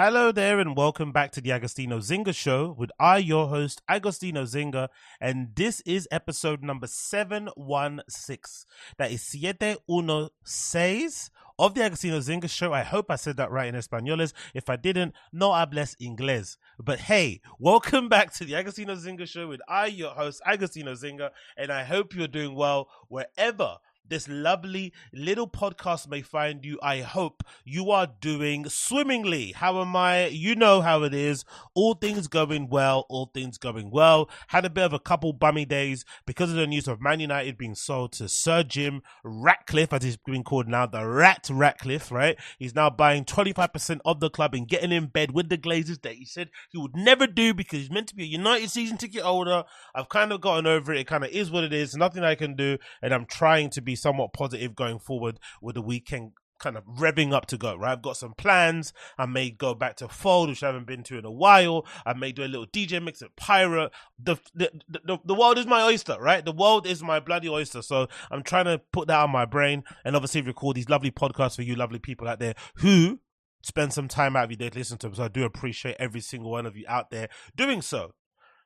Hello 0.00 0.30
there, 0.30 0.60
and 0.60 0.76
welcome 0.76 1.10
back 1.10 1.32
to 1.32 1.40
the 1.40 1.50
Agostinho 1.50 1.98
Zinga 1.98 2.32
Show 2.32 2.72
with 2.78 2.92
I, 3.00 3.16
your 3.18 3.48
host, 3.48 3.82
Agostinho 3.90 4.44
Zinga, 4.44 4.90
and 5.20 5.48
this 5.56 5.80
is 5.80 6.06
episode 6.12 6.62
number 6.62 6.86
716. 6.86 8.68
That 8.96 9.10
is 9.10 9.22
Siete 9.22 9.78
Uno 9.90 10.28
Seis 10.44 11.32
of 11.58 11.74
the 11.74 11.80
Agostinho 11.80 12.18
Zinga 12.18 12.48
Show. 12.48 12.72
I 12.72 12.84
hope 12.84 13.10
I 13.10 13.16
said 13.16 13.38
that 13.38 13.50
right 13.50 13.66
in 13.66 13.74
Espanol. 13.74 14.24
If 14.54 14.70
I 14.70 14.76
didn't, 14.76 15.14
no 15.32 15.50
hables 15.50 15.96
inglés. 16.00 16.58
But 16.78 17.00
hey, 17.00 17.40
welcome 17.58 18.08
back 18.08 18.32
to 18.34 18.44
the 18.44 18.52
Agostinho 18.52 18.96
Zinga 18.96 19.26
Show 19.26 19.48
with 19.48 19.62
I, 19.66 19.86
your 19.86 20.12
host, 20.12 20.40
Agostinho 20.46 20.92
Zinga, 20.92 21.30
and 21.56 21.72
I 21.72 21.82
hope 21.82 22.14
you're 22.14 22.28
doing 22.28 22.54
well 22.54 22.88
wherever 23.08 23.78
this 24.08 24.28
lovely 24.28 24.92
little 25.12 25.48
podcast 25.48 26.08
may 26.08 26.22
find 26.22 26.64
you. 26.64 26.78
I 26.82 27.00
hope 27.00 27.42
you 27.64 27.90
are 27.90 28.08
doing 28.20 28.68
swimmingly. 28.68 29.52
How 29.52 29.80
am 29.80 29.94
I? 29.96 30.26
You 30.26 30.54
know 30.54 30.80
how 30.80 31.02
it 31.02 31.14
is. 31.14 31.44
All 31.74 31.94
things 31.94 32.28
going 32.28 32.68
well, 32.68 33.06
all 33.08 33.30
things 33.32 33.58
going 33.58 33.90
well. 33.90 34.28
Had 34.48 34.64
a 34.64 34.70
bit 34.70 34.84
of 34.84 34.92
a 34.92 34.98
couple 34.98 35.32
bummy 35.32 35.64
days 35.64 36.04
because 36.26 36.50
of 36.50 36.56
the 36.56 36.66
news 36.66 36.88
of 36.88 37.00
Man 37.00 37.20
United 37.20 37.58
being 37.58 37.74
sold 37.74 38.12
to 38.12 38.28
Sir 38.28 38.62
Jim 38.62 39.02
Ratcliffe, 39.22 39.92
as 39.92 40.02
he's 40.02 40.16
been 40.16 40.44
called 40.44 40.68
now, 40.68 40.86
the 40.86 41.06
Rat 41.06 41.48
Ratcliffe, 41.50 42.10
right? 42.10 42.38
He's 42.58 42.74
now 42.74 42.90
buying 42.90 43.24
25% 43.24 44.00
of 44.04 44.20
the 44.20 44.30
club 44.30 44.54
and 44.54 44.68
getting 44.68 44.92
in 44.92 45.06
bed 45.06 45.32
with 45.32 45.48
the 45.48 45.58
Glazers 45.58 46.02
that 46.02 46.14
he 46.14 46.24
said 46.24 46.50
he 46.70 46.78
would 46.78 46.96
never 46.96 47.26
do 47.26 47.54
because 47.54 47.80
he's 47.80 47.90
meant 47.90 48.08
to 48.08 48.16
be 48.16 48.24
a 48.24 48.26
United 48.26 48.70
season 48.70 48.96
ticket 48.96 49.22
holder. 49.22 49.64
I've 49.94 50.08
kind 50.08 50.32
of 50.32 50.40
gotten 50.40 50.66
over 50.66 50.92
it. 50.92 51.00
It 51.00 51.06
kind 51.06 51.24
of 51.24 51.30
is 51.30 51.50
what 51.50 51.64
it 51.64 51.72
is. 51.72 51.94
Nothing 51.94 52.24
I 52.24 52.34
can 52.34 52.54
do. 52.54 52.78
And 53.02 53.12
I'm 53.12 53.26
trying 53.26 53.70
to 53.70 53.80
be 53.80 53.96
somewhat 53.98 54.32
positive 54.32 54.74
going 54.74 54.98
forward 54.98 55.38
with 55.60 55.74
the 55.74 55.82
weekend 55.82 56.32
kind 56.58 56.76
of 56.76 56.84
revving 56.84 57.32
up 57.32 57.46
to 57.46 57.56
go, 57.56 57.76
right? 57.76 57.92
I've 57.92 58.02
got 58.02 58.16
some 58.16 58.34
plans. 58.34 58.92
I 59.16 59.26
may 59.26 59.50
go 59.50 59.74
back 59.74 59.96
to 59.96 60.08
Fold, 60.08 60.48
which 60.48 60.62
I 60.62 60.66
haven't 60.66 60.86
been 60.86 61.02
to 61.04 61.18
in 61.18 61.24
a 61.24 61.30
while. 61.30 61.86
I 62.04 62.14
may 62.14 62.32
do 62.32 62.44
a 62.44 62.46
little 62.46 62.66
DJ 62.66 63.02
mix 63.02 63.22
at 63.22 63.34
Pirate. 63.36 63.92
The, 64.18 64.36
the, 64.54 64.70
the, 64.88 65.18
the 65.24 65.34
world 65.34 65.58
is 65.58 65.66
my 65.66 65.82
oyster, 65.82 66.16
right? 66.20 66.44
The 66.44 66.52
world 66.52 66.86
is 66.86 67.02
my 67.02 67.20
bloody 67.20 67.48
oyster. 67.48 67.82
So 67.82 68.08
I'm 68.30 68.42
trying 68.42 68.66
to 68.66 68.80
put 68.92 69.08
that 69.08 69.20
on 69.20 69.30
my 69.30 69.44
brain 69.44 69.84
and 70.04 70.16
obviously 70.16 70.42
record 70.42 70.76
these 70.76 70.88
lovely 70.88 71.10
podcasts 71.10 71.56
for 71.56 71.62
you 71.62 71.74
lovely 71.74 71.98
people 71.98 72.28
out 72.28 72.40
there 72.40 72.54
who 72.76 73.20
spend 73.62 73.92
some 73.92 74.08
time 74.08 74.36
out 74.36 74.44
of 74.44 74.50
your 74.50 74.56
day 74.56 74.70
to 74.70 74.78
listen 74.78 74.98
to 74.98 75.08
them. 75.08 75.14
So 75.14 75.24
I 75.24 75.28
do 75.28 75.44
appreciate 75.44 75.96
every 75.98 76.20
single 76.20 76.50
one 76.50 76.66
of 76.66 76.76
you 76.76 76.84
out 76.88 77.10
there 77.10 77.28
doing 77.56 77.82
so. 77.82 78.12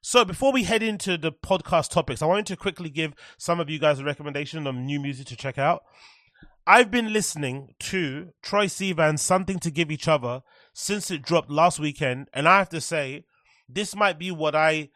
So 0.04 0.24
before 0.24 0.50
we 0.50 0.64
head 0.64 0.82
into 0.82 1.16
the 1.16 1.30
podcast 1.30 1.90
topics, 1.90 2.22
I 2.22 2.26
wanted 2.26 2.46
to 2.46 2.56
quickly 2.56 2.90
give 2.90 3.14
some 3.38 3.60
of 3.60 3.70
you 3.70 3.78
guys 3.78 4.00
a 4.00 4.04
recommendation 4.04 4.66
of 4.66 4.74
new 4.74 4.98
music 4.98 5.28
to 5.28 5.36
check 5.36 5.58
out. 5.58 5.84
I've 6.66 6.90
been 6.90 7.12
listening 7.12 7.76
to 7.78 8.30
Troye 8.42 8.66
Sivan's 8.66 9.22
Something 9.22 9.60
to 9.60 9.70
Give 9.70 9.92
Each 9.92 10.08
Other 10.08 10.42
since 10.74 11.12
it 11.12 11.22
dropped 11.22 11.52
last 11.52 11.78
weekend, 11.78 12.26
and 12.34 12.48
I 12.48 12.58
have 12.58 12.68
to 12.70 12.80
say, 12.80 13.26
this 13.68 13.94
might 13.94 14.18
be 14.18 14.32
what 14.32 14.56
I 14.56 14.88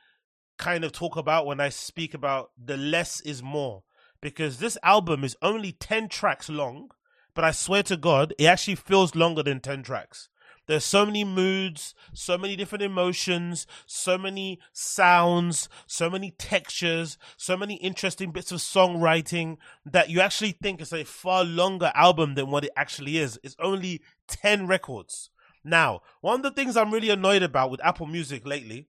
kind 0.59 0.83
of 0.83 0.91
talk 0.91 1.17
about 1.17 1.47
when 1.47 1.61
I 1.61 1.69
speak 1.69 2.13
about 2.13 2.51
the 2.61 2.77
less 2.77 3.21
is 3.21 3.45
more. 3.45 3.85
Because 4.21 4.59
this 4.59 4.77
album 4.83 5.23
is 5.23 5.37
only 5.41 5.71
10 5.71 6.09
tracks 6.09 6.49
long, 6.49 6.89
but 7.33 7.45
I 7.45 7.53
swear 7.53 7.85
to 7.85 7.97
God, 7.97 8.35
it 8.41 8.47
actually 8.47 8.75
feels 8.75 9.15
longer 9.15 9.45
than 9.45 9.61
10 9.61 9.85
tracks. 9.85 10.29
There's 10.67 10.85
so 10.85 11.07
many 11.07 11.25
moods, 11.25 11.95
so 12.13 12.37
many 12.37 12.57
different 12.57 12.83
emotions, 12.83 13.67
so 13.87 14.19
many 14.19 14.59
sounds, 14.73 15.69
so 15.87 16.11
many 16.11 16.33
textures, 16.33 17.19
so 17.37 17.57
many 17.57 17.75
interesting 17.75 18.33
bits 18.33 18.51
of 18.51 18.59
songwriting 18.59 19.59
that 19.85 20.11
you 20.11 20.21
actually 20.21 20.53
think 20.53 20.81
it's 20.81 20.93
a 20.93 21.05
far 21.05 21.45
longer 21.45 21.93
album 21.95 22.35
than 22.35 22.51
what 22.51 22.65
it 22.65 22.73
actually 22.77 23.19
is. 23.19 23.39
It's 23.43 23.57
only 23.61 24.03
10 24.29 24.67
records. 24.67 25.31
Now, 25.63 26.03
one 26.21 26.37
of 26.37 26.43
the 26.43 26.51
things 26.51 26.77
I'm 26.77 26.93
really 26.93 27.11
annoyed 27.11 27.43
about 27.43 27.71
with 27.71 27.85
Apple 27.85 28.07
Music 28.07 28.47
lately 28.47 28.89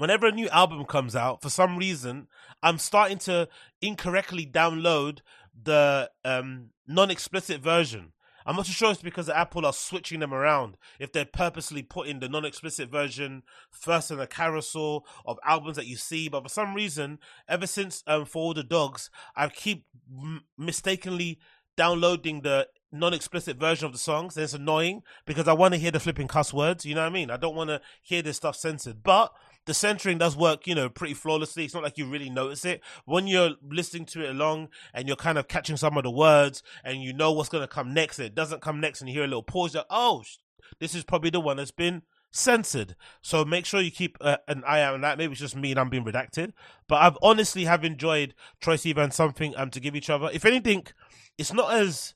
whenever 0.00 0.26
a 0.26 0.32
new 0.32 0.48
album 0.48 0.84
comes 0.86 1.14
out, 1.14 1.42
for 1.42 1.50
some 1.50 1.76
reason, 1.76 2.26
I'm 2.62 2.78
starting 2.78 3.18
to 3.18 3.48
incorrectly 3.82 4.46
download 4.46 5.18
the 5.62 6.10
um, 6.24 6.70
non-explicit 6.86 7.60
version. 7.60 8.12
I'm 8.46 8.56
not 8.56 8.66
sure 8.66 8.92
it's 8.92 9.02
because 9.02 9.28
Apple 9.28 9.66
are 9.66 9.72
switching 9.72 10.20
them 10.20 10.34
around. 10.34 10.76
If 10.98 11.12
they're 11.12 11.24
purposely 11.24 11.82
putting 11.82 12.20
the 12.20 12.28
non-explicit 12.28 12.90
version 12.90 13.42
first 13.70 14.10
in 14.10 14.18
the 14.18 14.26
carousel 14.26 15.06
of 15.24 15.38
albums 15.44 15.76
that 15.76 15.86
you 15.86 15.96
see, 15.96 16.28
but 16.28 16.42
for 16.42 16.48
some 16.48 16.74
reason, 16.74 17.18
ever 17.48 17.66
since 17.66 18.02
um, 18.06 18.24
For 18.24 18.42
All 18.42 18.54
the 18.54 18.62
Dogs, 18.62 19.10
I 19.36 19.48
keep 19.48 19.86
m- 20.10 20.44
mistakenly 20.56 21.38
downloading 21.76 22.42
the 22.42 22.68
non-explicit 22.92 23.56
version 23.56 23.86
of 23.86 23.92
the 23.92 23.98
songs. 23.98 24.36
And 24.36 24.44
it's 24.44 24.54
annoying 24.54 25.02
because 25.24 25.48
I 25.48 25.52
want 25.52 25.74
to 25.74 25.80
hear 25.80 25.90
the 25.90 26.00
flipping 26.00 26.28
cuss 26.28 26.52
words. 26.52 26.84
You 26.84 26.94
know 26.94 27.02
what 27.02 27.08
I 27.08 27.12
mean? 27.12 27.30
I 27.30 27.36
don't 27.36 27.54
want 27.54 27.70
to 27.70 27.80
hear 28.02 28.22
this 28.22 28.36
stuff 28.36 28.56
censored, 28.56 29.02
but 29.02 29.32
the 29.70 29.74
centering 29.74 30.18
does 30.18 30.36
work, 30.36 30.66
you 30.66 30.74
know, 30.74 30.88
pretty 30.88 31.14
flawlessly. 31.14 31.64
It's 31.64 31.74
not 31.74 31.84
like 31.84 31.96
you 31.96 32.04
really 32.04 32.28
notice 32.28 32.64
it. 32.64 32.80
When 33.04 33.28
you're 33.28 33.52
listening 33.62 34.04
to 34.06 34.24
it 34.24 34.30
along 34.30 34.70
and 34.92 35.06
you're 35.06 35.16
kind 35.16 35.38
of 35.38 35.46
catching 35.46 35.76
some 35.76 35.96
of 35.96 36.02
the 36.02 36.10
words 36.10 36.64
and 36.82 37.00
you 37.04 37.12
know 37.12 37.30
what's 37.30 37.48
going 37.48 37.62
to 37.62 37.68
come 37.68 37.94
next, 37.94 38.18
and 38.18 38.26
it 38.26 38.34
doesn't 38.34 38.62
come 38.62 38.80
next 38.80 39.00
and 39.00 39.08
you 39.08 39.14
hear 39.14 39.22
a 39.22 39.28
little 39.28 39.44
pause, 39.44 39.76
like, 39.76 39.86
oh, 39.88 40.24
this 40.80 40.92
is 40.92 41.04
probably 41.04 41.30
the 41.30 41.38
one 41.38 41.58
that's 41.58 41.70
been 41.70 42.02
censored. 42.32 42.96
So 43.22 43.44
make 43.44 43.64
sure 43.64 43.80
you 43.80 43.92
keep 43.92 44.18
uh, 44.20 44.38
an 44.48 44.64
eye 44.66 44.82
out 44.82 44.94
on 44.94 45.02
that. 45.02 45.18
Maybe 45.18 45.30
it's 45.30 45.40
just 45.40 45.54
me 45.54 45.70
and 45.70 45.78
I'm 45.78 45.88
being 45.88 46.04
redacted. 46.04 46.52
But 46.88 46.96
I've 46.96 47.18
honestly 47.22 47.66
have 47.66 47.84
enjoyed 47.84 48.34
Troye 48.60 48.74
Sivan 48.74 49.12
something 49.12 49.54
um 49.56 49.70
to 49.70 49.78
give 49.78 49.94
each 49.94 50.10
other. 50.10 50.30
If 50.32 50.44
anything, 50.44 50.84
it's 51.38 51.52
not 51.52 51.72
as 51.72 52.14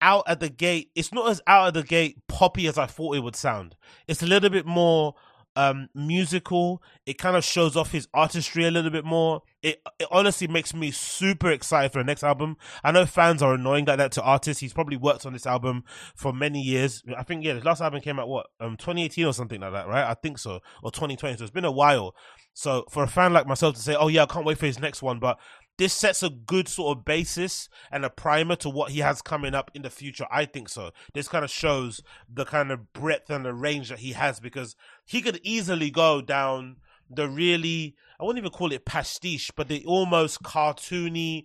out 0.00 0.24
at 0.26 0.40
the 0.40 0.48
gate. 0.48 0.90
It's 0.96 1.14
not 1.14 1.30
as 1.30 1.40
out 1.46 1.68
of 1.68 1.74
the 1.74 1.84
gate 1.84 2.18
poppy 2.26 2.66
as 2.66 2.76
I 2.78 2.86
thought 2.86 3.14
it 3.14 3.22
would 3.22 3.36
sound. 3.36 3.76
It's 4.08 4.24
a 4.24 4.26
little 4.26 4.50
bit 4.50 4.66
more 4.66 5.14
um 5.56 5.88
musical. 5.94 6.82
It 7.06 7.18
kind 7.18 7.36
of 7.36 7.44
shows 7.44 7.76
off 7.76 7.92
his 7.92 8.08
artistry 8.14 8.64
a 8.64 8.70
little 8.70 8.90
bit 8.90 9.04
more. 9.04 9.42
It, 9.62 9.80
it 9.98 10.06
honestly 10.10 10.46
makes 10.46 10.74
me 10.74 10.90
super 10.90 11.50
excited 11.50 11.92
for 11.92 11.98
the 11.98 12.04
next 12.04 12.22
album. 12.22 12.56
I 12.84 12.92
know 12.92 13.06
fans 13.06 13.42
are 13.42 13.54
annoying 13.54 13.86
like 13.86 13.98
that 13.98 14.12
to 14.12 14.22
artists. 14.22 14.60
He's 14.60 14.72
probably 14.72 14.96
worked 14.96 15.26
on 15.26 15.32
this 15.32 15.46
album 15.46 15.82
for 16.14 16.32
many 16.32 16.60
years. 16.60 17.02
I 17.16 17.22
think 17.22 17.44
yeah 17.44 17.54
the 17.54 17.64
last 17.64 17.80
album 17.80 18.00
came 18.00 18.20
out 18.20 18.28
what 18.28 18.46
um 18.60 18.76
2018 18.76 19.24
or 19.24 19.32
something 19.32 19.60
like 19.60 19.72
that 19.72 19.88
right? 19.88 20.08
I 20.08 20.14
think 20.14 20.38
so. 20.38 20.60
Or 20.82 20.90
2020 20.90 21.38
so 21.38 21.44
it's 21.44 21.50
been 21.50 21.64
a 21.64 21.72
while. 21.72 22.14
So 22.54 22.84
for 22.90 23.02
a 23.02 23.08
fan 23.08 23.32
like 23.32 23.46
myself 23.46 23.74
to 23.74 23.82
say 23.82 23.94
oh 23.94 24.08
yeah 24.08 24.22
i 24.22 24.26
can't 24.26 24.46
wait 24.46 24.56
for 24.56 24.64
his 24.64 24.78
next 24.78 25.02
one 25.02 25.18
but 25.18 25.38
this 25.78 25.92
sets 25.92 26.22
a 26.22 26.30
good 26.30 26.68
sort 26.68 26.96
of 26.96 27.04
basis 27.04 27.68
and 27.90 28.04
a 28.04 28.10
primer 28.10 28.56
to 28.56 28.70
what 28.70 28.92
he 28.92 29.00
has 29.00 29.20
coming 29.20 29.54
up 29.54 29.70
in 29.74 29.82
the 29.82 29.90
future. 29.90 30.26
I 30.30 30.46
think 30.46 30.68
so. 30.68 30.90
This 31.12 31.28
kind 31.28 31.44
of 31.44 31.50
shows 31.50 32.02
the 32.32 32.44
kind 32.44 32.72
of 32.72 32.92
breadth 32.92 33.30
and 33.30 33.44
the 33.44 33.52
range 33.52 33.90
that 33.90 33.98
he 33.98 34.12
has 34.12 34.40
because 34.40 34.74
he 35.06 35.22
could 35.22 35.40
easily 35.42 35.90
go 35.90 36.20
down 36.20 36.76
the 37.08 37.28
really, 37.28 37.94
I 38.20 38.24
wouldn't 38.24 38.44
even 38.44 38.50
call 38.52 38.72
it 38.72 38.84
pastiche, 38.84 39.50
but 39.56 39.68
the 39.68 39.84
almost 39.86 40.42
cartoony, 40.42 41.44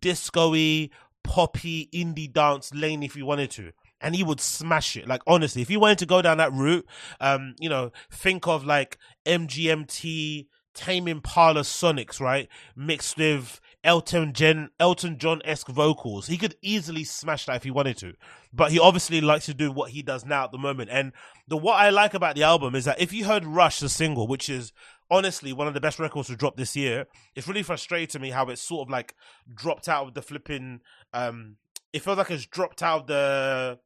disco-y, 0.00 0.90
poppy, 1.22 1.88
indie 1.94 2.32
dance 2.32 2.74
lane 2.74 3.02
if 3.02 3.14
he 3.14 3.22
wanted 3.22 3.50
to 3.52 3.72
and 4.00 4.14
he 4.14 4.22
would 4.22 4.40
smash 4.40 4.96
it. 4.96 5.08
Like 5.08 5.22
honestly, 5.26 5.62
if 5.62 5.70
you 5.70 5.80
wanted 5.80 5.98
to 5.98 6.06
go 6.06 6.22
down 6.22 6.38
that 6.38 6.52
route, 6.52 6.86
um, 7.20 7.54
you 7.58 7.68
know, 7.68 7.92
think 8.10 8.46
of 8.46 8.64
like 8.64 8.98
MGMT, 9.24 10.46
Tame 10.74 11.08
Impala 11.08 11.62
Sonics, 11.62 12.20
right, 12.20 12.48
mixed 12.74 13.16
with 13.16 13.60
Elton 13.86 14.32
John 14.32 14.70
Elton 14.80 15.16
John 15.16 15.40
esque 15.44 15.68
vocals. 15.68 16.26
He 16.26 16.36
could 16.36 16.56
easily 16.60 17.04
smash 17.04 17.46
that 17.46 17.56
if 17.56 17.62
he 17.62 17.70
wanted 17.70 17.96
to, 17.98 18.14
but 18.52 18.72
he 18.72 18.80
obviously 18.80 19.20
likes 19.20 19.46
to 19.46 19.54
do 19.54 19.70
what 19.70 19.92
he 19.92 20.02
does 20.02 20.26
now 20.26 20.44
at 20.44 20.52
the 20.52 20.58
moment. 20.58 20.90
And 20.90 21.12
the 21.46 21.56
what 21.56 21.74
I 21.74 21.90
like 21.90 22.12
about 22.12 22.34
the 22.34 22.42
album 22.42 22.74
is 22.74 22.84
that 22.84 23.00
if 23.00 23.12
you 23.12 23.24
heard 23.24 23.44
Rush, 23.44 23.78
the 23.78 23.88
single, 23.88 24.26
which 24.26 24.50
is 24.50 24.72
honestly 25.08 25.52
one 25.52 25.68
of 25.68 25.74
the 25.74 25.80
best 25.80 26.00
records 26.00 26.28
to 26.28 26.36
drop 26.36 26.56
this 26.56 26.74
year, 26.74 27.06
it's 27.36 27.46
really 27.46 27.62
frustrating 27.62 28.08
to 28.08 28.18
me 28.18 28.30
how 28.30 28.48
it's 28.48 28.60
sort 28.60 28.88
of 28.88 28.90
like 28.90 29.14
dropped 29.54 29.88
out 29.88 30.08
of 30.08 30.14
the 30.14 30.22
flipping. 30.22 30.80
Um, 31.14 31.56
it 31.92 32.02
feels 32.02 32.18
like 32.18 32.30
it's 32.32 32.44
dropped 32.44 32.82
out 32.82 33.02
of 33.02 33.06
the 33.06 33.78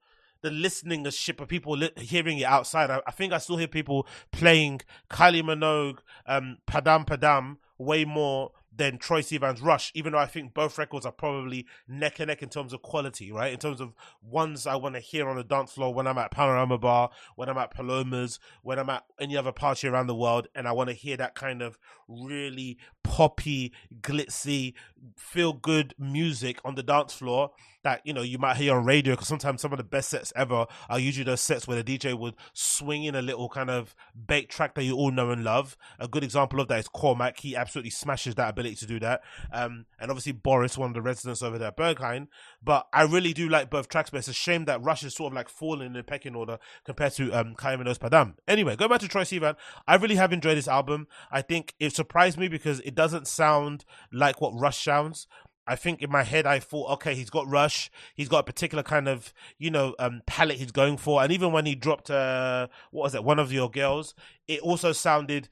the 0.43 0.51
listening 0.51 1.09
ship 1.11 1.43
of 1.43 1.49
people 1.49 1.77
li- 1.77 1.93
hearing 1.99 2.39
it 2.39 2.45
outside. 2.45 2.91
I, 2.91 3.03
I, 3.07 3.11
think 3.11 3.35
I 3.35 3.39
still 3.39 3.59
hear 3.59 3.69
people 3.69 4.07
playing 4.33 4.81
Kylie 5.11 5.43
Minogue, 5.43 5.99
um, 6.25 6.57
Padam 6.67 7.07
Padam 7.07 7.59
way 7.77 8.07
more 8.07 8.53
than 8.75 8.99
Troye 8.99 9.21
Sivan's 9.21 9.61
Rush, 9.61 9.91
even 9.95 10.13
though 10.13 10.19
I 10.19 10.27
think 10.27 10.55
both 10.55 10.79
records 10.79 11.05
are 11.05 11.13
probably 11.13 11.67
neck 11.89 12.21
and 12.21 12.29
neck 12.29 12.43
in 12.43 12.49
terms 12.49 12.73
of 12.73 12.83
quality, 12.83 13.33
right? 13.33 13.53
In 13.53 13.59
terms 13.59 13.81
of 13.81 13.95
ones 14.23 14.67
I 14.67 14.77
want 14.77 14.95
to 14.95 15.01
hear 15.01 15.29
on 15.29 15.37
the 15.37 15.45
dance 15.45 15.73
floor 15.73 15.93
when 15.93 16.07
I'm 16.07 16.19
at 16.19 16.31
Panorama 16.31 16.79
Bar, 16.79 17.11
when 17.37 17.49
I'm 17.49 17.59
at 17.59 17.73
Palomas, 17.73 18.39
when 18.63 18.79
I'm 18.79 18.91
at 18.91 19.05
any 19.19 19.37
other 19.37 19.53
party 19.53 19.89
around 19.89 20.07
the 20.07 20.15
world, 20.15 20.49
and 20.55 20.69
I 20.69 20.73
want 20.73 20.89
to 20.89 20.95
hear 20.95 21.17
that 21.17 21.35
kind 21.35 21.63
of 21.63 21.79
really 22.09 22.79
poppy, 23.03 23.73
glitzy, 24.01 24.75
feel 25.17 25.53
good 25.53 25.95
music 25.99 26.59
on 26.65 26.75
the 26.75 26.83
dance 26.83 27.13
floor 27.13 27.51
that 27.83 28.01
you 28.05 28.13
know 28.13 28.23
you 28.23 28.39
might 28.39 28.57
hear 28.57 28.77
on 28.77 28.85
radio 28.85 29.15
because 29.15 29.29
sometimes 29.29 29.61
some 29.61 29.73
of 29.73 29.79
the 29.79 29.85
best 29.85 30.11
sets 30.11 30.33
ever 30.37 30.67
are 30.89 30.99
usually 30.99 31.25
those 31.25 31.41
sets 31.41 31.67
where 31.67 31.81
the 31.81 31.99
DJ 31.99 32.19
would 32.19 32.35
swing 32.53 33.05
in 33.05 33.15
a 33.15 33.23
little 33.23 33.49
kind 33.49 33.71
of 33.71 33.95
bait 34.27 34.49
track 34.49 34.75
that 34.75 34.85
you 34.85 34.97
all 34.97 35.11
know 35.11 35.31
and 35.31 35.45
love. 35.45 35.77
A 35.99 36.09
good 36.09 36.25
example 36.25 36.61
of 36.61 36.69
that 36.69 36.81
is 36.81 36.89
Cormac. 36.89 37.41
He 37.41 37.57
absolutely 37.57 37.91
smashes 37.91 38.35
that 38.37 38.51
ability 38.51 38.77
to 38.77 38.87
do 38.87 39.01
that. 39.01 39.23
Um, 39.53 39.87
and 39.99 40.11
obviously 40.11 40.33
Boris, 40.33 40.77
one 40.77 40.91
of 40.91 40.95
the 40.95 41.03
residents 41.03 41.43
over 41.43 41.59
there 41.59 41.69
at 41.69 41.77
Berghain. 41.77 42.29
But 42.63 42.87
I 42.93 43.03
really 43.03 43.33
do 43.33 43.49
like 43.49 43.71
both 43.71 43.89
tracks, 43.89 44.11
but 44.11 44.19
it's 44.19 44.29
a 44.29 44.33
shame 44.33 44.65
that 44.67 44.83
Rush 44.83 45.03
is 45.03 45.15
sort 45.15 45.33
of 45.33 45.37
like 45.37 45.49
falling 45.49 45.87
in 45.87 45.93
the 45.95 46.03
pecking 46.03 46.35
order 46.35 46.59
compared 46.85 47.13
to 47.15 47.33
um 47.33 47.55
Kylie 47.55 47.83
Minogue's 47.83 47.99
Padam. 47.99 48.35
Anyway, 48.47 48.77
go 48.77 48.89
back 48.89 49.01
to 49.01 49.09
Troye 49.09 49.23
Sivan. 49.23 49.57
I 49.87 49.97
really 49.97 50.17
have 50.17 50.33
enjoyed 50.33 50.57
this 50.57 50.69
album. 50.69 51.07
I 51.31 51.43
think 51.43 51.75
it 51.79 51.95
surprised 51.95 52.39
me 52.39 52.49
because 52.49 52.81
it 52.81 52.95
doesn't 52.95 53.27
sound 53.27 53.85
like 54.13 54.41
what 54.41 54.59
Rush 54.59 54.85
sounds. 54.85 55.27
I 55.71 55.77
think 55.77 56.03
in 56.03 56.11
my 56.11 56.25
head 56.25 56.47
I 56.47 56.59
thought, 56.59 56.91
okay, 56.95 57.15
he's 57.15 57.31
got 57.31 57.49
Rush, 57.49 57.93
he's 58.17 58.29
got 58.29 58.41
a 58.41 58.43
particular 58.43 58.83
kind 58.83 59.09
of 59.09 59.33
you 59.57 59.71
know 59.71 59.95
um, 60.01 60.23
palette 60.27 60.59
he's 60.59 60.73
going 60.73 60.97
for, 60.97 61.23
and 61.23 61.31
even 61.31 61.53
when 61.53 61.65
he 61.65 61.77
dropped 61.77 62.11
uh, 62.11 62.67
what 62.91 63.05
was 63.05 63.15
it, 63.15 63.23
one 63.23 63.39
of 63.39 63.53
your 63.53 63.71
girls, 63.71 64.15
it 64.49 64.59
also 64.63 64.91
sounded 64.91 65.49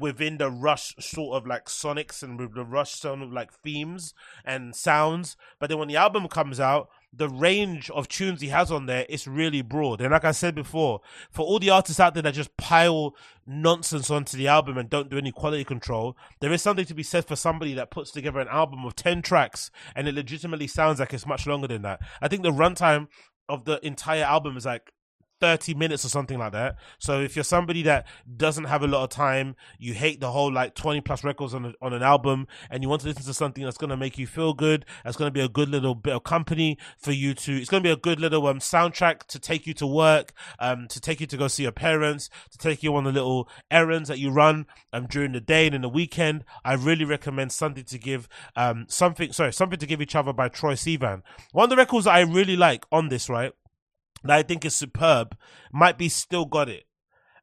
within 0.00 0.38
the 0.38 0.50
Rush 0.50 0.96
sort 0.98 1.36
of 1.36 1.46
like 1.46 1.66
sonics 1.66 2.24
and 2.24 2.40
with 2.40 2.54
the 2.54 2.64
Rush 2.64 2.94
sort 2.94 3.22
of 3.22 3.32
like 3.32 3.52
themes 3.52 4.14
and 4.44 4.74
sounds. 4.74 5.36
But 5.60 5.70
then 5.70 5.78
when 5.78 5.86
the 5.86 5.96
album 5.96 6.26
comes 6.26 6.58
out, 6.58 6.88
the 7.16 7.28
range 7.28 7.90
of 7.90 8.08
tunes 8.08 8.40
he 8.40 8.48
has 8.48 8.70
on 8.70 8.86
there 8.86 9.06
is 9.08 9.26
really 9.26 9.62
broad. 9.62 10.00
And 10.00 10.10
like 10.10 10.24
I 10.24 10.32
said 10.32 10.54
before, 10.54 11.00
for 11.30 11.44
all 11.46 11.58
the 11.58 11.70
artists 11.70 12.00
out 12.00 12.14
there 12.14 12.22
that 12.22 12.34
just 12.34 12.56
pile 12.56 13.14
nonsense 13.46 14.10
onto 14.10 14.36
the 14.36 14.48
album 14.48 14.76
and 14.76 14.90
don't 14.90 15.08
do 15.08 15.18
any 15.18 15.32
quality 15.32 15.64
control, 15.64 16.16
there 16.40 16.52
is 16.52 16.62
something 16.62 16.84
to 16.84 16.94
be 16.94 17.02
said 17.02 17.26
for 17.26 17.36
somebody 17.36 17.74
that 17.74 17.90
puts 17.90 18.10
together 18.10 18.40
an 18.40 18.48
album 18.48 18.84
of 18.84 18.96
10 18.96 19.22
tracks 19.22 19.70
and 19.94 20.06
it 20.06 20.14
legitimately 20.14 20.66
sounds 20.66 21.00
like 21.00 21.14
it's 21.14 21.26
much 21.26 21.46
longer 21.46 21.68
than 21.68 21.82
that. 21.82 22.00
I 22.20 22.28
think 22.28 22.42
the 22.42 22.50
runtime 22.50 23.08
of 23.48 23.64
the 23.64 23.84
entire 23.86 24.24
album 24.24 24.56
is 24.56 24.66
like 24.66 24.92
30 25.40 25.74
minutes 25.74 26.04
or 26.04 26.08
something 26.08 26.38
like 26.38 26.52
that. 26.52 26.76
So 26.98 27.20
if 27.20 27.36
you're 27.36 27.44
somebody 27.44 27.82
that 27.82 28.06
doesn't 28.36 28.64
have 28.64 28.82
a 28.82 28.86
lot 28.86 29.04
of 29.04 29.10
time, 29.10 29.56
you 29.78 29.94
hate 29.94 30.20
the 30.20 30.30
whole 30.30 30.52
like 30.52 30.74
20 30.74 31.00
plus 31.02 31.24
records 31.24 31.54
on, 31.54 31.66
a, 31.66 31.72
on 31.82 31.92
an 31.92 32.02
album 32.02 32.46
and 32.70 32.82
you 32.82 32.88
want 32.88 33.02
to 33.02 33.08
listen 33.08 33.24
to 33.24 33.34
something 33.34 33.64
that's 33.64 33.76
going 33.76 33.90
to 33.90 33.96
make 33.96 34.18
you 34.18 34.26
feel 34.26 34.54
good, 34.54 34.84
that's 35.04 35.16
going 35.16 35.28
to 35.28 35.32
be 35.32 35.40
a 35.40 35.48
good 35.48 35.68
little 35.68 35.94
bit 35.94 36.14
of 36.14 36.24
company 36.24 36.78
for 36.98 37.12
you 37.12 37.34
to, 37.34 37.56
it's 37.56 37.70
going 37.70 37.82
to 37.82 37.86
be 37.86 37.92
a 37.92 37.96
good 37.96 38.20
little 38.20 38.46
um, 38.46 38.58
soundtrack 38.58 39.24
to 39.24 39.38
take 39.38 39.66
you 39.66 39.74
to 39.74 39.86
work, 39.86 40.32
um, 40.58 40.88
to 40.88 41.00
take 41.00 41.20
you 41.20 41.26
to 41.26 41.36
go 41.36 41.48
see 41.48 41.64
your 41.64 41.72
parents, 41.72 42.30
to 42.50 42.58
take 42.58 42.82
you 42.82 42.94
on 42.96 43.04
the 43.04 43.12
little 43.12 43.48
errands 43.70 44.08
that 44.08 44.18
you 44.18 44.30
run 44.30 44.66
um, 44.92 45.06
during 45.06 45.32
the 45.32 45.40
day 45.40 45.66
and 45.66 45.74
in 45.74 45.82
the 45.82 45.88
weekend. 45.88 46.44
I 46.64 46.74
really 46.74 47.04
recommend 47.04 47.52
something 47.52 47.84
to 47.84 47.98
give, 47.98 48.28
um, 48.54 48.86
something, 48.88 49.32
sorry, 49.32 49.52
something 49.52 49.78
to 49.78 49.86
give 49.86 50.00
each 50.00 50.14
other 50.14 50.32
by 50.32 50.48
Troye 50.48 50.76
Sivan. 50.76 51.22
One 51.52 51.64
of 51.64 51.70
the 51.70 51.76
records 51.76 52.06
that 52.06 52.14
I 52.14 52.20
really 52.20 52.56
like 52.56 52.84
on 52.90 53.08
this, 53.08 53.28
right? 53.28 53.52
That 54.26 54.38
I 54.38 54.42
think 54.42 54.64
is 54.64 54.74
superb 54.74 55.36
might 55.72 55.98
be 55.98 56.08
Still 56.08 56.44
Got 56.44 56.68
It. 56.68 56.84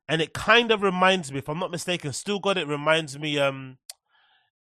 And 0.08 0.22
it 0.22 0.34
kind 0.34 0.72
of 0.72 0.82
reminds 0.82 1.32
me, 1.32 1.40
if 1.40 1.50
I'm 1.50 1.60
not 1.60 1.72
mistaken, 1.72 2.14
Still 2.14 2.40
Got 2.40 2.58
It 2.58 2.68
reminds 2.68 3.18
me, 3.18 3.40
um, 3.40 3.78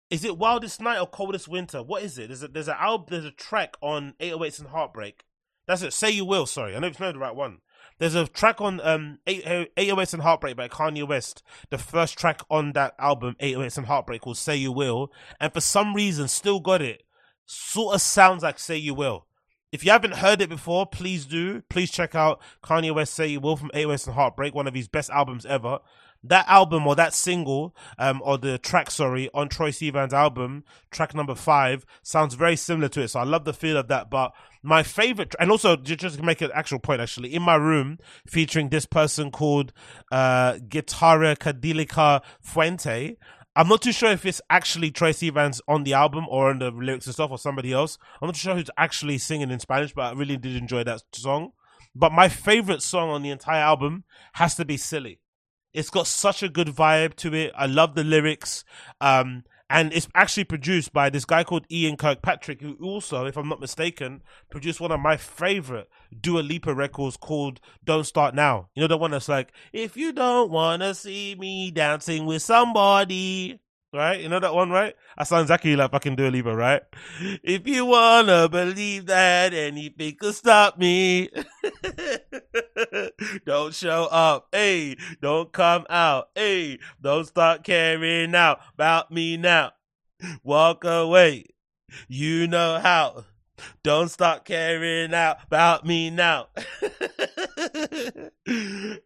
is 0.10 0.24
it 0.24 0.38
Wildest 0.38 0.82
Night 0.82 1.00
or 1.00 1.08
Coldest 1.08 1.48
Winter? 1.48 1.84
What 1.84 2.04
is 2.04 2.18
it? 2.18 2.28
There's 2.28 2.44
a 2.44 2.48
there's 2.48 2.70
an 2.70 2.78
album, 2.80 3.08
there's 3.10 3.26
a 3.26 3.32
track 3.32 3.76
on 3.82 4.14
808s 4.20 4.60
and 4.60 4.70
Heartbreak. 4.70 5.26
That's 5.68 5.82
it. 5.82 5.94
Say 5.94 6.12
You 6.12 6.26
Will. 6.26 6.46
Sorry, 6.46 6.76
I 6.76 6.80
know 6.80 6.88
it's 6.88 7.00
not 7.00 7.14
the 7.14 7.20
right 7.20 7.36
one. 7.36 7.60
There's 8.00 8.16
a 8.16 8.28
track 8.28 8.62
on 8.62 8.80
um 8.82 9.20
808s 9.28 10.14
and 10.14 10.24
Heartbreak 10.24 10.56
by 10.56 10.70
Kanye 10.70 11.08
West. 11.08 11.44
The 11.70 11.78
first 11.78 12.18
track 12.18 12.42
on 12.50 12.72
that 12.74 12.96
album, 12.98 13.36
808s 13.42 13.78
and 13.78 13.88
Heartbreak, 13.88 14.22
called 14.22 14.38
Say 14.38 14.56
You 14.56 14.72
Will. 14.72 15.12
And 15.40 15.54
for 15.54 15.62
some 15.62 15.94
reason, 15.94 16.28
Still 16.28 16.60
Got 16.60 16.82
It. 16.82 17.04
Sort 17.46 17.96
of 17.96 18.02
sounds 18.02 18.44
like 18.44 18.60
Say 18.60 18.78
You 18.78 18.94
Will. 18.94 19.28
If 19.72 19.84
you 19.84 19.92
haven't 19.92 20.16
heard 20.16 20.42
it 20.42 20.48
before, 20.48 20.86
please 20.86 21.26
do. 21.26 21.62
Please 21.70 21.92
check 21.92 22.16
out 22.16 22.42
Kanye 22.64 22.96
West 22.96 23.14
Say 23.14 23.28
You 23.28 23.42
Will 23.42 23.58
from 23.58 23.70
808s 23.74 24.08
and 24.08 24.16
Heartbreak, 24.16 24.56
one 24.56 24.66
of 24.66 24.74
his 24.74 24.88
best 24.88 25.10
albums 25.10 25.46
ever. 25.46 25.80
That 26.24 26.48
album 26.48 26.88
or 26.88 26.96
that 26.96 27.14
single, 27.14 27.76
um, 28.00 28.22
or 28.24 28.38
the 28.38 28.58
track, 28.58 28.90
sorry, 28.90 29.30
on 29.34 29.50
Troye 29.50 29.70
Sivan's 29.70 30.14
album, 30.14 30.64
track 30.90 31.14
number 31.14 31.36
five, 31.36 31.86
sounds 32.02 32.34
very 32.34 32.56
similar 32.56 32.88
to 32.90 33.02
it. 33.02 33.10
So 33.10 33.20
I 33.20 33.24
love 33.24 33.44
the 33.44 33.54
feel 33.54 33.78
of 33.78 33.90
that. 33.90 34.10
But 34.10 34.34
my 34.64 34.84
favorite, 34.84 35.36
and 35.38 35.52
also 35.52 35.76
just 35.76 36.18
to 36.18 36.24
make 36.24 36.42
an 36.42 36.52
actual 36.54 36.80
point, 36.80 37.02
actually, 37.02 37.36
in 37.36 37.42
my 37.42 37.56
room, 37.56 38.00
featuring 38.26 38.70
this 38.70 38.86
person 38.86 39.32
called 39.32 39.74
uh, 40.12 40.60
Guitarra 40.70 41.36
Cadilica 41.36 42.22
Fuente, 42.40 43.18
I'm 43.58 43.70
not 43.70 43.82
too 43.82 43.92
sure 43.92 44.12
if 44.12 44.24
it's 44.24 44.40
actually 44.52 44.92
Troye 44.92 45.10
Sivan's 45.10 45.62
on 45.68 45.84
the 45.84 45.94
album 45.94 46.28
or 46.30 46.52
on 46.52 46.60
the 46.60 46.70
lyrics 46.70 47.08
and 47.08 47.16
stuff 47.16 47.32
or 47.32 47.40
somebody 47.40 47.74
else. 47.74 47.98
I'm 48.22 48.28
not 48.28 48.36
sure 48.36 48.54
who's 48.54 48.70
actually 48.78 49.18
singing 49.18 49.50
in 49.50 49.60
Spanish, 49.60 49.96
but 49.96 50.04
I 50.04 50.12
really 50.12 50.38
did 50.38 50.56
enjoy 50.56 50.84
that 50.84 51.02
song. 51.12 51.54
But 51.96 52.12
my 52.12 52.30
favorite 52.30 52.84
song 52.84 53.10
on 53.10 53.24
the 53.24 53.32
entire 53.32 53.64
album 53.64 54.04
has 54.34 54.54
to 54.58 54.66
be 54.66 54.78
Silly. 54.78 55.22
It's 55.74 55.90
got 55.90 56.06
such 56.06 56.44
a 56.44 56.50
good 56.50 56.68
vibe 56.68 57.16
to 57.16 57.34
it. 57.34 57.52
I 57.58 57.66
love 57.66 57.96
the 57.96 58.04
lyrics. 58.04 58.64
Um, 59.02 59.44
and 59.70 59.92
it's 59.94 60.08
actually 60.16 60.46
produced 60.46 60.94
by 60.94 61.10
this 61.10 61.26
guy 61.26 61.44
called 61.44 61.66
Ian 61.72 61.98
Kirkpatrick, 61.98 62.62
who 62.62 62.78
also, 62.82 63.26
if 63.26 63.38
I'm 63.38 63.50
not 63.50 63.60
mistaken, 63.60 64.22
produced 64.50 64.80
one 64.80 64.92
of 64.92 65.00
my 65.00 65.18
favorite 65.18 65.90
Dua 66.20 66.40
Lipa 66.40 66.74
records 66.74 67.18
called 67.18 67.60
"Don't 67.84 68.06
Start 68.06 68.34
Now." 68.34 68.70
You 68.76 68.82
know 68.82 68.88
the 68.88 68.98
one 68.98 69.12
that's 69.12 69.30
like, 69.30 69.52
"If 69.74 69.98
you 69.98 70.14
don't 70.14 70.52
wanna 70.52 70.94
see 70.94 71.36
me 71.36 71.72
dancing 71.72 72.26
with 72.26 72.42
somebody." 72.42 73.60
Right, 73.98 74.22
you 74.22 74.30
know 74.30 74.40
that 74.40 74.54
one, 74.54 74.70
right? 74.70 74.94
I 75.18 75.24
sound 75.24 75.42
exactly 75.42 75.76
like 75.76 75.90
fucking 75.90 76.18
Dua 76.18 76.30
Lipa, 76.30 76.56
right? 76.56 76.84
If 77.20 77.68
you 77.68 77.84
wanna 77.84 78.48
believe 78.48 79.08
that 79.08 79.56
anything 79.56 80.18
could 80.20 80.36
stop 80.36 80.78
me, 80.78 81.30
don't 83.46 83.74
show 83.74 84.08
up, 84.12 84.50
hey, 84.52 84.98
don't 85.20 85.52
come 85.52 85.88
out, 85.90 86.30
hey, 86.36 86.78
don't 87.02 87.26
start 87.26 87.64
caring 87.64 88.36
out 88.36 88.60
about 88.76 89.10
me 89.10 89.36
now. 89.36 89.72
Walk 90.44 90.84
away, 90.84 91.46
you 92.08 92.46
know 92.46 92.78
how. 92.78 93.26
Don't 93.82 94.10
start 94.10 94.46
caring 94.46 95.12
out 95.16 95.38
about 95.48 95.88
me 95.88 96.12
now. 96.12 96.50
and 96.86 98.32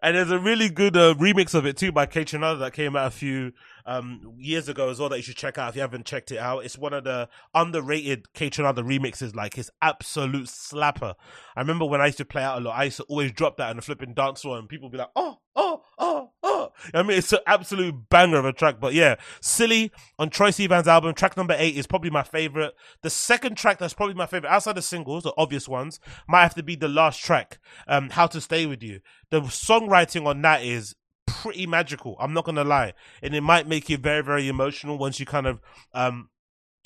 there's 0.02 0.32
a 0.32 0.40
really 0.40 0.70
good 0.70 0.98
uh, 0.98 1.14
remix 1.14 1.54
of 1.54 1.66
it 1.66 1.78
too 1.78 1.94
by 1.94 2.06
Kaytranada 2.06 2.60
that 2.60 2.74
came 2.74 2.98
out 2.98 3.08
a 3.08 3.12
few 3.12 3.54
um, 3.86 4.34
years 4.38 4.70
ago 4.70 4.90
as 4.90 5.00
well 5.00 5.10
that 5.10 5.18
you 5.18 5.24
should 5.24 5.36
check 5.36 5.58
out 5.58 5.70
if 5.70 5.76
you 5.76 5.82
haven't 5.82 6.06
checked 6.06 6.32
it 6.32 6.38
out. 6.38 6.66
It's 6.66 6.78
one 6.78 6.94
of 6.94 7.04
the 7.04 7.30
underrated 7.54 8.34
K 8.34 8.50
Kaytranada 8.50 8.80
remixes, 8.80 9.36
like 9.36 9.56
his 9.56 9.72
absolute 9.82 10.48
slapper. 10.48 11.16
I 11.56 11.62
remember 11.62 11.86
when 11.86 12.02
I 12.02 12.08
used 12.08 12.18
to 12.20 12.26
play 12.26 12.44
out 12.44 12.58
a 12.58 12.62
lot, 12.62 12.78
I 12.78 12.86
used 12.86 12.98
to 12.98 13.04
always 13.04 13.32
drop 13.32 13.58
that 13.58 13.72
in 13.72 13.78
the 13.78 13.82
flipping 13.82 14.14
dance 14.14 14.42
floor 14.42 14.58
and 14.58 14.70
people 14.70 14.90
be 14.90 14.98
like, 14.98 15.12
oh, 15.16 15.38
oh, 15.56 15.84
oh, 15.98 16.32
oh. 16.44 16.72
I 16.94 17.04
mean, 17.04 17.18
it's 17.18 17.34
an 17.34 17.40
absolute 17.46 18.10
banger 18.10 18.38
of 18.38 18.46
a 18.46 18.54
track. 18.54 18.80
But 18.80 18.94
yeah, 18.94 19.16
Silly 19.42 19.92
on 20.18 20.30
Troye 20.30 20.50
Sivan's 20.50 20.88
album, 20.88 21.14
track 21.14 21.38
number 21.38 21.56
eight 21.58 21.76
is 21.76 21.88
probably 21.88 22.10
my 22.10 22.24
favorite. 22.24 22.74
The 23.02 23.10
second 23.10 23.56
track 23.58 23.80
that's 23.80 23.94
probably 23.94 24.16
my 24.16 24.26
favorite 24.26 24.50
outside 24.50 24.76
the 24.76 24.82
singles, 24.82 25.24
the 25.24 25.34
obvious 25.38 25.68
ones, 25.68 26.00
might 26.28 26.44
have 26.44 26.56
to 26.56 26.64
be 26.64 26.76
the 26.76 26.88
last 26.88 27.22
track, 27.22 27.60
um, 27.88 28.10
How 28.10 28.28
to 28.28 28.42
Stay 28.42 28.66
With 28.66 28.84
You. 28.84 29.02
The 29.30 29.42
songwriting 29.42 30.26
on 30.26 30.42
that 30.42 30.64
is 30.64 30.96
pretty 31.42 31.68
magical. 31.68 32.16
I'm 32.20 32.34
not 32.34 32.46
gonna 32.46 32.64
lie, 32.64 32.94
and 33.22 33.34
it 33.36 33.42
might 33.42 33.68
make 33.68 33.90
you 33.90 33.98
very, 33.98 34.24
very 34.24 34.48
emotional 34.48 34.98
once 34.98 35.20
you 35.20 35.26
kind 35.26 35.48
of 35.48 35.60
um 35.94 36.30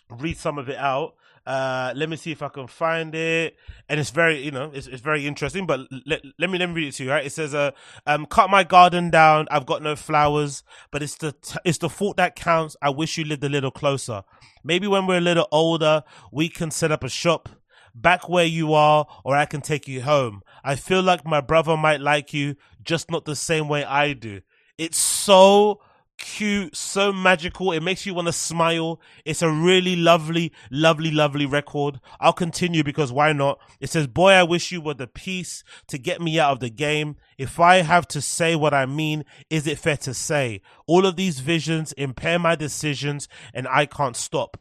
read 0.10 0.38
some 0.38 0.58
of 0.58 0.70
it 0.70 0.78
out. 0.78 1.16
Uh, 1.46 1.94
let 1.96 2.10
me 2.10 2.16
see 2.16 2.32
if 2.32 2.42
I 2.42 2.50
can 2.50 2.66
find 2.66 3.14
it. 3.14 3.56
And 3.88 4.00
it's 4.00 4.10
very, 4.10 4.44
you 4.44 4.50
know, 4.50 4.72
it's, 4.74 4.88
it's 4.88 5.02
very 5.02 5.28
interesting. 5.28 5.68
But 5.68 5.82
let, 6.06 6.22
let 6.40 6.50
me 6.50 6.58
let 6.58 6.70
me 6.70 6.76
read 6.76 6.88
it 6.88 6.94
to 6.94 7.04
you. 7.04 7.12
Right? 7.12 7.26
It 7.26 7.32
says, 7.32 7.54
"Uh, 7.54 7.72
um, 8.08 8.26
cut 8.26 8.50
my 8.50 8.64
garden 8.64 9.12
down. 9.12 9.48
I've 9.52 9.66
got 9.66 9.84
no 9.84 9.96
flowers, 9.96 10.64
but 10.92 11.04
it's 11.04 11.16
the 11.16 11.34
t- 11.34 11.60
it's 11.64 11.78
the 11.78 11.90
thought 11.90 12.18
that 12.18 12.36
counts. 12.36 12.76
I 12.82 12.90
wish 12.90 13.18
you 13.18 13.26
lived 13.26 13.44
a 13.44 13.50
little 13.50 13.72
closer. 13.72 14.24
Maybe 14.64 14.88
when 14.88 15.06
we're 15.06 15.20
a 15.20 15.22
little 15.22 15.48
older, 15.52 16.04
we 16.32 16.50
can 16.50 16.72
set 16.72 16.92
up 16.92 17.04
a 17.04 17.10
shop." 17.10 17.50
Back 17.96 18.28
where 18.28 18.46
you 18.46 18.74
are, 18.74 19.08
or 19.24 19.36
I 19.36 19.46
can 19.46 19.62
take 19.62 19.88
you 19.88 20.02
home. 20.02 20.42
I 20.64 20.76
feel 20.76 21.02
like 21.02 21.26
my 21.26 21.42
brother 21.42 21.78
might 21.78 22.02
like 22.02 22.34
you, 22.34 22.56
just 22.84 23.10
not 23.10 23.26
the 23.26 23.36
same 23.36 23.68
way 23.70 23.86
I 23.86 24.14
do. 24.14 24.42
It's 24.78 24.98
so 24.98 25.80
cute, 26.18 26.76
so 26.76 27.12
magical. 27.14 27.72
It 27.72 27.84
makes 27.84 28.06
you 28.06 28.14
want 28.14 28.28
to 28.28 28.34
smile. 28.34 29.00
It's 29.24 29.42
a 29.42 29.50
really 29.50 29.96
lovely, 29.96 30.52
lovely, 30.72 31.12
lovely 31.12 31.46
record. 31.46 32.00
I'll 32.20 32.34
continue 32.34 32.84
because 32.84 33.12
why 33.12 33.34
not? 33.34 33.60
It 33.80 33.90
says, 33.90 34.08
Boy, 34.08 34.32
I 34.32 34.44
wish 34.44 34.72
you 34.72 34.82
were 34.82 34.94
the 34.94 35.08
piece 35.08 35.64
to 35.88 35.98
get 35.98 36.22
me 36.22 36.40
out 36.40 36.54
of 36.54 36.60
the 36.60 36.70
game. 36.70 37.18
If 37.38 37.60
I 37.60 37.78
have 37.78 38.08
to 38.10 38.22
say 38.22 38.56
what 38.56 38.74
I 38.74 38.86
mean, 38.86 39.26
is 39.50 39.68
it 39.68 39.80
fair 39.80 39.98
to 39.98 40.14
say? 40.14 40.62
All 40.88 41.06
of 41.06 41.16
these 41.16 41.40
visions 41.40 41.92
impair 41.94 42.40
my 42.40 42.56
decisions 42.56 43.28
and 43.54 43.68
I 43.68 43.86
can't 43.86 44.16
stop. 44.16 44.58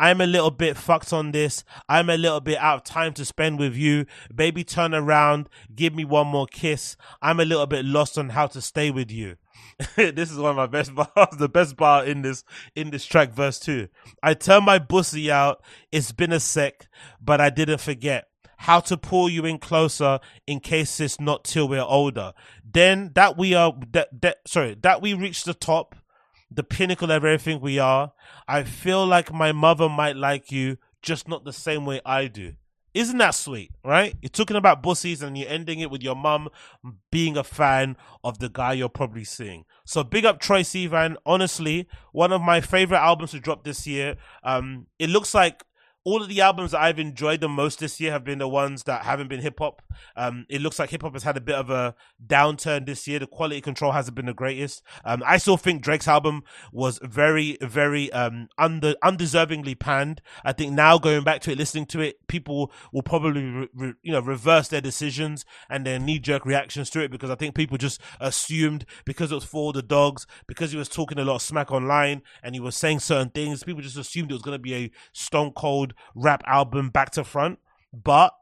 I'm 0.00 0.22
a 0.22 0.26
little 0.26 0.50
bit 0.50 0.78
fucked 0.78 1.12
on 1.12 1.32
this. 1.32 1.62
I'm 1.86 2.08
a 2.08 2.16
little 2.16 2.40
bit 2.40 2.56
out 2.56 2.76
of 2.76 2.84
time 2.84 3.12
to 3.12 3.24
spend 3.26 3.58
with 3.58 3.76
you. 3.76 4.06
Baby, 4.34 4.64
turn 4.64 4.94
around. 4.94 5.50
Give 5.74 5.94
me 5.94 6.06
one 6.06 6.26
more 6.26 6.46
kiss. 6.46 6.96
I'm 7.20 7.38
a 7.38 7.44
little 7.44 7.66
bit 7.66 7.84
lost 7.84 8.16
on 8.16 8.30
how 8.30 8.46
to 8.46 8.62
stay 8.62 8.90
with 8.90 9.10
you. 9.10 9.36
this 9.96 10.30
is 10.30 10.38
one 10.38 10.52
of 10.52 10.56
my 10.56 10.66
best 10.66 10.94
bars, 11.14 11.36
the 11.38 11.50
best 11.50 11.76
bar 11.76 12.06
in 12.06 12.22
this 12.22 12.44
in 12.74 12.88
this 12.88 13.04
track, 13.04 13.34
verse 13.34 13.60
two. 13.60 13.88
I 14.22 14.32
turn 14.32 14.64
my 14.64 14.78
bussy 14.78 15.30
out. 15.30 15.62
It's 15.92 16.12
been 16.12 16.32
a 16.32 16.40
sec, 16.40 16.88
but 17.20 17.42
I 17.42 17.50
didn't 17.50 17.82
forget 17.82 18.26
how 18.56 18.80
to 18.80 18.96
pull 18.96 19.28
you 19.28 19.44
in 19.44 19.58
closer 19.58 20.18
in 20.46 20.60
case 20.60 20.98
it's 20.98 21.20
not 21.20 21.44
till 21.44 21.68
we're 21.68 21.82
older. 21.82 22.32
Then 22.64 23.10
that 23.16 23.36
we 23.36 23.52
are 23.52 23.74
that, 23.92 24.08
that 24.22 24.38
sorry 24.46 24.78
that 24.80 25.02
we 25.02 25.12
reach 25.12 25.44
the 25.44 25.52
top, 25.52 25.94
the 26.50 26.62
pinnacle 26.62 27.10
of 27.10 27.24
everything 27.24 27.60
we 27.60 27.78
are. 27.78 28.12
I 28.48 28.64
feel 28.64 29.06
like 29.06 29.32
my 29.32 29.52
mother 29.52 29.88
might 29.88 30.16
like 30.16 30.50
you, 30.50 30.78
just 31.02 31.28
not 31.28 31.44
the 31.44 31.52
same 31.52 31.86
way 31.86 32.00
I 32.04 32.26
do. 32.26 32.54
Isn't 32.92 33.18
that 33.18 33.36
sweet, 33.36 33.70
right? 33.84 34.16
You're 34.20 34.30
talking 34.30 34.56
about 34.56 34.82
bussies 34.82 35.22
and 35.22 35.38
you're 35.38 35.48
ending 35.48 35.78
it 35.78 35.92
with 35.92 36.02
your 36.02 36.16
mum 36.16 36.48
being 37.12 37.36
a 37.36 37.44
fan 37.44 37.96
of 38.24 38.40
the 38.40 38.48
guy 38.48 38.72
you're 38.72 38.88
probably 38.88 39.22
seeing. 39.22 39.64
So 39.84 40.02
big 40.02 40.24
up 40.24 40.40
Troye 40.40 40.62
Sivan. 40.62 41.14
Honestly, 41.24 41.86
one 42.12 42.32
of 42.32 42.42
my 42.42 42.60
favorite 42.60 42.98
albums 42.98 43.30
to 43.30 43.38
drop 43.38 43.62
this 43.62 43.86
year. 43.86 44.16
Um, 44.42 44.88
it 44.98 45.08
looks 45.08 45.34
like 45.34 45.62
all 46.04 46.22
of 46.22 46.28
the 46.28 46.40
albums 46.40 46.70
that 46.70 46.80
I've 46.80 46.98
enjoyed 46.98 47.40
the 47.40 47.48
most 47.48 47.78
this 47.78 48.00
year 48.00 48.10
have 48.12 48.24
been 48.24 48.38
the 48.38 48.48
ones 48.48 48.84
that 48.84 49.04
haven't 49.04 49.28
been 49.28 49.40
hip 49.40 49.58
hop. 49.58 49.82
Um, 50.16 50.46
it 50.48 50.62
looks 50.62 50.78
like 50.78 50.90
hip 50.90 51.02
hop 51.02 51.12
has 51.12 51.24
had 51.24 51.36
a 51.36 51.42
bit 51.42 51.56
of 51.56 51.68
a 51.68 51.94
downturn 52.26 52.86
this 52.86 53.06
year. 53.06 53.18
The 53.18 53.26
quality 53.26 53.60
control 53.60 53.92
hasn't 53.92 54.14
been 54.14 54.26
the 54.26 54.32
greatest. 54.32 54.82
Um, 55.04 55.22
I 55.26 55.36
still 55.36 55.58
think 55.58 55.82
Drake's 55.82 56.08
album 56.08 56.42
was 56.72 56.98
very, 57.02 57.58
very 57.60 58.10
um, 58.12 58.48
under 58.56 58.94
undeservingly 59.04 59.78
panned. 59.78 60.22
I 60.42 60.52
think 60.52 60.72
now 60.72 60.96
going 60.96 61.22
back 61.22 61.42
to 61.42 61.52
it, 61.52 61.58
listening 61.58 61.86
to 61.86 62.00
it, 62.00 62.26
people 62.28 62.72
will 62.92 63.02
probably 63.02 63.42
re- 63.42 63.68
re- 63.74 63.94
you 64.02 64.12
know 64.12 64.20
reverse 64.20 64.68
their 64.68 64.80
decisions 64.80 65.44
and 65.68 65.86
their 65.86 65.98
knee 65.98 66.18
jerk 66.18 66.46
reactions 66.46 66.88
to 66.90 67.00
it 67.00 67.10
because 67.10 67.30
I 67.30 67.34
think 67.34 67.54
people 67.54 67.76
just 67.76 68.00
assumed 68.20 68.86
because 69.04 69.32
it 69.32 69.34
was 69.34 69.44
for 69.44 69.74
the 69.74 69.82
dogs, 69.82 70.26
because 70.46 70.72
he 70.72 70.78
was 70.78 70.88
talking 70.88 71.18
a 71.18 71.24
lot 71.24 71.36
of 71.36 71.42
smack 71.42 71.70
online 71.70 72.22
and 72.42 72.54
he 72.54 72.60
was 72.60 72.74
saying 72.74 73.00
certain 73.00 73.30
things, 73.30 73.64
people 73.64 73.82
just 73.82 73.98
assumed 73.98 74.30
it 74.30 74.34
was 74.34 74.42
going 74.42 74.54
to 74.54 74.62
be 74.62 74.74
a 74.74 74.90
stone 75.12 75.52
cold 75.52 75.89
rap 76.14 76.42
album 76.46 76.90
back 76.90 77.10
to 77.12 77.24
front, 77.24 77.58
but 77.92 78.32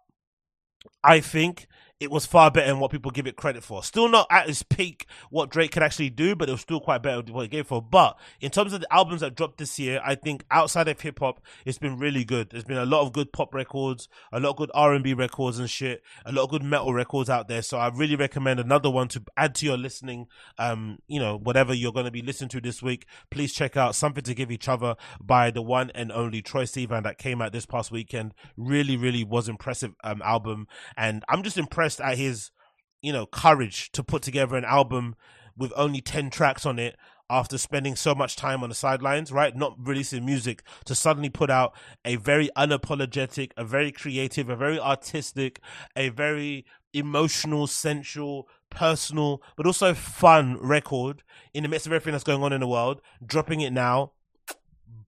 I 1.02 1.21
think 1.21 1.67
it 2.00 2.12
was 2.12 2.26
far 2.26 2.50
better 2.50 2.69
than 2.69 2.78
what 2.78 2.93
people 2.93 3.11
give 3.11 3.26
it 3.26 3.35
credit 3.35 3.64
for. 3.64 3.83
Still 3.83 4.09
not 4.09 4.28
at 4.31 4.49
its 4.49 4.62
peak 4.62 5.07
what 5.31 5.50
Drake 5.50 5.73
could 5.73 5.83
actually 5.83 6.11
do, 6.11 6.37
but 6.37 6.49
it 6.49 6.52
was 6.52 6.61
still 6.61 6.78
quite 6.78 7.02
better 7.02 7.23
than 7.23 7.35
what 7.35 7.43
he 7.43 7.49
gave 7.49 7.67
for. 7.67 7.83
But 7.83 8.17
in 8.40 8.52
terms 8.52 8.73
of 8.73 8.81
the 8.81 8.93
albums 8.93 9.21
that 9.21 9.35
dropped 9.35 9.59
this 9.59 9.78
year, 9.81 10.00
I 10.05 10.14
think 10.14 10.45
outside 10.50 10.87
of 10.87 11.00
hip 11.00 11.19
hop, 11.19 11.40
it's 11.64 11.78
been 11.78 11.99
really 11.99 12.25
good. 12.25 12.50
There's 12.50 12.64
been 12.64 12.78
a 12.78 12.87
lot 12.87 13.00
of 13.02 13.12
good 13.12 13.33
pop 13.33 13.52
records, 13.52 14.09
a 14.33 14.38
lot 14.38 14.50
of 14.50 14.57
good 14.57 14.71
R 14.75 14.95
and 14.95 15.02
B 15.02 15.12
records 15.12 15.59
and 15.59 15.69
shit, 15.69 16.02
a 16.25 16.31
lot 16.31 16.45
of 16.45 16.50
good 16.50 16.62
metal 16.62 16.95
records 16.95 17.28
out 17.28 17.49
there. 17.49 17.62
So 17.62 17.78
I 17.78 17.88
really 17.88 18.17
recommend 18.17 18.61
another 18.61 18.90
one 18.90 19.09
to 19.09 19.23
add 19.37 19.57
to 19.57 19.67
your 19.67 19.76
listening. 19.76 20.28
Um, 20.57 20.99
you 21.09 21.19
know, 21.19 21.37
whatever 21.37 21.75
you're 21.75 21.93
going 21.93 22.05
to 22.05 22.12
be 22.12 22.23
listening 22.23 22.50
to 22.50 22.61
this 22.61 22.81
week, 22.81 23.07
please 23.31 23.52
check 23.52 23.76
out 23.76 23.97
"Something 23.97 24.23
to 24.25 24.35
Give 24.35 24.52
Each 24.52 24.69
Other" 24.69 24.95
by 25.21 25.50
the 25.50 25.62
one 25.62 25.90
and 25.97 26.12
only 26.12 26.43
Troye 26.43 26.62
Sivan 26.62 27.02
that 27.02 27.19
came 27.19 27.43
out 27.43 27.52
this 27.52 27.67
past 27.67 27.90
weekend. 27.90 28.35
Really, 28.57 28.97
really 28.97 29.25
was 29.25 29.49
impressive 29.49 29.95
um 30.05 30.23
album, 30.23 30.69
and 30.97 31.25
I'm 31.28 31.43
just 31.43 31.59
impressed 31.59 31.88
impressed 31.88 32.00
at 32.00 32.18
his, 32.18 32.50
you 33.00 33.12
know, 33.12 33.26
courage 33.26 33.90
to 33.92 34.02
put 34.02 34.23
together 34.23 34.57
an 34.57 34.64
album 34.64 35.14
with 35.57 35.73
only 35.76 36.00
10 36.00 36.30
tracks 36.30 36.66
on 36.66 36.78
it 36.78 36.97
after 37.30 37.59
spending 37.59 37.97
so 37.97 38.14
much 38.14 38.37
time 38.37 38.62
on 38.62 38.68
the 38.68 38.75
sidelines, 38.75 39.33
right? 39.33 39.57
Not 39.57 39.76
releasing 39.78 40.25
music 40.25 40.62
to 40.87 40.95
suddenly 40.95 41.30
put 41.30 41.50
out 41.50 41.75
a 42.04 42.16
very 42.16 42.50
unapologetic, 42.57 43.52
a 43.57 43.64
very 43.64 43.92
creative, 43.92 44.49
a 44.49 44.57
very 44.57 44.78
artistic, 44.78 45.61
a 45.97 46.09
very 46.11 46.64
emotional, 46.95 47.66
sensual, 47.66 48.49
personal, 48.71 49.42
but 49.57 49.66
also 49.66 49.95
fun 49.95 50.57
record 50.61 51.23
in 51.52 51.62
the 51.62 51.68
midst 51.68 51.87
of 51.87 51.92
everything 51.92 52.12
that's 52.12 52.25
going 52.25 52.42
on 52.42 52.52
in 52.52 52.61
the 52.61 52.68
world, 52.68 53.00
dropping 53.25 53.61
it 53.61 53.73
now. 53.73 54.12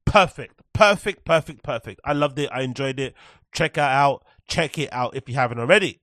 Perfect, 0.04 0.60
perfect, 0.75 1.25
perfect, 1.25 1.62
perfect. 1.62 2.00
I 2.04 2.12
loved 2.12 2.38
it. 2.38 2.50
I 2.52 2.62
enjoyed 2.62 2.99
it. 2.99 3.14
Check 3.52 3.76
it 3.76 3.80
out. 3.80 4.25
Check 4.49 4.78
it 4.78 4.92
out 4.92 5.16
if 5.16 5.28
you 5.28 5.37
haven't 5.37 5.60
already. 5.60 6.00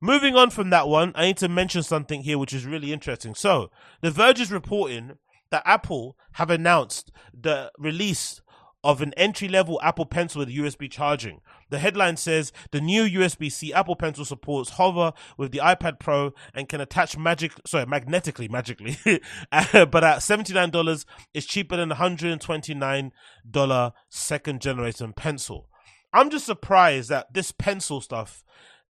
Moving 0.00 0.36
on 0.36 0.50
from 0.50 0.70
that 0.70 0.88
one, 0.88 1.12
I 1.14 1.26
need 1.26 1.36
to 1.38 1.48
mention 1.48 1.82
something 1.82 2.22
here 2.22 2.38
which 2.38 2.52
is 2.52 2.64
really 2.64 2.92
interesting. 2.92 3.34
So, 3.34 3.70
The 4.00 4.10
Verge 4.10 4.40
is 4.40 4.52
reporting 4.52 5.18
that 5.50 5.62
Apple 5.64 6.16
have 6.32 6.50
announced 6.50 7.10
the 7.32 7.72
release 7.78 8.40
of 8.84 9.02
an 9.02 9.12
entry 9.16 9.48
level 9.48 9.80
Apple 9.82 10.06
Pencil 10.06 10.38
with 10.38 10.54
USB 10.54 10.90
charging. 10.90 11.40
The 11.70 11.80
headline 11.80 12.16
says 12.16 12.52
the 12.70 12.80
new 12.80 13.04
USB 13.04 13.50
C 13.50 13.72
Apple 13.72 13.96
Pencil 13.96 14.24
supports 14.24 14.70
hover 14.70 15.12
with 15.36 15.50
the 15.50 15.58
iPad 15.58 15.98
Pro 15.98 16.32
and 16.54 16.68
can 16.68 16.80
attach 16.80 17.18
magic, 17.18 17.52
sorry, 17.66 17.86
magnetically, 17.86 18.46
magically. 18.48 18.96
but 19.50 20.04
at 20.04 20.20
$79, 20.20 21.04
it's 21.34 21.46
cheaper 21.46 21.76
than 21.76 21.88
the 21.88 21.96
$129 21.96 23.92
second 24.08 24.60
generation 24.60 25.12
pencil. 25.12 25.68
I'm 26.12 26.30
just 26.30 26.46
surprised 26.46 27.10
that 27.10 27.34
this 27.34 27.52
pencil 27.52 28.00
stuff 28.00 28.44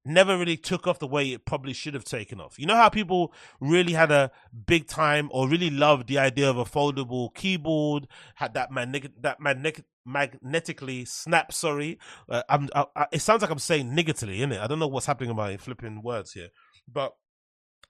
never 0.04 0.38
really 0.38 0.56
took 0.56 0.86
off 0.86 0.98
the 0.98 1.06
way 1.06 1.32
it 1.32 1.44
probably 1.44 1.72
should 1.72 1.94
have 1.94 2.04
taken 2.04 2.40
off. 2.40 2.58
You 2.58 2.66
know 2.66 2.76
how 2.76 2.88
people 2.88 3.32
really 3.60 3.92
had 3.92 4.10
a 4.10 4.30
big 4.66 4.86
time 4.86 5.28
or 5.32 5.48
really 5.48 5.70
loved 5.70 6.08
the 6.08 6.18
idea 6.18 6.48
of 6.48 6.56
a 6.56 6.64
foldable 6.64 7.34
keyboard, 7.34 8.08
had 8.36 8.54
that 8.54 8.70
magnetic 8.70 9.12
that 9.22 9.40
magnetic 9.40 9.84
magnetically 10.04 11.04
snap. 11.04 11.52
Sorry, 11.52 11.98
uh. 12.28 12.42
I, 12.48 13.06
it 13.12 13.20
sounds 13.20 13.42
like 13.42 13.50
I'm 13.50 13.58
saying 13.58 13.94
negatively, 13.94 14.38
innit? 14.38 14.60
I 14.60 14.66
don't 14.66 14.78
know 14.78 14.86
what's 14.86 15.06
happening 15.06 15.30
in 15.30 15.36
my 15.36 15.56
flipping 15.56 16.02
words 16.02 16.32
here, 16.32 16.48
but 16.90 17.14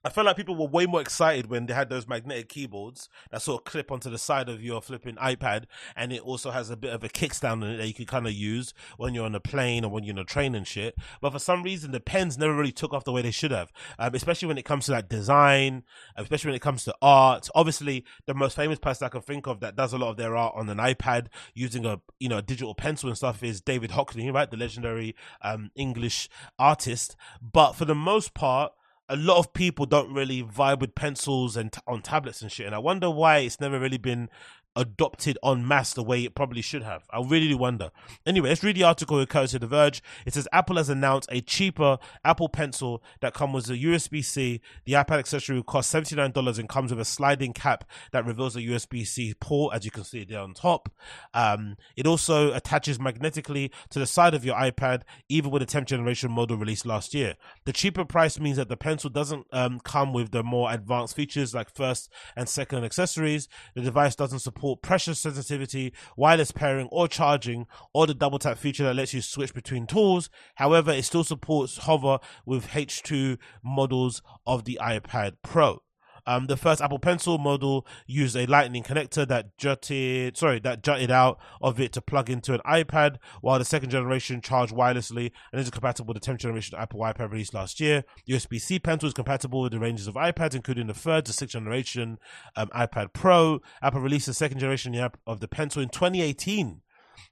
I 0.05 0.11
felt 0.11 0.27
like 0.27 0.37
people 0.37 0.55
were 0.55 0.69
way 0.69 0.87
more 0.87 1.01
excited 1.01 1.51
when 1.51 1.67
they 1.67 1.75
had 1.75 1.91
those 1.91 2.07
magnetic 2.07 2.49
keyboards 2.49 3.09
that 3.33 3.43
sort 3.43 3.61
of 3.61 3.65
clip 3.65 3.91
onto 3.91 4.09
the 4.09 4.17
side 4.17 4.49
of 4.49 4.63
your 4.63 4.81
flipping 4.81 5.17
iPad, 5.17 5.65
and 5.97 6.13
it 6.13 6.23
also 6.23 6.53
has 6.53 6.71
a 6.71 6.77
bit 6.77 6.93
of 6.93 7.03
a 7.03 7.09
kickstand 7.09 7.63
on 7.63 7.65
it 7.65 7.77
that 7.79 7.89
you 7.89 7.95
can 7.95 8.07
kind 8.07 8.27
of 8.27 8.33
use 8.33 8.73
when 8.97 9.13
you're 9.13 9.25
on 9.25 9.35
a 9.35 9.41
plane 9.41 9.85
or 9.85 9.91
when 9.91 10.05
you're 10.05 10.15
on 10.15 10.21
a 10.21 10.25
train 10.25 10.55
and 10.55 10.69
shit. 10.69 10.95
But 11.21 11.33
for 11.33 11.41
some 11.41 11.65
reason, 11.65 11.91
the 11.91 11.99
pens 11.99 12.39
never 12.39 12.55
really 12.55 12.71
took 12.71 12.95
off 12.95 13.03
the 13.03 13.13
way 13.13 13.23
they 13.23 13.33
should 13.33 13.51
have, 13.51 13.73
um, 13.99 14.15
especially 14.15 14.47
when 14.47 14.57
it 14.57 14.65
comes 14.65 14.87
to 14.87 14.93
like 14.93 15.09
design, 15.09 15.83
especially 16.15 16.51
when 16.51 16.57
it 16.57 16.63
comes 16.63 16.85
to 16.85 16.95
art. 17.03 17.49
Obviously, 17.57 18.05
the 18.27 18.35
most 18.35 18.55
famous 18.55 18.79
person 18.79 19.05
I 19.05 19.09
can 19.09 19.23
think 19.23 19.49
of 19.49 19.59
that 19.61 19.75
does 19.75 19.93
a 19.93 19.99
lot 19.99 20.11
of 20.11 20.17
their 20.17 20.37
art 20.37 20.55
on 20.57 20.69
an 20.69 20.79
iPad 20.79 21.27
using 21.55 21.85
a 21.85 22.01
you 22.21 22.29
know 22.29 22.39
a 22.39 22.43
digital 22.43 22.77
pencil 22.77 23.09
and 23.09 23.17
stuff 23.17 23.43
is 23.43 23.61
David 23.61 23.91
Hockney, 23.91 24.33
right, 24.33 24.49
the 24.49 24.57
legendary 24.57 25.17
um, 25.43 25.73
English 25.75 26.29
artist. 26.57 27.17
But 27.43 27.73
for 27.73 27.85
the 27.85 27.97
most 27.97 28.33
part 28.33 28.73
a 29.09 29.17
lot 29.17 29.39
of 29.39 29.53
people 29.53 29.87
don't 29.87 30.13
really 30.13 30.43
vibe 30.43 30.81
with 30.81 30.95
pencils 30.95 31.57
and 31.57 31.73
t- 31.73 31.81
on 31.87 32.03
tablets 32.03 32.43
and 32.43 32.53
shit. 32.53 32.67
And 32.67 32.75
I 32.75 32.79
wonder 32.79 33.11
why 33.11 33.39
it's 33.39 33.61
never 33.61 33.79
really 33.81 33.99
been 33.99 34.29
adopted 34.77 35.37
en 35.45 35.67
masse 35.67 35.93
the 35.95 36.03
way 36.03 36.25
it 36.25 36.35
probably 36.35 36.63
should 36.63 36.83
have. 36.83 37.05
I 37.11 37.21
really 37.21 37.55
wonder. 37.55 37.91
Anyway, 38.25 38.49
let's 38.49 38.63
read 38.63 38.77
the 38.77 38.85
article 38.85 39.17
with 39.17 39.29
courtesy 39.29 39.57
to 39.57 39.61
The 39.61 39.67
Verge. 39.67 40.03
It 40.25 40.35
says 40.35 40.47
Apple 40.53 40.77
has 40.77 40.89
announced 40.89 41.29
a 41.33 41.41
cheaper 41.41 41.99
Apple 42.25 42.49
Pencil 42.49 43.03
that 43.21 43.35
comes 43.35 43.69
with 43.69 43.71
a 43.71 43.83
USB-C. 43.83 44.61
The 44.85 44.93
iPad 44.93 45.19
accessory 45.19 45.57
will 45.57 45.65
cost 45.65 45.93
$79 45.93 46.59
and 46.59 46.69
comes 46.69 46.91
with 46.91 47.01
a 47.01 47.05
sliding 47.05 47.53
cap 47.53 47.85
that 48.13 48.25
reveals 48.25 48.55
a 48.57 48.61
USB-C 48.61 49.35
port, 49.41 49.75
as 49.75 49.85
you 49.85 49.91
can 49.91 50.05
see 50.05 50.25
there 50.25 50.41
on 50.41 50.55
top. 50.55 50.89
Um, 51.35 51.77
it 51.97 52.07
also 52.07 52.53
attaches 52.53 53.01
magnetically 53.01 53.73
to 53.91 53.99
the 53.99 54.07
side 54.07 54.35
of 54.35 54.45
your 54.45 54.55
iPad, 54.55 55.03
even 55.29 55.51
with 55.51 55.67
the 55.67 55.67
10th 55.67 55.87
generation 55.87 56.31
model 56.31 56.57
released 56.57 56.87
last 56.87 57.15
year. 57.15 57.35
The 57.65 57.73
cheaper 57.73 58.05
price 58.05 58.39
means 58.39 58.57
that 58.59 58.69
the 58.69 58.77
pencil 58.77 59.11
doesn't 59.11 59.47
um, 59.53 59.81
come 59.81 60.13
with 60.13 60.31
the 60.31 60.45
more 60.45 60.71
advanced 60.73 61.17
features 61.17 61.55
like 61.55 61.75
first 61.75 62.11
and 62.37 62.49
second 62.49 62.85
accessories. 62.85 63.49
The 63.75 63.83
device 63.83 64.15
doesn't 64.15 64.41
support 64.41 64.68
support 64.69 64.83
pressure 64.83 65.15
sensitivity, 65.15 65.95
wireless 66.17 66.53
pairing, 66.53 66.89
or 66.91 67.09
charging, 67.09 67.67
or 67.95 68.07
the 68.07 68.13
double 68.13 68.39
tap 68.39 68.59
feature 68.59 68.85
that 68.85 68.97
lets 68.97 69.15
you 69.15 69.23
switch 69.23 69.55
between 69.55 69.87
tools. 69.87 70.29
However, 70.57 70.91
it 70.91 71.05
still 71.05 71.25
supports 71.25 71.79
hover 71.79 72.19
with 72.45 72.69
H2 72.69 73.39
models 73.65 74.21
of 74.47 74.65
the 74.65 74.79
iPad 74.83 75.37
Pro. 75.43 75.81
Um, 76.29 76.45
the 76.45 76.59
first 76.59 76.83
Apple 76.83 76.99
Pencil 76.99 77.39
model 77.39 77.87
used 78.07 78.37
a 78.37 78.45
Lightning 78.45 78.83
connector 78.83 79.27
that 79.29 79.57
jutted, 79.57 80.37
sorry, 80.37 80.59
that 80.59 80.83
jutted 80.83 81.11
out 81.11 81.39
of 81.63 81.81
it 81.81 81.91
to 81.95 82.03
plug 82.03 82.29
into 82.29 82.53
an 82.53 82.61
iPad, 82.67 83.17
while 83.41 83.59
the 83.59 83.65
second 83.65 83.89
generation 83.89 84.43
charged 84.43 84.75
wirelessly 84.75 85.33
and 85.51 85.61
is 85.61 85.71
compatible 85.71 86.13
with 86.13 86.23
the 86.23 86.31
10th 86.31 86.37
generation 86.37 86.77
Apple 86.79 87.01
iPad 87.01 87.33
released 87.33 87.55
last 87.55 87.81
year. 87.81 88.05
USB-C 88.29 88.79
Pencil 88.79 89.07
is 89.07 89.15
compatible 89.15 89.63
with 89.63 89.73
the 89.73 89.79
ranges 89.79 90.07
of 90.07 90.17
iPads, 90.17 90.55
including 90.55 90.87
the 90.87 90.93
third 90.93 91.25
to 91.25 91.33
sixth 91.33 91.55
generation 91.55 92.19
um, 92.57 92.69
iPad 92.77 93.15
Pro. 93.15 93.63
Apple 93.81 94.03
released 94.03 94.27
the 94.27 94.35
second 94.35 94.59
generation 94.59 94.95
of 95.27 95.41
the 95.41 95.49
Pencil 95.49 95.81
in 95.81 95.89
2018 95.89 96.83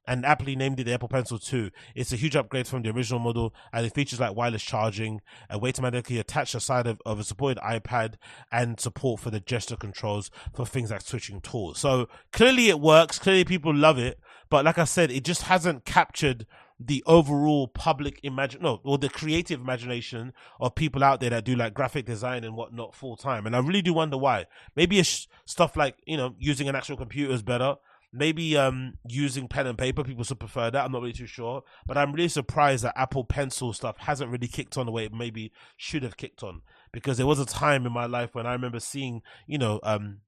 and 0.07 0.25
aptly 0.25 0.57
named 0.57 0.81
it 0.81 0.85
the 0.85 0.95
Apple 0.95 1.09
Pencil 1.09 1.39
2. 1.39 1.71
It's 1.95 2.13
a 2.13 2.17
huge 2.17 2.37
upgrade 2.37 2.67
from 2.67 2.83
the 2.83 2.91
original 2.91 3.21
model, 3.21 3.55
and 3.73 3.85
it 3.87 3.95
features 3.95 4.21
like 4.21 4.37
wireless 4.37 4.63
charging, 4.63 5.21
a 5.51 5.59
way 5.59 5.73
to 5.73 5.83
magnetically 5.83 6.19
attach 6.19 6.53
the 6.53 6.61
side 6.61 6.87
of, 6.87 7.01
of 7.05 7.19
a 7.19 7.25
supported 7.25 7.61
iPad, 7.63 8.15
and 8.51 8.79
support 8.79 9.21
for 9.21 9.31
the 9.31 9.41
gesture 9.41 9.77
controls 9.77 10.31
for 10.55 10.67
things 10.67 10.91
like 10.91 11.03
switching 11.03 11.41
tools. 11.41 11.79
So 11.79 12.09
clearly 12.33 12.69
it 12.69 12.81
works. 12.81 13.19
Clearly 13.19 13.45
people 13.45 13.75
love 13.75 13.99
it, 13.99 14.19
but 14.49 14.65
like 14.65 14.79
I 14.79 14.85
said, 14.85 15.11
it 15.11 15.25
just 15.25 15.43
hasn't 15.43 15.85
captured 15.85 16.47
the 16.79 17.03
overall 17.07 17.69
public 17.69 18.21
imagine 18.23 18.61
no 18.61 18.81
or 18.85 18.99
the 18.99 19.09
creative 19.09 19.61
imagination 19.61 20.33
of 20.61 20.75
people 20.75 21.03
out 21.03 21.21
there 21.21 21.31
that 21.31 21.45
do 21.45 21.57
like 21.57 21.73
graphic 21.73 22.05
design 22.05 22.45
and 22.45 22.55
whatnot 22.55 22.95
full 22.95 23.17
time 23.17 23.47
and 23.47 23.57
i 23.57 23.59
really 23.59 23.81
do 23.81 23.95
wonder 23.95 24.19
why 24.19 24.45
maybe 24.75 24.99
it's 24.99 25.27
stuff 25.47 25.75
like 25.75 25.97
you 26.05 26.19
know 26.19 26.35
using 26.39 26.69
an 26.69 26.77
actual 26.77 26.97
computer 26.97 27.33
is 27.33 27.43
better 27.43 27.77
maybe 28.13 28.57
um 28.57 28.95
using 29.09 29.49
pen 29.49 29.67
and 29.67 29.79
paper 29.79 30.05
people 30.05 30.25
should 30.25 30.39
prefer 30.39 30.71
that 30.71 30.85
i'm 30.85 30.93
not 30.93 31.03
really 31.03 31.13
too 31.13 31.27
sure 31.27 31.63
but 31.87 31.99
i'm 31.99 32.13
really 32.13 32.29
surprised 32.29 32.85
that 32.85 32.97
apple 32.97 33.25
pencil 33.25 33.73
stuff 33.73 33.97
hasn't 33.99 34.31
really 34.31 34.49
kicked 34.49 34.79
on 34.79 34.87
the 34.87 34.93
way 34.93 35.05
it 35.05 35.13
maybe 35.13 35.53
should 35.77 36.03
have 36.03 36.17
kicked 36.17 36.43
on 36.43 36.63
because 36.93 37.17
there 37.17 37.27
was 37.27 37.39
a 37.39 37.47
time 37.47 37.85
in 37.85 37.93
my 37.93 38.07
life 38.07 38.35
when 38.35 38.47
i 38.47 38.53
remember 38.53 38.81
seeing 38.81 39.23
you 39.47 39.59
know 39.59 39.81
um 39.83 40.19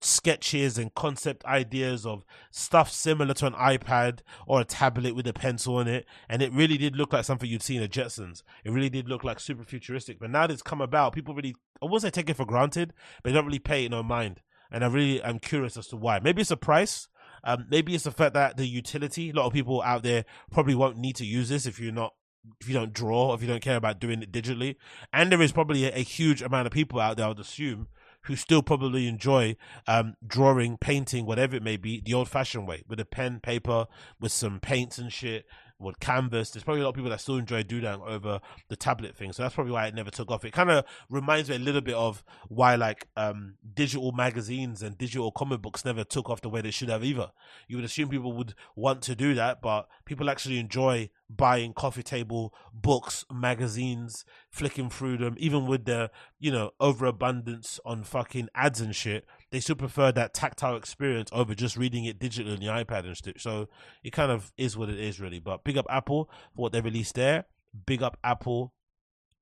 sketches 0.00 0.78
and 0.78 0.94
concept 0.94 1.44
ideas 1.44 2.06
of 2.06 2.24
stuff 2.50 2.90
similar 2.90 3.34
to 3.34 3.46
an 3.46 3.52
iPad 3.54 4.20
or 4.46 4.60
a 4.60 4.64
tablet 4.64 5.14
with 5.14 5.26
a 5.26 5.32
pencil 5.32 5.76
on 5.76 5.88
it. 5.88 6.06
And 6.28 6.42
it 6.42 6.52
really 6.52 6.78
did 6.78 6.96
look 6.96 7.12
like 7.12 7.24
something 7.24 7.48
you'd 7.48 7.62
see 7.62 7.76
in 7.76 7.82
the 7.82 7.88
Jetsons. 7.88 8.42
It 8.64 8.70
really 8.70 8.90
did 8.90 9.08
look 9.08 9.24
like 9.24 9.40
super 9.40 9.64
futuristic. 9.64 10.18
But 10.18 10.30
now 10.30 10.46
that 10.46 10.52
it's 10.52 10.62
come 10.62 10.80
about, 10.80 11.14
people 11.14 11.34
really, 11.34 11.54
I 11.82 11.86
won't 11.86 12.02
say 12.02 12.10
take 12.10 12.30
it 12.30 12.36
for 12.36 12.46
granted, 12.46 12.92
but 13.22 13.30
they 13.30 13.34
don't 13.34 13.46
really 13.46 13.58
pay 13.58 13.84
it 13.84 13.90
no 13.90 14.02
mind. 14.02 14.40
And 14.70 14.84
I 14.84 14.88
really 14.88 15.22
am 15.22 15.38
curious 15.38 15.76
as 15.76 15.88
to 15.88 15.96
why. 15.96 16.20
Maybe 16.20 16.42
it's 16.42 16.50
a 16.50 16.56
price. 16.56 17.08
Um, 17.48 17.64
maybe 17.70 17.94
it's 17.94 18.04
the 18.04 18.10
fact 18.10 18.34
that 18.34 18.58
the 18.58 18.66
utility, 18.66 19.30
a 19.30 19.32
lot 19.32 19.46
of 19.46 19.54
people 19.54 19.80
out 19.80 20.02
there 20.02 20.26
probably 20.50 20.74
won't 20.74 20.98
need 20.98 21.16
to 21.16 21.24
use 21.24 21.48
this 21.48 21.64
if 21.64 21.80
you're 21.80 21.92
not 21.92 22.12
if 22.60 22.68
you 22.68 22.74
don't 22.74 22.92
draw, 22.92 23.32
if 23.32 23.40
you 23.40 23.48
don't 23.48 23.62
care 23.62 23.76
about 23.76 24.00
doing 24.00 24.22
it 24.22 24.30
digitally. 24.30 24.76
And 25.12 25.32
there 25.32 25.40
is 25.40 25.52
probably 25.52 25.84
a, 25.86 25.94
a 25.94 26.02
huge 26.02 26.42
amount 26.42 26.66
of 26.66 26.72
people 26.72 27.00
out 27.00 27.16
there, 27.16 27.24
I 27.26 27.28
would 27.28 27.40
assume, 27.40 27.88
who 28.24 28.36
still 28.36 28.62
probably 28.62 29.06
enjoy 29.08 29.56
um, 29.86 30.14
drawing, 30.26 30.76
painting, 30.76 31.24
whatever 31.24 31.56
it 31.56 31.62
may 31.62 31.78
be, 31.78 32.02
the 32.04 32.14
old 32.14 32.28
fashioned 32.28 32.68
way 32.68 32.84
with 32.86 33.00
a 33.00 33.06
pen, 33.06 33.40
paper, 33.40 33.86
with 34.20 34.32
some 34.32 34.60
paints 34.60 34.98
and 34.98 35.10
shit, 35.10 35.46
with 35.78 36.00
canvas. 36.00 36.50
There's 36.50 36.64
probably 36.64 36.80
a 36.80 36.84
lot 36.84 36.90
of 36.90 36.96
people 36.96 37.10
that 37.10 37.20
still 37.20 37.36
enjoy 37.36 37.62
doodling 37.62 38.00
over 38.02 38.40
the 38.68 38.76
tablet 38.76 39.16
thing. 39.16 39.32
So 39.32 39.42
that's 39.42 39.54
probably 39.54 39.72
why 39.72 39.86
it 39.86 39.94
never 39.94 40.10
took 40.10 40.30
off. 40.30 40.44
It 40.44 40.52
kind 40.52 40.70
of 40.70 40.84
reminds 41.08 41.48
me 41.48 41.56
a 41.56 41.60
little 41.60 41.80
bit 41.80 41.94
of 41.94 42.22
why 42.48 42.74
like 42.74 43.08
um, 43.16 43.54
digital 43.74 44.12
magazines 44.12 44.82
and 44.82 44.98
digital 44.98 45.30
comic 45.30 45.62
books 45.62 45.84
never 45.84 46.04
took 46.04 46.28
off 46.28 46.40
the 46.40 46.48
way 46.48 46.60
they 46.60 46.70
should 46.70 46.88
have 46.88 47.04
either. 47.04 47.30
You 47.68 47.76
would 47.76 47.84
assume 47.84 48.08
people 48.08 48.32
would 48.32 48.54
want 48.74 49.02
to 49.02 49.14
do 49.14 49.34
that, 49.34 49.62
but 49.62 49.88
people 50.04 50.30
actually 50.30 50.58
enjoy 50.58 51.10
buying 51.30 51.72
coffee 51.74 52.02
table 52.02 52.54
books, 52.72 53.24
magazines, 53.30 54.24
flicking 54.50 54.88
through 54.88 55.18
them, 55.18 55.34
even 55.38 55.66
with 55.66 55.84
the, 55.84 56.10
you 56.38 56.50
know, 56.50 56.70
overabundance 56.80 57.78
on 57.84 58.02
fucking 58.02 58.48
ads 58.54 58.80
and 58.80 58.96
shit. 58.96 59.26
They 59.50 59.60
still 59.60 59.76
prefer 59.76 60.12
that 60.12 60.34
tactile 60.34 60.76
experience 60.76 61.30
over 61.32 61.54
just 61.54 61.76
reading 61.76 62.04
it 62.04 62.18
digitally 62.18 62.52
on 62.52 62.60
the 62.60 62.66
iPad 62.66 63.06
and 63.06 63.16
stuff. 63.16 63.34
So 63.38 63.68
it 64.04 64.12
kind 64.12 64.30
of 64.30 64.52
is 64.58 64.76
what 64.76 64.90
it 64.90 64.98
is, 64.98 65.20
really. 65.20 65.38
But 65.38 65.64
big 65.64 65.78
up 65.78 65.86
Apple 65.88 66.30
for 66.54 66.62
what 66.62 66.72
they 66.72 66.80
released 66.80 67.14
there. 67.14 67.46
Big 67.86 68.02
up 68.02 68.18
Apple 68.22 68.74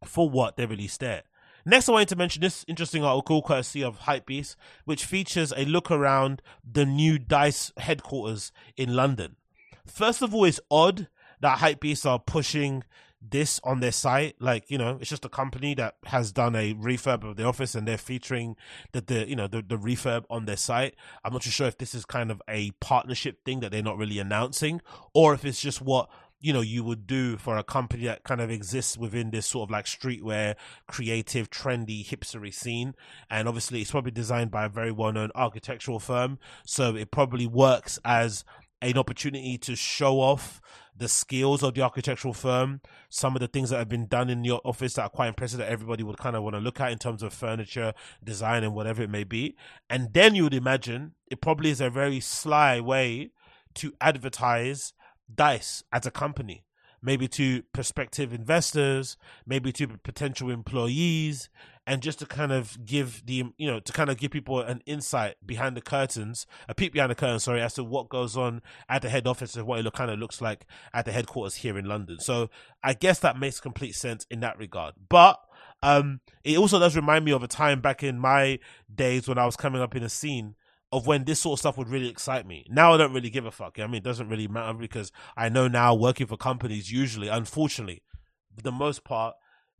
for 0.04 0.30
what 0.30 0.56
they 0.56 0.66
released 0.66 1.00
there. 1.00 1.22
Next, 1.64 1.88
I 1.88 1.92
wanted 1.92 2.08
to 2.10 2.16
mention 2.16 2.42
this 2.42 2.64
interesting 2.68 3.02
article 3.02 3.42
courtesy 3.42 3.82
of 3.82 4.00
Hypebeast, 4.00 4.54
which 4.84 5.04
features 5.04 5.52
a 5.56 5.64
look 5.64 5.90
around 5.90 6.40
the 6.64 6.86
new 6.86 7.18
DICE 7.18 7.72
headquarters 7.76 8.52
in 8.76 8.94
London. 8.94 9.34
First 9.84 10.22
of 10.22 10.32
all, 10.32 10.44
it's 10.44 10.60
odd 10.70 11.08
that 11.40 11.58
Hypebeast 11.58 12.06
are 12.06 12.20
pushing 12.20 12.84
this 13.30 13.61
on 13.64 13.80
their 13.80 13.92
site. 13.92 14.37
Like, 14.40 14.71
you 14.71 14.78
know, 14.78 14.99
it's 15.00 15.11
just 15.11 15.25
a 15.25 15.28
company 15.28 15.75
that 15.75 15.97
has 16.06 16.33
done 16.33 16.54
a 16.54 16.75
refurb 16.75 17.25
of 17.28 17.37
the 17.37 17.45
office 17.45 17.75
and 17.75 17.87
they're 17.87 17.99
featuring 17.99 18.56
the, 18.92 19.00
the 19.00 19.28
you 19.28 19.37
know, 19.37 19.47
the, 19.47 19.62
the 19.62 19.76
refurb 19.76 20.25
on 20.30 20.47
their 20.47 20.56
site. 20.56 20.95
I'm 21.25 21.33
not 21.33 21.42
too 21.42 21.50
sure 21.50 21.66
if 21.66 21.78
this 21.78 21.95
is 21.95 22.04
kind 22.04 22.30
of 22.30 22.42
a 22.49 22.71
partnership 22.80 23.45
thing 23.45 23.61
that 23.61 23.73
they're 23.73 23.83
not 23.83 23.99
really 23.99 24.18
announcing 24.18 24.80
or 25.14 25.35
if 25.35 25.45
it's 25.45 25.61
just 25.61 25.80
what 25.80 26.09
you 26.40 26.52
know 26.52 26.61
you 26.61 26.85
would 26.85 27.06
do 27.06 27.37
for 27.37 27.56
a 27.56 27.64
company 27.64 28.04
that 28.04 28.23
kind 28.23 28.40
of 28.40 28.50
exists 28.50 28.97
within 28.97 29.30
this 29.30 29.47
sort 29.47 29.66
of 29.68 29.71
like 29.71 29.87
streetwear 29.87 30.54
creative 30.87 31.50
trendy 31.50 32.06
hipstery 32.06 32.52
scene 32.52 32.95
and 33.30 33.49
obviously 33.49 33.80
it's 33.80 33.90
probably 33.90 34.11
designed 34.11 34.50
by 34.50 34.66
a 34.66 34.68
very 34.68 34.92
well-known 34.92 35.30
architectural 35.35 35.99
firm 35.99 36.38
so 36.64 36.95
it 36.95 37.11
probably 37.11 37.47
works 37.47 37.99
as 38.04 38.45
an 38.83 38.99
opportunity 38.99 39.59
to 39.59 39.75
show 39.75 40.21
off 40.21 40.61
the 40.97 41.09
skills 41.09 41.62
of 41.62 41.75
the 41.75 41.83
architectural 41.83 42.33
firm, 42.33 42.80
some 43.09 43.37
of 43.37 43.40
the 43.40 43.49
things 43.49 43.71
that 43.71 43.78
have 43.78 43.88
been 43.88 44.06
done 44.06 44.30
in 44.30 44.45
your 44.45 44.61
office 44.64 44.95
that 44.95 45.02
are 45.02 45.09
quite 45.11 45.28
impressive 45.28 45.59
that 45.59 45.68
everybody 45.68 46.02
would 46.02 46.16
kind 46.16 46.37
of 46.37 46.42
want 46.42 46.54
to 46.54 46.61
look 46.61 46.80
at 46.80 46.90
in 46.90 46.99
terms 46.99 47.23
of 47.23 47.33
furniture, 47.33 47.92
design, 48.23 48.64
and 48.64 48.75
whatever 48.75 49.02
it 49.02 49.11
may 49.11 49.25
be. 49.25 49.56
And 49.90 50.12
then 50.12 50.35
you 50.35 50.45
would 50.45 50.54
imagine 50.54 51.12
it 51.26 51.40
probably 51.40 51.71
is 51.71 51.80
a 51.80 51.90
very 51.90 52.21
sly 52.21 52.80
way 52.80 53.30
to 53.75 53.92
advertise 54.00 54.95
DICE 55.35 55.85
as 55.92 56.06
a 56.06 56.11
company 56.11 56.64
maybe 57.02 57.28
to 57.28 57.62
prospective 57.72 58.32
investors, 58.32 59.16
maybe 59.46 59.72
to 59.72 59.86
potential 59.86 60.50
employees, 60.50 61.48
and 61.86 62.02
just 62.02 62.18
to 62.18 62.26
kind 62.26 62.52
of 62.52 62.84
give 62.84 63.24
the 63.26 63.44
you 63.56 63.66
know 63.66 63.80
to 63.80 63.92
kind 63.92 64.10
of 64.10 64.18
give 64.18 64.30
people 64.30 64.60
an 64.60 64.82
insight 64.86 65.36
behind 65.44 65.76
the 65.76 65.80
curtains, 65.80 66.46
a 66.68 66.74
peek 66.74 66.92
behind 66.92 67.10
the 67.10 67.14
curtain, 67.14 67.38
sorry, 67.38 67.60
as 67.60 67.74
to 67.74 67.85
what 67.85 68.09
goes 68.09 68.37
on 68.37 68.62
at 68.88 69.02
the 69.02 69.09
head 69.09 69.26
office 69.26 69.56
and 69.56 69.66
what 69.66 69.78
it 69.78 69.82
look, 69.82 69.94
kind 69.94 70.11
of 70.11 70.18
looks 70.18 70.40
like 70.40 70.66
at 70.92 71.04
the 71.04 71.12
headquarters 71.12 71.56
here 71.56 71.78
in 71.78 71.85
London. 71.85 72.18
So 72.20 72.50
I 72.82 72.94
guess 72.94 73.18
that 73.20 73.38
makes 73.38 73.61
complete 73.61 73.94
sense 73.94 74.26
in 74.30 74.40
that 74.40 74.59
regard, 74.59 74.94
but. 75.09 75.40
Um, 75.82 76.20
it 76.42 76.56
also 76.56 76.78
does 76.78 76.96
remind 76.96 77.26
me 77.26 77.32
of 77.32 77.42
a 77.42 77.46
time 77.46 77.82
back 77.82 78.02
in 78.02 78.18
my 78.18 78.59
days 78.92 79.28
when 79.28 79.37
I 79.37 79.44
was 79.44 79.56
coming 79.56 79.82
up 79.82 79.94
in 79.94 80.02
a 80.02 80.09
scene 80.09 80.54
of 80.92 81.07
when 81.07 81.25
this 81.25 81.40
sort 81.40 81.57
of 81.57 81.61
stuff 81.61 81.79
would 81.79 81.88
really 81.88 82.09
excite 82.09 82.46
me. 82.46 82.64
Now 82.68 82.94
I 82.94 82.96
don't 82.96 83.12
really 83.12 83.31
give 83.31 83.44
a 83.44 83.51
fuck. 83.51 83.79
I 83.79 83.87
mean, 83.87 83.96
it 83.96 84.05
doesn't 84.05 84.29
really 84.29 84.49
matter 84.49 84.79
because 84.79 85.11
I 85.37 85.49
know 85.49 85.68
now 85.68 85.94
working 85.94 86.27
for 86.27 86.37
companies 86.37 86.92
usually, 86.92 87.29
unfortunately, 87.29 88.03
for 88.55 88.62
the 88.62 88.72
most 88.72 89.05
part, 89.05 89.35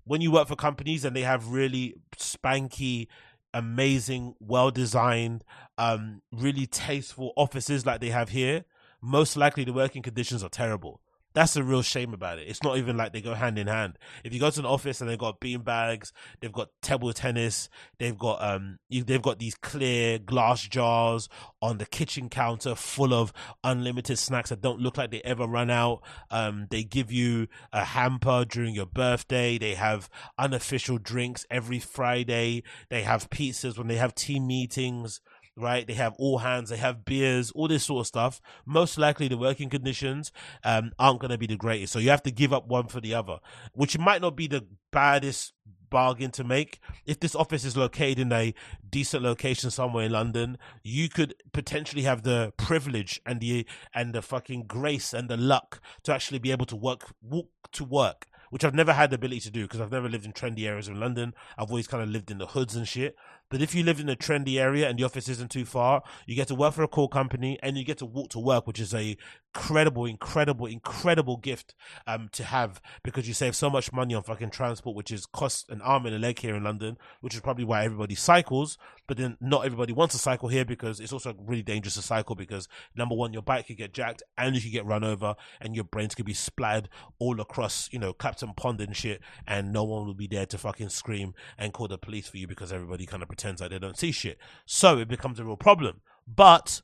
when 0.05 0.21
you 0.21 0.31
work 0.31 0.49
for 0.49 0.57
companies 0.57 1.05
and 1.05 1.15
they 1.15 1.23
have 1.23 1.49
really 1.49 1.95
spanky, 2.17 3.07
amazing, 3.55 4.35
well 4.41 4.71
designed, 4.71 5.45
um, 5.79 6.23
really 6.33 6.67
tasteful 6.67 7.33
offices 7.37 7.87
like 7.87 8.01
they 8.01 8.11
have 8.11 8.31
here, 8.31 8.65
most 9.01 9.37
likely 9.37 9.65
the 9.65 9.73
working 9.73 10.03
conditions 10.03 10.43
are 10.43 10.49
terrible. 10.49 11.01
That's 11.37 11.53
the 11.53 11.63
real 11.63 11.83
shame 11.83 12.15
about 12.15 12.39
it. 12.39 12.49
It's 12.49 12.63
not 12.63 12.79
even 12.79 12.97
like 12.97 13.13
they 13.13 13.21
go 13.21 13.35
hand 13.35 13.59
in 13.59 13.67
hand. 13.67 13.99
If 14.25 14.33
you 14.33 14.41
go 14.41 14.49
to 14.49 14.59
an 14.59 14.65
office 14.65 15.03
and 15.03 15.11
they've 15.11 15.19
got 15.19 15.39
bean 15.39 15.61
bags, 15.61 16.11
they've 16.41 16.51
got 16.51 16.71
table 16.81 17.13
tennis, 17.13 17.69
they've 17.99 18.17
got 18.17 18.43
um, 18.43 18.79
they've 18.89 19.21
got 19.21 19.39
these 19.39 19.55
clear 19.55 20.19
glass 20.19 20.63
jars 20.63 21.29
on 21.61 21.77
the 21.77 21.85
kitchen 21.85 22.31
counter 22.31 22.75
full 22.75 23.13
of 23.13 23.35
unlimited 23.63 24.19
snacks 24.19 24.49
that 24.49 24.63
don't 24.63 24.81
look 24.81 24.97
like 24.97 25.11
they 25.11 25.21
ever 25.25 25.45
run 25.47 25.69
out. 25.69 26.01
Um, 26.31 26.69
they 26.71 26.85
give 26.85 27.13
you 27.13 27.49
a 27.71 27.85
hamper 27.85 28.47
during 28.47 28.75
your 28.75 28.87
birthday. 28.87 29.59
They 29.59 29.75
have 29.75 30.09
unofficial 30.39 30.97
drinks 30.97 31.45
every 31.51 31.81
Friday. 31.81 32.63
They 32.89 33.03
have 33.03 33.29
pizzas 33.29 33.77
when 33.77 33.89
they 33.89 33.97
have 33.97 34.15
team 34.15 34.47
meetings 34.47 35.21
right? 35.57 35.87
They 35.87 35.95
have 35.95 36.15
all 36.19 36.39
hands, 36.39 36.71
they 36.71 36.77
have 36.77 37.05
beers, 37.05 37.51
all 37.53 37.69
this 37.69 37.85
sort 37.85 38.01
of 38.01 38.07
stuff. 38.07 38.41
Most 38.65 38.99
likely, 38.99 39.29
the 39.29 39.39
working 39.39 39.71
conditions 39.71 40.33
um, 40.65 40.93
aren't 40.99 41.21
going 41.21 41.31
to 41.31 41.39
be 41.39 41.47
the 41.47 41.57
greatest. 41.57 41.93
So 41.93 41.99
you 41.99 42.11
have 42.11 42.23
to 42.25 42.31
give 42.31 42.53
up 42.53 42.69
one 42.69 42.89
for 42.89 43.01
the 43.01 43.15
other, 43.15 43.39
which 43.73 43.99
might 43.99 44.21
not 44.21 44.37
be 44.37 44.47
the 44.47 44.67
baddest 44.93 45.53
bargain 45.89 46.31
to 46.33 46.45
make. 46.45 46.81
If 47.07 47.21
this 47.21 47.35
office 47.35 47.65
is 47.65 47.77
located 47.77 48.19
in 48.19 48.33
a 48.33 48.55
decent 48.89 49.23
location 49.23 49.71
somewhere 49.71 50.05
in 50.05 50.13
London, 50.13 50.59
you 50.83 51.09
could 51.09 51.35
potentially 51.53 52.03
have 52.03 52.23
the 52.23 52.53
privilege 52.57 53.21
and 53.25 53.41
the 53.41 53.67
and 53.95 54.13
the 54.13 54.23
fucking 54.23 54.65
grace 54.67 55.13
and 55.13 55.29
the 55.29 55.37
luck 55.37 55.81
to 56.05 56.13
actually 56.13 56.39
be 56.39 56.51
able 56.51 56.67
to 56.67 56.77
work 56.77 57.15
walk 57.23 57.49
to 57.73 57.85
work 57.85 58.27
which 58.51 58.65
I've 58.65 58.75
never 58.75 58.93
had 58.93 59.11
the 59.11 59.17
ability 59.17 59.41
to 59.41 59.51
do 59.51 59.63
because 59.63 59.81
I've 59.81 59.93
never 59.93 60.09
lived 60.09 60.25
in 60.25 60.33
trendy 60.33 60.67
areas 60.67 60.89
of 60.89 60.97
London. 60.97 61.35
I've 61.59 61.71
always 61.71 61.87
kind 61.87 62.03
of 62.03 62.09
lived 62.09 62.31
in 62.31 62.39
the 62.39 62.47
hoods 62.47 62.77
and 62.77 62.87
shit. 62.87 63.17
But 63.49 63.63
if 63.63 63.75
you 63.75 63.85
live 63.85 64.01
in 64.01 64.09
a 64.09 64.17
trendy 64.17 64.59
area 64.59 64.89
and 64.89 64.99
the 64.99 65.05
office 65.05 65.29
isn't 65.29 65.51
too 65.51 65.65
far, 65.65 66.03
you 66.27 66.35
get 66.35 66.49
to 66.49 66.55
work 66.55 66.75
for 66.75 66.83
a 66.83 66.89
cool 66.89 67.09
company 67.09 67.59
and 67.63 67.77
you 67.77 67.85
get 67.85 67.99
to 67.99 68.07
walk 68.07 68.31
to 68.31 68.39
work, 68.39 68.67
which 68.67 68.81
is 68.81 68.93
a 68.93 69.17
incredible, 69.55 70.05
incredible, 70.05 70.67
incredible 70.67 71.37
gift 71.37 71.75
um, 72.07 72.29
to 72.33 72.45
have 72.45 72.81
because 73.03 73.27
you 73.27 73.35
save 73.35 73.57
so 73.57 73.71
much 73.71 73.93
money 73.93 74.15
on 74.15 74.23
fucking 74.23 74.51
transport, 74.51 74.97
which 74.97 75.11
is 75.11 75.27
cost 75.27 75.69
an 75.71 75.81
arm 75.81 76.07
and 76.07 76.15
a 76.15 76.19
leg 76.19 76.39
here 76.39 76.55
in 76.55 76.65
London, 76.65 76.99
which 77.21 77.35
is 77.35 77.41
probably 77.41 77.65
why 77.65 77.85
everybody 77.85 78.15
cycles. 78.15 78.77
But 79.07 79.17
then 79.17 79.37
not 79.41 79.65
everybody 79.65 79.93
wants 79.93 80.15
to 80.15 80.21
cycle 80.21 80.49
here 80.49 80.65
because 80.65 81.01
it's 81.01 81.13
also 81.13 81.35
really 81.39 81.63
dangerous 81.63 81.95
to 81.95 82.03
cycle 82.03 82.35
because 82.35 82.69
number 82.95 83.15
one, 83.15 83.33
your 83.33 83.43
bike 83.43 83.67
could 83.67 83.77
get 83.77 83.93
jacked 83.93 84.23
and 84.37 84.55
you 84.55 84.61
could 84.61 84.73
get 84.73 84.87
run 84.87 85.05
over 85.05 85.35
and 85.61 85.75
your 85.75 85.85
brains 85.85 86.15
could 86.15 86.27
be 86.27 86.35
splattered 86.35 86.89
all 87.19 87.41
across, 87.41 87.89
you 87.93 87.99
know, 87.99 88.13
Captain 88.13 88.53
Pond 88.55 88.81
and 88.81 88.97
shit, 88.97 89.21
and 89.47 89.73
no 89.73 89.85
one 89.85 90.07
will 90.07 90.15
be 90.15 90.27
there 90.27 90.47
to 90.47 90.59
fucking 90.59 90.89
scream 90.89 91.35
and 91.59 91.73
call 91.73 91.89
the 91.89 91.99
police 91.99 92.29
for 92.29 92.39
you 92.39 92.47
because 92.47 92.73
everybody 92.73 93.07
kind 93.07 93.23
of 93.23 93.29
pretends 93.29 93.61
like 93.61 93.71
they 93.71 93.79
don't 93.79 93.99
see 93.99 94.13
shit. 94.13 94.39
So 94.65 94.99
it 94.99 95.09
becomes 95.09 95.39
a 95.39 95.45
real 95.45 95.57
problem. 95.57 96.01
But 96.27 96.83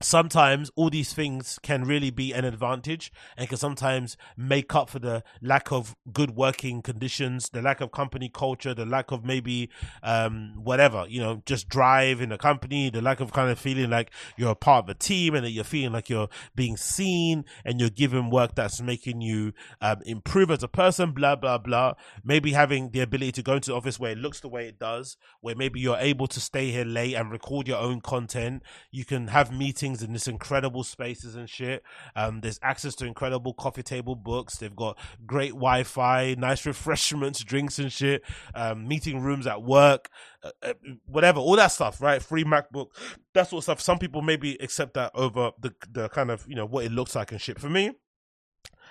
sometimes 0.00 0.70
all 0.76 0.90
these 0.90 1.12
things 1.12 1.58
can 1.62 1.84
really 1.84 2.10
be 2.10 2.32
an 2.32 2.44
advantage 2.44 3.12
and 3.36 3.48
can 3.48 3.56
sometimes 3.56 4.16
make 4.36 4.74
up 4.74 4.90
for 4.90 4.98
the 4.98 5.22
lack 5.40 5.72
of 5.72 5.96
good 6.12 6.32
working 6.32 6.82
conditions 6.82 7.48
the 7.50 7.62
lack 7.62 7.80
of 7.80 7.90
company 7.92 8.28
culture 8.28 8.74
the 8.74 8.84
lack 8.84 9.10
of 9.10 9.24
maybe 9.24 9.70
um 10.02 10.52
whatever 10.56 11.06
you 11.08 11.18
know 11.18 11.42
just 11.46 11.68
drive 11.68 12.20
in 12.20 12.28
the 12.28 12.36
company 12.36 12.90
the 12.90 13.00
lack 13.00 13.20
of 13.20 13.32
kind 13.32 13.50
of 13.50 13.58
feeling 13.58 13.88
like 13.88 14.10
you're 14.36 14.50
a 14.50 14.54
part 14.54 14.84
of 14.84 14.90
a 14.90 14.94
team 14.94 15.34
and 15.34 15.44
that 15.46 15.50
you're 15.50 15.64
feeling 15.64 15.92
like 15.92 16.10
you're 16.10 16.28
being 16.54 16.76
seen 16.76 17.44
and 17.64 17.80
you're 17.80 17.88
given 17.88 18.28
work 18.28 18.54
that's 18.54 18.82
making 18.82 19.20
you 19.20 19.52
um, 19.80 20.02
improve 20.04 20.50
as 20.50 20.62
a 20.62 20.68
person 20.68 21.12
blah 21.12 21.36
blah 21.36 21.58
blah. 21.58 21.94
Maybe 22.24 22.52
having 22.52 22.90
the 22.90 23.00
ability 23.00 23.32
to 23.32 23.42
go 23.42 23.54
into 23.54 23.70
the 23.70 23.76
office 23.76 23.98
where 23.98 24.12
it 24.12 24.18
looks 24.18 24.40
the 24.40 24.48
way 24.48 24.66
it 24.66 24.78
does 24.78 25.16
where 25.40 25.54
maybe 25.54 25.80
you're 25.80 25.96
able 25.98 26.26
to 26.26 26.40
stay 26.40 26.70
here 26.70 26.84
late 26.84 27.14
and 27.14 27.30
record 27.30 27.68
your 27.68 27.78
own 27.78 28.00
content. 28.00 28.62
You 28.90 29.04
can 29.04 29.28
have 29.28 29.52
meetings 29.52 29.85
meetings 29.86 30.02
in 30.02 30.12
this 30.12 30.28
incredible 30.28 30.82
spaces 30.82 31.36
and 31.36 31.48
shit. 31.48 31.82
Um, 32.14 32.40
there's 32.40 32.58
access 32.62 32.94
to 32.96 33.06
incredible 33.06 33.54
coffee 33.54 33.82
table 33.82 34.14
books. 34.14 34.58
They've 34.58 34.74
got 34.74 34.98
great 35.26 35.52
Wi-Fi, 35.52 36.34
nice 36.38 36.66
refreshments, 36.66 37.44
drinks 37.44 37.78
and 37.78 37.92
shit. 37.92 38.22
Um, 38.54 38.88
meeting 38.88 39.20
rooms 39.20 39.46
at 39.46 39.62
work, 39.62 40.10
uh, 40.42 40.50
uh, 40.62 40.74
whatever, 41.06 41.40
all 41.40 41.56
that 41.56 41.68
stuff, 41.68 42.00
right? 42.00 42.22
Free 42.22 42.44
MacBook, 42.44 42.88
that 43.34 43.48
sort 43.48 43.60
of 43.60 43.64
stuff. 43.64 43.80
Some 43.80 43.98
people 43.98 44.22
maybe 44.22 44.56
accept 44.60 44.94
that 44.94 45.12
over 45.14 45.52
the 45.60 45.72
the 45.90 46.08
kind 46.08 46.30
of 46.30 46.44
you 46.48 46.56
know 46.56 46.66
what 46.66 46.84
it 46.84 46.92
looks 46.92 47.14
like 47.14 47.32
and 47.32 47.40
shit. 47.40 47.60
For 47.60 47.70
me, 47.70 47.92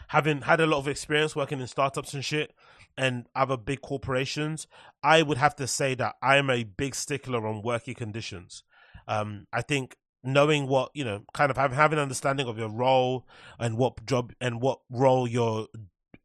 having 0.09 0.41
had 0.41 0.59
a 0.59 0.65
lot 0.65 0.79
of 0.79 0.87
experience 0.87 1.35
working 1.35 1.59
in 1.59 1.67
startups 1.67 2.13
and 2.13 2.23
shit 2.23 2.53
and 2.97 3.27
other 3.35 3.57
big 3.57 3.81
corporations, 3.81 4.67
I 5.03 5.21
would 5.21 5.37
have 5.37 5.55
to 5.57 5.67
say 5.67 5.95
that 5.95 6.15
I'm 6.21 6.49
a 6.49 6.63
big 6.63 6.95
stickler 6.95 7.45
on 7.45 7.61
working 7.61 7.95
conditions. 7.95 8.63
Um, 9.07 9.47
I 9.51 9.61
think 9.61 9.97
knowing 10.25 10.67
what 10.67 10.91
you 10.93 11.03
know 11.03 11.23
kind 11.33 11.51
of 11.51 11.57
having 11.57 11.77
having 11.77 11.97
an 11.97 12.03
understanding 12.03 12.47
of 12.47 12.57
your 12.57 12.69
role 12.69 13.27
and 13.59 13.77
what 13.77 14.05
job 14.05 14.33
and 14.41 14.61
what 14.61 14.79
role 14.89 15.27
your 15.27 15.67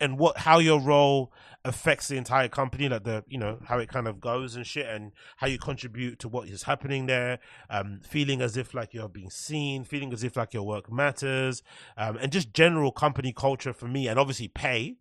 and 0.00 0.18
what 0.18 0.38
how 0.38 0.58
your 0.58 0.80
role 0.80 1.32
affects 1.64 2.08
the 2.08 2.16
entire 2.16 2.48
company 2.48 2.88
like 2.88 3.04
the 3.04 3.22
you 3.28 3.36
know 3.36 3.58
how 3.66 3.78
it 3.78 3.88
kind 3.88 4.08
of 4.08 4.18
goes 4.18 4.56
and 4.56 4.66
shit 4.66 4.86
and 4.86 5.12
how 5.36 5.46
you 5.46 5.58
contribute 5.58 6.18
to 6.18 6.28
what 6.28 6.48
is 6.48 6.62
happening 6.62 7.06
there. 7.06 7.38
Um 7.68 8.00
feeling 8.02 8.40
as 8.40 8.56
if 8.56 8.72
like 8.72 8.94
you're 8.94 9.08
being 9.08 9.30
seen 9.30 9.84
feeling 9.84 10.12
as 10.12 10.24
if 10.24 10.36
like 10.36 10.54
your 10.54 10.62
work 10.62 10.90
matters. 10.90 11.62
Um 11.96 12.16
and 12.16 12.32
just 12.32 12.54
general 12.54 12.92
company 12.92 13.32
culture 13.32 13.74
for 13.74 13.86
me 13.88 14.08
and 14.08 14.18
obviously 14.18 14.48
pay 14.48 14.96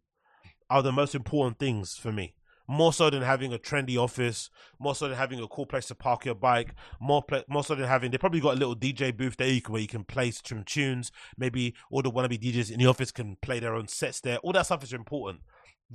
are 0.70 0.84
the 0.84 0.92
most 0.92 1.16
important 1.16 1.58
things 1.58 1.96
for 1.96 2.12
me 2.12 2.36
more 2.70 2.94
so 2.94 3.10
than 3.10 3.24
having 3.24 3.52
a 3.52 3.58
trendy 3.58 3.98
office, 3.98 4.52
more 4.78 4.94
so 4.94 5.08
than 5.08 5.18
having 5.18 5.40
a 5.42 5.48
cool 5.48 5.66
place 5.66 5.88
to 5.88 5.96
park 5.96 6.24
your 6.24 6.36
bike, 6.36 6.76
more 7.02 7.24
pl- 7.24 7.44
more 7.50 7.64
so 7.64 7.74
than 7.74 7.88
having 7.88 8.12
they 8.12 8.18
probably 8.20 8.40
got 8.40 8.56
a 8.56 8.60
little 8.60 8.76
DJ 8.76 9.16
booth 9.16 9.38
there 9.38 9.48
you 9.48 9.60
can, 9.60 9.74
where 9.74 9.82
you 9.82 9.88
can 9.88 10.04
play 10.04 10.30
some 10.30 10.64
tunes. 10.64 11.12
Maybe 11.36 11.74
all 11.90 12.04
the 12.04 12.12
wannabe 12.12 12.40
DJs 12.40 12.70
in 12.70 12.78
the 12.78 12.86
office 12.86 13.12
can 13.12 13.38
play 13.42 13.60
their 13.60 13.74
own 13.74 13.88
sets 13.88 14.22
there. 14.22 14.38
All 14.38 14.54
that 14.54 14.68
stuff 14.68 14.84
is 14.84 14.94
important. 14.94 15.42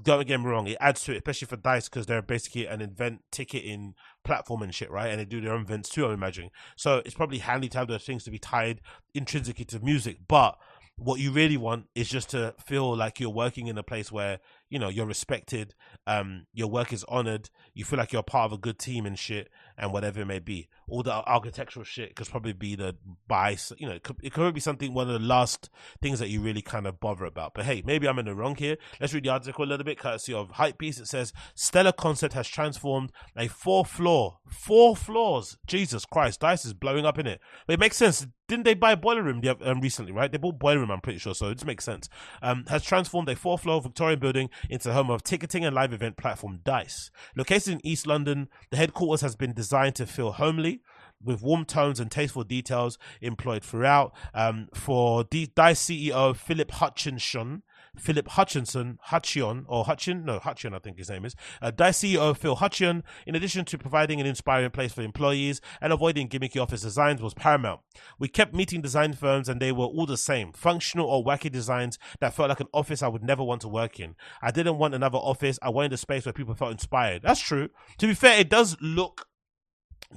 Don't 0.03 0.27
get 0.27 0.41
me 0.41 0.47
wrong, 0.47 0.67
it 0.67 0.77
adds 0.81 1.05
to 1.05 1.13
it, 1.13 1.19
especially 1.19 1.47
for 1.47 1.57
Dice 1.57 1.89
because 1.89 2.07
they're 2.07 2.21
basically 2.21 2.67
an 2.67 2.83
event 2.83 3.21
ticketing 3.31 3.95
platform 4.25 4.63
and 4.63 4.75
shit, 4.75 4.91
right? 4.91 5.07
And 5.07 5.21
they 5.21 5.25
do 5.25 5.41
their 5.41 5.53
own 5.53 5.63
events 5.63 5.89
too, 5.89 6.05
I'm 6.05 6.11
imagining. 6.11 6.51
So 6.75 7.01
it's 7.05 7.15
probably 7.15 7.39
handy 7.39 7.69
to 7.69 7.79
have 7.79 7.87
those 7.87 8.03
things 8.03 8.25
to 8.25 8.33
be 8.33 8.41
tied 8.41 8.81
intrinsically 9.15 9.67
to 9.67 9.79
music, 9.79 10.19
but 10.27 10.59
what 10.97 11.21
you 11.21 11.33
really 11.33 11.57
want 11.57 11.87
is 11.95 12.09
just 12.09 12.31
to 12.31 12.55
feel 12.65 12.97
like 12.97 13.19
you're 13.19 13.31
working 13.31 13.67
in 13.67 13.77
a 13.79 13.83
place 13.83 14.13
where 14.13 14.39
you 14.75 14.81
know 14.81 14.89
you're 14.89 15.07
respected 15.07 15.73
um 16.09 16.47
your 16.53 16.67
work 16.67 16.93
is 16.93 17.05
honored 17.05 17.49
you 17.75 17.85
feel 17.85 17.97
like 17.97 18.13
you're 18.13 18.25
part 18.25 18.47
of 18.47 18.53
a 18.53 18.59
good 18.59 18.77
team 18.77 19.07
and 19.07 19.17
shit 19.17 19.49
and 19.77 19.93
whatever 19.93 20.21
it 20.21 20.27
may 20.27 20.39
be. 20.39 20.69
All 20.89 21.03
the 21.03 21.13
architectural 21.13 21.85
shit 21.85 22.15
could 22.17 22.29
probably 22.29 22.53
be 22.53 22.77
the 22.77 22.97
bias 23.27 23.73
you 23.79 23.87
know 23.87 23.95
it 23.95 24.03
could, 24.03 24.17
it 24.23 24.33
could 24.33 24.55
be 24.55 24.61
something 24.61 24.93
one 24.93 25.09
of 25.09 25.21
the 25.21 25.27
last 25.27 25.71
things 26.03 26.19
that 26.19 26.29
you 26.29 26.41
really 26.41 26.63
kind 26.63 26.87
of 26.87 27.01
bother 27.01 27.25
about. 27.25 27.55
But 27.55 27.65
hey 27.65 27.83
maybe 27.85 28.07
i'm 28.09 28.19
in 28.19 28.27
the 28.27 28.35
wrong 28.35 28.57
here. 28.57 28.77
Let's 29.01 29.15
read 29.15 29.25
the 29.25 29.31
article 29.31 29.65
a 29.65 29.67
little 29.67 29.85
bit 29.85 29.99
courtesy 29.99 30.35
of 30.35 30.53
Hypebeast. 30.53 31.01
It 31.01 31.09
says 31.09 31.33
stellar 31.55 31.93
concept 31.93 32.35
has 32.35 32.49
transformed 32.49 33.13
a 33.37 33.49
four 33.49 33.85
floor 33.85 34.39
four 34.49 34.97
floors. 34.97 35.57
Jesus 35.67 36.05
christ 36.05 36.41
dice 36.41 36.65
is 36.65 36.75
blowing 36.75 37.07
up 37.07 37.19
in 37.19 37.27
it 37.27 37.41
but 37.67 37.75
it 37.75 37.81
makes 37.81 37.97
sense. 37.97 38.27
Didn't 38.47 38.65
they 38.67 38.75
buy 38.75 38.95
Boiler 38.95 39.23
Room 39.23 39.41
um, 39.63 39.81
recently, 39.81 40.13
right? 40.13 40.31
They 40.31 40.37
bought 40.37 40.59
Boiler 40.59 40.81
Room, 40.81 40.91
I'm 40.91 41.01
pretty 41.01 41.19
sure, 41.19 41.35
so 41.35 41.49
it 41.49 41.55
just 41.55 41.67
makes 41.67 41.83
sense. 41.83 42.11
Um, 42.43 42.67
has 42.69 42.85
transformed 42.85 43.29
a 43.31 43.37
four 43.37 43.59
floor 43.59 43.81
Victorian 43.81 44.19
building 44.19 44.51
into 44.69 44.89
the 44.89 44.95
home 44.95 45.09
of 45.09 45.23
ticketing 45.23 45.65
and 45.65 45.75
live 45.75 45.95
event 45.95 46.19
platform 46.19 46.61
Dice. 46.63 47.11
Located 47.35 47.69
in 47.73 47.87
East 47.87 48.07
London, 48.07 48.49
the 48.71 48.77
headquarters 48.77 49.23
has 49.23 49.35
been 49.35 49.55
designed 49.55 49.64
to 49.69 50.07
feel 50.07 50.33
homely 50.33 50.83
with 51.25 51.43
warm 51.43 51.65
tones 51.65 52.01
and 52.01 52.11
tasteful 52.11 52.45
details 52.45 52.99
employed 53.21 53.65
throughout. 53.65 54.15
Um, 54.35 54.69
for 54.75 55.25
D- 55.25 55.51
Dice 55.55 55.87
CEO 55.87 56.37
Philip 56.37 56.71
Hutchinson, 56.71 57.63
Philip 57.97 58.29
Hutchinson, 58.29 58.99
Hutchion, 59.09 59.65
or 59.69 59.85
Hutchin, 59.85 60.25
no, 60.25 60.41
Hutchion, 60.41 60.75
I 60.75 60.81
think 60.81 60.99
his 60.99 61.09
name 61.09 61.25
is, 61.25 61.37
uh, 61.63 61.71
Dice 61.71 62.01
CEO 62.01 62.37
Phil 62.37 62.57
Hutchion, 62.57 63.03
in 63.27 63.35
addition 63.35 63.65
to 63.67 63.79
providing 63.79 64.21
an 64.21 64.27
inspiring 64.27 64.71
place 64.71 64.93
for 64.93 65.03
employees 65.03 65.61
and 65.81 65.93
avoiding 65.93 66.29
gimmicky 66.29 66.61
office 66.61 66.83
designs, 66.83 67.23
was 67.23 67.35
paramount. 67.35 67.81
We 68.19 68.29
kept 68.29 68.53
meeting 68.53 68.83
design 68.83 69.13
firms 69.13 69.49
and 69.49 69.61
they 69.61 69.73
were 69.73 69.87
all 69.87 70.07
the 70.07 70.17
same, 70.17 70.53
functional 70.53 71.07
or 71.07 71.25
wacky 71.25 71.51
designs 71.51 71.99
that 72.21 72.35
felt 72.35 72.49
like 72.49 72.61
an 72.61 72.69
office 72.75 73.03
I 73.03 73.09
would 73.09 73.23
never 73.23 73.45
want 73.45 73.61
to 73.63 73.69
work 73.69 74.01
in. 74.01 74.17
I 74.43 74.51
didn't 74.51 74.79
want 74.79 74.95
another 74.95 75.19
office, 75.19 75.59
I 75.63 75.71
wanted 75.71 75.93
a 75.93 75.97
space 75.97 76.27
where 76.27 76.33
people 76.33 76.55
felt 76.55 76.73
inspired. 76.73 77.23
That's 77.23 77.41
true. 77.41 77.69
To 77.99 78.07
be 78.07 78.15
fair, 78.15 78.39
it 78.41 78.51
does 78.51 78.77
look 78.81 79.29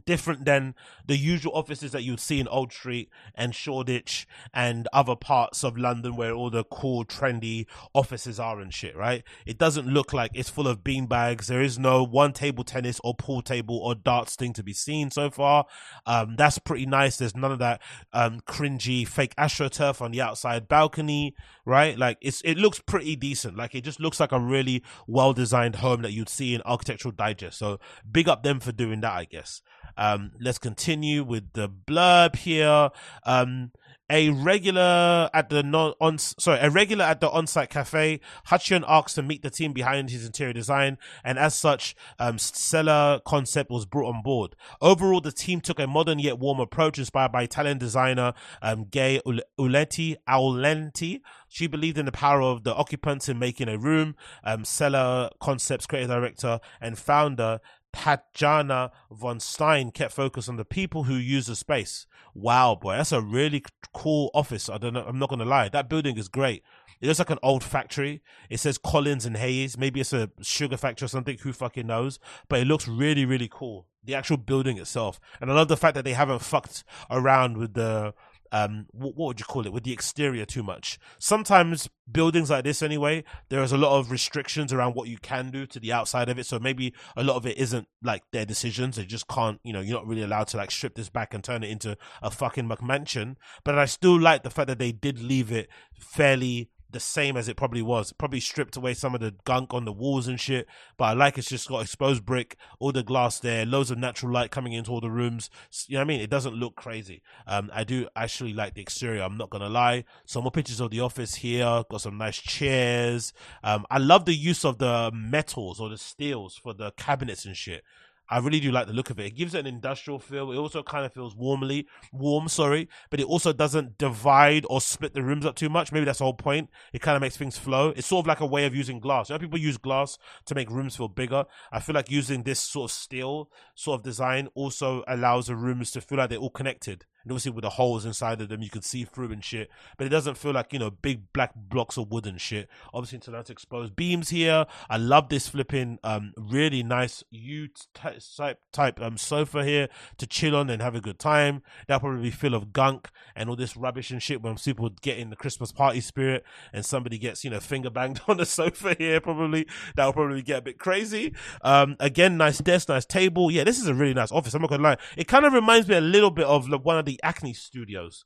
different 0.05 0.45
than 0.45 0.75
the 1.05 1.17
usual 1.17 1.53
offices 1.53 1.91
that 1.91 2.03
you'd 2.03 2.19
see 2.19 2.39
in 2.39 2.47
Old 2.47 2.71
Street 2.71 3.09
and 3.35 3.53
Shoreditch 3.53 4.27
and 4.53 4.87
other 4.93 5.15
parts 5.15 5.63
of 5.63 5.77
London 5.77 6.15
where 6.15 6.33
all 6.33 6.49
the 6.49 6.63
cool, 6.65 7.05
trendy 7.05 7.65
offices 7.93 8.39
are 8.39 8.59
and 8.59 8.73
shit, 8.73 8.95
right? 8.95 9.23
It 9.45 9.57
doesn't 9.57 9.87
look 9.87 10.13
like 10.13 10.31
it's 10.33 10.49
full 10.49 10.67
of 10.67 10.83
beanbags. 10.83 11.47
There 11.47 11.61
is 11.61 11.79
no 11.79 12.03
one 12.03 12.33
table 12.33 12.63
tennis 12.63 12.99
or 13.03 13.15
pool 13.15 13.41
table 13.41 13.77
or 13.77 13.95
darts 13.95 14.35
thing 14.35 14.53
to 14.53 14.63
be 14.63 14.73
seen 14.73 15.11
so 15.11 15.29
far. 15.29 15.65
Um, 16.05 16.35
that's 16.37 16.59
pretty 16.59 16.85
nice. 16.85 17.17
There's 17.17 17.35
none 17.35 17.51
of 17.51 17.59
that 17.59 17.81
um, 18.13 18.41
cringy 18.41 19.07
fake 19.07 19.35
astroturf 19.35 20.01
on 20.01 20.11
the 20.11 20.21
outside 20.21 20.67
balcony, 20.67 21.35
right? 21.65 21.97
Like 21.97 22.17
it's 22.21 22.41
it 22.41 22.57
looks 22.57 22.79
pretty 22.79 23.15
decent. 23.15 23.57
Like 23.57 23.75
it 23.75 23.83
just 23.83 23.99
looks 23.99 24.19
like 24.19 24.31
a 24.31 24.39
really 24.39 24.83
well 25.07 25.33
designed 25.33 25.77
home 25.77 26.01
that 26.01 26.11
you'd 26.11 26.29
see 26.29 26.53
in 26.53 26.61
Architectural 26.63 27.11
Digest. 27.11 27.57
So 27.57 27.79
big 28.09 28.27
up 28.27 28.43
them 28.43 28.59
for 28.59 28.71
doing 28.71 29.01
that, 29.01 29.13
I 29.13 29.25
guess. 29.25 29.61
Um, 29.97 30.31
let's 30.39 30.57
continue 30.57 31.23
with 31.23 31.53
the 31.53 31.69
blurb 31.69 32.35
here. 32.35 32.89
Um, 33.25 33.71
a 34.09 34.29
regular 34.29 35.29
at 35.33 35.49
the 35.49 35.63
non 35.63 35.93
on 35.99 36.17
sorry 36.17 36.59
a 36.59 36.69
regular 36.69 37.03
at 37.03 37.19
the 37.19 37.29
on-site 37.29 37.69
cafe 37.69 38.21
Hutchion 38.47 38.83
asks 38.87 39.13
to 39.15 39.21
meet 39.21 39.41
the 39.41 39.49
team 39.49 39.73
behind 39.73 40.09
his 40.09 40.25
interior 40.25 40.53
design 40.53 40.97
and 41.23 41.37
as 41.37 41.55
such 41.55 41.95
um 42.19 42.37
stellar 42.37 43.19
concept 43.25 43.69
was 43.69 43.85
brought 43.85 44.13
on 44.13 44.21
board. 44.21 44.55
Overall 44.81 45.21
the 45.21 45.31
team 45.31 45.59
took 45.59 45.79
a 45.79 45.87
modern 45.87 46.19
yet 46.19 46.39
warm 46.39 46.59
approach 46.59 46.97
inspired 46.97 47.31
by 47.31 47.43
Italian 47.43 47.77
designer 47.77 48.33
um 48.61 48.85
Gae 48.85 49.19
uletti 49.59 50.15
Aulenti. 50.27 51.21
She 51.49 51.67
believed 51.67 51.97
in 51.97 52.05
the 52.05 52.11
power 52.11 52.41
of 52.41 52.63
the 52.63 52.75
occupants 52.75 53.27
in 53.27 53.39
making 53.39 53.67
a 53.67 53.77
room. 53.77 54.15
Um 54.43 54.63
Stellar 54.63 55.29
Concepts 55.41 55.85
creative 55.85 56.09
director 56.09 56.59
and 56.79 56.97
founder 56.97 57.59
Tatjana 57.93 58.91
von 59.11 59.39
Stein 59.39 59.91
kept 59.91 60.13
focus 60.13 60.47
on 60.47 60.57
the 60.57 60.65
people 60.65 61.03
who 61.03 61.15
use 61.15 61.47
the 61.47 61.55
space. 61.55 62.05
Wow, 62.33 62.75
boy, 62.75 62.97
that's 62.97 63.11
a 63.11 63.21
really 63.21 63.63
cool 63.93 64.29
office. 64.33 64.69
I 64.69 64.77
don't 64.77 64.93
know. 64.93 65.05
I'm 65.07 65.19
not 65.19 65.29
gonna 65.29 65.45
lie. 65.45 65.69
That 65.69 65.89
building 65.89 66.17
is 66.17 66.27
great. 66.27 66.63
It 66.99 67.07
looks 67.07 67.19
like 67.19 67.29
an 67.29 67.39
old 67.43 67.63
factory. 67.63 68.21
It 68.49 68.59
says 68.59 68.77
Collins 68.77 69.25
and 69.25 69.37
Hayes. 69.37 69.77
Maybe 69.77 69.99
it's 69.99 70.13
a 70.13 70.31
sugar 70.41 70.77
factory 70.77 71.05
or 71.05 71.09
something. 71.09 71.37
Who 71.39 71.53
fucking 71.53 71.85
knows? 71.85 72.19
But 72.49 72.59
it 72.59 72.65
looks 72.65 72.87
really, 72.87 73.25
really 73.25 73.49
cool. 73.51 73.87
The 74.03 74.15
actual 74.15 74.37
building 74.37 74.77
itself, 74.77 75.19
and 75.41 75.51
I 75.51 75.53
love 75.53 75.67
the 75.67 75.77
fact 75.77 75.95
that 75.95 76.05
they 76.05 76.13
haven't 76.13 76.39
fucked 76.39 76.85
around 77.11 77.57
with 77.57 77.73
the 77.73 78.13
um 78.51 78.85
what, 78.91 79.15
what, 79.15 79.27
would 79.27 79.39
you 79.39 79.45
call 79.45 79.65
it? 79.65 79.73
With 79.73 79.83
the 79.83 79.93
exterior 79.93 80.45
too 80.45 80.63
much. 80.63 80.99
Sometimes 81.19 81.89
buildings 82.09 82.49
like 82.49 82.63
this 82.63 82.81
anyway 82.81 83.23
there 83.49 83.61
is 83.61 83.73
a 83.73 83.77
lot 83.77 83.97
of 83.97 84.11
restrictions 84.11 84.71
around 84.71 84.95
what 84.95 85.09
you 85.09 85.17
can 85.17 85.51
do 85.51 85.65
to 85.65 85.79
the 85.79 85.91
outside 85.91 86.29
of 86.29 86.39
it. 86.39 86.45
So 86.45 86.59
maybe 86.59 86.93
a 87.15 87.23
lot 87.23 87.35
of 87.35 87.45
it 87.45 87.57
isn't 87.57 87.87
like 88.01 88.23
their 88.31 88.45
decisions. 88.45 88.95
They 88.95 89.05
just 89.05 89.27
can't 89.27 89.59
you 89.63 89.73
know 89.73 89.81
you're 89.81 89.97
not 89.97 90.07
really 90.07 90.23
allowed 90.23 90.47
to 90.47 90.57
like 90.57 90.71
strip 90.71 90.95
this 90.95 91.09
back 91.09 91.33
and 91.33 91.43
turn 91.43 91.63
it 91.63 91.69
into 91.69 91.97
a 92.21 92.31
fucking 92.31 92.67
mcmansion 92.67 93.35
but 93.63 93.77
i 93.77 93.85
still 93.85 94.19
like 94.19 94.43
the 94.43 94.49
fact 94.49 94.67
that 94.67 94.79
they 94.79 94.91
did 94.91 95.21
leave 95.21 95.51
it 95.51 95.69
fairly 95.99 96.69
the 96.91 96.99
same 96.99 97.37
as 97.37 97.47
it 97.47 97.57
probably 97.57 97.81
was. 97.81 98.13
Probably 98.13 98.39
stripped 98.39 98.77
away 98.77 98.93
some 98.93 99.13
of 99.13 99.21
the 99.21 99.35
gunk 99.43 99.73
on 99.73 99.85
the 99.85 99.91
walls 99.91 100.27
and 100.27 100.39
shit. 100.39 100.67
But 100.97 101.05
I 101.05 101.13
like 101.13 101.37
it's 101.37 101.49
just 101.49 101.67
got 101.67 101.81
exposed 101.81 102.25
brick, 102.25 102.55
all 102.79 102.91
the 102.91 103.03
glass 103.03 103.39
there, 103.39 103.65
loads 103.65 103.91
of 103.91 103.97
natural 103.97 104.31
light 104.31 104.51
coming 104.51 104.73
into 104.73 104.91
all 104.91 105.01
the 105.01 105.11
rooms. 105.11 105.49
You 105.87 105.95
know 105.95 105.99
what 105.99 106.05
I 106.05 106.07
mean? 106.07 106.21
It 106.21 106.29
doesn't 106.29 106.55
look 106.55 106.75
crazy. 106.75 107.21
Um, 107.45 107.69
I 107.73 107.83
do 107.83 108.07
actually 108.15 108.53
like 108.53 108.75
the 108.75 108.81
exterior. 108.81 109.23
I'm 109.23 109.37
not 109.37 109.49
gonna 109.49 109.69
lie. 109.69 110.05
Some 110.25 110.43
more 110.43 110.51
pictures 110.51 110.79
of 110.79 110.91
the 110.91 111.01
office 111.01 111.35
here. 111.35 111.83
Got 111.89 112.01
some 112.01 112.17
nice 112.17 112.37
chairs. 112.37 113.33
Um, 113.63 113.85
I 113.89 113.97
love 113.97 114.25
the 114.25 114.35
use 114.35 114.63
of 114.63 114.77
the 114.77 115.11
metals 115.13 115.79
or 115.79 115.89
the 115.89 115.97
steels 115.97 116.55
for 116.55 116.73
the 116.73 116.91
cabinets 116.91 117.45
and 117.45 117.55
shit. 117.55 117.83
I 118.29 118.39
really 118.39 118.59
do 118.59 118.71
like 118.71 118.87
the 118.87 118.93
look 118.93 119.09
of 119.09 119.19
it. 119.19 119.27
It 119.27 119.35
gives 119.35 119.53
it 119.53 119.59
an 119.59 119.67
industrial 119.67 120.19
feel. 120.19 120.51
It 120.51 120.57
also 120.57 120.83
kind 120.83 121.05
of 121.05 121.13
feels 121.13 121.35
warmly 121.35 121.87
warm, 122.11 122.47
sorry, 122.47 122.89
but 123.09 123.19
it 123.19 123.25
also 123.25 123.53
doesn't 123.53 123.97
divide 123.97 124.65
or 124.69 124.81
split 124.81 125.13
the 125.13 125.23
rooms 125.23 125.45
up 125.45 125.55
too 125.55 125.69
much. 125.69 125.91
Maybe 125.91 126.05
that's 126.05 126.19
the 126.19 126.25
whole 126.25 126.33
point. 126.33 126.69
It 126.93 127.01
kind 127.01 127.15
of 127.15 127.21
makes 127.21 127.37
things 127.37 127.57
flow. 127.57 127.93
It's 127.95 128.07
sort 128.07 128.23
of 128.23 128.27
like 128.27 128.39
a 128.39 128.45
way 128.45 128.65
of 128.65 128.75
using 128.75 128.99
glass. 128.99 129.29
You 129.29 129.35
know, 129.35 129.39
people 129.39 129.59
use 129.59 129.77
glass 129.77 130.17
to 130.45 130.55
make 130.55 130.69
rooms 130.69 130.95
feel 130.95 131.07
bigger. 131.07 131.45
I 131.71 131.79
feel 131.79 131.95
like 131.95 132.11
using 132.11 132.43
this 132.43 132.59
sort 132.59 132.91
of 132.91 132.95
steel 132.95 133.49
sort 133.75 133.99
of 133.99 134.03
design 134.03 134.49
also 134.55 135.03
allows 135.07 135.47
the 135.47 135.55
rooms 135.55 135.91
to 135.91 136.01
feel 136.01 136.17
like 136.17 136.29
they're 136.29 136.39
all 136.39 136.49
connected 136.49 137.05
and 137.27 137.33
obviously 137.33 137.51
with 137.51 137.63
the 137.63 137.71
holes 137.71 138.05
inside 138.05 138.39
of 138.39 138.47
them 138.47 138.61
you 138.61 138.69
can 138.69 138.81
see 138.81 139.03
through 139.03 139.33
and 139.33 139.43
shit. 139.43 139.69
But 139.97 140.07
it 140.07 140.11
doesn't 140.11 140.37
feel 140.37 140.53
like 140.53 140.71
you 140.71 140.79
know 140.79 140.89
big 140.89 141.33
black 141.33 141.51
blocks 141.53 141.97
of 141.97 142.09
wood 142.09 142.25
and 142.25 142.39
shit. 142.39 142.69
Obviously 142.93 143.19
to 143.19 143.51
exposed. 143.51 143.97
Beams 143.97 144.29
here. 144.29 144.65
I 144.89 144.95
love 144.95 145.27
this 145.27 145.49
flipping 145.49 145.99
um 146.05 146.31
really 146.37 146.83
nice 146.83 147.25
u 147.29 147.67
type 147.93 148.59
type 148.71 149.01
um 149.01 149.17
sofa 149.17 149.65
here 149.65 149.89
to 150.17 150.25
chill 150.25 150.55
on 150.55 150.69
and 150.69 150.81
have 150.81 150.95
a 150.95 151.01
good 151.01 151.19
time. 151.19 151.63
That'll 151.85 151.99
probably 151.99 152.23
be 152.23 152.31
full 152.31 152.53
of 152.53 152.71
gunk 152.71 153.09
and 153.35 153.49
all 153.49 153.57
this 153.57 153.75
rubbish 153.75 154.09
and 154.09 154.23
shit 154.23 154.41
when 154.41 154.55
people 154.55 154.89
get 155.01 155.17
in 155.17 155.29
the 155.29 155.35
christmas 155.35 155.73
party 155.73 155.99
spirit 155.99 156.45
and 156.71 156.85
somebody 156.85 157.17
gets 157.17 157.43
you 157.43 157.49
know 157.49 157.59
finger 157.59 157.89
banged 157.89 158.21
on 158.29 158.37
the 158.37 158.45
sofa 158.45 158.95
here 158.97 159.19
probably. 159.19 159.67
That'll 159.97 160.13
probably 160.13 160.43
get 160.43 160.59
a 160.59 160.61
bit 160.61 160.79
crazy. 160.79 161.33
Um 161.61 161.97
again 161.99 162.37
nice 162.37 162.59
desk 162.59 162.87
nice 162.87 163.05
table. 163.05 163.51
Yeah 163.51 163.65
this 163.65 163.79
is 163.79 163.87
a 163.87 163.93
really 163.93 164.13
nice 164.13 164.31
office. 164.31 164.53
I'm 164.53 164.61
not 164.61 164.69
gonna 164.69 164.83
lie. 164.83 164.97
It 165.17 165.27
kind 165.27 165.45
of 165.45 165.51
reminds 165.51 165.89
me 165.89 165.95
a 165.95 166.01
little 166.01 166.31
bit 166.31 166.45
of 166.45 166.69
like, 166.69 166.85
one 166.85 166.97
of 166.97 167.03
the 167.03 167.16
Acne 167.23 167.53
Studios. 167.53 168.25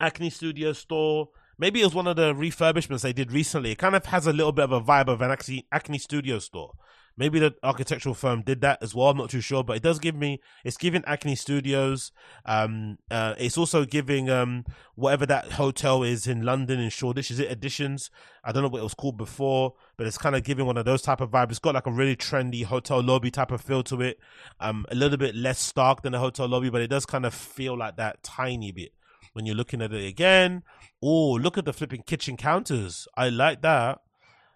Acne 0.00 0.30
Studio 0.30 0.72
store. 0.72 1.28
Maybe 1.58 1.82
it 1.82 1.84
was 1.84 1.94
one 1.94 2.06
of 2.06 2.16
the 2.16 2.32
refurbishments 2.34 3.02
they 3.02 3.12
did 3.12 3.32
recently. 3.32 3.72
It 3.72 3.78
kind 3.78 3.94
of 3.94 4.06
has 4.06 4.26
a 4.26 4.32
little 4.32 4.52
bit 4.52 4.64
of 4.64 4.72
a 4.72 4.80
vibe 4.80 5.08
of 5.08 5.20
an 5.20 5.30
Acne, 5.30 5.66
Acne 5.70 5.98
Studio 5.98 6.38
store. 6.38 6.72
Maybe 7.16 7.38
the 7.38 7.54
architectural 7.62 8.14
firm 8.14 8.40
did 8.40 8.62
that 8.62 8.82
as 8.82 8.94
well. 8.94 9.08
I'm 9.08 9.18
not 9.18 9.28
too 9.28 9.42
sure, 9.42 9.62
but 9.62 9.76
it 9.76 9.82
does 9.82 9.98
give 9.98 10.14
me. 10.14 10.40
It's 10.64 10.78
giving 10.78 11.04
Acne 11.06 11.34
Studios. 11.36 12.12
Um, 12.46 12.96
uh, 13.10 13.34
it's 13.36 13.58
also 13.58 13.84
giving 13.84 14.30
um 14.30 14.64
whatever 14.94 15.26
that 15.26 15.52
hotel 15.52 16.02
is 16.02 16.26
in 16.26 16.42
London 16.42 16.80
in 16.80 16.88
Shoreditch. 16.88 17.30
Is 17.30 17.38
it 17.38 17.50
Editions? 17.50 18.10
I 18.42 18.52
don't 18.52 18.62
know 18.62 18.70
what 18.70 18.80
it 18.80 18.84
was 18.84 18.94
called 18.94 19.18
before, 19.18 19.74
but 20.00 20.06
it's 20.06 20.16
kind 20.16 20.34
of 20.34 20.42
giving 20.42 20.64
one 20.64 20.78
of 20.78 20.86
those 20.86 21.02
type 21.02 21.20
of 21.20 21.30
vibes. 21.30 21.50
It's 21.50 21.58
got 21.58 21.74
like 21.74 21.86
a 21.86 21.92
really 21.92 22.16
trendy 22.16 22.64
hotel 22.64 23.02
lobby 23.02 23.30
type 23.30 23.50
of 23.50 23.60
feel 23.60 23.82
to 23.82 24.00
it. 24.00 24.18
Um, 24.58 24.86
a 24.88 24.94
little 24.94 25.18
bit 25.18 25.34
less 25.34 25.58
stark 25.58 26.00
than 26.00 26.14
a 26.14 26.18
hotel 26.18 26.48
lobby, 26.48 26.70
but 26.70 26.80
it 26.80 26.88
does 26.88 27.04
kind 27.04 27.26
of 27.26 27.34
feel 27.34 27.76
like 27.76 27.96
that 27.96 28.22
tiny 28.22 28.72
bit 28.72 28.94
when 29.34 29.44
you're 29.44 29.54
looking 29.54 29.82
at 29.82 29.92
it 29.92 30.06
again. 30.06 30.62
Oh, 31.02 31.32
look 31.32 31.58
at 31.58 31.66
the 31.66 31.74
flipping 31.74 32.00
kitchen 32.00 32.38
counters. 32.38 33.06
I 33.14 33.28
like 33.28 33.60
that 33.60 34.00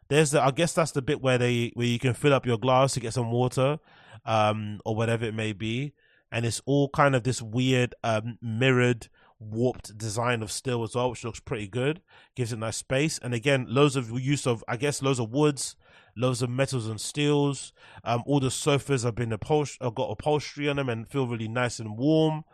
there's 0.09 0.31
the 0.31 0.43
I 0.43 0.51
guess 0.51 0.73
that's 0.73 0.93
the 0.93 1.03
bit 1.03 1.21
where 1.21 1.39
they 1.39 1.73
where 1.75 1.87
you 1.87 1.99
can 1.99 2.15
fill 2.15 2.35
up 2.35 2.47
your 2.47 2.59
glass 2.59 2.95
to 2.95 3.01
get 3.01 3.13
some 3.13 3.31
water, 3.31 3.79
um, 4.25 4.81
or 4.85 4.95
whatever 4.95 5.25
it 5.25 5.35
may 5.35 5.53
be, 5.53 5.93
and 6.31 6.45
it's 6.45 6.63
all 6.67 6.89
kind 6.89 7.15
of 7.15 7.23
this 7.23 7.41
weird 7.43 7.95
um 8.05 8.39
mirrored 8.41 9.09
warped 9.39 9.97
design 9.99 10.43
of 10.43 10.51
steel 10.51 10.83
as 10.83 10.95
well, 10.95 11.11
which 11.11 11.25
looks 11.25 11.41
pretty 11.41 11.69
good. 11.69 12.01
Gives 12.35 12.53
it 12.53 12.59
nice 12.59 12.77
space, 12.77 13.19
and 13.19 13.35
again, 13.35 13.67
loads 13.69 13.97
of 13.97 14.11
use 14.21 14.47
of 14.47 14.65
I 14.69 14.77
guess 14.77 15.03
loads 15.03 15.19
of 15.19 15.31
woods, 15.31 15.77
loads 16.17 16.43
of 16.43 16.51
metals 16.51 16.89
and 16.89 17.01
steels. 17.01 17.73
Um, 18.05 18.23
all 18.27 18.41
the 18.41 18.51
sofas 18.51 19.03
have 19.03 19.15
been 19.15 19.33
upholstered, 19.33 19.95
got 19.95 20.11
upholstery 20.11 20.69
on 20.69 20.77
them, 20.77 20.89
and 20.89 21.09
feel 21.09 21.27
really 21.27 21.49
nice 21.49 21.79
and 21.79 21.97
warm. 21.97 22.45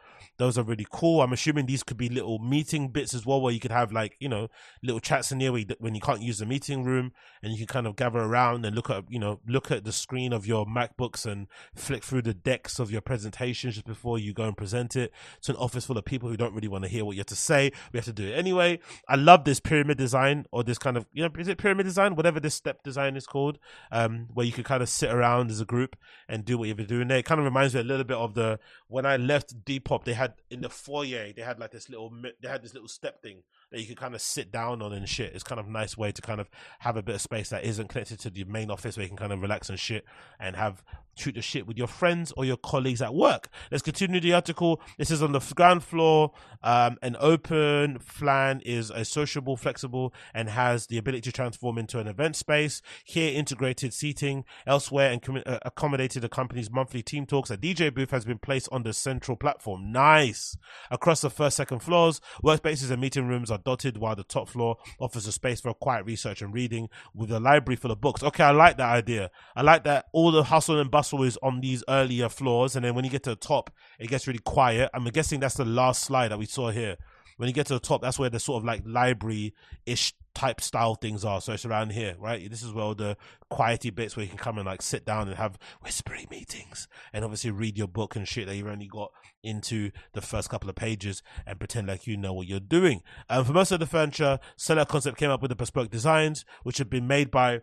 Those 0.41 0.57
are 0.57 0.63
really 0.63 0.87
cool. 0.91 1.21
I'm 1.21 1.35
assuming 1.35 1.67
these 1.67 1.83
could 1.83 1.99
be 1.99 2.09
little 2.09 2.39
meeting 2.39 2.89
bits 2.89 3.13
as 3.13 3.27
well, 3.27 3.43
where 3.43 3.53
you 3.53 3.61
could 3.61 3.71
have 3.71 3.93
like 3.93 4.17
you 4.21 4.29
know 4.31 4.49
little 4.83 4.99
chats 4.99 5.31
in 5.31 5.39
here 5.39 5.53
when 5.53 5.95
you 5.95 6.01
can't 6.01 6.23
use 6.23 6.39
the 6.39 6.47
meeting 6.47 6.83
room, 6.83 7.13
and 7.43 7.53
you 7.53 7.59
can 7.59 7.67
kind 7.67 7.87
of 7.87 7.95
gather 7.95 8.21
around 8.21 8.65
and 8.65 8.75
look 8.75 8.89
at 8.89 9.05
you 9.11 9.19
know 9.19 9.41
look 9.47 9.71
at 9.71 9.85
the 9.85 9.93
screen 9.93 10.33
of 10.33 10.47
your 10.47 10.65
MacBooks 10.65 11.31
and 11.31 11.47
flick 11.75 12.03
through 12.03 12.23
the 12.23 12.33
decks 12.33 12.79
of 12.79 12.91
your 12.91 13.03
presentations 13.03 13.75
just 13.75 13.87
before 13.87 14.19
you 14.19 14.33
go 14.33 14.45
and 14.45 14.57
present 14.57 14.97
it 14.97 15.13
to 15.43 15.53
an 15.53 15.59
office 15.59 15.85
full 15.85 15.99
of 15.99 16.07
people 16.07 16.31
who 16.31 16.39
don't 16.39 16.55
really 16.55 16.69
want 16.69 16.85
to 16.85 16.89
hear 16.89 17.05
what 17.05 17.17
you 17.17 17.21
have 17.21 17.27
to 17.27 17.37
say. 17.37 17.71
We 17.93 17.99
have 17.99 18.07
to 18.07 18.13
do 18.15 18.29
it 18.29 18.33
anyway. 18.33 18.79
I 19.07 19.17
love 19.17 19.45
this 19.45 19.61
pyramid 19.61 19.99
design 19.99 20.47
or 20.53 20.65
this 20.65 20.79
kind 20.79 20.97
of 20.97 21.05
you 21.13 21.23
know 21.23 21.31
is 21.39 21.49
it 21.49 21.59
pyramid 21.59 21.85
design, 21.85 22.17
whatever 22.17 22.41
this 22.41 22.55
step 22.55 22.83
design 22.83 23.15
is 23.15 23.27
called, 23.27 23.59
um, 23.93 24.29
where 24.33 24.47
you 24.47 24.53
could 24.53 24.65
kind 24.65 24.83
of 24.83 24.89
sit 24.89 25.11
around 25.11 25.51
as 25.51 25.61
a 25.61 25.67
group 25.67 25.97
and 26.31 26.47
do 26.47 26.57
what 26.57 26.67
you're 26.67 26.87
doing 26.87 27.09
there. 27.09 27.19
It 27.19 27.27
kind 27.27 27.41
of 27.41 27.45
reminds 27.45 27.75
me 27.75 27.83
a 27.83 27.85
little 27.85 28.05
bit 28.05 28.17
of 28.17 28.33
the 28.33 28.59
when 28.89 29.05
I 29.05 29.19
left 29.19 29.67
Depop, 29.67 30.05
they 30.05 30.15
had 30.15 30.30
had 30.31 30.41
in 30.51 30.61
the 30.61 30.69
foyer 30.69 31.33
they 31.33 31.43
had 31.43 31.59
like 31.59 31.71
this 31.71 31.89
little 31.89 32.13
they 32.41 32.49
had 32.49 32.63
this 32.63 32.75
little 32.75 32.89
step 32.89 33.23
thing 33.23 33.43
that 33.71 33.81
you 33.81 33.87
can 33.87 33.97
kind 33.97 34.15
of 34.15 34.21
sit 34.21 34.51
down 34.51 34.83
on 34.83 34.93
and 34.93 35.09
shit. 35.09 35.35
It's 35.35 35.45
kind 35.45 35.61
of 35.61 35.69
nice 35.69 35.97
way 35.97 36.13
to 36.13 36.23
kind 36.23 36.41
of 36.41 36.49
have 36.81 36.97
a 36.97 37.03
bit 37.03 37.15
of 37.15 37.21
space 37.21 37.51
that 37.51 37.65
isn't 37.65 37.89
connected 37.89 38.19
to 38.21 38.31
the 38.31 38.45
main 38.45 38.71
office 38.71 38.97
where 38.97 39.05
you 39.05 39.09
can 39.09 39.17
kind 39.17 39.33
of 39.33 39.41
relax 39.41 39.69
and 39.69 39.79
shit 39.79 40.05
and 40.39 40.57
have 40.57 40.83
shoot 41.17 41.35
the 41.35 41.43
shit 41.43 41.67
with 41.67 41.77
your 41.77 41.87
friends 41.87 42.33
or 42.37 42.45
your 42.45 42.57
colleagues 42.57 43.03
at 43.03 43.15
work. 43.15 43.49
Let's 43.71 43.83
continue 43.83 44.21
the 44.21 44.33
article. 44.33 44.81
This 44.99 45.11
is 45.11 45.23
on 45.23 45.33
the 45.33 45.41
ground 45.55 45.85
floor. 45.85 46.33
Um, 46.63 46.99
an 47.03 47.17
open 47.21 47.99
flan 47.99 48.61
is 48.65 48.91
a 48.91 49.05
sociable, 49.05 49.57
flexible, 49.57 50.15
and 50.35 50.49
has 50.49 50.87
the 50.87 50.99
ability 50.99 51.23
to 51.23 51.33
transform 51.33 51.79
into 51.79 51.99
an 51.99 52.07
event 52.07 52.37
space. 52.37 52.83
Here, 53.05 53.37
integrated 53.37 53.93
seating 53.93 54.45
elsewhere 54.67 55.11
and 55.11 55.23
com- 55.23 55.43
uh, 55.45 55.59
accommodated 55.63 56.23
the 56.23 56.29
company's 56.29 56.71
monthly 56.71 57.03
team 57.03 57.27
talks. 57.27 57.51
A 57.51 57.57
DJ 57.57 57.93
booth 57.95 58.11
has 58.11 58.25
been 58.25 58.39
placed 58.39 58.69
on 58.73 58.83
the 58.83 58.93
central 58.93 59.37
platform. 59.37 59.93
Nice. 59.93 60.57
Across 60.91 61.21
the 61.21 61.31
first, 61.31 61.57
second 61.57 61.81
floors, 61.81 62.21
workspaces 62.43 62.91
and 62.91 63.01
meeting 63.01 63.29
rooms 63.29 63.51
are 63.51 63.60
dotted, 63.65 63.97
while 63.97 64.17
the 64.17 64.25
top 64.25 64.49
floor 64.49 64.77
offers 64.99 65.27
a 65.27 65.33
space 65.33 65.61
for 65.61 65.75
quiet 65.75 66.07
research 66.07 66.43
and 66.43 66.53
reading 66.53 66.89
with 67.15 67.31
a 67.31 67.41
library 67.41 67.77
full 67.77 67.91
of 67.91 68.01
books. 68.01 68.23
Okay, 68.23 68.45
I 68.45 68.51
like 68.51 68.77
that 68.79 68.89
idea. 68.89 69.31
I 69.55 69.63
like 69.63 69.85
that 69.85 70.07
all 70.13 70.31
the 70.33 70.45
hustle 70.45 70.81
and 70.81 70.91
bustle 70.91 71.23
is 71.23 71.39
on 71.43 71.61
these 71.61 71.85
earlier 71.89 72.29
floors, 72.29 72.77
and 72.77 72.85
then 72.85 72.95
when 72.95 73.05
you 73.05 73.11
get 73.11 73.23
to 73.25 73.31
the 73.31 73.37
top, 73.37 73.71
it 73.99 74.09
gets 74.09 74.27
really 74.27 74.41
quiet. 74.41 74.91
I'm 74.95 75.05
guessing 75.05 75.41
that's 75.41 75.57
the 75.57 75.65
last 75.65 76.03
slide 76.03 76.29
that 76.29 76.39
we 76.39 76.47
saw 76.47 76.71
here. 76.71 76.97
When 77.37 77.49
you 77.49 77.55
get 77.55 77.67
to 77.69 77.75
the 77.75 77.81
top, 77.81 78.03
that's 78.03 78.19
where 78.19 78.29
the 78.29 78.39
sort 78.39 78.61
of 78.61 78.65
like 78.67 78.83
library 78.85 79.55
ish 79.87 80.13
type 80.35 80.61
style 80.61 80.95
things 80.95 81.25
are. 81.25 81.41
So 81.41 81.53
it's 81.53 81.65
around 81.65 81.93
here, 81.93 82.15
right? 82.19 82.49
This 82.51 82.63
is 82.63 82.73
where 82.73 82.85
all 82.85 82.95
the 82.95 83.17
quiety 83.51 83.91
bits 83.91 84.17
where 84.17 84.25
you 84.25 84.29
can 84.29 84.39
come 84.39 84.59
and 84.59 84.67
like 84.67 84.83
sit 84.83 85.05
down 85.05 85.29
and 85.29 85.37
have 85.37 85.59
whispery 85.83 86.27
meetings 86.31 86.89
and 87.13 87.25
obviously 87.25 87.51
read 87.51 87.77
your 87.77 87.89
book 87.89 88.17
and 88.17 88.27
shit 88.27 88.47
that 88.47 88.57
you've 88.57 88.67
only 88.67 88.87
got 88.87 89.13
into 89.43 89.91
the 90.13 90.21
first 90.21 90.49
couple 90.51 90.69
of 90.69 90.77
pages 90.77 91.23
and 91.47 91.59
pretend 91.59 91.89
like 91.89 92.07
you 92.07 92.17
know 92.17 92.33
what 92.33 92.47
you're 92.47 92.61
doing. 92.61 93.03
And 93.29 93.41
um, 93.41 93.45
for 93.45 93.53
most 93.53 93.73
of 93.73 93.81
the 93.81 93.87
furniture, 93.87 94.39
Sella 94.57 94.87
Concept 94.87 95.17
came 95.17 95.31
up 95.31 95.43
with 95.43 95.51
the 95.51 95.57
bespoke 95.57 95.91
designs, 95.91 96.45
which 96.63 96.79
have 96.79 96.91
been 96.91 97.07
made 97.07 97.31
by 97.31 97.63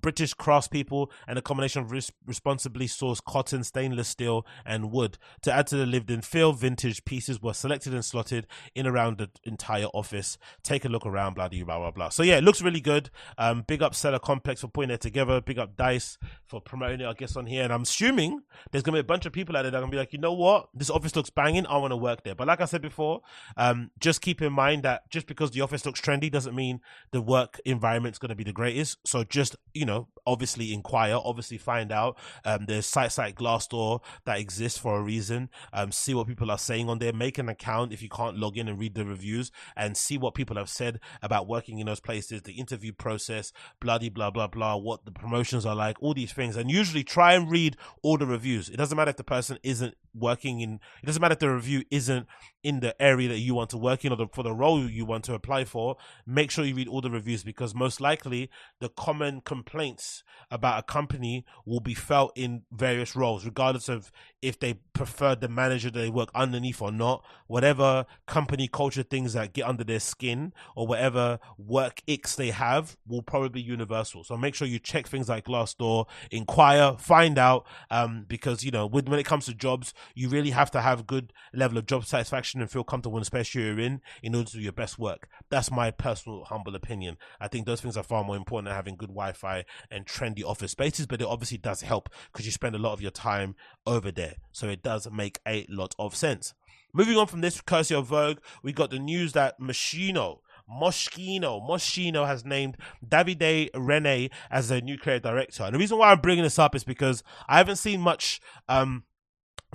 British 0.00 0.34
craftspeople 0.34 1.10
and 1.26 1.38
a 1.38 1.42
combination 1.42 1.82
of 1.82 1.90
res- 1.90 2.12
responsibly 2.26 2.86
sourced 2.86 3.24
cotton, 3.24 3.64
stainless 3.64 4.08
steel, 4.08 4.46
and 4.64 4.90
wood. 4.90 5.18
To 5.42 5.52
add 5.52 5.66
to 5.68 5.76
the 5.76 5.86
lived 5.86 6.10
in 6.10 6.22
feel, 6.22 6.52
vintage 6.52 7.04
pieces 7.04 7.42
were 7.42 7.54
selected 7.54 7.94
and 7.94 8.04
slotted 8.04 8.46
in 8.74 8.86
around 8.86 9.18
the 9.18 9.30
entire 9.44 9.86
office. 9.86 10.38
Take 10.62 10.84
a 10.84 10.88
look 10.88 11.06
around, 11.06 11.34
blah, 11.34 11.48
blah, 11.48 11.64
blah, 11.64 11.90
blah. 11.90 12.08
So, 12.10 12.22
yeah, 12.22 12.38
it 12.38 12.44
looks 12.44 12.62
really 12.62 12.80
good. 12.80 13.10
Um, 13.38 13.64
big 13.66 13.82
up 13.82 13.94
Sella 13.94 14.20
Complex 14.20 14.60
for 14.60 14.68
putting 14.68 14.90
it 14.90 15.00
together. 15.00 15.40
Big 15.40 15.58
up 15.58 15.76
Dice 15.76 16.18
for 16.46 16.60
promoting 16.60 17.00
it, 17.00 17.06
I 17.06 17.12
guess, 17.14 17.36
on 17.36 17.46
here. 17.46 17.64
And 17.64 17.72
I'm 17.72 17.82
assuming 17.82 18.42
there's 18.70 18.82
going 18.82 18.94
to 18.94 19.02
be 19.02 19.06
a 19.06 19.08
bunch 19.08 19.26
of 19.26 19.32
people 19.32 19.56
out 19.56 19.62
there 19.62 19.70
that 19.70 19.78
are 19.78 19.80
going 19.80 19.90
to 19.90 19.94
be 19.94 19.98
like, 19.98 20.12
you 20.12 20.18
know 20.18 20.32
what? 20.32 20.68
This 20.74 20.90
office 20.90 21.16
looks 21.16 21.30
banging. 21.30 21.66
I 21.66 21.78
want 21.78 21.92
to 21.92 21.96
work 21.96 22.22
there. 22.24 22.34
But 22.34 22.46
like 22.46 22.60
I 22.60 22.66
said 22.66 22.82
before, 22.82 23.22
um, 23.56 23.90
just 23.98 24.20
keep 24.20 24.42
in 24.42 24.52
mind 24.52 24.82
that 24.82 25.08
just 25.10 25.26
because 25.26 25.52
the 25.52 25.62
office 25.62 25.86
looks 25.86 26.00
trendy 26.00 26.30
doesn't 26.30 26.54
mean 26.54 26.80
the 27.12 27.22
work 27.22 27.60
environment's 27.64 28.18
going 28.18 28.30
to 28.30 28.34
be 28.34 28.44
the 28.44 28.52
greatest. 28.52 28.98
So, 29.06 29.24
just, 29.24 29.56
you 29.72 29.85
you 29.86 29.92
know, 29.92 30.08
obviously 30.26 30.74
inquire, 30.74 31.16
obviously 31.22 31.58
find 31.58 31.92
out. 31.92 32.18
Um, 32.44 32.66
there's 32.66 32.86
sites 32.86 33.18
like 33.18 33.36
Glassdoor 33.36 34.00
that 34.24 34.40
exist 34.40 34.80
for 34.80 34.98
a 34.98 35.02
reason. 35.02 35.48
Um, 35.72 35.92
see 35.92 36.12
what 36.12 36.26
people 36.26 36.50
are 36.50 36.58
saying 36.58 36.88
on 36.88 36.98
there. 36.98 37.12
Make 37.12 37.38
an 37.38 37.48
account 37.48 37.92
if 37.92 38.02
you 38.02 38.08
can't 38.08 38.36
log 38.36 38.58
in 38.58 38.66
and 38.66 38.80
read 38.80 38.96
the 38.96 39.04
reviews 39.04 39.52
and 39.76 39.96
see 39.96 40.18
what 40.18 40.34
people 40.34 40.56
have 40.56 40.68
said 40.68 40.98
about 41.22 41.46
working 41.46 41.78
in 41.78 41.86
those 41.86 42.00
places, 42.00 42.42
the 42.42 42.54
interview 42.54 42.92
process, 42.92 43.52
bloody 43.80 44.08
blah 44.08 44.32
blah 44.32 44.48
blah, 44.48 44.74
what 44.74 45.04
the 45.04 45.12
promotions 45.12 45.64
are 45.64 45.76
like, 45.76 46.02
all 46.02 46.14
these 46.14 46.32
things. 46.32 46.56
And 46.56 46.68
usually 46.68 47.04
try 47.04 47.34
and 47.34 47.48
read 47.48 47.76
all 48.02 48.18
the 48.18 48.26
reviews. 48.26 48.68
It 48.68 48.76
doesn't 48.76 48.96
matter 48.96 49.10
if 49.10 49.16
the 49.16 49.24
person 49.24 49.56
isn't 49.62 49.94
working 50.12 50.60
in. 50.60 50.80
It 51.00 51.06
doesn't 51.06 51.22
matter 51.22 51.34
if 51.34 51.38
the 51.38 51.54
review 51.54 51.84
isn't 51.92 52.26
in 52.66 52.80
the 52.80 53.00
area 53.00 53.28
that 53.28 53.38
you 53.38 53.54
want 53.54 53.70
to 53.70 53.78
work 53.78 54.04
in 54.04 54.12
or 54.12 54.16
the, 54.16 54.26
for 54.32 54.42
the 54.42 54.52
role 54.52 54.90
you 54.90 55.04
want 55.04 55.22
to 55.22 55.34
apply 55.34 55.64
for. 55.64 55.96
Make 56.26 56.50
sure 56.50 56.64
you 56.64 56.74
read 56.74 56.88
all 56.88 57.00
the 57.00 57.12
reviews 57.12 57.44
because 57.44 57.76
most 57.76 58.00
likely 58.00 58.50
the 58.80 58.88
common 58.88 59.40
complaints 59.40 60.24
about 60.50 60.80
a 60.80 60.82
company 60.82 61.46
will 61.64 61.78
be 61.78 61.94
felt 61.94 62.32
in 62.34 62.62
various 62.72 63.14
roles, 63.14 63.44
regardless 63.44 63.88
of 63.88 64.10
if 64.42 64.58
they 64.58 64.74
prefer 64.94 65.36
the 65.36 65.48
manager 65.48 65.92
that 65.92 66.00
they 66.00 66.10
work 66.10 66.30
underneath 66.34 66.82
or 66.82 66.90
not. 66.90 67.24
Whatever 67.46 68.04
company 68.26 68.66
culture 68.66 69.04
things 69.04 69.34
that 69.34 69.52
get 69.52 69.64
under 69.64 69.84
their 69.84 70.00
skin 70.00 70.52
or 70.74 70.88
whatever 70.88 71.38
work 71.56 72.02
icks 72.08 72.34
they 72.34 72.50
have 72.50 72.96
will 73.06 73.22
probably 73.22 73.50
be 73.50 73.62
universal. 73.62 74.24
So 74.24 74.36
make 74.36 74.56
sure 74.56 74.66
you 74.66 74.80
check 74.80 75.06
things 75.06 75.28
like 75.28 75.44
Glassdoor, 75.44 76.06
inquire, 76.32 76.96
find 76.98 77.38
out, 77.38 77.64
um, 77.92 78.24
because 78.26 78.64
you 78.64 78.72
know 78.72 78.86
when, 78.86 79.04
when 79.04 79.20
it 79.20 79.26
comes 79.26 79.46
to 79.46 79.54
jobs, 79.54 79.94
you 80.16 80.28
really 80.28 80.50
have 80.50 80.72
to 80.72 80.80
have 80.80 81.06
good 81.06 81.32
level 81.54 81.78
of 81.78 81.86
job 81.86 82.04
satisfaction 82.04 82.55
and 82.60 82.70
feel 82.70 82.84
comfortable 82.84 83.18
in 83.18 83.22
the 83.22 83.26
space 83.26 83.54
you're 83.54 83.78
in 83.78 84.00
in 84.22 84.34
order 84.34 84.50
to 84.50 84.56
do 84.56 84.62
your 84.62 84.72
best 84.72 84.98
work. 84.98 85.28
That's 85.50 85.70
my 85.70 85.90
personal 85.90 86.44
humble 86.44 86.74
opinion. 86.74 87.16
I 87.40 87.48
think 87.48 87.66
those 87.66 87.80
things 87.80 87.96
are 87.96 88.02
far 88.02 88.24
more 88.24 88.36
important 88.36 88.68
than 88.68 88.76
having 88.76 88.96
good 88.96 89.08
Wi-Fi 89.08 89.64
and 89.90 90.06
trendy 90.06 90.44
office 90.44 90.72
spaces, 90.72 91.06
but 91.06 91.20
it 91.20 91.26
obviously 91.26 91.58
does 91.58 91.82
help 91.82 92.08
because 92.32 92.46
you 92.46 92.52
spend 92.52 92.74
a 92.74 92.78
lot 92.78 92.92
of 92.92 93.00
your 93.00 93.10
time 93.10 93.54
over 93.86 94.10
there. 94.10 94.34
So 94.52 94.68
it 94.68 94.82
does 94.82 95.08
make 95.10 95.40
a 95.46 95.66
lot 95.68 95.94
of 95.98 96.14
sense. 96.14 96.54
Moving 96.92 97.16
on 97.16 97.26
from 97.26 97.42
this, 97.42 97.60
courtesy 97.60 97.94
of 97.94 98.06
Vogue, 98.06 98.38
we 98.62 98.72
got 98.72 98.90
the 98.90 98.98
news 98.98 99.32
that 99.34 99.60
Moschino, 99.60 100.38
Moschino, 100.70 101.60
Moschino 101.60 102.26
has 102.26 102.44
named 102.44 102.76
Davide 103.06 103.70
Renne 103.74 104.30
as 104.50 104.68
their 104.68 104.80
new 104.80 104.98
creative 104.98 105.22
director. 105.22 105.64
And 105.64 105.74
the 105.74 105.78
reason 105.78 105.98
why 105.98 106.10
I'm 106.10 106.20
bringing 106.20 106.44
this 106.44 106.58
up 106.58 106.74
is 106.74 106.84
because 106.84 107.22
I 107.48 107.58
haven't 107.58 107.76
seen 107.76 108.00
much 108.00 108.40
um, 108.68 109.04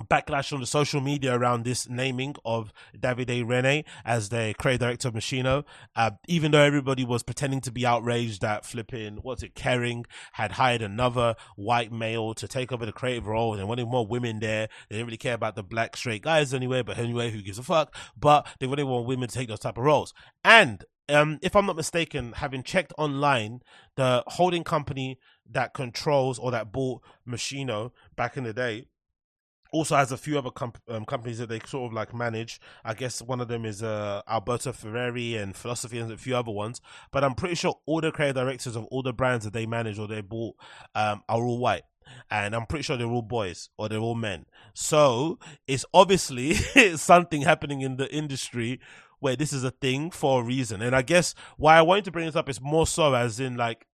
backlash 0.00 0.52
on 0.52 0.60
the 0.60 0.66
social 0.66 1.00
media 1.00 1.34
around 1.34 1.64
this 1.64 1.88
naming 1.88 2.34
of 2.44 2.72
Davide 2.98 3.46
Renne 3.46 3.84
as 4.04 4.30
the 4.30 4.54
creative 4.58 4.80
director 4.80 5.08
of 5.08 5.14
Moschino, 5.14 5.64
Uh, 5.94 6.12
even 6.28 6.52
though 6.52 6.62
everybody 6.62 7.04
was 7.04 7.22
pretending 7.22 7.60
to 7.60 7.70
be 7.70 7.86
outraged 7.86 8.40
that 8.40 8.64
flipping, 8.64 9.16
what's 9.22 9.42
it, 9.42 9.54
Kering 9.54 10.04
had 10.32 10.52
hired 10.52 10.82
another 10.82 11.34
white 11.56 11.92
male 11.92 12.34
to 12.34 12.48
take 12.48 12.72
over 12.72 12.86
the 12.86 12.92
creative 12.92 13.26
role 13.26 13.54
and 13.54 13.68
wanted 13.68 13.86
more 13.86 14.06
women 14.06 14.40
there. 14.40 14.68
They 14.88 14.96
didn't 14.96 15.06
really 15.06 15.16
care 15.18 15.34
about 15.34 15.56
the 15.56 15.62
black 15.62 15.96
straight 15.96 16.22
guys 16.22 16.54
anyway, 16.54 16.82
but 16.82 16.98
anyway, 16.98 17.30
who 17.30 17.42
gives 17.42 17.58
a 17.58 17.62
fuck? 17.62 17.94
But 18.16 18.46
they 18.58 18.66
really 18.66 18.84
want 18.84 19.06
women 19.06 19.28
to 19.28 19.34
take 19.34 19.48
those 19.48 19.60
type 19.60 19.78
of 19.78 19.84
roles. 19.84 20.14
And 20.44 20.84
um, 21.08 21.38
if 21.42 21.54
I'm 21.54 21.66
not 21.66 21.76
mistaken, 21.76 22.32
having 22.32 22.62
checked 22.62 22.92
online, 22.96 23.60
the 23.96 24.24
holding 24.26 24.64
company 24.64 25.18
that 25.50 25.74
controls 25.74 26.38
or 26.38 26.50
that 26.50 26.72
bought 26.72 27.02
Moschino 27.28 27.90
back 28.16 28.36
in 28.36 28.44
the 28.44 28.52
day 28.52 28.86
also 29.72 29.96
has 29.96 30.12
a 30.12 30.16
few 30.16 30.38
other 30.38 30.50
comp- 30.50 30.82
um, 30.88 31.04
companies 31.04 31.38
that 31.38 31.48
they 31.48 31.60
sort 31.66 31.90
of 31.90 31.92
like 31.92 32.14
manage. 32.14 32.60
I 32.84 32.94
guess 32.94 33.22
one 33.22 33.40
of 33.40 33.48
them 33.48 33.64
is 33.64 33.82
uh, 33.82 34.22
Alberto 34.28 34.72
Ferretti 34.72 35.36
and 35.36 35.56
Philosophy 35.56 35.98
and 35.98 36.12
a 36.12 36.16
few 36.16 36.36
other 36.36 36.52
ones. 36.52 36.80
But 37.10 37.24
I'm 37.24 37.34
pretty 37.34 37.54
sure 37.54 37.76
all 37.86 38.00
the 38.00 38.12
creative 38.12 38.36
directors 38.36 38.76
of 38.76 38.84
all 38.86 39.02
the 39.02 39.12
brands 39.12 39.44
that 39.44 39.54
they 39.54 39.66
manage 39.66 39.98
or 39.98 40.06
they 40.06 40.20
bought 40.20 40.56
um, 40.94 41.22
are 41.28 41.42
all 41.42 41.58
white. 41.58 41.82
And 42.30 42.54
I'm 42.54 42.66
pretty 42.66 42.82
sure 42.82 42.96
they're 42.96 43.06
all 43.06 43.22
boys 43.22 43.70
or 43.78 43.88
they're 43.88 43.98
all 43.98 44.14
men. 44.14 44.44
So 44.74 45.38
it's 45.66 45.86
obviously 45.94 46.54
something 46.96 47.42
happening 47.42 47.80
in 47.80 47.96
the 47.96 48.12
industry 48.14 48.80
where 49.20 49.36
this 49.36 49.52
is 49.52 49.64
a 49.64 49.70
thing 49.70 50.10
for 50.10 50.42
a 50.42 50.44
reason. 50.44 50.82
And 50.82 50.94
I 50.94 51.02
guess 51.02 51.34
why 51.56 51.78
I 51.78 51.82
wanted 51.82 52.04
to 52.04 52.10
bring 52.10 52.26
this 52.26 52.36
up 52.36 52.48
is 52.48 52.60
more 52.60 52.86
so 52.86 53.14
as 53.14 53.40
in 53.40 53.56
like, 53.56 53.86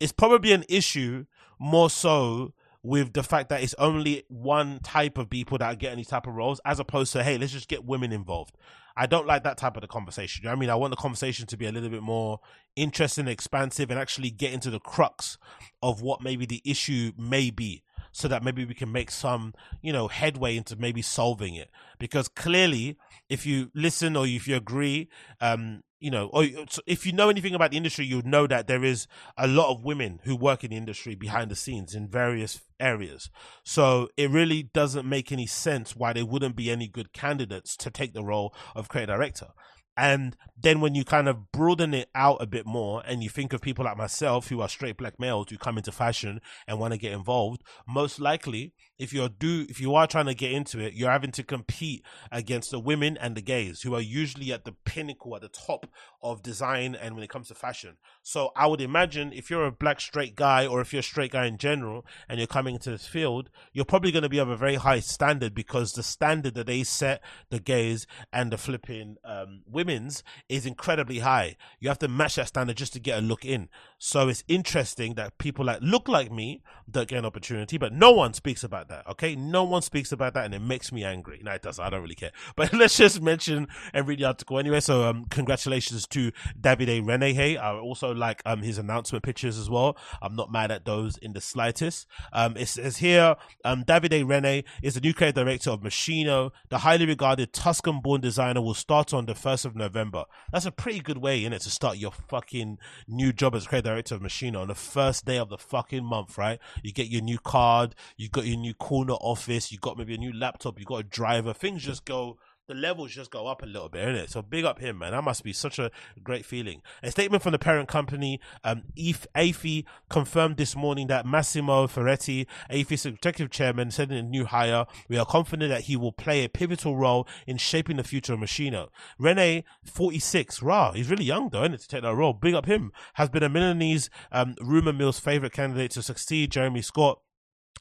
it's 0.00 0.12
probably 0.12 0.52
an 0.52 0.64
issue 0.68 1.26
more 1.58 1.90
so 1.90 2.54
with 2.84 3.14
the 3.14 3.22
fact 3.22 3.48
that 3.48 3.62
it's 3.62 3.74
only 3.78 4.24
one 4.28 4.78
type 4.80 5.16
of 5.16 5.30
people 5.30 5.56
that 5.56 5.78
get 5.78 5.90
any 5.90 6.04
type 6.04 6.26
of 6.26 6.34
roles, 6.34 6.60
as 6.66 6.78
opposed 6.78 7.12
to 7.14 7.24
hey, 7.24 7.38
let's 7.38 7.50
just 7.50 7.66
get 7.66 7.84
women 7.84 8.12
involved. 8.12 8.56
I 8.94 9.06
don't 9.06 9.26
like 9.26 9.42
that 9.42 9.56
type 9.56 9.76
of 9.76 9.80
the 9.80 9.88
conversation. 9.88 10.42
You 10.44 10.50
know 10.50 10.52
I 10.52 10.56
mean, 10.56 10.70
I 10.70 10.74
want 10.76 10.90
the 10.90 10.96
conversation 10.96 11.46
to 11.46 11.56
be 11.56 11.66
a 11.66 11.72
little 11.72 11.88
bit 11.88 12.02
more 12.02 12.40
interesting, 12.76 13.26
expansive, 13.26 13.90
and 13.90 13.98
actually 13.98 14.30
get 14.30 14.52
into 14.52 14.70
the 14.70 14.78
crux 14.78 15.38
of 15.82 16.02
what 16.02 16.22
maybe 16.22 16.44
the 16.44 16.60
issue 16.64 17.12
may 17.18 17.50
be, 17.50 17.82
so 18.14 18.28
that 18.28 18.44
maybe 18.44 18.64
we 18.64 18.74
can 18.74 18.92
make 18.92 19.10
some, 19.10 19.52
you 19.82 19.92
know, 19.92 20.06
headway 20.06 20.56
into 20.56 20.76
maybe 20.76 21.02
solving 21.02 21.56
it. 21.56 21.68
Because 21.98 22.28
clearly, 22.28 22.96
if 23.28 23.44
you 23.44 23.72
listen 23.74 24.16
or 24.16 24.24
if 24.24 24.46
you 24.46 24.54
agree, 24.54 25.08
um, 25.40 25.82
you 25.98 26.12
know, 26.12 26.28
or 26.32 26.46
if 26.86 27.04
you 27.04 27.12
know 27.12 27.28
anything 27.28 27.56
about 27.56 27.72
the 27.72 27.76
industry, 27.76 28.06
you 28.06 28.16
would 28.16 28.26
know 28.26 28.46
that 28.46 28.68
there 28.68 28.84
is 28.84 29.08
a 29.36 29.48
lot 29.48 29.72
of 29.72 29.82
women 29.82 30.20
who 30.22 30.36
work 30.36 30.62
in 30.62 30.70
the 30.70 30.76
industry 30.76 31.16
behind 31.16 31.50
the 31.50 31.56
scenes 31.56 31.92
in 31.92 32.08
various 32.08 32.60
areas. 32.78 33.30
So 33.64 34.08
it 34.16 34.30
really 34.30 34.62
doesn't 34.62 35.08
make 35.08 35.32
any 35.32 35.46
sense 35.46 35.96
why 35.96 36.12
there 36.12 36.24
wouldn't 36.24 36.54
be 36.54 36.70
any 36.70 36.86
good 36.86 37.12
candidates 37.12 37.76
to 37.78 37.90
take 37.90 38.14
the 38.14 38.22
role 38.22 38.54
of 38.76 38.88
creative 38.88 39.16
director. 39.16 39.48
And 39.96 40.36
then 40.60 40.80
when 40.80 40.94
you 40.94 41.04
kind 41.04 41.28
of 41.28 41.52
broaden 41.52 41.94
it 41.94 42.08
out 42.14 42.42
a 42.42 42.46
bit 42.46 42.66
more 42.66 43.02
and 43.06 43.22
you 43.22 43.28
think 43.28 43.52
of 43.52 43.60
people 43.60 43.84
like 43.84 43.96
myself 43.96 44.48
who 44.48 44.60
are 44.60 44.68
straight 44.68 44.96
black 44.96 45.20
males 45.20 45.46
who 45.50 45.56
come 45.56 45.78
into 45.78 45.92
fashion 45.92 46.40
and 46.66 46.80
want 46.80 46.92
to 46.92 46.98
get 46.98 47.12
involved, 47.12 47.62
most 47.86 48.18
likely 48.18 48.74
if 48.98 49.12
you're 49.12 49.28
do 49.28 49.66
if 49.68 49.80
you 49.80 49.94
are 49.94 50.06
trying 50.06 50.26
to 50.26 50.34
get 50.34 50.52
into 50.52 50.78
it, 50.78 50.94
you're 50.94 51.10
having 51.10 51.32
to 51.32 51.42
compete 51.42 52.04
against 52.30 52.70
the 52.70 52.78
women 52.78 53.16
and 53.20 53.36
the 53.36 53.42
gays 53.42 53.82
who 53.82 53.94
are 53.94 54.00
usually 54.00 54.52
at 54.52 54.64
the 54.64 54.72
pinnacle 54.84 55.34
at 55.34 55.42
the 55.42 55.48
top 55.48 55.86
of 56.22 56.42
design 56.42 56.94
and 56.94 57.14
when 57.14 57.24
it 57.24 57.30
comes 57.30 57.48
to 57.48 57.54
fashion. 57.54 57.96
So 58.22 58.50
I 58.56 58.66
would 58.66 58.80
imagine 58.80 59.32
if 59.32 59.50
you're 59.50 59.66
a 59.66 59.72
black 59.72 60.00
straight 60.00 60.34
guy 60.34 60.66
or 60.66 60.80
if 60.80 60.92
you're 60.92 61.00
a 61.00 61.02
straight 61.02 61.32
guy 61.32 61.46
in 61.46 61.58
general 61.58 62.06
and 62.28 62.38
you're 62.38 62.46
coming 62.46 62.74
into 62.74 62.90
this 62.90 63.06
field, 63.06 63.50
you're 63.72 63.84
probably 63.84 64.12
going 64.12 64.22
to 64.22 64.28
be 64.28 64.38
of 64.38 64.48
a 64.48 64.56
very 64.56 64.76
high 64.76 65.00
standard 65.00 65.54
because 65.54 65.92
the 65.92 66.02
standard 66.02 66.54
that 66.54 66.66
they 66.66 66.82
set 66.82 67.22
the 67.50 67.60
gays 67.60 68.06
and 68.32 68.50
the 68.50 68.58
flipping 68.58 69.16
um, 69.24 69.62
women's 69.66 70.22
is 70.48 70.66
incredibly 70.66 71.18
high. 71.18 71.56
You 71.80 71.88
have 71.88 71.98
to 71.98 72.08
match 72.08 72.36
that 72.36 72.48
standard 72.48 72.76
just 72.76 72.92
to 72.94 73.00
get 73.00 73.18
a 73.18 73.22
look 73.22 73.44
in. 73.44 73.68
So 73.98 74.28
it's 74.28 74.44
interesting 74.48 75.14
that 75.14 75.38
people 75.38 75.66
that 75.66 75.82
look 75.82 76.08
like 76.08 76.30
me 76.30 76.62
don't 76.90 77.08
get 77.08 77.18
an 77.18 77.24
opportunity, 77.24 77.76
but 77.76 77.92
no 77.92 78.12
one 78.12 78.34
speaks 78.34 78.64
about 78.64 78.83
about 78.84 79.04
that. 79.04 79.10
Okay, 79.12 79.34
no 79.36 79.64
one 79.64 79.82
speaks 79.82 80.12
about 80.12 80.34
that, 80.34 80.44
and 80.44 80.54
it 80.54 80.60
makes 80.60 80.92
me 80.92 81.04
angry. 81.04 81.40
No, 81.42 81.52
it 81.52 81.62
does. 81.62 81.78
I 81.78 81.90
don't 81.90 82.02
really 82.02 82.14
care. 82.14 82.32
But 82.56 82.72
let's 82.72 82.96
just 82.96 83.20
mention 83.20 83.68
and 83.92 84.06
read 84.06 84.20
the 84.20 84.26
article 84.26 84.58
anyway. 84.58 84.80
So, 84.80 85.04
um, 85.04 85.26
congratulations 85.30 86.06
to 86.08 86.30
Davide 86.60 87.06
Renne. 87.06 87.34
Hey, 87.34 87.56
I 87.56 87.74
also 87.74 88.14
like 88.14 88.42
um 88.46 88.62
his 88.62 88.78
announcement 88.78 89.24
pictures 89.24 89.58
as 89.58 89.68
well. 89.68 89.96
I'm 90.22 90.36
not 90.36 90.52
mad 90.52 90.70
at 90.70 90.84
those 90.84 91.16
in 91.18 91.32
the 91.32 91.40
slightest. 91.40 92.06
Um, 92.32 92.56
it 92.56 92.66
says 92.66 92.98
here, 92.98 93.36
um, 93.64 93.84
Davide 93.84 94.26
Renne 94.26 94.64
is 94.82 94.94
the 94.94 95.00
new 95.00 95.14
creative 95.14 95.44
director 95.44 95.70
of 95.70 95.80
Moschino. 95.80 96.50
The 96.68 96.78
highly 96.78 97.06
regarded 97.06 97.52
Tuscan-born 97.52 98.20
designer 98.20 98.60
will 98.60 98.74
start 98.74 99.12
on 99.12 99.26
the 99.26 99.34
first 99.34 99.64
of 99.64 99.74
November. 99.74 100.24
That's 100.52 100.66
a 100.66 100.72
pretty 100.72 101.00
good 101.00 101.18
way, 101.18 101.44
in 101.44 101.52
it, 101.52 101.62
to 101.62 101.70
start 101.70 101.96
your 101.96 102.12
fucking 102.12 102.78
new 103.08 103.32
job 103.32 103.54
as 103.54 103.66
creative 103.66 103.90
director 103.92 104.14
of 104.14 104.20
Moschino 104.20 104.60
on 104.60 104.68
the 104.68 104.74
first 104.74 105.24
day 105.24 105.38
of 105.38 105.48
the 105.48 105.58
fucking 105.58 106.04
month, 106.04 106.38
right? 106.38 106.58
You 106.82 106.92
get 106.92 107.08
your 107.08 107.22
new 107.22 107.38
card, 107.38 107.94
you 108.16 108.28
got 108.28 108.46
your 108.46 108.58
new 108.58 108.73
corner 108.74 109.14
office, 109.14 109.72
you 109.72 109.78
got 109.78 109.98
maybe 109.98 110.14
a 110.14 110.18
new 110.18 110.32
laptop, 110.32 110.78
you 110.78 110.84
got 110.84 111.00
a 111.00 111.04
driver, 111.04 111.52
things 111.52 111.82
just 111.82 112.04
go 112.04 112.38
the 112.66 112.74
levels 112.74 113.12
just 113.12 113.30
go 113.30 113.46
up 113.46 113.62
a 113.62 113.66
little 113.66 113.88
bit, 113.88 114.06
innit? 114.06 114.30
So 114.30 114.40
big 114.40 114.64
up 114.64 114.78
him, 114.78 114.98
man. 114.98 115.12
That 115.12 115.22
must 115.22 115.44
be 115.44 115.52
such 115.52 115.78
a 115.78 115.90
great 116.22 116.46
feeling. 116.46 116.80
A 117.02 117.10
statement 117.10 117.42
from 117.42 117.52
the 117.52 117.58
parent 117.58 117.88
company, 117.88 118.40
um, 118.62 118.84
Aeffe 118.96 119.84
confirmed 120.08 120.56
this 120.56 120.74
morning 120.74 121.08
that 121.08 121.26
Massimo 121.26 121.86
Ferretti, 121.86 122.46
Aeffe's 122.70 123.04
executive 123.04 123.50
chairman, 123.50 123.90
said 123.90 124.10
in 124.10 124.16
a 124.16 124.22
new 124.22 124.46
hire, 124.46 124.86
we 125.08 125.18
are 125.18 125.26
confident 125.26 125.70
that 125.70 125.82
he 125.82 125.96
will 125.96 126.12
play 126.12 126.44
a 126.44 126.48
pivotal 126.48 126.96
role 126.96 127.28
in 127.46 127.58
shaping 127.58 127.96
the 127.96 128.04
future 128.04 128.34
of 128.34 128.40
Moschino. 128.40 128.88
Renne, 129.18 129.64
46, 129.84 130.62
rah, 130.62 130.92
he's 130.92 131.10
really 131.10 131.24
young 131.24 131.50
though, 131.50 131.62
innit, 131.62 131.82
to 131.82 131.88
take 131.88 132.02
that 132.02 132.14
role. 132.14 132.32
Big 132.32 132.54
up 132.54 132.66
him. 132.66 132.92
Has 133.14 133.28
been 133.28 133.42
a 133.42 133.48
Milanese, 133.48 134.08
um, 134.32 134.54
rumor 134.60 134.92
mill's 134.92 135.18
favorite 135.18 135.52
candidate 135.52 135.90
to 135.92 136.02
succeed 136.02 136.50
Jeremy 136.50 136.80
Scott 136.82 137.20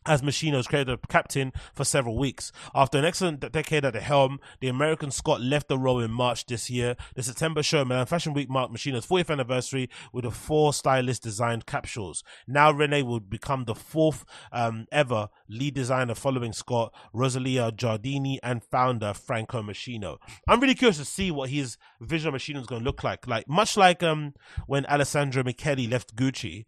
as 0.06 0.22
Moschino's 0.22 0.68
creative 0.68 1.00
captain 1.08 1.54
for 1.74 1.86
several 1.86 2.18
weeks. 2.18 2.52
After 2.76 2.98
an 2.98 3.06
excellent 3.06 3.40
decade 3.52 3.86
at 3.86 3.94
the 3.94 4.02
helm, 4.02 4.40
the 4.60 4.68
American 4.68 5.12
Scott 5.12 5.42
left 5.42 5.68
the 5.68 5.78
role 5.78 6.00
in 6.00 6.12
March 6.12 6.46
this 6.46 6.70
year. 6.70 6.96
The 7.16 7.24
September 7.24 7.64
show 7.64 7.86
Milan 7.86 8.06
Fashion 8.06 8.34
Week 8.34 8.50
marked 8.50 8.74
Moschino's 8.74 9.08
40th 9.08 9.30
anniversary 9.30 9.90
with 10.12 10.26
the 10.26 10.32
four 10.32 10.74
stylist 10.74 11.24
designed 11.24 11.66
capsules. 11.66 12.24
Now 12.48 12.72
Renne 12.72 13.06
will 13.06 13.20
become 13.20 13.66
the 13.66 13.76
fourth 13.76 14.26
um, 14.52 14.88
ever 14.92 15.30
lead 15.48 15.74
designer 15.74 16.16
following 16.16 16.54
Scott, 16.54 16.94
Rossella 17.14 17.72
Jardini, 17.72 18.40
and 18.44 18.64
founder 18.64 19.14
Franco 19.14 19.62
Moschino. 19.62 20.18
I'm 20.48 20.60
really 20.60 20.76
curious 20.76 20.98
to 20.98 21.06
see 21.06 21.32
what 21.32 21.50
his 21.50 21.78
vision 22.02 22.30
of 22.30 22.36
Moschino 22.36 22.60
is 22.60 22.68
going 22.68 22.82
to 22.82 22.86
look 22.86 23.04
like. 23.04 23.28
Like 23.28 23.48
much 23.48 23.78
like 23.78 24.04
um, 24.04 24.34
when 24.68 24.86
Alessandro 24.86 25.44
Michele 25.44 25.88
left 25.90 26.16
Gucci, 26.16 26.66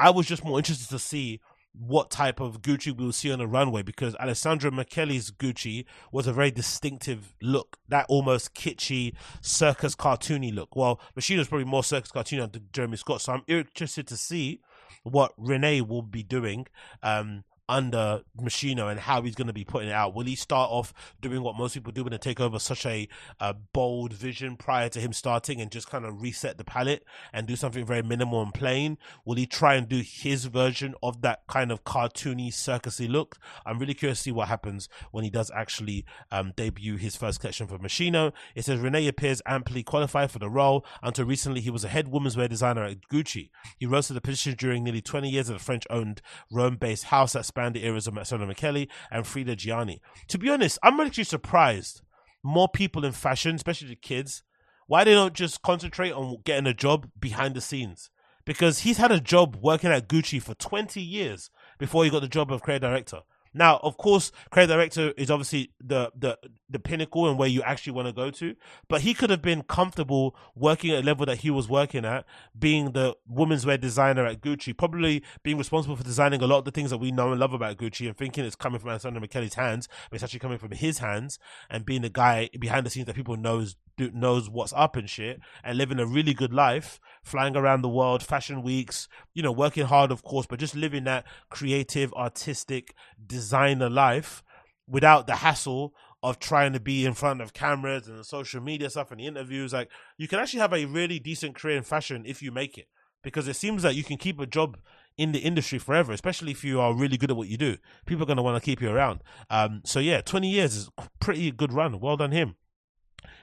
I 0.00 0.08
was 0.08 0.26
just 0.26 0.44
more 0.44 0.58
interested 0.58 0.88
to 0.88 0.98
see 0.98 1.40
what 1.72 2.10
type 2.10 2.40
of 2.40 2.62
Gucci 2.62 2.96
we'll 2.96 3.12
see 3.12 3.30
on 3.30 3.38
the 3.38 3.46
runway 3.46 3.82
because 3.82 4.16
Alessandro 4.16 4.70
Michele's 4.70 5.30
Gucci 5.30 5.84
was 6.12 6.26
a 6.26 6.32
very 6.32 6.50
distinctive 6.50 7.34
look, 7.40 7.78
that 7.88 8.06
almost 8.08 8.54
kitschy 8.54 9.14
circus 9.40 9.94
cartoony 9.94 10.54
look. 10.54 10.74
Well, 10.74 11.00
Moschino 11.16 11.38
is 11.38 11.48
probably 11.48 11.66
more 11.66 11.84
circus 11.84 12.10
cartoony 12.10 12.50
than 12.52 12.68
Jeremy 12.72 12.96
Scott, 12.96 13.20
so 13.20 13.32
I'm 13.32 13.44
interested 13.46 14.06
to 14.08 14.16
see 14.16 14.60
what 15.04 15.32
Renne 15.36 15.86
will 15.86 16.02
be 16.02 16.22
doing. 16.22 16.66
Um, 17.02 17.44
under 17.70 18.22
Moschino 18.38 18.90
and 18.90 18.98
how 18.98 19.22
he's 19.22 19.36
going 19.36 19.46
to 19.46 19.52
be 19.52 19.64
putting 19.64 19.88
it 19.88 19.92
out. 19.92 20.12
Will 20.12 20.24
he 20.24 20.34
start 20.34 20.70
off 20.70 20.92
doing 21.20 21.40
what 21.42 21.56
most 21.56 21.74
people 21.74 21.92
do 21.92 22.02
when 22.02 22.10
they 22.10 22.18
take 22.18 22.40
over 22.40 22.58
such 22.58 22.84
a, 22.84 23.08
a 23.38 23.54
bold 23.54 24.12
vision 24.12 24.56
prior 24.56 24.88
to 24.88 24.98
him 24.98 25.12
starting 25.12 25.60
and 25.60 25.70
just 25.70 25.88
kind 25.88 26.04
of 26.04 26.20
reset 26.20 26.58
the 26.58 26.64
palette 26.64 27.04
and 27.32 27.46
do 27.46 27.54
something 27.54 27.86
very 27.86 28.02
minimal 28.02 28.42
and 28.42 28.52
plain? 28.52 28.98
Will 29.24 29.36
he 29.36 29.46
try 29.46 29.74
and 29.74 29.88
do 29.88 30.02
his 30.04 30.46
version 30.46 30.94
of 31.00 31.22
that 31.22 31.46
kind 31.46 31.70
of 31.70 31.84
cartoony, 31.84 32.48
circusy 32.48 33.08
look? 33.08 33.38
I'm 33.64 33.78
really 33.78 33.94
curious 33.94 34.18
to 34.18 34.22
see 34.24 34.32
what 34.32 34.48
happens 34.48 34.88
when 35.12 35.22
he 35.22 35.30
does 35.30 35.52
actually 35.54 36.04
um, 36.32 36.52
debut 36.56 36.96
his 36.96 37.14
first 37.14 37.38
collection 37.38 37.68
for 37.68 37.78
Moschino. 37.78 38.32
It 38.56 38.64
says 38.64 38.80
Renne 38.80 39.06
appears 39.06 39.40
amply 39.46 39.84
qualified 39.84 40.32
for 40.32 40.40
the 40.40 40.50
role. 40.50 40.84
Until 41.04 41.24
recently, 41.24 41.60
he 41.60 41.70
was 41.70 41.84
a 41.84 41.88
head 41.88 42.08
women's 42.08 42.36
wear 42.36 42.48
designer 42.48 42.82
at 42.82 43.08
Gucci. 43.12 43.50
He 43.78 43.86
rose 43.86 44.08
to 44.08 44.12
the 44.12 44.20
position 44.20 44.54
during 44.58 44.82
nearly 44.82 45.00
20 45.00 45.30
years 45.30 45.48
at 45.48 45.56
the 45.56 45.62
French-owned 45.62 46.20
Rome-based 46.50 47.04
house 47.04 47.34
that 47.34 47.46
the 47.74 47.84
eras 47.84 48.06
of 48.06 48.14
Marcello 48.14 48.46
McKelly 48.46 48.88
and 49.10 49.26
Frida 49.26 49.56
Gianni. 49.56 50.00
To 50.28 50.38
be 50.38 50.48
honest, 50.48 50.78
I'm 50.82 51.00
actually 51.00 51.24
surprised 51.24 52.02
more 52.42 52.68
people 52.68 53.04
in 53.04 53.12
fashion, 53.12 53.54
especially 53.54 53.88
the 53.88 53.96
kids, 53.96 54.42
why 54.86 55.04
they 55.04 55.12
don't 55.12 55.34
just 55.34 55.62
concentrate 55.62 56.12
on 56.12 56.38
getting 56.44 56.66
a 56.66 56.74
job 56.74 57.08
behind 57.18 57.54
the 57.54 57.60
scenes 57.60 58.10
because 58.44 58.80
he's 58.80 58.96
had 58.96 59.12
a 59.12 59.20
job 59.20 59.56
working 59.60 59.90
at 59.90 60.08
Gucci 60.08 60.42
for 60.42 60.54
20 60.54 61.00
years 61.00 61.50
before 61.78 62.04
he 62.04 62.10
got 62.10 62.22
the 62.22 62.28
job 62.28 62.50
of 62.50 62.62
creative 62.62 62.88
director. 62.88 63.20
Now, 63.52 63.80
of 63.82 63.96
course, 63.96 64.30
creative 64.50 64.76
director 64.76 65.12
is 65.16 65.30
obviously 65.30 65.72
the 65.80 66.12
the 66.16 66.38
the 66.68 66.78
pinnacle 66.78 67.28
and 67.28 67.38
where 67.38 67.48
you 67.48 67.62
actually 67.62 67.92
want 67.92 68.06
to 68.06 68.12
go 68.12 68.30
to. 68.30 68.54
But 68.88 69.00
he 69.00 69.12
could 69.12 69.30
have 69.30 69.42
been 69.42 69.62
comfortable 69.62 70.36
working 70.54 70.92
at 70.92 71.02
a 71.02 71.06
level 71.06 71.26
that 71.26 71.38
he 71.38 71.50
was 71.50 71.68
working 71.68 72.04
at, 72.04 72.24
being 72.56 72.92
the 72.92 73.16
women's 73.26 73.66
wear 73.66 73.76
designer 73.76 74.24
at 74.24 74.40
Gucci, 74.40 74.76
probably 74.76 75.24
being 75.42 75.58
responsible 75.58 75.96
for 75.96 76.04
designing 76.04 76.42
a 76.42 76.46
lot 76.46 76.58
of 76.58 76.64
the 76.64 76.70
things 76.70 76.90
that 76.90 76.98
we 76.98 77.10
know 77.10 77.32
and 77.32 77.40
love 77.40 77.52
about 77.52 77.76
Gucci, 77.76 78.06
and 78.06 78.16
thinking 78.16 78.44
it's 78.44 78.54
coming 78.56 78.78
from 78.78 78.90
Alessandro 78.90 79.20
Michele's 79.20 79.54
hands, 79.54 79.88
but 80.08 80.16
it's 80.16 80.24
actually 80.24 80.40
coming 80.40 80.58
from 80.58 80.70
his 80.70 80.98
hands, 80.98 81.38
and 81.68 81.84
being 81.84 82.02
the 82.02 82.08
guy 82.08 82.48
behind 82.58 82.86
the 82.86 82.90
scenes 82.90 83.06
that 83.06 83.16
people 83.16 83.36
knows 83.36 83.76
knows 84.14 84.48
what's 84.48 84.72
up 84.74 84.96
and 84.96 85.10
shit, 85.10 85.40
and 85.62 85.76
living 85.76 85.98
a 85.98 86.06
really 86.06 86.32
good 86.32 86.54
life, 86.54 86.98
flying 87.22 87.54
around 87.56 87.82
the 87.82 87.88
world, 87.88 88.22
fashion 88.22 88.62
weeks, 88.62 89.08
you 89.34 89.42
know, 89.42 89.52
working 89.52 89.84
hard, 89.84 90.10
of 90.10 90.22
course, 90.22 90.46
but 90.46 90.58
just 90.58 90.74
living 90.74 91.04
that 91.04 91.26
creative, 91.50 92.12
artistic 92.14 92.94
designer 93.40 93.88
life 93.88 94.42
without 94.86 95.26
the 95.26 95.36
hassle 95.36 95.94
of 96.22 96.38
trying 96.38 96.72
to 96.74 96.80
be 96.80 97.06
in 97.06 97.14
front 97.14 97.40
of 97.40 97.54
cameras 97.54 98.06
and 98.06 98.24
social 98.26 98.60
media 98.60 98.90
stuff 98.90 99.10
and 99.10 99.20
the 99.20 99.26
interviews. 99.26 99.72
Like 99.72 99.90
you 100.18 100.28
can 100.28 100.38
actually 100.38 100.60
have 100.60 100.74
a 100.74 100.84
really 100.84 101.18
decent 101.18 101.54
career 101.54 101.78
in 101.78 101.82
fashion 101.82 102.24
if 102.26 102.42
you 102.42 102.52
make 102.52 102.76
it. 102.76 102.86
Because 103.22 103.48
it 103.48 103.56
seems 103.56 103.82
that 103.82 103.94
you 103.94 104.02
can 104.02 104.16
keep 104.16 104.40
a 104.40 104.46
job 104.46 104.78
in 105.18 105.32
the 105.32 105.40
industry 105.40 105.78
forever, 105.78 106.12
especially 106.12 106.52
if 106.52 106.64
you 106.64 106.80
are 106.80 106.94
really 106.94 107.18
good 107.18 107.30
at 107.30 107.36
what 107.36 107.48
you 107.48 107.58
do. 107.58 107.76
People 108.06 108.22
are 108.22 108.26
going 108.26 108.38
to 108.38 108.42
want 108.42 108.62
to 108.62 108.64
keep 108.64 108.80
you 108.80 108.88
around. 108.90 109.22
Um, 109.50 109.82
so 109.84 110.00
yeah, 110.00 110.22
20 110.22 110.48
years 110.48 110.74
is 110.74 110.90
pretty 111.20 111.50
good 111.50 111.72
run. 111.72 112.00
Well 112.00 112.16
done 112.16 112.32
him. 112.32 112.56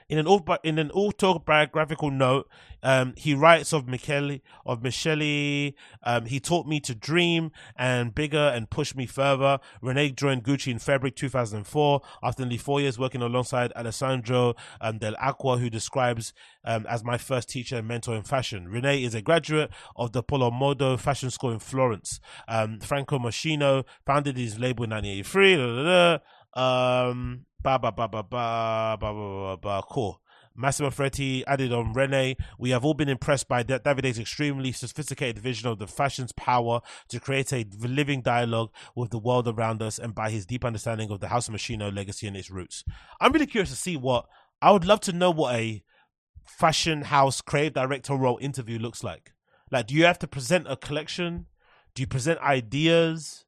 In 0.08 0.16
an 0.18 0.26
in 0.64 0.78
an 0.78 0.90
autobiographical 0.92 2.10
note, 2.10 2.48
um, 2.82 3.12
he 3.16 3.34
writes 3.34 3.74
of 3.74 3.86
Michele 3.86 4.38
of 4.64 4.82
Michele. 4.82 5.72
Um, 6.02 6.24
he 6.24 6.40
taught 6.40 6.66
me 6.66 6.80
to 6.80 6.94
dream 6.94 7.50
and 7.76 8.14
bigger 8.14 8.38
and 8.54 8.70
push 8.70 8.94
me 8.94 9.04
further. 9.04 9.58
Renne 9.82 10.14
joined 10.14 10.44
Gucci 10.44 10.72
in 10.72 10.78
February 10.78 11.10
2004 11.10 12.00
after 12.22 12.42
nearly 12.42 12.56
four 12.56 12.80
years 12.80 12.98
working 12.98 13.20
alongside 13.20 13.70
Alessandro 13.76 14.54
um, 14.80 14.98
Dell'Acqua, 14.98 15.58
who 15.58 15.68
describes 15.68 16.32
um, 16.64 16.86
as 16.88 17.04
my 17.04 17.18
first 17.18 17.50
teacher 17.50 17.76
and 17.76 17.88
mentor 17.88 18.16
in 18.16 18.22
fashion. 18.22 18.68
Renne 18.68 19.02
is 19.02 19.14
a 19.14 19.20
graduate 19.20 19.70
of 19.94 20.12
the 20.12 20.22
Polimoda 20.22 20.98
Fashion 20.98 21.30
School 21.30 21.50
in 21.50 21.58
Florence. 21.58 22.18
Um, 22.46 22.80
Franco 22.80 23.18
Moschino 23.18 23.84
founded 24.06 24.38
his 24.38 24.58
label 24.58 24.84
in 24.84 24.90
1983. 24.90 25.56
Da, 25.56 25.66
da, 25.66 25.82
da. 25.82 26.18
Um, 26.54 27.46
Ba 27.60 27.76
ba 27.76 27.90
ba 27.90 28.06
ba 28.06 28.22
ba 28.22 28.96
ba 29.00 29.12
ba 29.12 29.12
ba 29.12 29.56
ba. 29.56 29.82
Cool. 29.90 30.20
Massimo 30.54 30.90
Ferretti 30.90 31.44
added 31.46 31.72
on 31.72 31.92
Renne, 31.92 32.36
we 32.58 32.70
have 32.70 32.84
all 32.84 32.94
been 32.94 33.08
impressed 33.08 33.48
by 33.48 33.64
Davide's 33.64 34.18
extremely 34.18 34.70
sophisticated 34.72 35.38
vision 35.40 35.68
of 35.68 35.78
the 35.78 35.86
fashion's 35.86 36.32
power 36.32 36.80
to 37.08 37.20
create 37.20 37.52
a 37.52 37.64
living 37.80 38.22
dialogue 38.22 38.70
with 38.94 39.10
the 39.10 39.18
world 39.18 39.48
around 39.48 39.82
us 39.82 39.98
and 39.98 40.14
by 40.14 40.30
his 40.30 40.46
deep 40.46 40.64
understanding 40.64 41.10
of 41.10 41.20
the 41.20 41.28
House 41.28 41.48
of 41.48 41.54
Moschino 41.54 41.94
legacy 41.94 42.26
and 42.26 42.36
its 42.36 42.50
roots. 42.50 42.84
I'm 43.20 43.32
really 43.32 43.46
curious 43.46 43.70
to 43.70 43.76
see 43.76 43.96
what, 43.96 44.26
I 44.62 44.72
would 44.72 44.84
love 44.84 45.00
to 45.02 45.12
know 45.12 45.30
what 45.30 45.54
a 45.54 45.82
fashion 46.44 47.02
house 47.02 47.40
creative 47.40 47.74
director 47.74 48.14
role 48.14 48.38
interview 48.40 48.78
looks 48.78 49.04
like. 49.04 49.32
Like, 49.70 49.88
do 49.88 49.94
you 49.94 50.06
have 50.06 50.18
to 50.20 50.28
present 50.28 50.66
a 50.68 50.76
collection? 50.76 51.46
Do 51.94 52.02
you 52.02 52.06
present 52.08 52.40
ideas? 52.40 53.44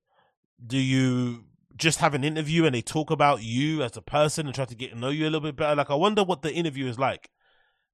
Do 0.65 0.79
you 0.79 1.45
just 1.81 1.99
have 1.99 2.15
an 2.15 2.23
interview 2.23 2.65
and 2.65 2.75
they 2.75 2.83
talk 2.83 3.11
about 3.11 3.43
you 3.43 3.83
as 3.83 3.97
a 3.97 4.03
person 4.03 4.47
and 4.47 4.55
try 4.55 4.65
to 4.65 4.75
get 4.75 4.93
to 4.93 4.99
know 4.99 5.09
you 5.09 5.25
a 5.25 5.31
little 5.31 5.41
bit 5.41 5.57
better. 5.57 5.75
Like, 5.75 5.91
I 5.91 5.95
wonder 5.95 6.23
what 6.23 6.43
the 6.43 6.53
interview 6.53 6.87
is 6.87 6.99
like. 6.99 7.31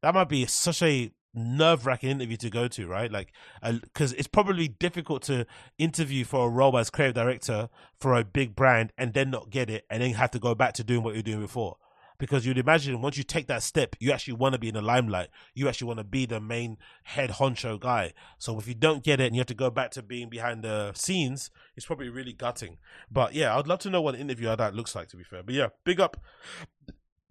That 0.02 0.14
might 0.14 0.28
be 0.28 0.44
such 0.44 0.82
a 0.82 1.12
nerve 1.34 1.86
wracking 1.86 2.10
interview 2.10 2.36
to 2.38 2.50
go 2.50 2.68
to, 2.68 2.86
right? 2.86 3.10
Like, 3.10 3.32
because 3.62 4.12
uh, 4.12 4.16
it's 4.18 4.28
probably 4.28 4.68
difficult 4.68 5.22
to 5.24 5.46
interview 5.78 6.24
for 6.24 6.46
a 6.46 6.50
role 6.50 6.76
as 6.76 6.90
creative 6.90 7.14
director 7.14 7.68
for 7.98 8.14
a 8.14 8.24
big 8.24 8.56
brand 8.56 8.92
and 8.98 9.14
then 9.14 9.30
not 9.30 9.50
get 9.50 9.70
it 9.70 9.84
and 9.88 10.02
then 10.02 10.12
have 10.14 10.30
to 10.32 10.38
go 10.38 10.54
back 10.54 10.74
to 10.74 10.84
doing 10.84 11.02
what 11.02 11.14
you're 11.14 11.22
doing 11.22 11.40
before 11.40 11.76
because 12.18 12.46
you'd 12.46 12.58
imagine 12.58 13.00
once 13.00 13.16
you 13.16 13.24
take 13.24 13.46
that 13.48 13.62
step, 13.62 13.96
you 14.00 14.12
actually 14.12 14.34
want 14.34 14.54
to 14.54 14.58
be 14.58 14.68
in 14.68 14.74
the 14.74 14.82
limelight. 14.82 15.28
You 15.54 15.68
actually 15.68 15.88
want 15.88 15.98
to 15.98 16.04
be 16.04 16.26
the 16.26 16.40
main 16.40 16.78
head 17.04 17.30
honcho 17.30 17.78
guy. 17.78 18.12
So 18.38 18.58
if 18.58 18.66
you 18.66 18.74
don't 18.74 19.02
get 19.02 19.20
it 19.20 19.26
and 19.26 19.34
you 19.34 19.40
have 19.40 19.46
to 19.48 19.54
go 19.54 19.70
back 19.70 19.90
to 19.92 20.02
being 20.02 20.28
behind 20.28 20.62
the 20.62 20.92
scenes, 20.94 21.50
it's 21.76 21.86
probably 21.86 22.08
really 22.08 22.32
gutting. 22.32 22.78
But 23.10 23.34
yeah, 23.34 23.56
I'd 23.56 23.66
love 23.66 23.80
to 23.80 23.90
know 23.90 24.00
what 24.00 24.14
an 24.14 24.20
interview 24.20 24.48
like 24.48 24.58
that 24.58 24.74
looks 24.74 24.94
like. 24.94 25.08
To 25.08 25.16
be 25.16 25.24
fair, 25.24 25.42
but 25.42 25.54
yeah, 25.54 25.68
big 25.84 26.00
up 26.00 26.16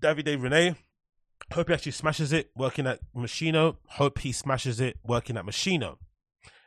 Davide 0.02 0.42
Renne. 0.42 0.76
Hope 1.52 1.68
he 1.68 1.74
actually 1.74 1.92
smashes 1.92 2.34
it 2.34 2.50
working 2.56 2.88
at 2.88 3.00
Moschino. 3.16 3.78
Hope 3.88 4.20
he 4.20 4.32
smashes 4.32 4.80
it 4.80 4.98
working 5.04 5.38
at 5.38 5.46
Moschino. 5.46 5.98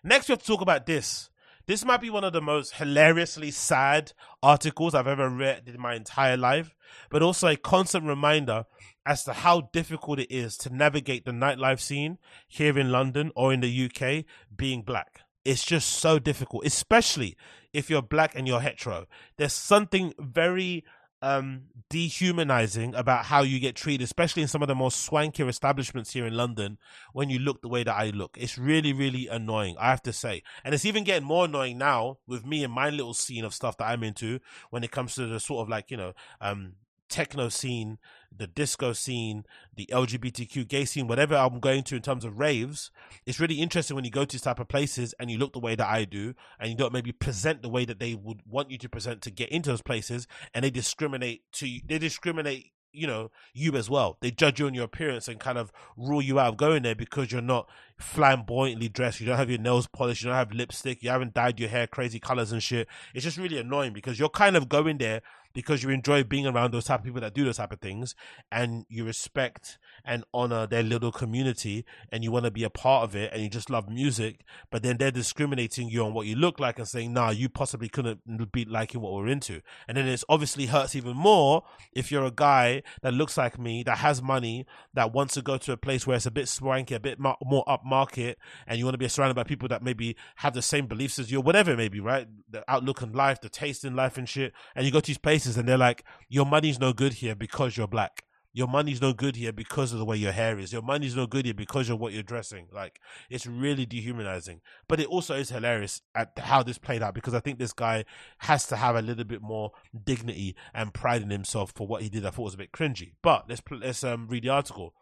Next, 0.04 0.28
we 0.28 0.32
have 0.32 0.40
to 0.40 0.46
talk 0.46 0.60
about 0.60 0.86
this. 0.86 1.30
This 1.68 1.84
might 1.84 2.00
be 2.00 2.08
one 2.08 2.24
of 2.24 2.32
the 2.32 2.40
most 2.40 2.76
hilariously 2.76 3.50
sad 3.50 4.14
articles 4.42 4.94
I've 4.94 5.06
ever 5.06 5.28
read 5.28 5.68
in 5.68 5.78
my 5.78 5.94
entire 5.94 6.38
life, 6.38 6.74
but 7.10 7.22
also 7.22 7.46
a 7.46 7.56
constant 7.56 8.06
reminder 8.06 8.64
as 9.04 9.22
to 9.24 9.34
how 9.34 9.68
difficult 9.70 10.18
it 10.18 10.34
is 10.34 10.56
to 10.58 10.74
navigate 10.74 11.26
the 11.26 11.30
nightlife 11.30 11.78
scene 11.78 12.16
here 12.48 12.78
in 12.78 12.90
London 12.90 13.32
or 13.36 13.52
in 13.52 13.60
the 13.60 13.84
UK 13.84 14.24
being 14.56 14.80
black. 14.80 15.20
It's 15.44 15.62
just 15.62 15.90
so 15.90 16.18
difficult, 16.18 16.64
especially 16.64 17.36
if 17.74 17.90
you're 17.90 18.00
black 18.00 18.34
and 18.34 18.48
you're 18.48 18.60
hetero. 18.60 19.04
There's 19.36 19.52
something 19.52 20.14
very 20.18 20.86
um, 21.22 21.62
dehumanizing 21.90 22.94
about 22.94 23.24
how 23.26 23.42
you 23.42 23.58
get 23.58 23.74
treated, 23.74 24.04
especially 24.04 24.42
in 24.42 24.48
some 24.48 24.62
of 24.62 24.68
the 24.68 24.74
more 24.74 24.90
swankier 24.90 25.48
establishments 25.48 26.12
here 26.12 26.26
in 26.26 26.34
London 26.34 26.78
when 27.12 27.30
you 27.30 27.38
look 27.38 27.60
the 27.62 27.68
way 27.68 27.82
that 27.82 27.94
I 27.94 28.10
look. 28.10 28.36
It's 28.38 28.58
really, 28.58 28.92
really 28.92 29.28
annoying, 29.28 29.76
I 29.78 29.90
have 29.90 30.02
to 30.02 30.12
say. 30.12 30.42
And 30.64 30.74
it's 30.74 30.84
even 30.84 31.04
getting 31.04 31.26
more 31.26 31.46
annoying 31.46 31.78
now 31.78 32.18
with 32.26 32.46
me 32.46 32.62
and 32.64 32.72
my 32.72 32.90
little 32.90 33.14
scene 33.14 33.44
of 33.44 33.54
stuff 33.54 33.76
that 33.78 33.86
I'm 33.88 34.04
into 34.04 34.40
when 34.70 34.84
it 34.84 34.90
comes 34.90 35.14
to 35.16 35.26
the 35.26 35.40
sort 35.40 35.62
of 35.62 35.68
like, 35.68 35.90
you 35.90 35.96
know, 35.96 36.12
um, 36.40 36.74
techno 37.08 37.48
scene, 37.48 37.98
the 38.36 38.46
disco 38.46 38.92
scene, 38.92 39.44
the 39.76 39.86
LGBTQ 39.86 40.68
gay 40.68 40.84
scene, 40.84 41.06
whatever 41.06 41.34
I'm 41.34 41.60
going 41.60 41.82
to 41.84 41.96
in 41.96 42.02
terms 42.02 42.24
of 42.24 42.38
raves, 42.38 42.90
it's 43.26 43.40
really 43.40 43.60
interesting 43.60 43.94
when 43.96 44.04
you 44.04 44.10
go 44.10 44.24
to 44.24 44.32
these 44.32 44.42
type 44.42 44.60
of 44.60 44.68
places 44.68 45.14
and 45.18 45.30
you 45.30 45.38
look 45.38 45.52
the 45.52 45.58
way 45.58 45.74
that 45.74 45.86
I 45.86 46.04
do 46.04 46.34
and 46.58 46.70
you 46.70 46.76
don't 46.76 46.92
maybe 46.92 47.12
present 47.12 47.62
the 47.62 47.68
way 47.68 47.84
that 47.84 47.98
they 47.98 48.14
would 48.14 48.42
want 48.46 48.70
you 48.70 48.78
to 48.78 48.88
present 48.88 49.22
to 49.22 49.30
get 49.30 49.48
into 49.50 49.70
those 49.70 49.82
places 49.82 50.26
and 50.54 50.64
they 50.64 50.70
discriminate 50.70 51.42
to 51.52 51.80
they 51.86 51.98
discriminate 51.98 52.72
you 52.92 53.06
know 53.06 53.30
you 53.54 53.74
as 53.76 53.88
well. 53.88 54.16
They 54.20 54.30
judge 54.30 54.60
you 54.60 54.66
on 54.66 54.74
your 54.74 54.84
appearance 54.84 55.28
and 55.28 55.38
kind 55.38 55.58
of 55.58 55.72
rule 55.96 56.22
you 56.22 56.38
out 56.38 56.48
of 56.48 56.56
going 56.56 56.82
there 56.82 56.94
because 56.94 57.30
you're 57.30 57.40
not 57.40 57.68
flamboyantly 57.96 58.88
dressed. 58.88 59.20
You 59.20 59.26
don't 59.26 59.36
have 59.36 59.50
your 59.50 59.60
nails 59.60 59.86
polished. 59.86 60.22
You 60.22 60.28
don't 60.28 60.36
have 60.36 60.52
lipstick. 60.52 61.02
You 61.02 61.10
haven't 61.10 61.34
dyed 61.34 61.60
your 61.60 61.68
hair 61.68 61.86
crazy 61.86 62.18
colors 62.18 62.52
and 62.52 62.62
shit. 62.62 62.88
It's 63.14 63.24
just 63.24 63.38
really 63.38 63.58
annoying 63.58 63.92
because 63.92 64.18
you're 64.18 64.28
kind 64.28 64.56
of 64.56 64.68
going 64.68 64.98
there 64.98 65.22
because 65.58 65.82
you 65.82 65.90
enjoy 65.90 66.22
being 66.22 66.46
around 66.46 66.72
those 66.72 66.84
type 66.84 67.00
of 67.00 67.04
people 67.04 67.20
that 67.20 67.34
do 67.34 67.44
those 67.44 67.56
type 67.56 67.72
of 67.72 67.80
things 67.80 68.14
and 68.52 68.84
you 68.88 69.04
respect 69.04 69.76
and 70.04 70.22
honor 70.32 70.68
their 70.68 70.84
little 70.84 71.10
community 71.10 71.84
and 72.12 72.22
you 72.22 72.30
want 72.30 72.44
to 72.44 72.50
be 72.52 72.62
a 72.62 72.70
part 72.70 73.02
of 73.02 73.16
it 73.16 73.32
and 73.32 73.42
you 73.42 73.50
just 73.50 73.68
love 73.68 73.88
music 73.88 74.44
but 74.70 74.84
then 74.84 74.96
they're 74.98 75.10
discriminating 75.10 75.88
you 75.88 76.04
on 76.04 76.14
what 76.14 76.28
you 76.28 76.36
look 76.36 76.60
like 76.60 76.78
and 76.78 76.86
saying 76.86 77.12
nah 77.12 77.30
you 77.30 77.48
possibly 77.48 77.88
couldn't 77.88 78.20
be 78.52 78.64
liking 78.64 79.00
what 79.00 79.12
we're 79.12 79.26
into. 79.26 79.60
And 79.86 79.96
then 79.96 80.06
it's 80.06 80.24
obviously 80.28 80.66
hurts 80.66 80.94
even 80.94 81.16
more 81.16 81.64
if 81.92 82.12
you're 82.12 82.24
a 82.24 82.30
guy 82.30 82.82
that 83.02 83.14
looks 83.14 83.36
like 83.36 83.58
me 83.58 83.82
that 83.82 83.98
has 83.98 84.22
money 84.22 84.66
that 84.94 85.12
wants 85.12 85.34
to 85.34 85.42
go 85.42 85.56
to 85.58 85.72
a 85.72 85.76
place 85.76 86.06
where 86.06 86.16
it's 86.16 86.26
a 86.26 86.30
bit 86.30 86.48
swanky 86.48 86.94
a 86.94 87.00
bit 87.00 87.18
more 87.18 87.64
upmarket 87.66 88.36
and 88.66 88.78
you 88.78 88.84
want 88.84 88.94
to 88.94 88.98
be 88.98 89.08
surrounded 89.08 89.34
by 89.34 89.44
people 89.44 89.68
that 89.68 89.82
maybe 89.82 90.16
have 90.36 90.54
the 90.54 90.62
same 90.62 90.86
beliefs 90.86 91.18
as 91.18 91.30
you 91.30 91.38
or 91.38 91.42
whatever 91.42 91.72
it 91.72 91.76
may 91.76 91.88
be 91.88 92.00
right? 92.00 92.26
The 92.50 92.64
outlook 92.68 93.02
on 93.02 93.12
life 93.12 93.40
the 93.40 93.48
taste 93.48 93.84
in 93.84 93.96
life 93.96 94.18
and 94.18 94.28
shit 94.28 94.52
and 94.74 94.84
you 94.84 94.92
go 94.92 95.00
to 95.00 95.06
these 95.06 95.18
places 95.18 95.47
places 95.48 95.58
and 95.58 95.68
they're 95.68 95.78
like, 95.78 96.04
your 96.28 96.46
money's 96.46 96.78
no 96.78 96.92
good 96.92 97.14
here 97.14 97.34
because 97.34 97.76
you're 97.76 97.88
black. 97.88 98.24
Your 98.52 98.66
money's 98.66 99.00
no 99.00 99.12
good 99.12 99.36
here 99.36 99.52
because 99.52 99.92
of 99.92 99.98
the 99.98 100.04
way 100.04 100.16
your 100.16 100.32
hair 100.32 100.58
is. 100.58 100.72
Your 100.72 100.82
money's 100.82 101.14
no 101.14 101.26
good 101.26 101.44
here 101.44 101.54
because 101.54 101.90
of 101.90 102.00
what 102.00 102.12
you're 102.12 102.22
dressing. 102.22 102.66
Like 102.72 102.98
it's 103.30 103.46
really 103.46 103.86
dehumanizing. 103.86 104.62
But 104.88 105.00
it 105.00 105.06
also 105.06 105.34
is 105.36 105.50
hilarious 105.50 106.00
at 106.14 106.32
how 106.38 106.62
this 106.62 106.78
played 106.78 107.02
out 107.02 107.14
because 107.14 107.34
I 107.34 107.40
think 107.40 107.58
this 107.58 107.74
guy 107.74 108.04
has 108.38 108.66
to 108.68 108.76
have 108.76 108.96
a 108.96 109.02
little 109.02 109.24
bit 109.24 109.42
more 109.42 109.72
dignity 110.04 110.56
and 110.74 110.94
pride 110.94 111.22
in 111.22 111.30
himself 111.30 111.72
for 111.76 111.86
what 111.86 112.02
he 112.02 112.08
did. 112.08 112.26
I 112.26 112.30
thought 112.30 112.44
was 112.44 112.54
a 112.54 112.58
bit 112.58 112.72
cringy. 112.72 113.12
But 113.22 113.48
let's 113.48 113.62
let's 113.70 114.02
um, 114.02 114.26
read 114.28 114.44
the 114.44 114.48
article 114.48 114.94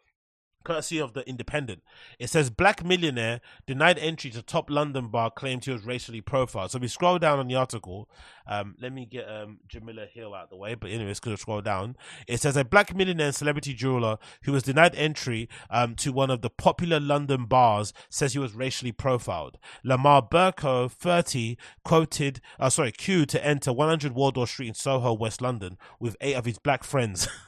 courtesy 0.67 0.99
of 0.99 1.13
the 1.13 1.27
Independent. 1.29 1.83
It 2.19 2.29
says 2.29 2.51
black 2.51 2.85
millionaire 2.85 3.41
denied 3.67 3.99
entry 3.99 4.31
to 4.31 4.43
top 4.43 4.69
London 4.69 5.09
bar 5.09 5.31
claimed 5.31 5.65
he 5.65 5.71
was 5.71 5.85
racially 5.85 6.21
profiled. 6.21 6.73
So 6.73 6.81
we 6.81 6.89
scroll 6.89 7.21
down 7.21 7.39
on 7.39 7.47
the 7.47 7.55
article. 7.55 8.11
Um, 8.49 8.75
let 8.81 8.93
me 8.93 9.07
get 9.07 9.29
um, 9.29 9.61
Jamila 9.69 10.07
Hill 10.13 10.35
out 10.35 10.51
the 10.51 10.57
way. 10.57 10.75
But 10.75 10.91
anyways, 10.91 11.21
gonna 11.21 11.37
scroll 11.37 11.63
down. 11.63 11.97
It 12.27 12.41
says 12.41 12.57
a 12.57 12.65
black 12.65 12.95
millionaire 12.95 13.29
and 13.29 13.35
celebrity 13.35 13.75
jeweler 13.75 14.19
who 14.43 14.53
was 14.53 14.65
denied 14.65 14.97
entry 14.97 15.49
um, 15.71 15.95
to 15.97 16.13
one 16.13 16.31
of 16.31 16.43
the 16.43 16.51
popular 16.51 16.99
London 16.99 17.45
bars 17.45 17.93
says 18.09 18.33
he 18.33 18.41
was 18.41 18.55
racially 18.55 18.93
profiled. 18.93 19.59
Lamar 19.85 20.21
Berko, 20.21 20.91
30, 20.91 21.57
quoted, 21.85 22.41
uh, 22.59 22.71
sorry, 22.71 22.91
queued 22.91 23.29
to 23.29 23.47
enter 23.47 23.73
100 23.73 24.13
Wardour 24.13 24.49
Street 24.49 24.69
in 24.69 24.75
Soho, 24.75 25.13
West 25.13 25.41
London, 25.41 25.79
with 26.01 26.17
eight 26.21 26.35
of 26.35 26.45
his 26.45 26.59
black 26.59 26.83
friends. 26.83 27.29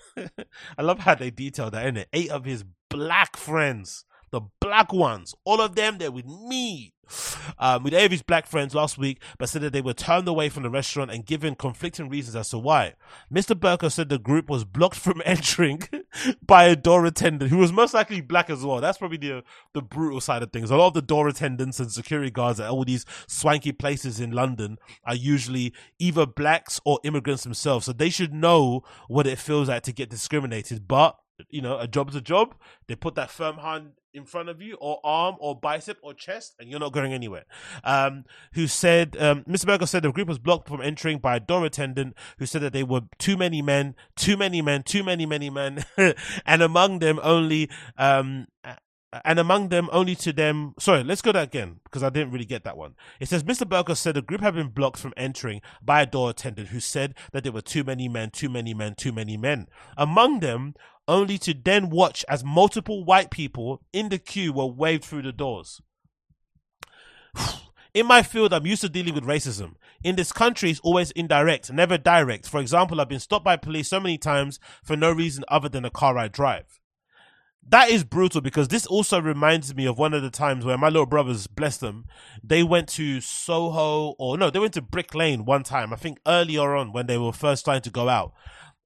I 0.78 0.82
love 0.82 1.00
how 1.00 1.14
they 1.14 1.30
detail 1.30 1.70
that 1.70 1.86
in 1.86 1.96
it. 1.96 2.08
Eight 2.12 2.30
of 2.30 2.44
his 2.44 2.64
black 2.88 3.36
friends, 3.36 4.04
the 4.30 4.42
black 4.60 4.92
ones, 4.92 5.34
all 5.44 5.60
of 5.60 5.74
them, 5.74 5.98
they're 5.98 6.10
with 6.10 6.26
me. 6.26 6.94
Um, 7.58 7.82
with 7.82 7.94
of 7.94 8.26
black 8.26 8.46
friends 8.46 8.74
last 8.74 8.98
week, 8.98 9.22
but 9.38 9.48
said 9.48 9.62
that 9.62 9.72
they 9.72 9.80
were 9.80 9.94
turned 9.94 10.28
away 10.28 10.48
from 10.48 10.62
the 10.62 10.70
restaurant 10.70 11.10
and 11.10 11.24
given 11.24 11.54
conflicting 11.54 12.08
reasons 12.08 12.36
as 12.36 12.50
to 12.50 12.58
why. 12.58 12.94
Mr. 13.32 13.58
Berko 13.58 13.90
said 13.90 14.08
the 14.08 14.18
group 14.18 14.48
was 14.48 14.64
blocked 14.64 14.96
from 14.96 15.22
entering 15.26 15.82
by 16.44 16.64
a 16.64 16.76
door 16.76 17.04
attendant 17.06 17.50
who 17.50 17.58
was 17.58 17.72
most 17.72 17.94
likely 17.94 18.20
black 18.20 18.50
as 18.50 18.64
well. 18.64 18.80
That's 18.80 18.98
probably 18.98 19.18
the 19.18 19.44
the 19.74 19.82
brutal 19.82 20.20
side 20.20 20.42
of 20.42 20.52
things. 20.52 20.70
A 20.70 20.76
lot 20.76 20.88
of 20.88 20.94
the 20.94 21.02
door 21.02 21.28
attendants 21.28 21.80
and 21.80 21.90
security 21.90 22.30
guards 22.30 22.60
at 22.60 22.70
all 22.70 22.84
these 22.84 23.04
swanky 23.26 23.72
places 23.72 24.20
in 24.20 24.30
London 24.30 24.78
are 25.04 25.14
usually 25.14 25.72
either 25.98 26.26
blacks 26.26 26.80
or 26.84 27.00
immigrants 27.04 27.44
themselves, 27.44 27.86
so 27.86 27.92
they 27.92 28.10
should 28.10 28.32
know 28.32 28.82
what 29.08 29.26
it 29.26 29.38
feels 29.38 29.68
like 29.68 29.82
to 29.84 29.92
get 29.92 30.10
discriminated. 30.10 30.88
But 30.88 31.16
you 31.50 31.62
know, 31.62 31.78
a 31.78 31.86
job's 31.86 32.14
a 32.14 32.20
job. 32.20 32.54
They 32.86 32.94
put 32.94 33.14
that 33.14 33.30
firm 33.30 33.58
hand 33.58 33.92
in 34.12 34.24
front 34.24 34.48
of 34.48 34.60
you, 34.60 34.76
or 34.80 35.00
arm, 35.04 35.36
or 35.38 35.58
bicep, 35.58 35.98
or 36.02 36.14
chest, 36.14 36.54
and 36.58 36.70
you're 36.70 36.80
not 36.80 36.92
going 36.92 37.12
anywhere. 37.12 37.44
Um, 37.84 38.24
who 38.54 38.66
said, 38.66 39.16
um, 39.18 39.44
Mr. 39.44 39.66
Berko 39.66 39.86
said 39.86 40.02
the 40.02 40.12
group 40.12 40.28
was 40.28 40.38
blocked 40.38 40.68
from 40.68 40.80
entering 40.80 41.18
by 41.18 41.36
a 41.36 41.40
door 41.40 41.64
attendant 41.64 42.16
who 42.38 42.46
said 42.46 42.62
that 42.62 42.72
they 42.72 42.82
were 42.82 43.02
too 43.18 43.36
many 43.36 43.62
men, 43.62 43.94
too 44.16 44.36
many 44.36 44.62
men, 44.62 44.82
too 44.82 45.04
many, 45.04 45.26
many 45.26 45.50
men, 45.50 45.84
and 46.46 46.62
among 46.62 46.98
them 46.98 47.20
only, 47.22 47.70
um, 47.96 48.46
and 49.24 49.38
among 49.38 49.68
them 49.68 49.88
only 49.90 50.14
to 50.14 50.32
them 50.32 50.74
sorry 50.78 51.02
let's 51.02 51.22
go 51.22 51.32
that 51.32 51.44
again 51.44 51.80
because 51.84 52.02
i 52.02 52.10
didn't 52.10 52.30
really 52.30 52.44
get 52.44 52.64
that 52.64 52.76
one 52.76 52.94
it 53.20 53.28
says 53.28 53.42
mr 53.42 53.66
Berko 53.66 53.96
said 53.96 54.14
the 54.14 54.22
group 54.22 54.40
had 54.40 54.54
been 54.54 54.68
blocked 54.68 54.98
from 54.98 55.14
entering 55.16 55.62
by 55.82 56.02
a 56.02 56.06
door 56.06 56.30
attendant 56.30 56.68
who 56.68 56.80
said 56.80 57.14
that 57.32 57.42
there 57.42 57.52
were 57.52 57.62
too 57.62 57.84
many 57.84 58.08
men 58.08 58.30
too 58.30 58.48
many 58.48 58.74
men 58.74 58.94
too 58.94 59.12
many 59.12 59.36
men 59.36 59.66
among 59.96 60.40
them 60.40 60.74
only 61.08 61.38
to 61.38 61.54
then 61.54 61.90
watch 61.90 62.24
as 62.28 62.44
multiple 62.44 63.04
white 63.04 63.30
people 63.30 63.82
in 63.92 64.10
the 64.10 64.18
queue 64.18 64.52
were 64.52 64.66
waved 64.66 65.04
through 65.04 65.22
the 65.22 65.32
doors. 65.32 65.80
In 67.94 68.06
my 68.06 68.22
field, 68.22 68.52
I'm 68.52 68.66
used 68.66 68.82
to 68.82 68.88
dealing 68.88 69.14
with 69.14 69.24
racism. 69.24 69.72
In 70.04 70.14
this 70.14 70.30
country, 70.30 70.70
it's 70.70 70.80
always 70.80 71.10
indirect, 71.12 71.72
never 71.72 71.96
direct. 71.98 72.46
For 72.46 72.60
example, 72.60 73.00
I've 73.00 73.08
been 73.08 73.18
stopped 73.18 73.46
by 73.46 73.56
police 73.56 73.88
so 73.88 73.98
many 73.98 74.18
times 74.18 74.60
for 74.84 74.94
no 74.94 75.10
reason 75.10 75.44
other 75.48 75.68
than 75.68 75.86
a 75.86 75.90
car 75.90 76.16
I 76.18 76.28
drive. 76.28 76.78
That 77.66 77.90
is 77.90 78.04
brutal 78.04 78.40
because 78.40 78.68
this 78.68 78.86
also 78.86 79.20
reminds 79.20 79.74
me 79.74 79.86
of 79.86 79.98
one 79.98 80.14
of 80.14 80.22
the 80.22 80.30
times 80.30 80.64
where 80.64 80.78
my 80.78 80.88
little 80.88 81.06
brothers, 81.06 81.46
bless 81.46 81.76
them, 81.76 82.06
they 82.42 82.62
went 82.62 82.88
to 82.90 83.20
Soho 83.20 84.14
or 84.18 84.38
no, 84.38 84.48
they 84.48 84.58
went 84.58 84.74
to 84.74 84.82
Brick 84.82 85.14
Lane 85.14 85.44
one 85.44 85.64
time. 85.64 85.92
I 85.92 85.96
think 85.96 86.18
earlier 86.26 86.74
on 86.74 86.92
when 86.92 87.06
they 87.06 87.18
were 87.18 87.32
first 87.32 87.60
starting 87.60 87.82
to 87.82 87.90
go 87.90 88.08
out. 88.08 88.32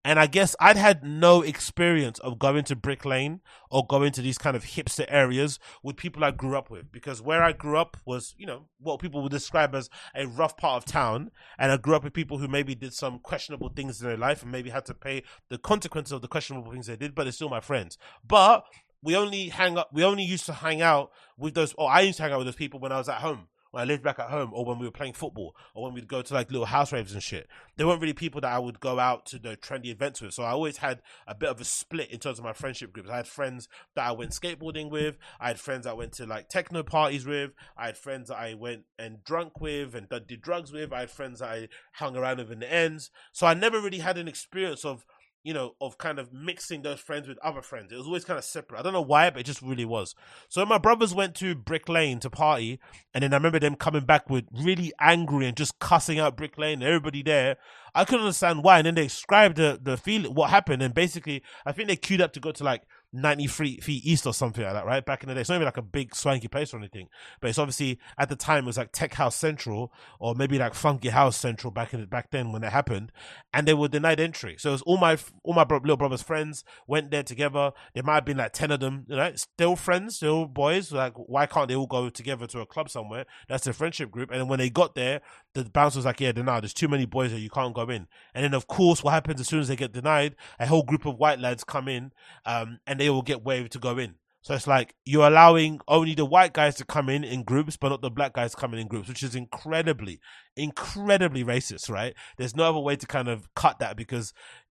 And 0.05 0.19
I 0.19 0.27
guess 0.27 0.57
I'd 0.59 0.77
had 0.77 1.05
no 1.05 1.43
experience 1.43 2.19
of 2.19 2.39
going 2.39 2.65
to 2.65 2.77
Brick 2.77 3.05
Lane 3.05 3.41
or 3.71 3.87
going 3.87 4.11
to 4.13 4.23
these 4.23 4.37
kind 4.37 4.57
of 4.57 4.65
hipster 4.65 5.05
areas 5.09 5.61
with 5.83 5.97
people 5.97 6.25
I 6.25 6.33
grew 6.33 6.57
up 6.57 6.71
with 6.71 6.91
because 6.91 7.23
where 7.23 7.43
I 7.43 7.53
grew 7.53 7.79
up 7.79 7.97
was, 8.05 8.35
you 8.37 8.47
know, 8.47 8.67
what 8.81 9.01
people 9.01 9.23
would 9.23 9.31
describe 9.31 9.77
as 9.77 9.89
a 10.15 10.27
rough 10.27 10.57
part 10.57 10.83
of 10.83 10.91
town. 10.91 11.31
And 11.57 11.71
I 11.71 11.77
grew 11.77 11.95
up 11.95 12.03
with 12.03 12.15
people 12.15 12.39
who 12.39 12.49
maybe 12.49 12.75
did 12.75 12.95
some 12.95 13.21
questionable 13.21 13.69
things 13.69 14.03
in 14.03 14.09
their 14.09 14.17
life 14.17 14.43
and 14.43 14.51
maybe 14.51 14.71
had 14.71 14.87
to 14.87 14.95
pay 14.95 15.23
the 15.51 15.59
consequences 15.59 16.13
of 16.13 16.21
the 16.21 16.29
questionable 16.29 16.73
things 16.73 16.89
they 16.89 16.97
did, 16.97 17.15
but 17.15 17.25
they're 17.25 17.33
still 17.33 17.49
my 17.49 17.61
friends. 17.61 17.97
But 18.27 18.65
we 19.03 19.15
only 19.15 19.51
hang 19.51 19.79
up, 19.79 19.91
we 19.93 20.03
only 20.03 20.25
used 20.25 20.47
to 20.47 20.53
hang 20.53 20.83
out 20.83 21.13
with 21.37 21.55
those, 21.55 21.75
or 21.75 21.91
I 21.91 22.01
used 22.01 22.17
to 22.17 22.25
hang 22.25 22.33
out 22.33 22.39
with 22.39 22.49
those 22.49 22.57
people 22.57 22.81
when 22.81 22.93
I 22.93 22.99
was 22.99 23.09
at 23.09 23.21
home 23.21 23.47
when 23.73 23.83
I 23.83 23.85
lived 23.85 24.05
back 24.05 24.18
at 24.18 24.31
home 24.31 24.53
or 24.53 24.64
when 24.64 24.79
we 24.79 24.87
were 24.87 24.93
playing 24.93 25.14
football 25.14 25.57
or 25.75 25.85
when 25.85 25.95
we'd 25.95 26.07
go 26.07 26.23
to 26.23 26.35
like 26.35 26.53
little 26.53 26.66
house 26.66 26.93
raves 26.93 27.12
and 27.12 27.23
shit. 27.23 27.49
They 27.77 27.85
weren't 27.85 28.01
really 28.01 28.12
people 28.12 28.41
that 28.43 28.53
I 28.53 28.59
would 28.59 28.79
go 28.81 29.01
out 29.01 29.27
to 29.27 29.39
the 29.39 29.57
trendy 29.57 29.87
events 29.87 30.20
with. 30.20 30.35
So 30.35 30.45
I 30.45 30.51
always 30.51 30.77
had 30.77 31.03
a 31.27 31.35
bit 31.35 31.49
of 31.49 31.61
a 31.61 31.64
split 31.64 32.11
in 32.11 32.20
terms 32.20 32.39
of 32.39 32.45
my 32.45 32.53
friendship 32.53 32.93
groups. 32.93 33.11
I 33.11 33.16
had 33.16 33.27
friends 33.27 33.68
that 33.97 34.07
I 34.07 34.12
went 34.12 34.33
skateboarding 34.33 34.91
with. 34.91 35.16
I 35.41 35.49
had 35.49 35.59
friends 35.59 35.87
I 35.87 35.95
went 35.95 36.12
to 36.14 36.27
like 36.27 36.49
techno 36.49 36.83
parties 36.83 37.27
with. 37.27 37.53
I 37.77 37.87
had 37.87 37.97
friends 37.97 38.29
that 38.29 38.39
I 38.39 38.55
went 38.55 38.83
and 38.99 39.25
drunk 39.25 39.61
with 39.61 39.95
and 39.95 40.07
did 40.09 40.43
drugs 40.43 40.70
with. 40.70 40.93
I 40.93 41.01
had 41.01 41.11
friends 41.11 41.41
that 41.41 41.49
I 41.49 41.68
hung 41.95 42.14
around 42.14 42.39
with 42.39 42.53
in 42.53 42.61
the 42.61 42.73
ends. 42.73 43.11
So 43.33 43.47
I 43.47 43.55
never 43.55 43.81
really 43.81 43.99
had 43.99 44.18
an 44.18 44.29
experience 44.29 44.85
of 44.85 45.07
you 45.45 45.53
know, 45.53 45.74
of 45.80 45.99
kind 45.99 46.18
of 46.18 46.32
mixing 46.32 46.82
those 46.82 47.01
friends 47.01 47.26
with 47.26 47.38
other 47.38 47.62
friends. 47.62 47.90
It 47.90 47.97
was 47.97 48.07
always 48.07 48.24
kind 48.24 48.38
of 48.38 48.45
separate. 48.45 48.78
I 48.78 48.82
don't 48.82 48.93
know 48.93 49.03
why, 49.03 49.30
but 49.30 49.40
it 49.40 49.47
just 49.47 49.62
really 49.62 49.84
was. 49.84 50.14
So 50.49 50.64
my 50.64 50.78
brothers 50.78 51.14
went 51.14 51.34
to 51.36 51.55
Brick 51.55 51.88
Lane 51.88 52.20
to 52.20 52.30
party, 52.30 52.78
and 53.12 53.22
then 53.22 53.32
I 53.32 53.36
remember 53.36 53.59
them 53.59 53.74
coming 53.74 54.05
back 54.05 54.30
with 54.30 54.45
really 54.53 54.93
angry 55.01 55.47
and 55.47 55.57
just 55.57 55.78
cussing 55.78 56.18
out 56.18 56.36
Brick 56.36 56.59
Lane 56.59 56.74
and 56.74 56.84
everybody 56.84 57.22
there. 57.22 57.57
I 57.95 58.05
couldn't 58.05 58.24
understand 58.24 58.62
why, 58.62 58.78
and 58.78 58.86
then 58.86 58.95
they 58.95 59.05
described 59.05 59.57
the 59.57 59.78
the 59.82 59.97
feel 59.97 60.32
what 60.32 60.51
happened, 60.51 60.82
and 60.82 60.95
basically, 60.95 61.43
I 61.66 61.72
think 61.72 61.88
they 61.88 61.97
queued 61.97 62.20
up 62.20 62.32
to 62.34 62.40
go 62.40 62.53
to 62.53 62.64
like 62.64 62.82
93 63.13 63.81
feet 63.81 64.05
east 64.05 64.27
or 64.27 64.33
something 64.33 64.65
like 64.65 64.73
that, 64.73 64.87
right? 64.87 65.05
Back 65.05 65.23
in 65.23 65.29
the 65.29 65.35
day. 65.35 65.43
It's 65.43 65.51
not 65.51 65.57
even 65.57 65.67
like 65.67 65.77
a 65.77 65.83
big 65.83 66.15
swanky 66.15 66.49
place 66.49 66.73
or 66.73 66.79
anything, 66.79 67.09
but 67.41 67.51
it's 67.51 67.59
obviously 67.59 67.99
at 68.19 68.29
the 68.29 68.37
time 68.37 68.65
it 68.65 68.67
was 68.67 68.79
like 68.79 68.93
Tech 68.93 69.15
House 69.15 69.37
Central 69.37 69.93
or 70.19 70.35
maybe 70.35 70.59
like 70.59 70.75
Funky 70.75 71.11
House 71.11 71.37
Central 71.37 71.71
back 71.71 71.93
in 71.93 72.07
back 72.07 72.31
then 72.31 72.53
when 72.53 72.65
it 72.65 72.73
happened, 72.73 73.13
and 73.53 73.69
they 73.69 73.75
were 73.75 73.89
denied 73.89 74.21
entry. 74.21 74.57
So 74.59 74.71
it 74.71 74.73
was 74.73 74.83
all 74.83 74.97
my 74.97 75.19
all 75.43 75.55
my 75.55 75.65
bro- 75.65 75.79
little 75.79 75.97
brother's 75.97 76.23
friends 76.23 76.65
went 76.87 77.11
there 77.11 77.23
together. 77.23 77.73
There 77.95 78.03
might 78.03 78.15
have 78.15 78.25
been 78.25 78.39
like 78.39 78.53
ten 78.53 78.71
of 78.71 78.81
them, 78.81 79.05
you 79.09 79.17
know, 79.17 79.33
still 79.35 79.77
friends, 79.77 80.17
still 80.17 80.47
boys. 80.47 80.93
Like 80.93 81.15
why 81.15 81.47
can't 81.47 81.69
they 81.69 81.77
all 81.77 81.87
go 81.87 82.09
together 82.09 82.47
to 82.49 82.61
a 82.61 82.67
club 82.67 82.89
somewhere? 82.89 83.27
That's 83.49 83.65
their 83.65 83.75
friendship 83.75 84.11
group. 84.11 84.31
And 84.31 84.49
when 84.49 84.59
they 84.59 84.71
got 84.71 84.95
there, 84.95 85.21
the 85.55 85.65
bouncer 85.65 85.99
was 85.99 86.07
like, 86.07 86.21
"Yeah, 86.21 86.33
no, 86.33 86.61
there's 86.61 86.75
too 86.75 86.89
many 86.89 87.07
boys 87.07 87.31
there. 87.31 87.41
You 87.41 87.51
can't 87.51 87.75
go 87.75 87.89
in." 87.89 88.07
And 88.35 88.45
then 88.45 88.55
of 88.55 88.67
course, 88.67 89.03
what 89.03 89.13
happens 89.13 89.41
as 89.41 89.49
soon 89.49 89.61
as 89.61 89.69
they 89.69 89.77
get 89.77 89.93
denied, 89.93 90.37
a 90.59 90.67
whole 90.67 90.83
group 90.83 91.07
of 91.07 91.17
white 91.17 91.39
lads 91.39 91.65
come 91.65 91.89
in, 91.89 92.13
um, 92.47 92.81
and 92.87 93.01
they 93.01 93.11
will 93.11 93.23
get 93.23 93.45
waved 93.45 93.73
to 93.73 93.79
go 93.79 93.99
in. 93.99 94.17
So 94.43 94.55
it's 94.55 94.67
like 94.67 94.97
you're 95.05 95.27
allowing 95.27 95.81
only 95.87 96.15
the 96.15 96.25
white 96.25 96.53
guys 96.53 96.75
to 96.77 96.85
come 96.85 97.09
in 97.09 97.23
in 97.23 97.45
groups, 97.45 97.77
but 97.77 97.91
not 97.91 98.03
the 98.03 98.11
black 98.11 98.33
guys 98.33 98.57
coming 98.57 98.81
in 98.81 98.89
groups, 98.89 99.09
which 99.09 99.23
is 99.23 99.37
incredibly, 99.37 100.21
incredibly 100.57 101.45
racist, 101.45 101.89
right? 101.89 102.15
There's 102.39 102.57
no 102.57 102.65
other 102.65 102.81
way 102.81 102.97
to 102.97 103.07
kind 103.07 103.29
of 103.29 103.49
cut 103.55 103.79
that 103.79 103.97
because 103.97 104.33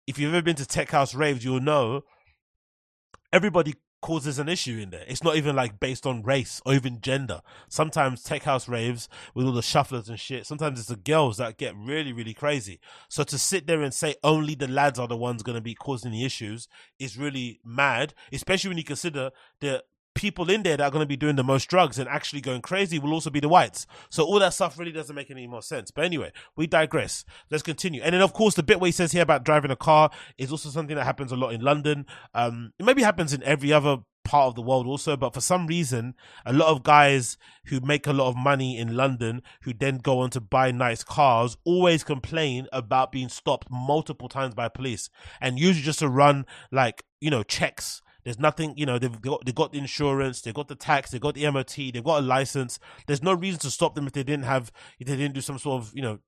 if 0.06 0.20
you've 0.20 0.34
ever 0.34 0.42
been 0.42 0.58
to 0.58 0.66
tech 0.66 0.92
house 0.92 1.16
raves, 1.16 1.46
you'll 1.46 1.62
know 1.62 2.02
everybody 3.32 3.76
causes 4.04 4.38
an 4.38 4.50
issue 4.50 4.78
in 4.78 4.90
there. 4.90 5.06
It's 5.08 5.24
not 5.24 5.38
even 5.38 5.56
like 5.56 5.80
based 5.80 6.06
on 6.06 6.24
race 6.24 6.62
or 6.66 6.74
even 6.74 7.00
gender. 7.00 7.42
Sometimes 7.70 8.22
tech 8.22 8.44
house 8.44 8.68
raves 8.68 9.08
with 9.34 9.46
all 9.46 9.54
the 9.54 9.62
shufflers 9.62 10.10
and 10.10 10.20
shit, 10.20 10.46
sometimes 10.46 10.78
it's 10.78 10.90
the 10.90 10.98
girls 10.98 11.38
that 11.38 11.58
get 11.58 11.74
really, 11.76 12.12
really 12.12 12.34
crazy. 12.34 12.82
So 13.08 13.24
to 13.24 13.38
sit 13.40 13.66
there 13.66 13.82
and 13.82 13.94
say 13.94 14.16
only 14.22 14.56
the 14.56 14.68
lads 14.68 15.00
are 15.00 15.08
the 15.08 15.16
ones 15.16 15.42
going 15.42 15.56
to 15.56 15.62
be 15.62 15.74
causing 15.74 16.12
the 16.12 16.26
issues 16.26 16.68
is 17.00 17.18
really 17.18 17.62
mad, 17.64 18.14
especially 18.34 18.68
when 18.68 18.78
you 18.78 18.84
consider 18.84 19.32
the 19.62 19.86
people 20.16 20.50
in 20.50 20.64
there 20.64 20.78
that 20.78 20.84
are 20.84 20.92
going 20.92 21.02
to 21.02 21.08
be 21.08 21.18
doing 21.18 21.36
the 21.36 21.44
most 21.44 21.68
drugs 21.68 22.00
and 22.00 22.08
actually 22.08 22.42
going 22.42 22.62
crazy 22.62 23.00
will 23.00 23.14
also 23.14 23.30
be 23.30 23.40
the 23.40 23.50
whites. 23.50 23.88
So 24.10 24.24
all 24.24 24.40
that 24.40 24.54
stuff 24.54 24.78
really 24.78 24.92
doesn't 24.92 25.16
make 25.16 25.32
any 25.32 25.48
more 25.48 25.62
sense. 25.62 25.92
But 25.92 26.06
anyway, 26.06 26.32
we 26.56 26.68
digress. 26.68 27.26
Let's 27.50 27.64
continue. 27.64 28.02
And 28.02 28.14
then 28.14 28.22
of 28.22 28.34
course 28.34 28.56
the 28.56 28.64
bit 28.64 28.80
where 28.80 28.88
he 28.88 28.92
says 28.92 29.12
here 29.12 29.24
about 29.24 29.44
driving 29.44 29.72
a 29.72 29.76
car 29.76 30.12
is 30.38 30.52
also 30.52 30.70
something 30.70 30.96
that 30.96 31.06
happens 31.06 31.32
a 31.32 31.36
lot 31.36 31.54
in 31.54 31.62
London. 31.62 32.06
Um, 32.34 32.74
it 32.80 32.86
maybe 32.86 33.04
happens 33.04 33.34
in 33.34 33.44
every 33.44 33.74
other 33.74 33.98
part 34.24 34.48
of 34.48 34.56
the 34.56 34.62
world 34.62 34.88
also, 34.88 35.18
but 35.18 35.34
for 35.34 35.42
some 35.42 35.68
reason, 35.68 36.16
a 36.46 36.54
lot 36.54 36.70
of 36.70 36.84
guys 36.84 37.38
who 37.66 37.80
make 37.82 38.08
a 38.08 38.14
lot 38.14 38.30
of 38.30 38.38
money 38.38 38.78
in 38.78 38.96
London 38.96 39.42
who 39.64 39.74
then 39.74 39.98
go 39.98 40.20
on 40.20 40.30
to 40.32 40.42
buy 40.42 40.72
nice 40.72 41.04
cars 41.04 41.58
always 41.66 42.04
complain 42.04 42.68
about 42.72 43.12
being 43.12 43.30
stopped 43.30 43.68
multiple 43.70 44.30
times 44.30 44.56
by 44.56 44.70
police 44.70 45.10
and 45.42 45.60
usually 45.60 45.84
just 45.84 46.00
to 46.00 46.08
run 46.08 46.46
like, 46.72 47.04
you 47.20 47.30
know, 47.30 47.44
checks 47.44 48.02
there's 48.24 48.40
nothing, 48.40 48.74
you 48.78 48.86
know, 48.86 49.00
they've 49.00 49.22
got, 49.22 49.46
they've 49.46 49.56
got 49.56 49.72
the 49.72 49.80
insurance, 49.80 50.42
they've 50.42 50.54
got 50.54 50.68
the 50.68 50.76
tax, 50.76 51.12
they've 51.12 51.22
got 51.22 51.36
the 51.36 51.50
MOT, 51.50 51.76
they've 51.76 52.04
got 52.04 52.20
a 52.20 52.26
license. 52.26 52.80
There's 53.08 53.24
no 53.24 53.34
reason 53.34 53.60
to 53.62 53.72
stop 53.72 53.96
them 53.96 54.08
if 54.08 54.14
they 54.14 54.24
didn't 54.24 54.46
have, 54.46 54.72
if 55.00 55.08
they 55.08 55.16
didn't 55.16 55.36
do 55.36 55.42
some 55.42 55.60
sort 55.60 55.82
of, 55.82 55.92
you 55.96 56.02
know, 56.02 56.20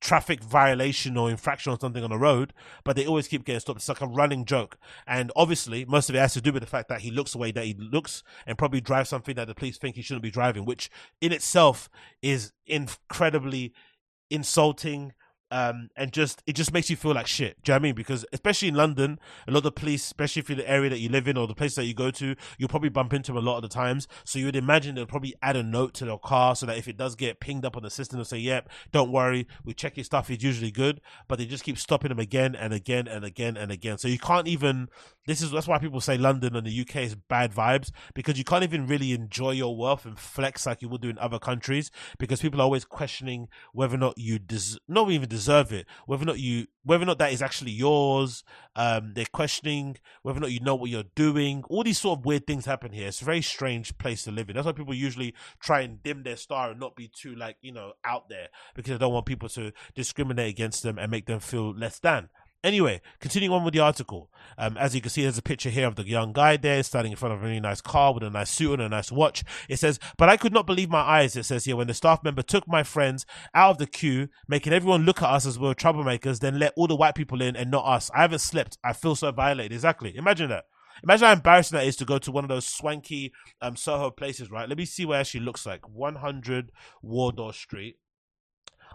traffic 0.00 0.42
violation 0.42 1.16
or 1.16 1.30
infraction 1.30 1.72
or 1.72 1.78
something 1.80 2.04
on 2.04 2.10
the 2.10 2.18
road, 2.18 2.52
but 2.84 2.96
they 2.96 3.06
always 3.06 3.28
keep 3.28 3.44
getting 3.44 3.60
stopped. 3.60 3.78
It's 3.78 3.88
like 3.88 4.00
a 4.00 4.06
running 4.06 4.44
joke. 4.44 4.78
And 5.06 5.32
obviously, 5.34 5.84
most 5.84 6.08
of 6.08 6.14
it 6.14 6.18
has 6.18 6.34
to 6.34 6.40
do 6.40 6.52
with 6.52 6.62
the 6.62 6.68
fact 6.68 6.88
that 6.88 7.00
he 7.00 7.10
looks 7.10 7.32
the 7.32 7.38
way 7.38 7.50
that 7.52 7.64
he 7.64 7.74
looks 7.74 8.22
and 8.46 8.58
probably 8.58 8.80
drives 8.80 9.08
something 9.08 9.34
that 9.36 9.46
the 9.48 9.54
police 9.54 9.78
think 9.78 9.96
he 9.96 10.02
shouldn't 10.02 10.22
be 10.22 10.30
driving, 10.30 10.64
which 10.64 10.90
in 11.20 11.32
itself 11.32 11.88
is 12.22 12.52
incredibly 12.66 13.72
insulting, 14.30 15.12
um, 15.50 15.90
and 15.96 16.12
just 16.12 16.42
it 16.46 16.54
just 16.54 16.72
makes 16.72 16.90
you 16.90 16.96
feel 16.96 17.14
like 17.14 17.26
shit. 17.26 17.62
Do 17.62 17.70
you 17.70 17.74
know 17.74 17.76
what 17.76 17.80
I 17.80 17.82
mean? 17.82 17.94
Because 17.94 18.24
especially 18.32 18.68
in 18.68 18.74
London, 18.74 19.18
a 19.46 19.52
lot 19.52 19.64
of 19.64 19.74
police, 19.74 20.04
especially 20.04 20.40
if 20.40 20.48
you're 20.48 20.56
the 20.56 20.68
area 20.68 20.90
that 20.90 20.98
you 20.98 21.08
live 21.08 21.28
in 21.28 21.36
or 21.36 21.46
the 21.46 21.54
place 21.54 21.74
that 21.76 21.84
you 21.84 21.94
go 21.94 22.10
to, 22.12 22.34
you'll 22.58 22.68
probably 22.68 22.88
bump 22.88 23.12
into 23.12 23.32
them 23.32 23.38
a 23.38 23.48
lot 23.48 23.56
of 23.56 23.62
the 23.62 23.68
times. 23.68 24.08
So 24.24 24.38
you 24.38 24.46
would 24.46 24.56
imagine 24.56 24.94
they'll 24.94 25.06
probably 25.06 25.34
add 25.42 25.56
a 25.56 25.62
note 25.62 25.94
to 25.94 26.04
their 26.04 26.18
car 26.18 26.56
so 26.56 26.66
that 26.66 26.78
if 26.78 26.88
it 26.88 26.96
does 26.96 27.14
get 27.14 27.40
pinged 27.40 27.64
up 27.64 27.76
on 27.76 27.82
the 27.82 27.90
system, 27.90 28.18
they'll 28.18 28.24
say, 28.24 28.38
"Yep, 28.38 28.70
don't 28.92 29.12
worry, 29.12 29.46
we 29.64 29.72
check 29.72 29.96
your 29.96 30.04
stuff. 30.04 30.30
It's 30.30 30.42
usually 30.42 30.70
good." 30.72 31.00
But 31.28 31.38
they 31.38 31.46
just 31.46 31.64
keep 31.64 31.78
stopping 31.78 32.08
them 32.08 32.18
again 32.18 32.54
and 32.54 32.72
again 32.72 33.06
and 33.06 33.24
again 33.24 33.56
and 33.56 33.70
again. 33.70 33.98
So 33.98 34.08
you 34.08 34.18
can't 34.18 34.48
even. 34.48 34.88
This 35.26 35.42
is 35.42 35.50
that's 35.50 35.66
why 35.66 35.78
people 35.78 36.00
say 36.00 36.16
London 36.16 36.54
and 36.54 36.66
the 36.66 36.80
UK 36.80 36.96
is 36.96 37.16
bad 37.16 37.52
vibes 37.52 37.90
because 38.14 38.38
you 38.38 38.44
can't 38.44 38.62
even 38.62 38.86
really 38.86 39.12
enjoy 39.12 39.52
your 39.52 39.76
wealth 39.76 40.04
and 40.04 40.18
flex 40.18 40.66
like 40.66 40.82
you 40.82 40.88
would 40.88 41.00
do 41.00 41.08
in 41.08 41.18
other 41.18 41.40
countries 41.40 41.90
because 42.18 42.40
people 42.40 42.60
are 42.60 42.64
always 42.64 42.84
questioning 42.84 43.48
whether 43.72 43.96
or 43.96 43.98
not 43.98 44.16
you 44.16 44.38
des- 44.38 44.78
not 44.88 45.10
even 45.10 45.28
deserve 45.36 45.72
it, 45.72 45.86
whether 46.06 46.22
or 46.22 46.26
not 46.26 46.38
you, 46.38 46.66
whether 46.82 47.02
or 47.02 47.06
not 47.06 47.18
that 47.18 47.32
is 47.32 47.42
actually 47.42 47.72
yours. 47.72 48.42
Um, 48.74 49.12
they're 49.14 49.26
questioning 49.32 49.96
whether 50.22 50.38
or 50.38 50.40
not 50.40 50.52
you 50.52 50.60
know 50.60 50.74
what 50.74 50.90
you're 50.90 51.04
doing. 51.14 51.62
All 51.68 51.84
these 51.84 51.98
sort 51.98 52.18
of 52.18 52.24
weird 52.24 52.46
things 52.46 52.64
happen 52.64 52.92
here. 52.92 53.08
It's 53.08 53.22
a 53.22 53.24
very 53.24 53.42
strange 53.42 53.96
place 53.98 54.24
to 54.24 54.30
live 54.30 54.48
in. 54.48 54.54
That's 54.54 54.66
why 54.66 54.72
people 54.72 54.94
usually 54.94 55.34
try 55.60 55.80
and 55.80 56.02
dim 56.02 56.22
their 56.22 56.36
star 56.36 56.70
and 56.70 56.80
not 56.80 56.96
be 56.96 57.08
too 57.08 57.34
like 57.34 57.56
you 57.60 57.72
know 57.72 57.92
out 58.04 58.28
there 58.28 58.48
because 58.74 58.92
they 58.92 58.98
don't 58.98 59.12
want 59.12 59.26
people 59.26 59.48
to 59.50 59.72
discriminate 59.94 60.50
against 60.50 60.82
them 60.82 60.98
and 60.98 61.10
make 61.10 61.26
them 61.26 61.40
feel 61.40 61.74
less 61.74 61.98
than. 61.98 62.28
Anyway, 62.66 63.00
continuing 63.20 63.54
on 63.54 63.64
with 63.64 63.74
the 63.74 63.78
article, 63.78 64.28
um, 64.58 64.76
as 64.76 64.92
you 64.92 65.00
can 65.00 65.08
see, 65.08 65.22
there's 65.22 65.38
a 65.38 65.42
picture 65.42 65.70
here 65.70 65.86
of 65.86 65.94
the 65.94 66.04
young 66.04 66.32
guy 66.32 66.56
there 66.56 66.82
standing 66.82 67.12
in 67.12 67.16
front 67.16 67.32
of 67.32 67.40
a 67.40 67.46
really 67.46 67.60
nice 67.60 67.80
car 67.80 68.12
with 68.12 68.24
a 68.24 68.28
nice 68.28 68.50
suit 68.50 68.72
and 68.72 68.82
a 68.82 68.88
nice 68.88 69.12
watch. 69.12 69.44
It 69.68 69.78
says, 69.78 70.00
But 70.18 70.28
I 70.28 70.36
could 70.36 70.52
not 70.52 70.66
believe 70.66 70.90
my 70.90 70.98
eyes, 70.98 71.36
it 71.36 71.44
says 71.44 71.64
here, 71.64 71.76
when 71.76 71.86
the 71.86 71.94
staff 71.94 72.24
member 72.24 72.42
took 72.42 72.66
my 72.66 72.82
friends 72.82 73.24
out 73.54 73.70
of 73.70 73.78
the 73.78 73.86
queue, 73.86 74.30
making 74.48 74.72
everyone 74.72 75.04
look 75.04 75.22
at 75.22 75.30
us 75.30 75.46
as 75.46 75.60
we 75.60 75.68
were 75.68 75.76
troublemakers, 75.76 76.40
then 76.40 76.58
let 76.58 76.72
all 76.74 76.88
the 76.88 76.96
white 76.96 77.14
people 77.14 77.40
in 77.40 77.54
and 77.54 77.70
not 77.70 77.86
us. 77.86 78.10
I 78.12 78.22
haven't 78.22 78.40
slept. 78.40 78.78
I 78.82 78.94
feel 78.94 79.14
so 79.14 79.30
violated. 79.30 79.70
Exactly. 79.72 80.16
Imagine 80.16 80.48
that. 80.48 80.64
Imagine 81.04 81.26
how 81.26 81.32
embarrassing 81.34 81.78
that 81.78 81.86
is 81.86 81.94
to 81.94 82.04
go 82.04 82.18
to 82.18 82.32
one 82.32 82.42
of 82.42 82.48
those 82.48 82.66
swanky 82.66 83.32
um, 83.60 83.76
Soho 83.76 84.10
places, 84.10 84.50
right? 84.50 84.68
Let 84.68 84.78
me 84.78 84.86
see 84.86 85.06
where 85.06 85.22
she 85.22 85.38
looks 85.38 85.66
like. 85.66 85.88
100 85.88 86.72
Wardour 87.00 87.52
Street. 87.52 87.98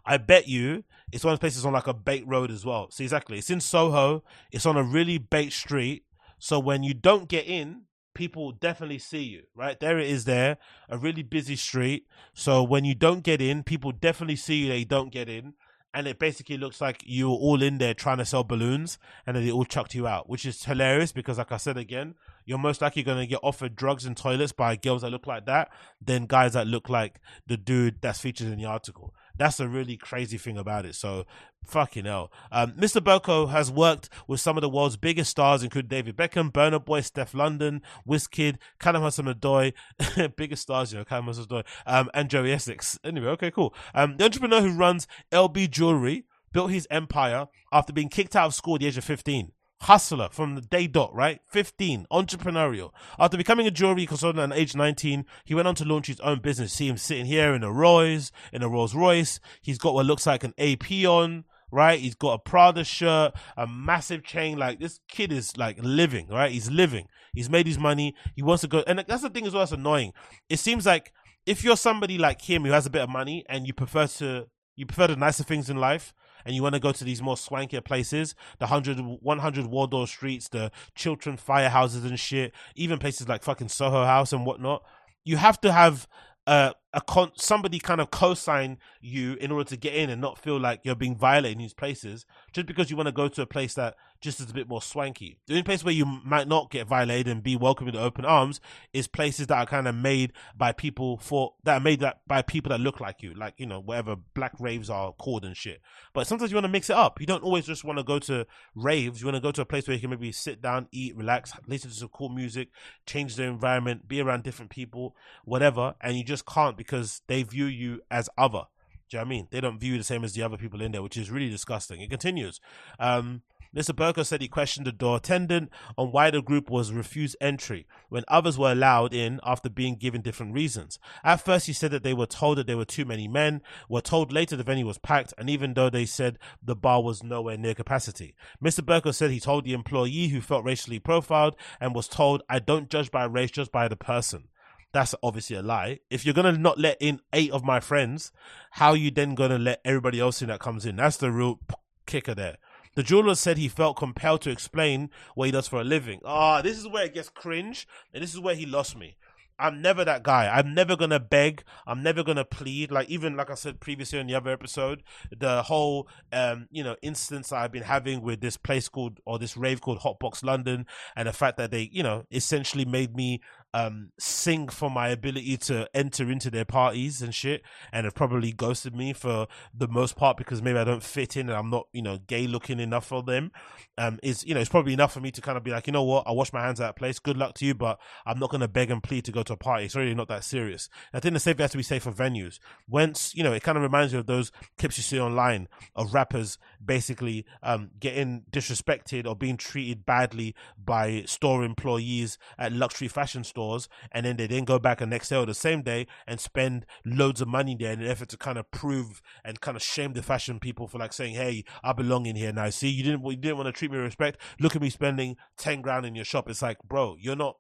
I 0.06 0.18
bet 0.18 0.48
you 0.48 0.84
it's 1.12 1.24
one 1.24 1.34
of 1.34 1.40
the 1.40 1.44
places 1.44 1.66
on 1.66 1.74
like 1.74 1.88
a 1.88 1.94
bait 1.94 2.26
road 2.26 2.52
as 2.52 2.66
well. 2.66 2.90
See, 2.92 3.04
exactly. 3.04 3.38
It's 3.38 3.50
in 3.50 3.60
Soho. 3.60 4.24
It's 4.52 4.66
on 4.66 4.78
a 4.78 4.84
really 4.84 5.18
bait 5.18 5.52
street. 5.52 6.04
So 6.40 6.60
when 6.60 6.84
you 6.84 6.94
don't 6.94 7.28
get 7.28 7.46
in, 7.48 7.84
people 8.14 8.52
definitely 8.52 9.00
see 9.00 9.24
you, 9.24 9.44
right? 9.56 9.80
There 9.80 10.00
it 10.00 10.10
is 10.10 10.26
there, 10.26 10.58
a 10.90 10.98
really 10.98 11.24
busy 11.24 11.56
street. 11.56 12.08
So 12.34 12.64
when 12.64 12.86
you 12.86 12.96
don't 12.96 13.24
get 13.24 13.42
in, 13.42 13.64
people 13.64 13.92
definitely 13.92 14.36
see 14.36 14.56
you, 14.56 14.70
they 14.70 14.84
don't 14.84 15.12
get 15.12 15.30
in. 15.30 15.54
And 15.94 16.08
it 16.08 16.20
basically 16.20 16.58
looks 16.58 16.80
like 16.80 17.04
you 17.06 17.30
were 17.30 17.36
all 17.36 17.62
in 17.62 17.78
there 17.78 17.94
trying 17.94 18.20
to 18.20 18.26
sell 18.26 18.46
balloons 18.46 18.98
and 19.28 19.36
then 19.36 19.46
they 19.46 19.52
all 19.52 19.66
chucked 19.66 19.94
you 19.94 20.08
out, 20.08 20.30
which 20.30 20.46
is 20.46 20.64
hilarious 20.64 21.12
because, 21.12 21.38
like 21.38 21.52
I 21.52 21.58
said 21.58 21.76
again, 21.76 22.16
you're 22.46 22.58
most 22.58 22.82
likely 22.82 23.04
going 23.04 23.18
to 23.18 23.28
get 23.28 23.42
offered 23.44 23.76
drugs 23.76 24.06
and 24.06 24.16
toilets 24.16 24.54
by 24.54 24.78
girls 24.78 25.02
that 25.02 25.10
look 25.10 25.28
like 25.28 25.46
that 25.48 25.70
than 26.02 26.28
guys 26.28 26.54
that 26.54 26.66
look 26.66 26.88
like 26.88 27.20
the 27.46 27.58
dude 27.58 28.02
that's 28.02 28.22
featured 28.22 28.48
in 28.48 28.58
the 28.58 28.66
article. 28.66 29.14
That's 29.38 29.60
a 29.60 29.68
really 29.68 29.98
crazy 29.98 30.38
thing 30.38 30.58
about 30.58 30.86
it. 30.86 30.96
So, 30.96 31.26
fucking 31.66 32.06
hell. 32.06 32.32
Um, 32.52 32.74
Mr. 32.74 33.02
Berko 33.02 33.50
has 33.50 33.72
worked 33.72 34.10
with 34.28 34.40
some 34.40 34.58
of 34.58 34.62
the 34.62 34.70
world's 34.70 34.98
biggest 34.98 35.32
stars, 35.32 35.64
including 35.64 35.90
David 35.90 36.18
Beckham, 36.18 36.52
Burna 36.52 36.84
Boy, 36.84 37.02
Stefflon 37.02 37.60
Don, 37.60 37.82
Wizkid, 38.08 38.58
Callum 38.80 39.02
Hudson-Odoi, 39.02 39.74
biggest 40.36 40.64
stars, 40.64 40.92
you 40.92 41.00
know, 41.00 41.06
Callum 41.06 41.26
Hudson-Odoi, 41.26 41.64
um, 41.86 42.10
and 42.14 42.30
Joey 42.30 42.52
Essex. 42.52 43.00
Anyway, 43.04 43.28
okay, 43.28 43.52
cool. 43.52 43.74
Um, 43.94 44.18
the 44.18 44.26
entrepreneur 44.26 44.62
who 44.62 44.76
runs 44.76 45.08
LB 45.32 45.70
Jewelry 45.70 46.26
built 46.52 46.72
his 46.72 46.88
empire 46.92 47.48
after 47.72 47.94
being 47.94 48.10
kicked 48.10 48.36
out 48.36 48.48
of 48.48 48.54
school 48.54 48.76
at 48.76 48.82
the 48.82 48.88
age 48.88 48.98
of 48.98 49.04
15 49.04 49.52
hustler 49.82 50.30
from 50.32 50.56
the 50.56 50.62
day 50.62 50.88
dot, 50.88 51.14
right? 51.14 51.40
15, 51.48 52.06
entrepreneurial. 52.12 52.92
After 53.20 53.38
becoming 53.38 53.68
a 53.68 53.72
jewelry 53.72 54.06
consultant 54.06 54.52
at 54.52 54.58
age 54.58 54.76
19, 54.76 55.26
he 55.46 55.56
went 55.56 55.68
on 55.68 55.76
to 55.76 55.86
launch 55.86 56.08
his 56.08 56.20
own 56.20 56.40
business. 56.40 56.74
See 56.74 56.88
him 56.88 56.98
sitting 56.98 57.26
here 57.26 57.54
in 57.54 57.64
a 57.64 57.72
Royce, 57.72 58.32
in 58.54 58.64
a 58.64 58.70
Rolls 58.70 58.94
Royce. 58.94 59.40
He's 59.62 59.78
got 59.78 59.94
what 59.94 60.06
looks 60.06 60.28
like 60.28 60.44
an 60.44 60.54
AP 60.58 60.92
on, 61.06 61.46
right? 61.72 62.00
He's 62.00 62.16
got 62.16 62.34
a 62.34 62.40
Prada 62.40 62.84
shirt, 62.84 63.34
a 63.58 63.66
massive 63.66 64.24
chain. 64.24 64.58
Like 64.58 64.80
this 64.80 65.00
kid 65.08 65.32
is 65.32 65.58
like 65.58 65.78
living, 65.82 66.28
right? 66.30 66.52
He's 66.52 66.70
living. 66.70 67.08
He's 67.34 67.50
made 67.50 67.66
his 67.66 67.80
money. 67.80 68.16
He 68.36 68.44
wants 68.44 68.62
to 68.62 68.68
go. 68.68 68.84
And 68.86 69.04
that's 69.08 69.24
the 69.24 69.30
thing 69.30 69.48
as 69.48 69.54
well 69.54 69.62
that's 69.62 69.72
annoying. 69.72 70.14
It 70.50 70.60
seems 70.60 70.86
like 70.86 71.12
if 71.46 71.64
you're 71.64 71.78
somebody 71.78 72.18
like 72.18 72.42
him 72.42 72.66
who 72.66 72.72
has 72.72 72.86
a 72.86 72.92
bit 72.92 73.02
of 73.02 73.10
money 73.10 73.46
and 73.50 73.66
you 73.66 73.74
prefer 73.74 74.06
to, 74.08 74.48
you 74.76 74.86
prefer 74.86 75.08
the 75.08 75.16
nicer 75.16 75.44
things 75.44 75.70
in 75.70 75.78
life, 75.78 76.14
and 76.46 76.56
you 76.56 76.64
want 76.64 76.76
to 76.76 76.80
go 76.80 76.92
to 76.92 77.04
these 77.04 77.22
more 77.22 77.36
swankier 77.36 77.84
places, 77.84 78.36
the 78.60 78.66
100, 78.66 79.00
100 79.00 79.66
Wardour 79.66 80.08
streets, 80.08 80.50
the 80.50 80.72
Chiltern 80.96 81.38
firehouses 81.38 82.06
and 82.06 82.20
shit, 82.20 82.54
even 82.76 83.00
places 83.00 83.28
like 83.28 83.44
fucking 83.44 83.70
Soho 83.70 84.06
House 84.06 84.34
and 84.34 84.46
whatnot, 84.46 84.84
you 85.24 85.38
have 85.38 85.60
to 85.62 85.72
have 85.72 86.08
uh, 86.48 86.74
a 86.94 87.02
con- 87.02 87.32
somebody 87.36 87.80
kind 87.80 88.02
of 88.02 88.12
co-sign 88.12 88.78
you 89.00 89.36
in 89.36 89.52
order 89.52 89.70
to 89.70 89.78
get 89.78 89.94
in 89.94 90.10
and 90.10 90.22
not 90.22 90.38
feel 90.38 90.60
like 90.60 90.82
you're 90.84 90.96
being 90.96 91.16
violated 91.16 91.58
in 91.58 91.60
these 91.60 91.74
places 91.74 92.26
just 92.52 92.68
because 92.68 92.90
you 92.90 92.98
want 92.98 93.08
to 93.08 93.14
go 93.14 93.28
to 93.28 93.42
a 93.42 93.46
place 93.46 93.76
that 93.76 93.96
just 94.20 94.40
is 94.40 94.52
a 94.52 94.54
bit 94.54 94.70
more 94.70 94.82
swanky. 94.82 95.40
The 95.48 95.54
only 95.54 95.64
place 95.64 95.84
where 95.84 95.94
you 95.94 96.06
might 96.06 96.48
not 96.48 96.70
get 96.70 96.88
violated 96.88 97.28
and 97.28 97.42
be 97.42 97.56
welcomed 97.56 97.94
with 97.94 98.02
open 98.02 98.24
arms 98.24 98.62
is 98.94 99.08
places 99.08 99.48
that 99.48 99.58
are 99.58 99.66
kind 99.66 99.88
of 99.88 99.96
made 99.96 100.34
by 100.56 100.72
people 100.72 101.18
for 101.18 101.54
that 101.64 101.78
are 101.78 101.84
made 101.84 102.02
that 102.02 102.22
by 102.28 102.42
people 102.42 102.70
that 102.70 102.80
look 102.80 103.00
like 103.00 103.24
you, 103.24 103.34
like 103.34 103.56
you 103.58 103.66
know 103.66 103.80
whatever 103.80 104.16
black 104.34 104.54
raves 104.60 104.90
are 104.90 105.12
called 105.14 105.44
and 105.44 105.58
shit. 105.58 105.82
But 106.14 106.28
sometimes 106.28 106.52
you 106.52 106.56
want 106.56 106.66
to 106.66 106.72
mix 106.72 106.90
it 106.90 106.96
up. 106.96 107.20
You 107.20 107.26
don't 107.26 107.44
always 107.44 107.66
just 107.66 107.84
want 107.84 107.98
to 107.98 108.04
go 108.04 108.20
to 108.20 108.46
raves. 108.76 109.22
You 109.22 109.28
want 109.28 109.38
to 109.38 109.42
go 109.42 109.52
to 109.52 109.62
a 109.62 109.66
place 109.66 109.88
where 109.88 109.96
you 109.96 110.02
can 110.02 110.12
maybe 110.12 110.32
sit 110.32 110.62
down, 110.62 110.88
eat, 110.92 111.16
relax, 111.16 111.54
listen 111.68 111.90
to 111.90 111.96
some 111.96 112.10
cool 112.10 112.30
music, 112.30 112.70
change 113.06 113.36
the 113.36 113.44
environment, 113.44 114.08
be 114.08 114.22
around 114.22 114.44
different 114.44 114.70
people, 114.70 115.16
whatever. 115.46 115.96
And 116.00 116.16
you 116.16 116.24
just 116.24 116.46
can't 116.46 116.78
because 116.82 117.22
they 117.28 117.44
view 117.44 117.66
you 117.66 118.02
as 118.10 118.28
other. 118.38 118.64
Do 119.10 119.18
you 119.18 119.20
know 119.20 119.24
what 119.24 119.28
I 119.28 119.30
mean? 119.30 119.48
They 119.52 119.62
don't 119.62 119.80
view 119.80 119.94
you 119.94 119.98
the 120.00 120.04
same 120.04 120.24
as 120.24 120.34
the 120.34 120.42
other 120.42 120.58
people 120.58 120.82
in 120.82 120.94
there, 120.94 121.04
which 121.04 121.18
is 121.18 121.30
really 121.30 121.50
disgusting. 121.50 122.02
It 122.02 122.10
continues. 122.10 122.60
Um, 122.98 123.44
Mr. 123.76 123.96
Berko 123.96 124.26
said 124.26 124.42
he 124.42 124.50
questioned 124.50 124.86
the 124.86 124.92
door 124.92 125.16
attendant 125.16 125.70
on 125.98 126.12
why 126.12 126.30
the 126.30 126.42
group 126.42 126.70
was 126.70 126.92
refused 126.92 127.38
entry 127.40 127.88
when 128.10 128.26
others 128.28 128.58
were 128.58 128.72
allowed 128.72 129.14
in 129.14 129.40
after 129.44 129.70
being 129.70 129.96
given 129.96 130.22
different 130.22 130.54
reasons. 130.54 131.00
At 131.24 131.46
first, 131.46 131.68
he 131.68 131.74
said 131.74 131.92
that 131.92 132.04
they 132.04 132.14
were 132.14 132.26
told 132.26 132.58
that 132.58 132.68
there 132.68 132.76
were 132.76 132.84
too 132.84 133.06
many 133.06 133.30
men, 133.30 133.62
were 133.88 134.02
told 134.02 134.34
later 134.34 134.58
the 134.58 134.64
venue 134.64 134.86
was 134.86 134.98
packed, 134.98 135.34
and 135.38 135.50
even 135.50 135.74
though 135.74 135.90
they 135.90 136.06
said 136.06 136.38
the 136.62 136.76
bar 136.76 137.02
was 137.02 137.24
nowhere 137.24 137.58
near 137.58 137.74
capacity. 137.74 138.36
Mr. 138.62 138.82
Berko 138.82 139.14
said 139.14 139.32
he 139.32 139.40
told 139.40 139.64
the 139.64 139.74
employee 139.74 140.28
who 140.28 140.42
felt 140.42 140.66
racially 140.66 141.00
profiled 141.00 141.56
and 141.80 141.96
was 141.96 142.10
told, 142.10 142.44
I 142.50 142.60
don't 142.60 142.90
judge 142.90 143.10
by 143.10 143.24
race, 143.24 143.52
just 143.52 143.72
by 143.72 143.88
the 143.88 143.96
person 143.96 144.50
that's 144.94 145.16
obviously 145.24 145.56
a 145.56 145.62
lie. 145.62 146.00
If 146.10 146.26
you're 146.26 146.34
gonna 146.34 146.52
not 146.52 146.80
let 146.80 146.98
in 147.00 147.22
eight 147.34 147.52
of 147.52 147.64
my 147.64 147.80
friends, 147.80 148.32
how 148.72 148.92
are 148.92 148.98
you 148.98 149.12
then 149.12 149.36
gonna 149.36 149.60
let 149.60 149.82
everybody 149.86 150.20
else 150.20 150.42
in 150.42 150.50
that 150.50 150.60
comes 150.60 150.86
in? 150.86 150.98
That's 150.98 151.18
the 151.18 151.32
real 151.32 151.60
kicker 152.06 152.36
there. 152.36 152.58
The 152.96 153.04
jeweler 153.04 153.36
said 153.36 153.58
he 153.58 153.70
felt 153.70 153.96
compelled 153.96 154.42
to 154.42 154.50
explain 154.52 155.10
what 155.36 155.46
he 155.46 155.52
does 155.52 155.68
for 155.68 155.80
a 155.80 155.86
living. 155.86 156.20
Ah, 156.26 156.60
oh, 156.60 156.62
this 156.62 156.78
is 156.78 156.88
where 156.88 157.06
it 157.06 157.14
gets 157.14 157.30
cringe, 157.30 157.88
and 158.14 158.22
this 158.22 158.34
is 158.34 158.40
where 158.40 158.56
he 158.56 158.66
lost 158.66 158.98
me. 158.98 159.16
I'm 159.62 159.82
never 159.82 160.04
that 160.04 160.24
guy. 160.24 160.50
I'm 160.52 160.74
never 160.74 160.96
gonna 160.96 161.20
beg. 161.20 161.64
I'm 161.86 162.02
never 162.02 162.24
gonna 162.24 162.44
plead. 162.44 162.92
Like 162.92 163.08
even 163.10 163.38
like 163.38 163.52
I 163.52 163.54
said 163.54 163.80
previously 163.80 164.18
in 164.18 164.26
the 164.26 164.34
other 164.34 164.50
episode, 164.50 165.04
the 165.36 165.62
whole 165.62 166.08
um, 166.34 166.68
you 166.72 166.84
know, 166.84 166.96
instance 167.04 167.52
I've 167.52 167.72
been 167.72 167.84
having 167.84 168.22
with 168.22 168.42
this 168.42 168.58
place 168.58 168.90
called 168.90 169.20
or 169.24 169.38
this 169.38 169.56
rave 169.56 169.80
called 169.80 170.00
Hotbox 170.00 170.44
London 170.44 170.88
and 171.16 171.28
the 171.28 171.34
fact 171.34 171.58
that 171.58 171.70
they, 171.70 171.90
you 171.94 172.02
know, 172.02 172.26
essentially 172.32 172.86
made 172.86 173.16
me 173.16 173.42
um, 173.74 174.12
sing 174.20 174.68
for 174.68 174.90
my 174.90 175.10
ability 175.10 175.58
to 175.58 175.90
enter 175.94 176.30
into 176.30 176.50
their 176.52 176.66
parties 176.66 177.22
and 177.22 177.34
shit, 177.34 177.62
and 177.92 178.06
have 178.06 178.16
probably 178.16 178.52
ghosted 178.52 178.96
me 178.96 179.14
for 179.14 179.48
the 179.74 179.88
most 179.88 180.16
part 180.16 180.38
because 180.38 180.62
maybe 180.62 180.78
I 180.78 180.84
don't 180.84 181.04
fit 181.04 181.38
in 181.38 181.50
and 181.50 181.58
I'm 181.58 181.70
not, 181.70 181.88
you 181.94 182.02
know, 182.02 182.18
gay 182.18 182.48
looking 182.48 182.80
enough 182.80 183.06
for 183.06 183.24
them. 183.24 183.52
Um, 183.98 184.20
is 184.24 184.46
you 184.46 184.54
know, 184.54 184.60
it's 184.60 184.70
probably 184.70 184.94
enough 184.94 185.14
for 185.14 185.22
me 185.22 185.32
to 185.32 185.42
kind 185.42 185.58
of 185.58 185.64
be 185.64 185.72
like, 185.72 185.88
you 185.88 185.94
know 185.94 186.04
what, 186.04 186.28
I 186.28 186.32
wash 186.32 186.52
my 186.52 186.62
hands 186.62 186.80
of 186.80 186.88
that 186.88 186.98
place. 186.98 187.20
Good 187.20 187.38
luck 187.38 187.54
to 187.56 187.66
you, 187.66 187.74
but 187.74 188.00
I'm 188.26 188.40
not 188.40 188.50
gonna 188.50 188.68
beg 188.68 188.92
and 188.92 189.02
plead 189.02 189.26
to 189.26 189.32
go 189.32 189.44
to 189.44 189.54
a 189.54 189.58
party. 189.58 189.86
It's 189.86 189.96
really 189.96 190.16
not 190.16 190.28
that 190.28 190.44
serious. 190.44 190.90
I 191.14 191.20
think 191.20 191.34
the 191.34 191.40
same 191.40 191.56
thing 191.56 191.64
has 191.64 191.72
to 191.72 191.78
be 191.78 191.84
safe 191.84 192.04
for 192.04 192.12
venues. 192.12 192.60
Once 192.88 193.34
you 193.36 193.44
know, 193.44 193.54
it 193.54 193.64
kind 193.64 193.78
of 193.78 193.84
reminds 193.84 194.14
you 194.14 194.20
of 194.20 194.26
those 194.26 194.52
clips 194.78 194.98
you 194.98 195.04
see 195.04 195.20
online 195.20 195.68
of 195.96 196.14
rappers 196.14 196.58
basically 196.84 197.46
um, 197.64 197.92
getting 198.00 198.44
disrespected 198.52 199.26
or 199.26 199.36
being 199.36 199.58
treated 199.58 200.06
badly 200.06 200.56
by 200.84 201.24
store 201.26 201.64
employees 201.64 202.38
at 202.58 202.74
luxury 202.74 203.08
fashion 203.08 203.44
stores 203.44 203.61
stores 203.62 203.88
and 204.12 204.26
then 204.26 204.38
they 204.38 204.48
then 204.48 204.66
go 204.66 204.80
back 204.80 205.02
and 205.02 205.10
next 205.10 205.30
the 205.30 205.54
same 205.54 205.82
day 205.82 206.08
and 206.28 206.40
spend 206.40 206.86
loads 207.06 207.42
of 207.42 207.48
money 207.48 207.76
there 207.80 207.94
in 207.94 208.02
an 208.02 208.08
effort 208.08 208.28
to 208.30 208.38
kind 208.38 208.58
of 208.58 208.70
prove 208.72 209.22
and 209.46 209.62
kind 209.62 209.78
of 209.78 209.84
shame 209.84 210.14
the 210.14 210.22
fashion 210.22 210.60
people 210.60 210.88
for 210.88 210.98
like 210.98 211.14
saying, 211.14 211.36
Hey, 211.36 211.64
I 211.84 211.94
belong 211.94 212.26
in 212.26 212.36
here 212.36 212.52
now. 212.52 212.70
See, 212.70 212.90
you 212.90 213.04
didn't 213.04 213.24
you 213.26 213.38
didn't 213.38 213.58
want 213.58 213.68
to 213.68 213.72
treat 213.72 213.92
me 213.92 213.98
with 213.98 214.06
respect. 214.06 214.40
Look 214.60 214.76
at 214.76 214.82
me 214.82 214.90
spending 214.90 215.38
ten 215.58 215.82
grand 215.82 216.06
in 216.06 216.16
your 216.16 216.26
shop. 216.26 216.50
It's 216.50 216.62
like, 216.62 216.80
bro, 216.84 217.16
you're 217.20 217.36
not 217.36 217.58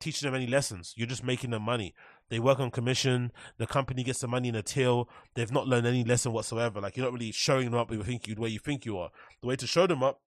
teaching 0.00 0.28
them 0.28 0.36
any 0.36 0.46
lessons. 0.46 0.94
You're 0.96 1.08
just 1.08 1.24
making 1.24 1.50
them 1.50 1.62
money. 1.62 1.94
They 2.30 2.38
work 2.38 2.60
on 2.60 2.70
commission. 2.70 3.32
The 3.56 3.66
company 3.66 4.04
gets 4.04 4.20
the 4.20 4.28
money 4.28 4.48
in 4.48 4.54
a 4.54 4.62
till. 4.62 5.08
They've 5.34 5.50
not 5.50 5.66
learned 5.66 5.86
any 5.86 6.04
lesson 6.04 6.32
whatsoever. 6.32 6.80
Like 6.80 6.96
you're 6.96 7.06
not 7.06 7.12
really 7.12 7.32
showing 7.32 7.70
them 7.70 7.80
up 7.80 7.90
you 7.90 8.02
think 8.04 8.28
you 8.28 8.34
where 8.36 8.50
you 8.50 8.60
think 8.60 8.84
you 8.84 8.98
are. 8.98 9.10
The 9.40 9.48
way 9.48 9.56
to 9.56 9.66
show 9.66 9.86
them 9.86 10.02
up 10.02 10.20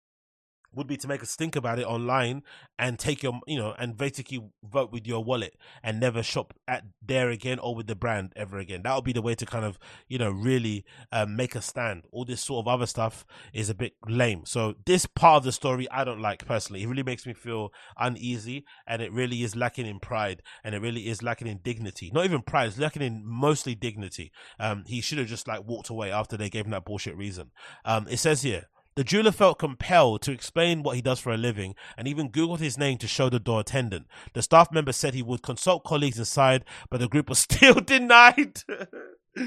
would 0.74 0.88
be 0.88 0.97
to 0.97 1.07
make 1.07 1.22
a 1.22 1.26
stink 1.26 1.55
about 1.55 1.80
it 1.80 1.86
online 1.86 2.43
and 2.80 2.97
take 2.97 3.24
your, 3.24 3.39
you 3.45 3.57
know, 3.57 3.76
and 3.78 3.97
basically 3.97 4.41
vote 4.63 4.91
with 4.91 5.05
your 5.05 5.24
wallet 5.24 5.55
and 5.84 5.99
never 5.99 6.24
shop 6.24 6.53
at 6.67 6.84
there 7.01 7.30
again 7.30 7.59
or 7.59 7.76
with 7.76 7.88
the 7.88 7.95
brand 7.95 8.32
ever 8.36 8.57
again. 8.57 8.82
That 8.84 8.95
would 8.95 9.03
be 9.03 9.13
the 9.13 9.22
way 9.22 9.36
to 9.36 9.45
kind 9.45 9.65
of, 9.65 9.78
you 10.07 10.17
know, 10.17 10.32
really 10.32 10.86
um, 11.11 11.36
make 11.36 11.55
a 11.55 11.61
stand. 11.61 12.03
All 12.11 12.26
this 12.26 12.41
sort 12.41 12.63
of 12.63 12.67
other 12.67 12.86
stuff 12.86 13.26
is 13.53 13.69
a 13.69 13.76
bit 13.76 13.93
lame. 14.07 14.43
So 14.45 14.76
this 14.86 15.05
part 15.05 15.38
of 15.38 15.43
the 15.43 15.51
story 15.51 15.89
I 15.91 16.03
don't 16.03 16.22
like 16.22 16.45
personally. 16.45 16.84
It 16.84 16.88
really 16.88 17.03
makes 17.03 17.26
me 17.26 17.34
feel 17.34 17.74
uneasy 17.97 18.65
and 18.88 19.01
it 19.01 19.11
really 19.11 19.43
is 19.43 19.55
lacking 19.55 19.86
in 19.86 19.99
pride 19.99 20.41
and 20.63 20.74
it 20.74 20.82
really 20.82 21.07
is 21.07 21.22
lacking 21.22 21.47
in 21.47 21.59
dignity. 21.63 22.11
Not 22.13 22.26
even 22.26 22.41
pride, 22.41 22.67
it's 22.69 22.80
lacking 22.80 23.01
in 23.01 23.24
mostly 23.26 23.76
dignity. 23.76 24.32
Um, 24.59 24.84
he 24.88 25.01
should 25.01 25.17
have 25.17 25.28
just 25.28 25.47
like 25.47 25.65
walked 25.65 25.89
away 25.89 26.11
after 26.11 26.38
they 26.38 26.49
gave 26.49 26.65
him 26.65 26.72
that 26.72 26.86
bullshit 26.86 27.17
reason. 27.17 27.51
Um, 27.86 28.07
it 28.09 28.17
says 28.17 28.41
here, 28.41 28.67
the 28.96 29.04
jeweler 29.04 29.32
felt 29.32 29.60
compelled 29.60 30.22
to 30.22 30.32
explain 30.32 30.84
what 30.84 30.96
he 30.96 31.02
does 31.02 31.20
for 31.20 31.32
a 31.32 31.38
living 31.38 31.76
and 31.98 32.08
even 32.08 32.30
Googled 32.30 32.60
his 32.60 32.78
name 32.78 32.98
to 33.00 33.08
show 33.08 33.30
the 33.30 33.39
door 33.39 33.62
attendant. 33.62 34.08
The 34.34 34.42
staff 34.42 34.72
member 34.72 34.92
said 34.92 35.14
he 35.14 35.24
would 35.24 35.42
consult 35.42 35.84
colleagues 35.84 36.20
inside, 36.20 36.66
but 36.89 37.00
the 37.00 37.08
group 37.08 37.30
was 37.30 37.39
still 37.52 37.76
denied. 37.76 38.64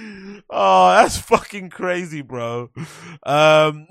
oh, 0.50 0.90
that's 0.92 1.18
fucking 1.18 1.70
crazy, 1.70 2.22
bro. 2.22 2.70
Um, 3.24 3.86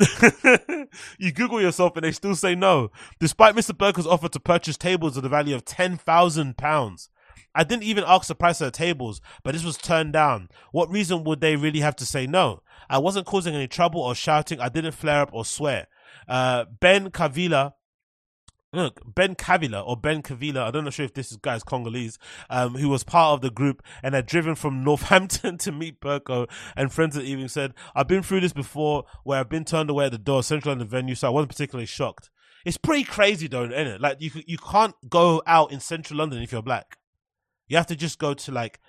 you 1.20 1.32
Google 1.32 1.62
yourself 1.62 1.96
and 1.96 2.04
they 2.04 2.12
still 2.12 2.36
say 2.36 2.56
no, 2.56 2.92
despite 3.20 3.56
Mr. 3.56 3.78
Berko's 3.78 4.08
offer 4.08 4.30
to 4.30 4.40
purchase 4.40 4.78
tables 4.78 5.18
at 5.18 5.24
the 5.24 5.30
value 5.30 5.56
of 5.56 5.66
ten 5.66 5.98
thousand 5.98 6.58
pounds. 6.58 7.10
I 7.56 7.64
didn't 7.64 7.84
even 7.84 8.04
ask 8.06 8.28
the 8.28 8.36
price 8.36 8.62
of 8.62 8.68
the 8.68 8.72
tables, 8.72 9.22
but 9.44 9.54
this 9.54 9.64
was 9.64 9.78
turned 9.78 10.14
down. 10.14 10.50
What 10.72 10.90
reason 10.90 11.24
would 11.24 11.42
they 11.42 11.56
really 11.56 11.82
have 11.82 11.96
to 11.98 12.06
say 12.06 12.28
no? 12.28 12.62
I 12.90 12.98
wasn't 12.98 13.26
causing 13.26 13.56
any 13.56 13.68
trouble 13.68 14.02
or 14.02 14.16
shouting. 14.16 14.60
I 14.60 14.70
didn't 14.70 14.94
flare 14.94 15.22
up 15.22 15.30
or 15.34 15.46
swear. 15.46 15.88
Uh, 16.28 16.66
ben 16.80 17.10
Kavila, 17.12 17.74
look, 18.74 19.02
Ben 19.06 19.36
Kavila 19.36 19.86
or 19.86 19.96
Ben 19.96 20.22
Kavila, 20.22 20.64
I 20.64 20.72
don't 20.72 20.84
know 20.84 20.90
sure 20.90 21.06
if 21.06 21.14
this 21.14 21.36
guy's 21.38 21.64
Congolese, 21.64 22.18
um, 22.50 22.76
who 22.76 22.90
was 22.90 23.04
part 23.04 23.34
of 23.34 23.42
the 23.42 23.52
group 23.52 23.84
and 24.02 24.16
had 24.16 24.26
driven 24.26 24.56
from 24.56 24.84
Northampton 24.84 25.58
to 25.60 25.72
meet 25.72 26.02
Berko 26.02 26.50
and 26.76 26.92
friends 26.92 27.18
at 27.18 27.24
evening 27.24 27.48
said, 27.48 27.74
I've 27.96 28.08
been 28.08 28.24
through 28.24 28.42
this 28.42 28.54
before 28.54 29.06
where 29.24 29.40
I've 29.40 29.50
been 29.50 29.66
turned 29.66 29.90
away 29.90 30.06
at 30.06 30.12
the 30.12 30.18
door, 30.18 30.44
central 30.44 30.72
London 30.72 30.88
venue, 30.88 31.16
so 31.16 31.28
I 31.28 31.32
wasn't 31.32 31.52
particularly 31.52 31.86
shocked. 31.86 32.30
It's 32.66 32.78
pretty 32.78 33.04
crazy 33.04 33.48
though, 33.48 33.66
isn't 33.66 33.74
it? 33.74 34.02
Like 34.02 34.22
you, 34.22 34.32
you 34.48 34.58
can't 34.58 34.96
go 35.10 35.42
out 35.46 35.72
in 35.72 35.80
central 35.80 36.20
London 36.20 36.42
if 36.42 36.52
you're 36.52 36.62
black. 36.62 36.98
You 37.68 37.78
have 37.78 37.88
to 37.88 37.96
just 37.96 38.20
go 38.20 38.34
to 38.34 38.52
like 38.52 38.80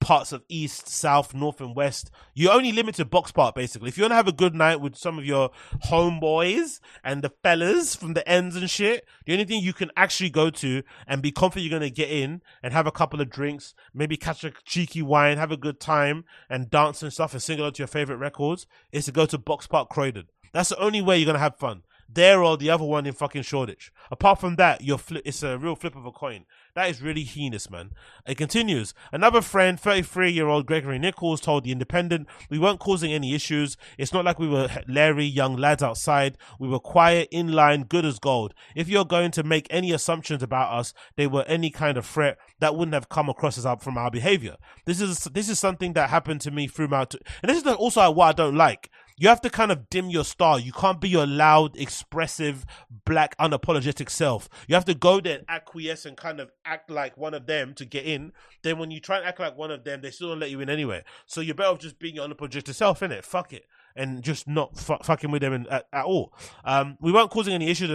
parts 0.00 0.32
of 0.32 0.44
east, 0.48 0.88
south, 0.88 1.34
north, 1.34 1.60
and 1.60 1.74
west. 1.74 2.10
You're 2.34 2.52
only 2.52 2.72
limited 2.72 3.02
to 3.02 3.04
box 3.04 3.32
part 3.32 3.54
basically. 3.54 3.88
If 3.88 3.98
you 3.98 4.04
want 4.04 4.12
to 4.12 4.16
have 4.16 4.28
a 4.28 4.32
good 4.32 4.54
night 4.54 4.80
with 4.80 4.96
some 4.96 5.18
of 5.18 5.24
your 5.24 5.50
homeboys 5.86 6.80
and 7.02 7.22
the 7.22 7.32
fellas 7.42 7.94
from 7.94 8.14
the 8.14 8.26
ends 8.28 8.56
and 8.56 8.70
shit, 8.70 9.06
the 9.26 9.32
only 9.32 9.44
thing 9.44 9.62
you 9.62 9.72
can 9.72 9.90
actually 9.96 10.30
go 10.30 10.50
to 10.50 10.82
and 11.06 11.22
be 11.22 11.32
confident 11.32 11.68
you're 11.68 11.78
gonna 11.78 11.90
get 11.90 12.10
in 12.10 12.42
and 12.62 12.72
have 12.72 12.86
a 12.86 12.92
couple 12.92 13.20
of 13.20 13.30
drinks, 13.30 13.74
maybe 13.92 14.16
catch 14.16 14.44
a 14.44 14.52
cheeky 14.64 15.02
wine, 15.02 15.38
have 15.38 15.52
a 15.52 15.56
good 15.56 15.80
time, 15.80 16.24
and 16.48 16.70
dance 16.70 17.02
and 17.02 17.12
stuff 17.12 17.32
and 17.32 17.42
sing 17.42 17.58
along 17.58 17.72
to 17.72 17.80
your 17.80 17.88
favorite 17.88 18.16
records 18.16 18.66
is 18.92 19.06
to 19.06 19.12
go 19.12 19.26
to 19.26 19.38
Boxpark 19.38 19.88
Croydon. 19.88 20.28
That's 20.52 20.70
the 20.70 20.78
only 20.78 21.02
way 21.02 21.18
you're 21.18 21.26
gonna 21.26 21.38
have 21.38 21.56
fun 21.56 21.82
there 22.08 22.42
or 22.42 22.56
the 22.56 22.70
other 22.70 22.84
one 22.84 23.06
in 23.06 23.12
fucking 23.12 23.42
Shoreditch. 23.42 23.92
Apart 24.10 24.40
from 24.40 24.56
that, 24.56 24.82
you're 24.82 25.00
it's 25.24 25.42
a 25.42 25.58
real 25.58 25.76
flip 25.76 25.94
of 25.94 26.06
a 26.06 26.10
coin. 26.10 26.46
That 26.78 26.90
is 26.90 27.02
really 27.02 27.24
heinous, 27.24 27.68
man. 27.68 27.90
It 28.24 28.36
continues. 28.36 28.94
Another 29.10 29.40
friend, 29.42 29.80
33 29.80 30.30
year 30.30 30.46
old 30.46 30.64
Gregory 30.64 31.00
Nichols, 31.00 31.40
told 31.40 31.64
The 31.64 31.72
Independent, 31.72 32.28
We 32.50 32.60
weren't 32.60 32.78
causing 32.78 33.12
any 33.12 33.34
issues. 33.34 33.76
It's 33.98 34.12
not 34.12 34.24
like 34.24 34.38
we 34.38 34.46
were 34.46 34.68
Larry, 34.86 35.24
young 35.24 35.56
lads 35.56 35.82
outside. 35.82 36.38
We 36.60 36.68
were 36.68 36.78
quiet, 36.78 37.30
in 37.32 37.50
line, 37.50 37.82
good 37.82 38.04
as 38.04 38.20
gold. 38.20 38.54
If 38.76 38.88
you're 38.88 39.04
going 39.04 39.32
to 39.32 39.42
make 39.42 39.66
any 39.70 39.90
assumptions 39.90 40.40
about 40.40 40.72
us, 40.72 40.94
they 41.16 41.26
were 41.26 41.42
any 41.48 41.70
kind 41.70 41.98
of 41.98 42.06
threat, 42.06 42.38
that 42.60 42.76
wouldn't 42.76 42.94
have 42.94 43.08
come 43.08 43.28
across 43.28 43.58
as 43.58 43.66
up 43.66 43.82
from 43.82 43.98
our 43.98 44.12
behavior. 44.12 44.54
This 44.84 45.00
is, 45.00 45.24
this 45.24 45.48
is 45.48 45.58
something 45.58 45.94
that 45.94 46.10
happened 46.10 46.42
to 46.42 46.52
me 46.52 46.68
through 46.68 46.86
my, 46.86 47.00
and 47.42 47.50
this 47.50 47.60
is 47.60 47.66
also 47.66 48.08
what 48.12 48.26
I 48.26 48.32
don't 48.34 48.56
like 48.56 48.88
you 49.18 49.28
have 49.28 49.40
to 49.42 49.50
kind 49.50 49.72
of 49.72 49.90
dim 49.90 50.08
your 50.08 50.24
star. 50.24 50.58
You 50.58 50.72
can't 50.72 51.00
be 51.00 51.08
your 51.08 51.26
loud, 51.26 51.76
expressive, 51.76 52.64
black, 53.04 53.36
unapologetic 53.38 54.08
self. 54.08 54.48
You 54.68 54.74
have 54.76 54.84
to 54.86 54.94
go 54.94 55.20
there 55.20 55.38
and 55.38 55.44
acquiesce 55.48 56.06
and 56.06 56.16
kind 56.16 56.40
of 56.40 56.50
act 56.64 56.90
like 56.90 57.18
one 57.18 57.34
of 57.34 57.46
them 57.46 57.74
to 57.74 57.84
get 57.84 58.04
in. 58.04 58.32
Then 58.62 58.78
when 58.78 58.90
you 58.90 59.00
try 59.00 59.18
and 59.18 59.26
act 59.26 59.40
like 59.40 59.58
one 59.58 59.70
of 59.70 59.84
them, 59.84 60.00
they 60.00 60.12
still 60.12 60.28
don't 60.28 60.40
let 60.40 60.50
you 60.50 60.60
in 60.60 60.70
anyway. 60.70 61.02
So 61.26 61.40
you're 61.40 61.54
better 61.54 61.70
off 61.70 61.80
just 61.80 61.98
being 61.98 62.14
your 62.14 62.26
unapologetic 62.26 62.74
self, 62.74 63.00
innit? 63.00 63.24
Fuck 63.24 63.52
it 63.52 63.66
and 63.98 64.22
just 64.22 64.48
not 64.48 64.70
f- 64.76 65.04
fucking 65.04 65.30
with 65.30 65.42
them 65.42 65.52
in, 65.52 65.66
at, 65.68 65.86
at, 65.92 66.04
all. 66.04 66.32
Um, 66.64 66.96
we 67.00 67.12
weren't 67.12 67.30
causing 67.30 67.52
any 67.52 67.68
issues. 67.68 67.90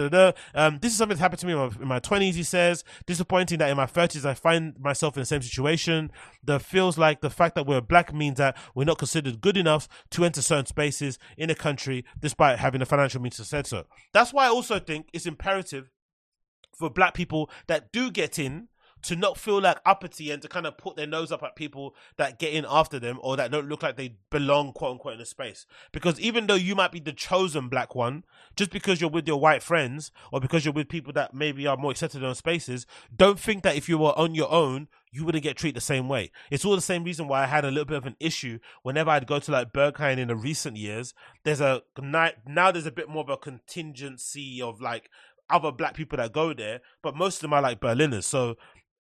Um, 0.54 0.78
this 0.80 0.92
is 0.92 0.98
something 0.98 1.16
that 1.16 1.22
happened 1.22 1.40
to 1.40 1.46
me 1.46 1.52
in 1.52 1.88
my, 1.88 2.00
20s, 2.00 2.34
he 2.34 2.42
says. 2.42 2.84
Disappointing 3.06 3.58
that 3.58 3.70
in 3.70 3.76
my 3.76 3.86
30s 3.86 4.24
I 4.24 4.34
find 4.34 4.78
myself 4.78 5.16
in 5.16 5.22
the 5.22 5.26
same 5.26 5.42
situation. 5.42 6.12
That 6.44 6.62
feels 6.62 6.98
like 6.98 7.20
the 7.20 7.30
fact 7.30 7.54
that 7.54 7.66
we're 7.66 7.80
black 7.80 8.12
means 8.12 8.38
that 8.38 8.56
we're 8.74 8.84
not 8.84 8.98
considered 8.98 9.40
good 9.40 9.56
enough 9.56 9.88
to 10.10 10.24
enter 10.24 10.42
certain 10.42 10.66
spaces 10.66 11.18
in 11.36 11.50
a 11.50 11.54
country 11.54 12.04
despite 12.20 12.58
having 12.58 12.80
the 12.80 12.86
financial 12.86 13.20
means 13.20 13.36
to 13.36 13.44
say 13.44 13.62
so. 13.64 13.84
That's 14.12 14.32
why 14.32 14.46
I 14.46 14.48
also 14.48 14.78
think 14.78 15.08
it's 15.12 15.26
imperative 15.26 15.90
for 16.76 16.90
black 16.90 17.14
people 17.14 17.50
that 17.66 17.92
do 17.92 18.10
get 18.10 18.38
in 18.38 18.68
to 19.04 19.16
not 19.16 19.38
feel 19.38 19.60
like 19.60 19.78
uppity 19.84 20.30
and 20.30 20.42
to 20.42 20.48
kind 20.48 20.66
of 20.66 20.76
put 20.76 20.96
their 20.96 21.06
nose 21.06 21.30
up 21.30 21.42
at 21.42 21.56
people 21.56 21.94
that 22.16 22.38
get 22.38 22.52
in 22.52 22.66
after 22.68 22.98
them 22.98 23.18
or 23.22 23.36
that 23.36 23.50
don't 23.50 23.68
look 23.68 23.82
like 23.82 23.96
they 23.96 24.16
belong, 24.30 24.72
quote 24.72 24.92
unquote, 24.92 25.14
in 25.14 25.20
a 25.20 25.26
space. 25.26 25.66
Because 25.92 26.18
even 26.20 26.46
though 26.46 26.54
you 26.54 26.74
might 26.74 26.92
be 26.92 27.00
the 27.00 27.12
chosen 27.12 27.68
black 27.68 27.94
one, 27.94 28.24
just 28.56 28.70
because 28.70 29.00
you're 29.00 29.10
with 29.10 29.26
your 29.26 29.38
white 29.38 29.62
friends 29.62 30.10
or 30.32 30.40
because 30.40 30.64
you're 30.64 30.74
with 30.74 30.88
people 30.88 31.12
that 31.12 31.34
maybe 31.34 31.66
are 31.66 31.76
more 31.76 31.90
accepted 31.90 32.22
in 32.22 32.34
spaces, 32.34 32.86
don't 33.14 33.38
think 33.38 33.62
that 33.62 33.76
if 33.76 33.88
you 33.88 33.98
were 33.98 34.18
on 34.18 34.34
your 34.34 34.50
own, 34.50 34.88
you 35.12 35.24
wouldn't 35.24 35.44
get 35.44 35.56
treated 35.56 35.76
the 35.76 35.80
same 35.80 36.08
way. 36.08 36.32
It's 36.50 36.64
all 36.64 36.74
the 36.74 36.82
same 36.82 37.04
reason 37.04 37.28
why 37.28 37.44
I 37.44 37.46
had 37.46 37.64
a 37.64 37.68
little 37.68 37.84
bit 37.84 37.98
of 37.98 38.06
an 38.06 38.16
issue 38.18 38.58
whenever 38.82 39.10
I'd 39.10 39.28
go 39.28 39.38
to 39.38 39.52
like 39.52 39.72
Berghain 39.72 40.18
in 40.18 40.28
the 40.28 40.34
recent 40.34 40.76
years. 40.76 41.14
There's 41.44 41.60
a 41.60 41.82
now 42.02 42.72
there's 42.72 42.86
a 42.86 42.90
bit 42.90 43.08
more 43.08 43.22
of 43.22 43.28
a 43.28 43.36
contingency 43.36 44.60
of 44.60 44.80
like 44.80 45.08
other 45.48 45.70
black 45.70 45.94
people 45.94 46.16
that 46.16 46.32
go 46.32 46.52
there, 46.52 46.80
but 47.02 47.16
most 47.16 47.36
of 47.36 47.42
them 47.42 47.52
are 47.52 47.62
like 47.62 47.80
Berliners. 47.80 48.26
So 48.26 48.56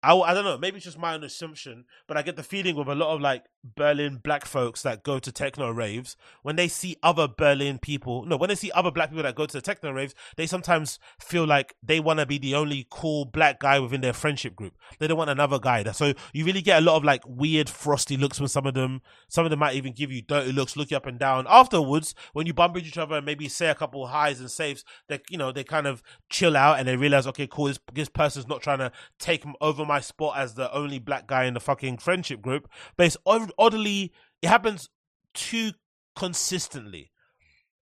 I, 0.04 0.16
I 0.16 0.34
don't 0.34 0.44
know, 0.44 0.58
maybe 0.58 0.78
it's 0.78 0.86
just 0.86 0.98
my 0.98 1.14
own 1.14 1.24
assumption, 1.24 1.86
but 2.08 2.18
I 2.18 2.22
get 2.22 2.36
the 2.36 2.44
feeling 2.44 2.76
with 2.76 2.88
a 2.88 2.96
lot 2.96 3.14
of 3.14 3.22
like 3.22 3.46
Berlin 3.64 4.20
black 4.24 4.46
folks 4.46 4.82
that 4.82 5.04
go 5.04 5.20
to 5.20 5.32
techno 5.32 5.70
raves, 5.70 6.16
when 6.42 6.56
they 6.56 6.68
see 6.68 6.98
other 7.04 7.28
Berlin 7.28 7.80
people, 7.80 8.26
no, 8.26 8.38
when 8.38 8.50
they 8.50 8.56
see 8.56 8.72
other 8.72 8.92
black 8.92 9.10
people 9.10 9.24
that 9.24 9.36
go 9.36 9.46
to 9.46 9.54
the 9.54 9.62
techno 9.62 9.92
raves, 9.92 10.16
they 10.36 10.48
sometimes 10.48 11.00
feel 11.20 11.46
like 11.46 11.76
they 11.84 12.00
want 12.00 12.20
to 12.20 12.26
be 12.26 12.38
the 12.38 12.56
only 12.56 12.88
cool 12.90 13.26
black 13.26 13.60
guy 13.60 13.80
within 13.80 14.02
their 14.02 14.14
friendship 14.14 14.56
group. 14.56 14.74
They 15.00 15.08
don't 15.08 15.18
want 15.18 15.30
another 15.30 15.60
guy. 15.60 15.84
So 15.92 16.14
you 16.34 16.46
really 16.46 16.62
get 16.62 16.82
a 16.82 16.86
lot 16.86 16.98
of 16.98 17.04
like 17.04 17.22
weird 17.26 17.70
frosty 17.70 18.18
looks 18.18 18.38
from 18.38 18.48
some 18.48 18.66
of 18.66 18.74
them. 18.74 19.02
Some 19.28 19.46
of 19.46 19.50
them 19.50 19.60
might 19.60 19.76
even 19.76 19.94
give 19.94 20.12
you 20.12 20.22
dirty 20.22 20.52
looks, 20.52 20.76
look 20.76 20.92
you 20.92 20.98
up 20.98 21.06
and 21.06 21.20
down. 21.20 21.46
Afterwards, 21.50 22.16
when 22.34 22.48
you 22.48 22.54
bump 22.54 22.76
into 22.76 22.88
each 22.88 22.98
other 22.98 23.16
and 23.16 23.26
maybe 23.26 23.48
say 23.48 23.70
a 23.70 23.76
couple 23.76 24.06
highs 24.08 24.40
and 24.40 24.52
saves, 24.52 24.84
they, 25.08 25.20
you 25.30 25.38
know, 25.38 25.52
they 25.52 25.64
kind 25.64 25.88
of 25.88 26.04
chill 26.30 26.58
out 26.58 26.80
and 26.80 26.88
they 26.88 26.98
realize, 26.98 27.28
okay, 27.28 27.48
cool, 27.48 27.66
this, 27.66 27.80
this 27.94 28.10
person's 28.10 28.48
not 28.48 28.62
trying 28.62 28.80
to 28.80 28.92
take 29.20 29.44
over 29.60 29.86
my 29.86 30.00
spot 30.00 30.38
as 30.38 30.56
the 30.56 30.72
only 30.74 31.00
black 31.00 31.28
guy 31.28 31.46
in 31.46 31.54
the 31.54 31.60
fucking 31.60 31.98
friendship 31.98 32.42
group. 32.42 32.70
But 32.98 33.08
it's 33.08 33.18
oddly, 33.58 34.12
it 34.42 34.48
happens 34.48 34.90
too 35.34 35.72
consistently 36.16 37.12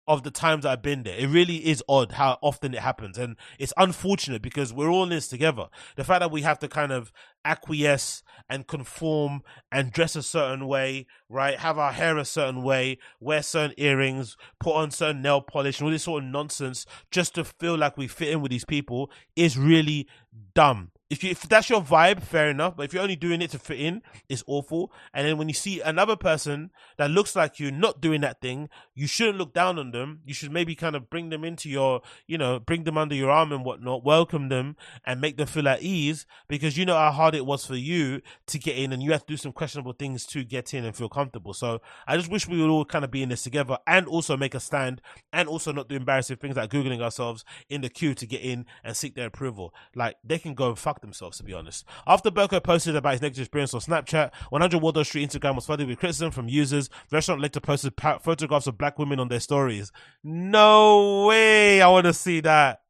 of 0.07 0.23
the 0.23 0.31
times 0.31 0.67
I've 0.67 0.83
been 0.83 1.03
there. 1.03 1.17
It 1.17 1.29
really 1.29 1.67
is 1.67 1.83
odd 1.89 2.13
how 2.13 2.39
often 2.43 2.75
it 2.75 2.81
happens. 2.81 3.17
And 3.17 3.37
it's 3.59 3.73
unfortunate 3.77 4.43
because 4.43 4.73
we're 4.73 4.91
all 4.91 5.05
in 5.05 5.09
this 5.09 5.29
together. 5.29 5.69
The 5.97 6.05
fact 6.05 6.21
that 6.21 6.31
we 6.31 6.43
have 6.43 6.59
to 6.59 6.69
kind 6.69 6.93
of 6.93 7.11
acquiesce 7.45 8.23
and 8.49 8.67
conform 8.67 9.43
and 9.73 9.93
dress 9.93 10.15
a 10.15 10.23
certain 10.23 10.67
way, 10.67 11.07
right? 11.29 11.59
Have 11.59 11.79
our 11.79 11.93
hair 11.93 12.19
a 12.19 12.25
certain 12.25 12.63
way, 12.63 12.99
wear 13.19 13.43
certain 13.43 13.75
earrings, 13.79 14.37
put 14.61 14.75
on 14.75 14.91
certain 14.91 15.23
nail 15.23 15.41
polish 15.41 15.79
and 15.79 15.87
all 15.87 15.93
this 15.93 16.05
sort 16.05 16.23
of 16.23 16.29
nonsense 16.29 16.85
just 17.11 17.35
to 17.37 17.45
feel 17.45 17.77
like 17.77 17.97
we 17.97 18.07
fit 18.07 18.29
in 18.29 18.43
with 18.43 18.51
these 18.51 18.67
people 18.67 19.11
is 19.37 19.57
really 19.57 20.07
dumb 20.55 20.91
if 21.11 21.23
you 21.23 21.31
if 21.31 21.43
that's 21.43 21.69
your 21.69 21.83
vibe, 21.83 22.23
fair 22.23 22.49
enough. 22.49 22.77
But 22.77 22.85
if 22.85 22.95
you're 22.95 23.03
only 23.03 23.17
doing 23.17 23.43
it 23.43 23.51
to 23.51 23.59
fit 23.59 23.79
in, 23.79 24.03
it's 24.29 24.43
awful. 24.47 24.91
And 25.13 25.27
then 25.27 25.37
when 25.37 25.49
you 25.49 25.55
see 25.55 25.81
another 25.81 26.17
person 26.17 26.71
that 26.97 27.11
looks 27.11 27.37
like 27.37 27.61
you 27.61 27.71
not 27.71 28.01
doing 28.01 28.23
that 28.23 28.41
thing, 28.41 28.69
you 28.95 29.07
shouldn't 29.07 29.39
look 29.39 29.53
down 29.53 29.79
on 29.79 29.91
them. 29.91 30.21
You 30.25 30.33
should 30.33 30.51
maybe 30.51 30.75
kind 30.75 30.97
of 30.97 31.11
bring 31.11 31.29
them 31.29 31.45
into 31.45 31.69
your, 31.69 32.01
you 32.27 32.39
know, 32.39 32.59
bring 32.59 32.85
them 32.85 32.97
under 32.97 33.15
your 33.15 33.31
arm 33.31 33.53
and 33.53 33.65
whatnot, 33.65 34.05
welcome 34.05 34.49
them 34.49 34.77
and 35.05 35.21
make 35.21 35.37
them 35.37 35.47
feel 35.47 35.69
at 35.69 35.83
ease 35.83 36.27
because 36.49 36.79
you 36.79 36.87
know 36.87 36.97
how 36.97 37.11
hard 37.11 37.35
it 37.35 37.45
was 37.45 37.67
for 37.67 37.77
you 37.77 38.23
to 38.47 38.59
get 38.59 38.77
in 38.77 38.93
and 38.93 39.03
you 39.03 39.13
have 39.13 39.27
to 39.27 39.33
do 39.33 39.37
some 39.37 39.53
questionable 39.53 39.93
things 39.93 40.25
to 40.27 40.43
get 40.43 40.73
in 40.73 40.85
and 40.85 40.97
feel 40.97 41.09
comfortable. 41.09 41.53
So 41.53 41.81
I 42.07 42.17
just 42.17 42.31
wish 42.31 42.49
we 42.49 42.61
would 42.61 42.71
all 42.71 42.85
kind 42.85 43.05
of 43.05 43.11
be 43.11 43.23
in 43.23 43.29
this 43.29 43.43
together 43.43 43.77
and 43.87 44.07
also 44.07 44.37
make 44.37 44.55
a 44.55 44.61
stand 44.61 45.03
and 45.33 45.49
also 45.49 45.71
not 45.71 45.89
do 45.89 45.97
embarrassing 45.97 46.39
things 46.39 46.57
like 46.57 46.71
Googling 46.71 47.03
ourselves 47.03 47.45
in 47.69 47.83
the 47.83 47.91
queue 47.91 48.15
to 48.15 48.27
get 48.27 48.41
in 48.41 48.65
and 48.83 48.97
seek 48.97 49.15
their 49.15 49.27
approval. 49.27 49.75
Like 49.95 50.17
they 50.25 50.39
can 50.39 50.55
go 50.55 50.75
fuck 50.75 50.94
themselves, 51.01 51.39
to 51.39 51.45
be 51.45 51.53
honest. 51.53 51.85
After 52.07 52.31
Berko 52.31 52.63
posted 52.63 52.97
about 52.97 53.13
his 53.13 53.23
negative 53.23 53.43
experience 53.43 53.75
on 53.75 53.81
Snapchat, 53.81 54.35
100 54.51 54.81
Wardour 54.81 55.05
Street 55.05 55.31
Instagram 55.31 55.55
was 55.55 55.67
flooded 55.67 55.89
with 55.89 55.99
criticism 55.99 56.31
from 56.31 56.49
users. 56.49 56.89
The 57.09 57.17
restaurant 57.17 57.41
later 57.41 57.61
posted 57.61 57.95
photographs 58.23 58.67
of 58.67 58.79
black 58.79 58.99
women 58.99 59.21
on 59.21 59.29
their 59.29 59.41
stories. 59.41 59.93
No 60.23 61.27
way! 61.27 61.81
I 61.81 61.89
want 61.89 62.07
to 62.07 62.13
see 62.13 62.41
that. 62.41 62.81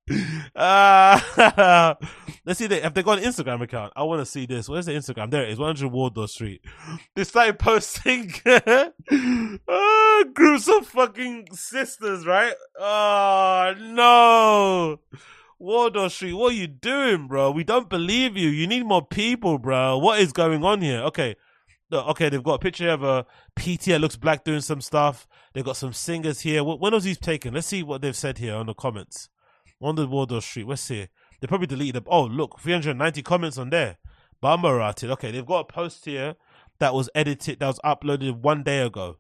Uh, 0.55 1.19
let's 2.45 2.59
see. 2.59 2.67
If 2.67 2.95
they 2.95 3.03
got 3.03 3.19
an 3.19 3.25
Instagram 3.25 3.63
account, 3.63 3.93
I 3.97 4.03
want 4.03 4.21
to 4.21 4.27
see 4.27 4.47
this. 4.47 4.69
Where's 4.69 4.87
the 4.87 4.93
Instagram? 4.93 5.31
There 5.31 5.43
it 5.45 5.51
is. 5.51 5.59
100 5.59 5.89
Wardour 5.91 6.29
Street. 6.29 6.63
They 7.17 7.25
started 7.25 7.59
posting 7.59 8.33
uh, 8.45 8.91
groups 10.35 10.69
of 10.69 10.87
fucking 10.89 11.49
sisters, 11.53 12.27
right? 12.27 12.55
Oh 12.79 13.75
no. 13.79 14.99
Wardour 15.59 16.11
Street, 16.11 16.35
what 16.35 16.53
are 16.53 16.57
you 16.57 16.67
doing, 16.67 17.29
bro? 17.29 17.51
We 17.51 17.65
don't 17.65 17.89
believe 17.89 18.37
you. 18.37 18.49
You 18.49 18.67
need 18.67 18.85
more 18.85 19.07
people, 19.07 19.59
bro. 19.59 19.99
What 19.99 20.21
is 20.21 20.33
going 20.33 20.65
on 20.65 20.83
here? 20.83 21.01
Okay. 21.01 21.37
Okay, 21.93 22.29
they've 22.29 22.43
got 22.43 22.55
a 22.55 22.59
picture 22.59 22.91
of 22.91 23.05
uh, 23.05 23.23
a 23.57 23.61
PT 23.61 23.85
that 23.87 24.01
looks 24.01 24.17
black 24.17 24.43
doing 24.43 24.61
some 24.61 24.81
stuff. 24.81 25.29
They've 25.53 25.65
got 25.65 25.77
some 25.77 25.93
singers 25.93 26.41
here. 26.41 26.65
When 26.65 26.93
was 26.93 27.05
these 27.05 27.19
taken? 27.19 27.55
Let's 27.55 27.69
see 27.69 27.83
what 27.83 28.03
they've 28.03 28.17
said 28.17 28.39
here 28.39 28.55
on 28.55 28.67
the 28.67 28.75
comments. 28.75 29.29
On 29.81 29.95
the 29.95 30.07
Wardour 30.07 30.41
Street. 30.41 30.67
Let's 30.67 30.83
see. 30.83 31.07
They 31.41 31.47
probably 31.47 31.69
deleted 31.69 31.95
them. 31.97 32.05
Oh, 32.07 32.25
look, 32.25 32.59
390 32.59 33.23
comments 33.23 33.59
on 33.59 33.71
there. 33.71 33.99
Bambarated. 34.41 35.11
Okay, 35.11 35.31
they've 35.31 35.47
got 35.47 35.61
a 35.61 35.73
post 35.73 36.05
here 36.05 36.35
that 36.81 36.95
was 36.95 37.09
edited, 37.15 37.61
that 37.61 37.67
was 37.67 37.81
uploaded 37.85 38.41
one 38.41 38.63
day 38.63 38.81
ago 38.81 39.19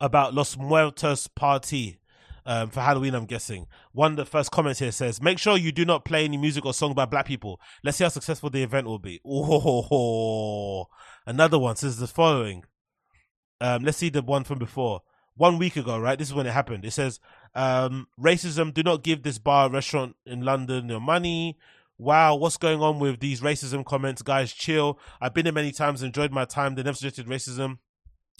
about 0.00 0.34
Los 0.34 0.56
Muertos 0.56 1.28
Party 1.28 1.98
um, 2.46 2.70
for 2.70 2.80
Halloween, 2.80 3.14
I'm 3.14 3.26
guessing. 3.26 3.66
One 3.92 4.12
of 4.12 4.16
the 4.16 4.26
first 4.26 4.50
comments 4.50 4.80
here 4.80 4.92
says, 4.92 5.20
"Make 5.22 5.38
sure 5.38 5.56
you 5.56 5.72
do 5.72 5.84
not 5.84 6.04
play 6.04 6.24
any 6.24 6.36
music 6.36 6.64
or 6.66 6.74
song 6.74 6.94
by 6.94 7.06
black 7.06 7.26
people. 7.26 7.60
Let's 7.82 7.96
see 7.96 8.04
how 8.04 8.10
successful 8.10 8.50
the 8.50 8.62
event 8.62 8.86
will 8.86 8.98
be." 8.98 9.20
Oh, 9.26 10.86
another 11.26 11.58
one 11.58 11.76
says 11.76 11.98
the 11.98 12.06
following. 12.06 12.64
Um, 13.60 13.84
let's 13.84 13.98
see 13.98 14.10
the 14.10 14.22
one 14.22 14.44
from 14.44 14.58
before. 14.58 15.02
One 15.36 15.58
week 15.58 15.76
ago, 15.76 15.98
right? 15.98 16.18
This 16.18 16.28
is 16.28 16.34
when 16.34 16.46
it 16.46 16.52
happened. 16.52 16.84
It 16.84 16.92
says, 16.92 17.18
um, 17.54 18.08
"Racism. 18.20 18.74
Do 18.74 18.82
not 18.82 19.02
give 19.02 19.22
this 19.22 19.38
bar 19.38 19.70
restaurant 19.70 20.16
in 20.26 20.42
London 20.42 20.88
your 20.88 21.00
money." 21.00 21.58
Wow, 21.96 22.34
what's 22.34 22.56
going 22.56 22.80
on 22.80 22.98
with 22.98 23.20
these 23.20 23.40
racism 23.40 23.84
comments, 23.84 24.20
guys? 24.20 24.52
Chill. 24.52 24.98
I've 25.20 25.32
been 25.32 25.44
there 25.44 25.52
many 25.52 25.70
times, 25.70 26.02
enjoyed 26.02 26.32
my 26.32 26.44
time. 26.44 26.74
They 26.74 26.82
never 26.82 26.96
suggested 26.96 27.26
racism. 27.26 27.78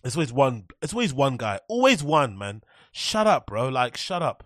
It's 0.05 0.17
always 0.17 0.33
one. 0.33 0.67
It's 0.83 0.93
always 0.93 1.15
one 1.15 1.37
guy. 1.39 1.61
Always 1.67 2.05
one 2.05 2.37
man. 2.37 2.63
Shut 2.93 3.27
up, 3.27 3.47
bro. 3.47 3.69
Like, 3.69 3.97
shut 3.97 4.23
up. 4.23 4.45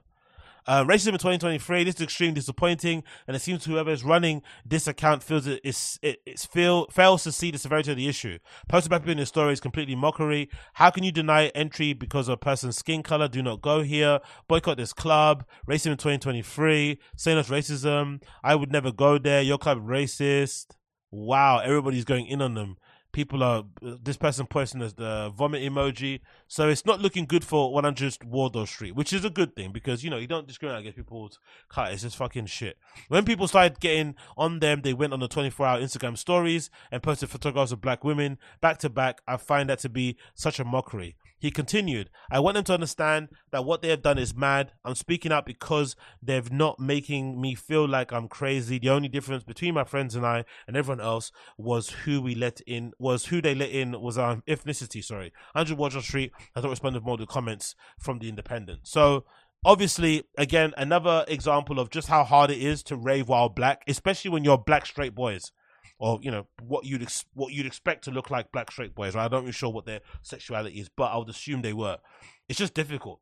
Uh, 0.69 0.85
racism 0.85 1.09
in 1.09 1.15
2023. 1.15 1.85
This 1.85 1.95
is 1.97 2.03
extremely 2.03 2.35
disappointing, 2.35 3.03
and 3.27 3.35
it 3.35 3.41
seems 3.41 3.65
whoever 3.65 3.91
is 3.91 4.05
running 4.05 4.43
this 4.67 4.87
account 4.87 5.23
feels 5.23 5.47
it 5.47 5.63
is 5.65 5.99
it, 6.03 6.21
it's 6.27 6.45
feel 6.45 6.87
fails 6.89 7.25
to 7.25 7.33
see 7.33 7.51
the 7.51 7.57
severity 7.59 7.91
of 7.91 7.97
the 7.97 8.07
issue. 8.07 8.39
Posting 8.69 8.91
back 8.91 9.07
in 9.07 9.17
the 9.17 9.25
story 9.25 9.55
is 9.55 9.61
completely 9.61 9.97
mockery. 9.97 10.51
How 10.75 10.91
can 10.91 11.05
you 11.05 11.11
deny 11.11 11.47
entry 11.49 11.95
because 11.95 12.29
of 12.29 12.35
a 12.35 12.37
person's 12.37 12.77
skin 12.77 13.03
color? 13.03 13.29
Do 13.29 13.43
not 13.43 13.63
go 13.63 13.81
here. 13.83 14.21
Boycott 14.47 14.77
this 14.77 14.93
club. 14.93 15.45
Racism 15.67 15.93
in 15.93 15.97
2023. 15.97 16.99
Saying 17.17 17.39
us 17.39 17.49
racism. 17.49 18.23
I 18.45 18.55
would 18.55 18.71
never 18.71 18.93
go 18.93 19.17
there. 19.17 19.41
Your 19.41 19.59
club 19.59 19.79
racist. 19.79 20.77
Wow, 21.11 21.61
everybody's 21.61 22.05
going 22.05 22.27
in 22.27 22.43
on 22.43 22.53
them 22.53 22.77
people 23.13 23.43
are 23.43 23.65
this 23.81 24.17
person 24.17 24.47
posting 24.47 24.83
as 24.83 24.95
the 24.95 25.33
vomit 25.35 25.63
emoji. 25.63 26.21
So 26.47 26.69
it's 26.69 26.87
not 26.87 27.01
looking 27.01 27.25
good 27.25 27.45
for 27.45 27.73
100 27.73 28.25
wardour 28.25 28.67
street 28.67 28.95
which 28.95 29.13
is 29.13 29.25
a 29.25 29.31
good 29.31 29.55
thing 29.57 29.73
because 29.73 30.05
you 30.05 30.11
know 30.11 30.19
you 30.19 30.27
don't 30.27 30.47
discriminate 30.47 30.81
against 30.81 30.97
people's 30.97 31.39
cut. 31.69 31.93
It's 31.93 32.03
just 32.03 32.17
fucking 32.17 32.47
shit. 32.47 32.79
When 33.09 33.25
people 33.25 33.49
started 33.49 33.81
getting 33.81 34.15
on 34.37 34.61
them 34.61 34.83
they 34.83 34.93
went 34.93 35.13
on 35.13 35.21
the 35.21 35.29
24 35.29 35.67
hour 35.67 35.81
instagram 35.81 36.17
stories 36.17 36.71
and 36.91 37.03
posted 37.03 37.31
photographs 37.31 37.73
of 37.73 37.81
black 37.81 38.05
women 38.05 38.39
back 38.61 38.79
to 38.79 38.91
back. 38.91 39.21
I 39.27 39.37
find 39.37 39.69
that 39.69 39.81
to 39.81 39.89
be 39.89 40.17
such 40.35 40.59
a 40.61 40.65
mockery 40.65 41.17
he 41.39 41.51
continued, 41.51 42.11
I 42.31 42.41
want 42.41 42.57
them 42.57 42.65
to 42.65 42.75
understand 42.75 43.29
that 43.51 43.65
what 43.65 43.81
they 43.81 43.89
have 43.89 44.03
done 44.03 44.19
is 44.19 44.35
mad. 44.35 44.73
I'm 44.85 44.95
speaking 44.95 45.33
out 45.33 45.47
because 45.47 45.95
they're 46.23 46.43
not 46.51 46.81
making 46.81 47.41
me 47.41 47.55
feel 47.55 47.87
like 47.87 48.13
I'm 48.13 48.29
crazy. 48.29 48.79
The 48.79 48.91
only 48.91 49.09
difference 49.09 49.45
between 49.45 49.75
my 49.75 49.85
friends 49.85 50.15
and 50.15 50.27
I 50.27 50.45
and 50.67 50.77
everyone 50.77 51.01
else 51.01 51.31
was 51.57 51.91
who 51.91 52.21
we 52.21 52.35
let 52.35 52.61
in, 52.63 52.93
was 52.99 53.27
who 53.27 53.41
they 53.41 53.55
let 53.55 53.71
in, 53.71 54.01
was 54.01 54.19
our 54.19 54.37
ethnicity. 54.49 55.03
Sorry. 55.03 55.33
Andrew 55.55 55.77
Wardour 55.77 56.03
Street 56.03 56.33
has 56.55 56.65
not 56.65 56.71
responded 56.71 57.05
more 57.05 57.17
to 57.17 57.27
comments 57.27 57.75
from 57.99 58.19
the 58.19 58.29
Independent. 58.29 58.81
So, 58.83 59.25
obviously, 59.65 60.25
again, 60.37 60.73
another 60.77 61.25
example 61.29 61.79
of 61.79 61.91
just 61.91 62.09
how 62.09 62.25
hard 62.25 62.51
it 62.51 62.59
is 62.59 62.83
to 62.85 62.97
rave 62.97 63.29
while 63.29 63.49
black, 63.49 63.83
especially 63.87 64.31
when 64.31 64.45
you're 64.45 64.59
black 64.59 64.87
straight 64.87 65.15
boys 65.15 65.53
or 65.99 66.19
you 66.23 66.31
know 66.31 66.47
what 66.63 66.85
you'd 66.85 67.03
ex- 67.03 67.25
what 67.35 67.53
you'd 67.53 67.67
expect 67.67 68.05
to 68.05 68.11
look 68.11 68.31
like 68.31 68.53
black 68.53 68.71
straight 68.71 68.95
boys. 68.95 69.15
Right? 69.15 69.25
I 69.25 69.29
don't 69.29 69.43
really 69.43 69.53
sure 69.53 69.71
what 69.71 69.87
their 69.87 70.01
sexuality 70.23 70.81
is, 70.81 70.89
but 70.89 71.13
I 71.13 71.17
would 71.17 71.29
assume 71.29 71.63
they 71.63 71.73
were. 71.73 71.99
It's 72.49 72.59
just 72.59 72.75
difficult. 72.75 73.21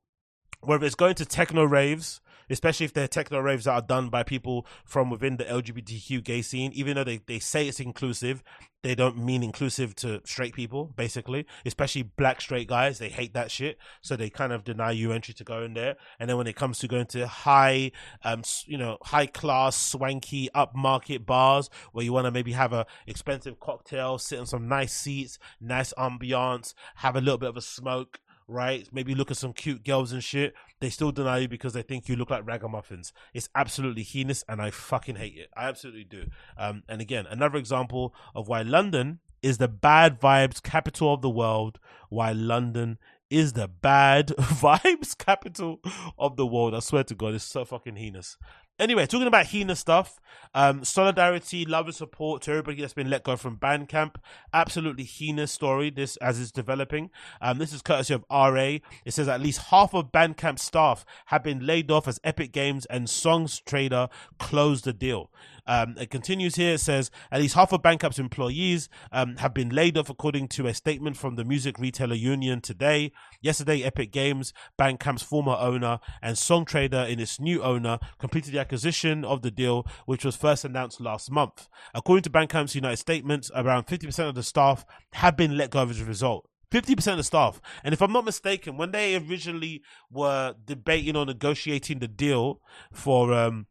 Whether 0.61 0.87
it's 0.87 0.95
going 0.95 1.15
to 1.17 1.25
techno 1.25 1.65
raves 1.65 2.21
especially 2.51 2.85
if 2.85 2.93
they're 2.93 3.09
techno 3.09 3.41
raves 3.41 3.65
that 3.65 3.73
are 3.73 3.83
done 3.83 4.09
by 4.09 4.23
people 4.23 4.67
from 4.85 5.11
within 5.11 5.37
the 5.37 5.45
LGBTQ 5.45 6.23
gay 6.25 6.43
scene. 6.43 6.73
Even 6.73 6.97
though 6.97 7.05
they, 7.05 7.21
they 7.27 7.39
say 7.39 7.69
it's 7.69 7.81
inclusive, 7.81 8.43
they 8.83 8.95
don't 8.95 9.19
mean 9.19 9.43
inclusive 9.43 9.97
to 9.97 10.21
straight 10.25 10.55
people, 10.55 10.93
basically, 10.97 11.45
especially 11.65 12.03
black 12.03 12.41
straight 12.41 12.69
guys. 12.69 12.99
They 12.99 13.09
hate 13.09 13.35
that 13.35 13.51
shit. 13.51 13.79
So 14.01 14.15
they 14.15 14.31
kind 14.31 14.53
of 14.53 14.63
deny 14.63 14.93
you 14.93 15.13
entry 15.13 15.35
to 15.35 15.45
go 15.45 15.63
in 15.63 15.75
there. 15.75 15.97
And 16.21 16.31
then 16.31 16.37
when 16.37 16.47
it 16.47 16.55
comes 16.55 16.79
to 16.79 16.89
going 16.89 17.07
to 17.07 17.27
high, 17.27 17.91
um, 18.23 18.43
you 18.67 18.79
know, 18.79 18.99
high 19.03 19.27
class, 19.27 19.77
swanky, 19.77 20.49
upmarket 20.55 21.27
bars 21.27 21.69
where 21.93 22.05
you 22.05 22.13
want 22.13 22.27
to 22.27 22.31
maybe 22.31 22.53
have 22.53 22.73
a 22.73 22.87
expensive 23.07 23.59
cocktail, 23.59 24.19
sit 24.19 24.39
on 24.39 24.47
some 24.47 24.69
nice 24.69 24.93
seats, 24.93 25.39
nice 25.61 25.93
ambiance, 25.99 26.75
have 26.97 27.17
a 27.17 27.21
little 27.21 27.39
bit 27.39 27.49
of 27.49 27.57
a 27.57 27.63
smoke, 27.63 28.21
right? 28.49 28.89
Maybe 28.93 29.15
look 29.15 29.31
at 29.31 29.37
some 29.37 29.53
cute 29.53 29.85
girls 29.85 30.13
and 30.13 30.23
shit. 30.23 30.55
They 30.81 30.91
still 30.91 31.13
deny 31.13 31.39
you 31.39 31.49
because 31.49 31.73
they 31.73 31.83
think 31.83 32.09
you 32.09 32.17
look 32.17 32.31
like 32.31 32.47
ragamuffins. 32.47 33.13
It's 33.35 33.49
absolutely 33.55 34.03
heinous, 34.03 34.45
and 34.49 34.61
I 34.61 34.71
fucking 34.71 35.17
hate 35.17 35.37
it. 35.37 35.51
I 35.57 35.69
absolutely 35.69 36.05
do. 36.05 36.27
Um, 36.57 36.83
and 36.89 37.01
again, 37.01 37.27
another 37.29 37.59
example 37.59 38.15
of 38.35 38.49
why 38.49 38.63
London 38.63 39.21
is 39.43 39.59
the 39.59 39.69
bad 39.69 40.21
vibes 40.21 40.63
capital 40.63 41.15
of 41.15 41.23
the 41.23 41.31
world. 41.31 41.79
Why 42.09 42.33
London 42.33 42.99
is 43.31 43.55
the 43.55 43.69
bad 43.69 44.29
vibes 44.39 45.17
capital 45.17 45.81
of 46.19 46.37
the 46.37 46.47
world. 46.47 46.75
I 46.75 46.81
swear 46.81 47.05
to 47.05 47.15
God, 47.15 47.35
it's 47.35 47.45
so 47.45 47.65
fucking 47.65 47.97
heinous. 47.97 48.37
Anyway, 48.79 49.07
talking 49.07 49.27
about 49.27 49.47
heinous 49.47 49.81
stuff, 49.81 50.21
um, 50.55 50.85
solidarity, 50.85 51.65
love 51.65 51.87
and 51.87 51.95
support 51.95 52.43
to 52.43 52.51
everybody 52.51 52.83
that's 52.83 52.93
been 52.93 53.09
let 53.09 53.25
go 53.25 53.35
from 53.35 53.57
Bandcamp. 53.57 54.17
Absolutely 54.53 55.05
heinous 55.05 55.51
story. 55.51 55.89
This 55.89 56.19
as 56.19 56.39
it's 56.39 56.51
developing. 56.51 57.09
Um, 57.41 57.57
this 57.57 57.73
is 57.73 57.81
courtesy 57.81 58.13
of 58.13 58.25
RA. 58.31 58.77
It 59.07 59.13
says 59.13 59.29
at 59.29 59.41
least 59.41 59.63
half 59.71 59.95
of 59.95 60.13
Bandcamp 60.13 60.59
staff 60.59 61.07
have 61.27 61.43
been 61.43 61.65
laid 61.65 61.91
off 61.91 62.07
as 62.07 62.21
Epic 62.23 62.53
Games 62.53 62.85
and 62.87 63.07
Songtradr 63.07 64.11
closed 64.39 64.85
the 64.85 64.93
deal. 64.93 65.31
Um, 65.67 65.97
it 65.99 66.11
continues 66.11 66.55
here. 66.55 66.75
It 66.75 66.81
says 66.81 67.11
at 67.31 67.41
least 67.41 67.55
half 67.55 67.73
of 67.73 67.83
Bandcamp's 67.83 68.19
employees 68.19 68.89
um, 69.11 69.37
have 69.37 69.53
been 69.53 69.71
laid 69.71 69.99
off, 69.99 70.09
according 70.09 70.49
to 70.49 70.67
a 70.67 70.75
statement 70.75 71.17
from 71.17 71.37
the 71.37 71.45
Music 71.45 71.79
Retailer 71.79 72.15
Union 72.15 72.61
today. 72.61 73.13
Yesterday, 73.41 73.83
Epic 73.83 74.13
Games, 74.13 74.53
Bandcamp's 74.79 75.23
former 75.23 75.57
owner, 75.59 75.99
and 76.23 76.37
Songtradr, 76.37 77.09
in 77.09 77.19
its 77.19 77.41
new 77.41 77.63
owner, 77.63 77.99
completed 78.19 78.55
the 78.55 78.61
acquisition 78.67 79.25
of 79.25 79.43
the 79.43 79.51
deal, 79.51 79.87
which 80.07 80.25
was 80.25 80.35
first 80.35 80.65
announced 80.65 81.01
last 81.01 81.31
month. 81.31 81.69
According 81.95 82.25
to 82.25 82.31
Bandcamp's 82.31 82.75
United 82.75 82.97
statements, 82.97 83.51
around 83.55 83.87
50% 83.87 84.29
of 84.29 84.35
the 84.35 84.43
staff 84.43 84.85
have 85.13 85.37
been 85.37 85.57
let 85.57 85.71
go 85.71 85.89
as 85.89 86.01
a 86.01 86.05
result. 86.05 86.49
50% 86.73 87.13
of 87.13 87.19
the 87.19 87.23
staff. 87.23 87.61
And 87.85 87.95
if 87.95 88.03
I'm 88.03 88.13
not 88.13 88.25
mistaken, 88.25 88.77
when 88.77 88.91
they 88.91 89.15
originally 89.17 89.83
were 90.11 90.57
debating 90.65 91.17
or 91.17 91.25
negotiating 91.25 92.01
the 92.01 92.09
deal 92.09 92.61
for 92.93 93.33
um, 93.33 93.67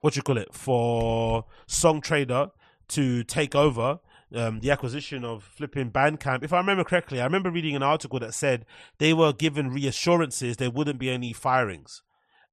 what 0.00 0.16
you 0.16 0.22
call 0.22 0.38
it 0.38 0.54
for 0.54 1.44
Songtradr 1.68 2.50
to 2.88 3.24
take 3.24 3.54
over 3.54 4.00
um, 4.34 4.60
the 4.60 4.70
acquisition 4.70 5.24
of 5.24 5.44
flipping 5.44 5.90
Bandcamp. 5.90 6.42
If 6.42 6.52
I 6.52 6.58
remember 6.58 6.84
correctly, 6.84 7.20
I 7.20 7.24
remember 7.24 7.50
reading 7.50 7.76
an 7.76 7.82
article 7.82 8.18
that 8.20 8.34
said 8.34 8.64
they 8.98 9.12
were 9.12 9.32
given 9.32 9.70
reassurances 9.70 10.56
there 10.56 10.70
wouldn't 10.70 10.98
be 10.98 11.10
any 11.10 11.32
firings, 11.32 12.02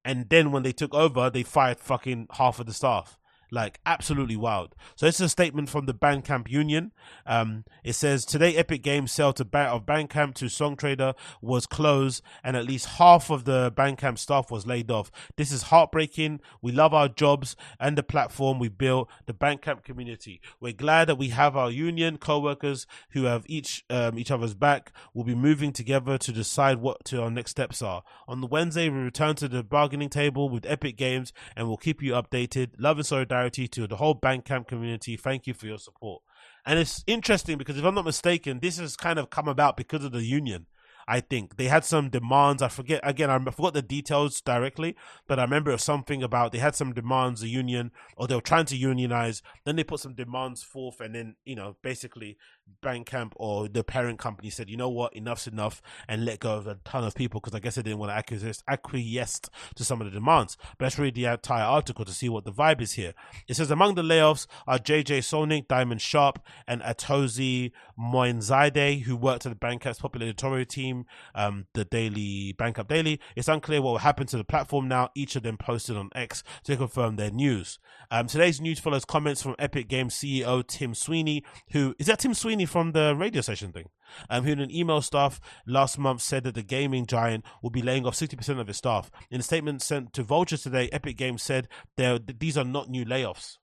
and 0.04 0.28
then 0.28 0.52
when 0.52 0.62
they 0.62 0.72
took 0.72 0.94
over, 0.94 1.30
they 1.30 1.42
fired 1.42 1.78
fucking 1.78 2.28
half 2.32 2.58
of 2.58 2.66
the 2.66 2.72
staff 2.72 3.18
like 3.52 3.78
absolutely 3.84 4.34
wild. 4.34 4.74
So 4.96 5.06
it's 5.06 5.20
a 5.20 5.28
statement 5.28 5.68
from 5.68 5.84
the 5.84 5.94
Bandcamp 5.94 6.48
Union. 6.48 6.92
Um, 7.26 7.64
it 7.84 7.92
says 7.92 8.24
today 8.24 8.56
Epic 8.56 8.82
Games 8.82 9.12
sale 9.12 9.34
to 9.34 9.44
ba- 9.44 9.68
of 9.68 9.84
Bandcamp 9.84 10.34
to 10.36 10.46
Songtradr 10.46 11.14
was 11.42 11.66
closed, 11.66 12.22
and 12.42 12.56
at 12.56 12.64
least 12.64 12.86
half 12.86 13.30
of 13.30 13.44
the 13.44 13.70
Bandcamp 13.76 14.18
staff 14.18 14.50
was 14.50 14.66
laid 14.66 14.90
off. 14.90 15.12
This 15.36 15.52
is 15.52 15.64
heartbreaking. 15.64 16.40
We 16.62 16.72
love 16.72 16.94
our 16.94 17.08
jobs 17.08 17.54
and 17.78 17.96
the 17.96 18.02
platform 18.02 18.58
we 18.58 18.68
built, 18.68 19.08
the 19.26 19.34
Bandcamp 19.34 19.84
community. 19.84 20.40
We're 20.58 20.72
glad 20.72 21.08
that 21.08 21.18
we 21.18 21.28
have 21.28 21.54
our 21.56 21.70
union 21.70 22.16
co-workers 22.16 22.86
who 23.10 23.24
have 23.24 23.44
each 23.46 23.84
um, 23.90 24.18
each 24.18 24.30
other's 24.30 24.54
back. 24.54 24.92
We'll 25.12 25.24
be 25.24 25.34
moving 25.34 25.72
together 25.72 26.16
to 26.16 26.32
decide 26.32 26.78
what 26.78 27.04
to 27.06 27.22
our 27.22 27.30
next 27.30 27.50
steps 27.50 27.82
are. 27.82 28.02
On 28.26 28.40
the 28.40 28.46
Wednesday, 28.46 28.88
we 28.88 28.98
return 28.98 29.36
to 29.36 29.48
the 29.48 29.62
bargaining 29.62 30.08
table 30.08 30.48
with 30.48 30.64
Epic 30.64 30.96
Games, 30.96 31.34
and 31.54 31.68
we'll 31.68 31.76
keep 31.76 32.02
you 32.02 32.12
updated. 32.12 32.70
Love 32.78 32.96
and 32.96 33.06
solidarity 33.06 33.41
solidarity 33.42 33.68
to 33.68 33.86
the 33.86 33.96
whole 33.96 34.18
Bandcamp 34.18 34.66
community. 34.66 35.16
Thank 35.16 35.46
you 35.46 35.54
for 35.54 35.66
your 35.66 35.78
support. 35.78 36.22
And 36.64 36.78
it's 36.78 37.02
interesting 37.06 37.58
because 37.58 37.78
if 37.78 37.84
I'm 37.84 37.94
not 37.94 38.04
mistaken, 38.04 38.60
this 38.60 38.78
has 38.78 38.96
kind 38.96 39.18
of 39.18 39.30
come 39.30 39.48
about 39.48 39.76
because 39.76 40.04
of 40.04 40.12
the 40.12 40.24
union. 40.24 40.66
I 41.08 41.18
think 41.18 41.56
they 41.56 41.66
had 41.66 41.84
some 41.84 42.10
demands. 42.10 42.62
I 42.62 42.68
forget 42.68 43.00
again. 43.02 43.28
I 43.28 43.38
forgot 43.50 43.74
the 43.74 43.82
details 43.82 44.40
directly, 44.40 44.94
but 45.26 45.40
I 45.40 45.42
remember 45.42 45.76
something 45.76 46.22
about 46.22 46.52
they 46.52 46.58
had 46.58 46.76
some 46.76 46.92
demands. 46.92 47.40
The 47.40 47.48
union, 47.48 47.90
or 48.16 48.28
they 48.28 48.36
were 48.36 48.40
trying 48.40 48.66
to 48.66 48.76
unionize. 48.76 49.42
Then 49.64 49.74
they 49.74 49.82
put 49.82 49.98
some 49.98 50.14
demands 50.14 50.62
forth, 50.62 51.00
and 51.00 51.12
then 51.12 51.34
you 51.44 51.56
know, 51.56 51.76
basically, 51.82 52.38
Bandcamp 52.82 53.32
or 53.36 53.68
the 53.68 53.84
parent 53.84 54.18
company 54.18 54.50
said, 54.50 54.68
you 54.68 54.76
know 54.76 54.88
what, 54.88 55.14
enough's 55.14 55.46
enough, 55.46 55.80
and 56.08 56.24
let 56.24 56.40
go 56.40 56.56
of 56.56 56.66
a 56.66 56.74
ton 56.84 57.04
of 57.04 57.14
people 57.14 57.40
because 57.40 57.54
I 57.54 57.60
guess 57.60 57.76
they 57.76 57.82
didn't 57.82 57.98
want 57.98 58.10
to 58.10 58.16
acquiesce, 58.16 58.62
acquiesce 58.68 59.40
to 59.76 59.84
some 59.84 60.00
of 60.00 60.06
the 60.06 60.10
demands. 60.10 60.56
But 60.78 60.86
let's 60.86 60.98
read 60.98 61.14
the 61.14 61.26
entire 61.26 61.64
article 61.64 62.04
to 62.04 62.12
see 62.12 62.28
what 62.28 62.44
the 62.44 62.52
vibe 62.52 62.80
is 62.80 62.92
here. 62.92 63.14
It 63.48 63.54
says 63.54 63.70
among 63.70 63.94
the 63.94 64.02
layoffs 64.02 64.46
are 64.66 64.78
JJ 64.78 65.18
Sonik, 65.18 65.68
Diamond 65.68 66.00
Sharp, 66.00 66.40
and 66.66 66.82
Atossa 66.82 67.70
Moinzadeh, 67.98 69.02
who 69.02 69.16
worked 69.16 69.46
at 69.46 69.50
the 69.50 69.66
Bandcamp's 69.66 70.00
popular 70.00 70.26
editorial 70.26 70.66
team, 70.66 71.06
um, 71.34 71.66
the 71.74 71.84
Daily 71.84 72.54
Bandcamp 72.58 72.88
Daily. 72.88 73.20
It's 73.36 73.48
unclear 73.48 73.80
what 73.80 73.92
will 73.92 73.98
happen 73.98 74.26
to 74.28 74.36
the 74.36 74.44
platform 74.44 74.88
now. 74.88 75.10
Each 75.14 75.36
of 75.36 75.42
them 75.42 75.56
posted 75.56 75.96
on 75.96 76.10
X 76.14 76.42
to 76.64 76.76
confirm 76.76 77.16
their 77.16 77.30
news. 77.30 77.78
Um, 78.10 78.26
today's 78.26 78.60
news 78.60 78.78
follows 78.78 79.04
comments 79.04 79.42
from 79.42 79.54
Epic 79.58 79.88
Games 79.88 80.14
CEO 80.14 80.66
Tim 80.66 80.94
Sweeney, 80.94 81.44
who 81.70 81.94
is 81.98 82.06
that 82.06 82.18
Tim 82.18 82.34
Sweeney 82.34 82.51
from 82.66 82.92
the 82.92 83.14
radio 83.16 83.40
session 83.40 83.72
thing? 83.72 83.88
Um, 84.28 84.44
who 84.44 84.52
in 84.52 84.60
an 84.60 84.70
email 84.70 85.00
staff 85.02 85.40
last 85.66 85.98
month 85.98 86.20
said 86.20 86.44
that 86.44 86.54
the 86.54 86.62
gaming 86.62 87.06
giant 87.06 87.44
will 87.62 87.70
be 87.70 87.82
laying 87.82 88.06
off 88.06 88.14
60% 88.14 88.60
of 88.60 88.68
its 88.68 88.78
staff. 88.78 89.10
In 89.30 89.40
a 89.40 89.42
statement 89.42 89.82
sent 89.82 90.12
to 90.12 90.22
Vultures 90.22 90.62
today, 90.62 90.88
Epic 90.92 91.16
Games 91.16 91.42
said 91.42 91.68
these 91.96 92.58
are 92.58 92.64
not 92.64 92.88
new 92.88 93.04
layoffs. 93.04 93.58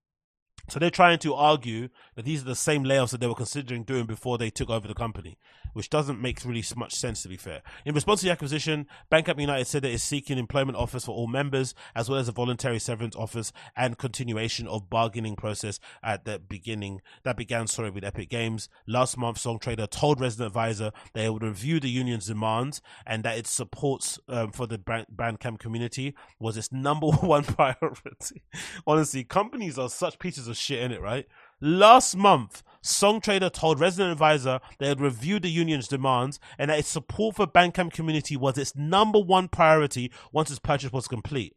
So 0.69 0.77
they're 0.77 0.91
trying 0.91 1.19
to 1.19 1.33
argue 1.33 1.89
that 2.15 2.25
these 2.25 2.41
are 2.41 2.45
the 2.45 2.55
same 2.55 2.83
layoffs 2.83 3.11
that 3.11 3.19
they 3.19 3.27
were 3.27 3.35
considering 3.35 3.83
doing 3.83 4.05
before 4.05 4.37
they 4.37 4.49
took 4.49 4.69
over 4.69 4.87
the 4.87 4.93
company, 4.93 5.37
which 5.73 5.89
doesn't 5.89 6.21
make 6.21 6.43
really 6.45 6.63
much 6.75 6.93
sense 6.93 7.23
to 7.23 7.29
be 7.29 7.37
fair. 7.37 7.61
In 7.85 7.95
response 7.95 8.19
to 8.19 8.27
the 8.27 8.31
acquisition, 8.31 8.85
Bandcamp 9.11 9.39
United 9.39 9.65
said 9.65 9.81
that 9.81 9.89
it 9.89 9.95
is 9.95 10.03
seeking 10.03 10.37
employment 10.37 10.77
offers 10.77 11.05
for 11.05 11.11
all 11.15 11.27
members, 11.27 11.73
as 11.95 12.07
well 12.07 12.19
as 12.19 12.27
a 12.27 12.31
voluntary 12.31 12.77
severance 12.77 13.15
offers 13.15 13.51
and 13.75 13.97
continuation 13.97 14.67
of 14.67 14.89
bargaining 14.89 15.35
process 15.35 15.79
at 16.03 16.25
the 16.25 16.37
beginning 16.37 17.01
that 17.23 17.37
began 17.37 17.65
sorry 17.65 17.89
with 17.89 18.03
Epic 18.03 18.29
Games. 18.29 18.69
Last 18.87 19.17
month, 19.17 19.37
Songtradr 19.37 19.89
told 19.89 20.19
Resident 20.19 20.47
Advisor 20.47 20.91
they 21.13 21.29
would 21.29 21.43
review 21.43 21.79
the 21.79 21.89
union's 21.89 22.27
demands 22.27 22.81
and 23.07 23.23
that 23.23 23.37
its 23.37 23.49
supports 23.49 24.19
um, 24.27 24.51
for 24.51 24.67
the 24.67 24.77
Bandcamp 24.77 25.59
community 25.59 26.15
was 26.39 26.57
its 26.57 26.71
number 26.71 27.07
one 27.21 27.43
priority. 27.43 28.43
Honestly, 28.85 29.23
companies 29.23 29.79
are 29.79 29.89
such 29.89 30.19
pieces 30.19 30.47
of 30.47 30.58
shit 30.59 30.81
in 30.81 30.91
it, 30.91 31.01
right? 31.01 31.25
Last 31.61 32.15
month, 32.15 32.63
Songtradr 32.83 33.51
told 33.51 33.79
Resident 33.79 34.11
Advisor 34.11 34.59
they 34.77 34.87
had 34.87 35.01
reviewed 35.01 35.43
the 35.43 35.49
union's 35.49 35.87
demands 35.87 36.39
and 36.57 36.69
that 36.69 36.79
its 36.79 36.87
support 36.87 37.35
for 37.35 37.47
Bandcamp 37.47 37.91
community 37.91 38.37
was 38.37 38.57
its 38.57 38.75
number 38.75 39.19
one 39.19 39.47
priority 39.47 40.11
once 40.31 40.49
its 40.49 40.59
purchase 40.59 40.93
was 40.93 41.07
complete. 41.07 41.55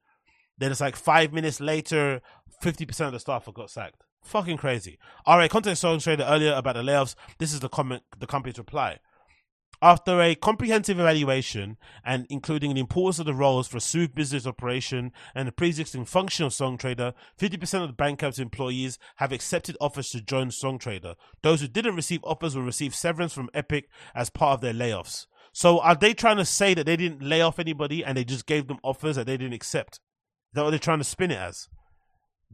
Then 0.59 0.71
it's 0.71 0.81
like 0.81 0.97
five 0.97 1.33
minutes 1.33 1.61
later, 1.61 2.21
50% 2.63 3.07
of 3.07 3.13
the 3.13 3.21
staff 3.21 3.49
got 3.55 3.71
sacked. 3.71 4.03
Fucking 4.25 4.57
crazy. 4.57 4.99
Alright, 5.27 5.51
contact 5.51 5.81
Songtradr 5.81 6.29
earlier 6.29 6.55
about 6.55 6.75
the 6.75 6.83
layoffs. 6.83 7.15
This 7.39 7.53
is 7.53 7.61
the 7.61 7.69
comment, 7.69 8.03
the 8.19 8.27
company's 8.27 8.59
reply. 8.59 8.99
After 9.85 10.21
a 10.21 10.37
comprehensive 10.37 11.01
evaluation 11.01 11.77
and 12.05 12.25
including 12.31 12.75
the 12.75 12.81
importance 12.81 13.19
of 13.19 13.27
the 13.27 13.35
roles 13.35 13.67
for 13.67 13.79
a 13.79 13.81
smooth 13.81 14.15
business 14.15 14.47
operation 14.47 15.11
and 15.35 15.49
the 15.49 15.53
pre-existing 15.53 16.05
function 16.05 16.47
of 16.47 16.53
Songtradr, 16.53 17.15
50% 17.37 17.83
of 17.83 17.89
the 17.89 17.95
Bandcamp's 18.01 18.39
employees 18.39 18.97
have 19.17 19.33
accepted 19.33 19.77
offers 19.81 20.11
to 20.11 20.21
join 20.21 20.51
Songtradr. 20.51 21.17
Those 21.43 21.63
who 21.63 21.67
didn't 21.67 21.97
receive 21.97 22.21
offers 22.23 22.55
will 22.55 22.63
receive 22.63 22.95
severance 22.95 23.33
from 23.33 23.51
Epic 23.55 23.89
as 24.15 24.31
part 24.31 24.55
of 24.55 24.61
their 24.61 24.73
layoffs. 24.73 25.27
So 25.53 25.81
are 25.81 25.97
they 25.97 26.15
trying 26.15 26.37
to 26.37 26.45
say 26.45 26.75
that 26.75 26.87
they 26.87 26.97
didn't 26.97 27.21
lay 27.21 27.41
off 27.41 27.59
anybody 27.59 28.05
and 28.05 28.17
they 28.17 28.25
just 28.25 28.47
gave 28.47 28.69
them 28.69 28.79
offers 28.85 29.17
that 29.17 29.27
they 29.27 29.37
didn't 29.37 29.55
accept? 29.55 29.95
Is 29.95 30.55
that 30.55 30.63
what 30.63 30.71
they're 30.71 30.79
trying 30.79 30.99
to 30.99 31.05
spin 31.05 31.33
it 31.33 31.39
as? 31.39 31.69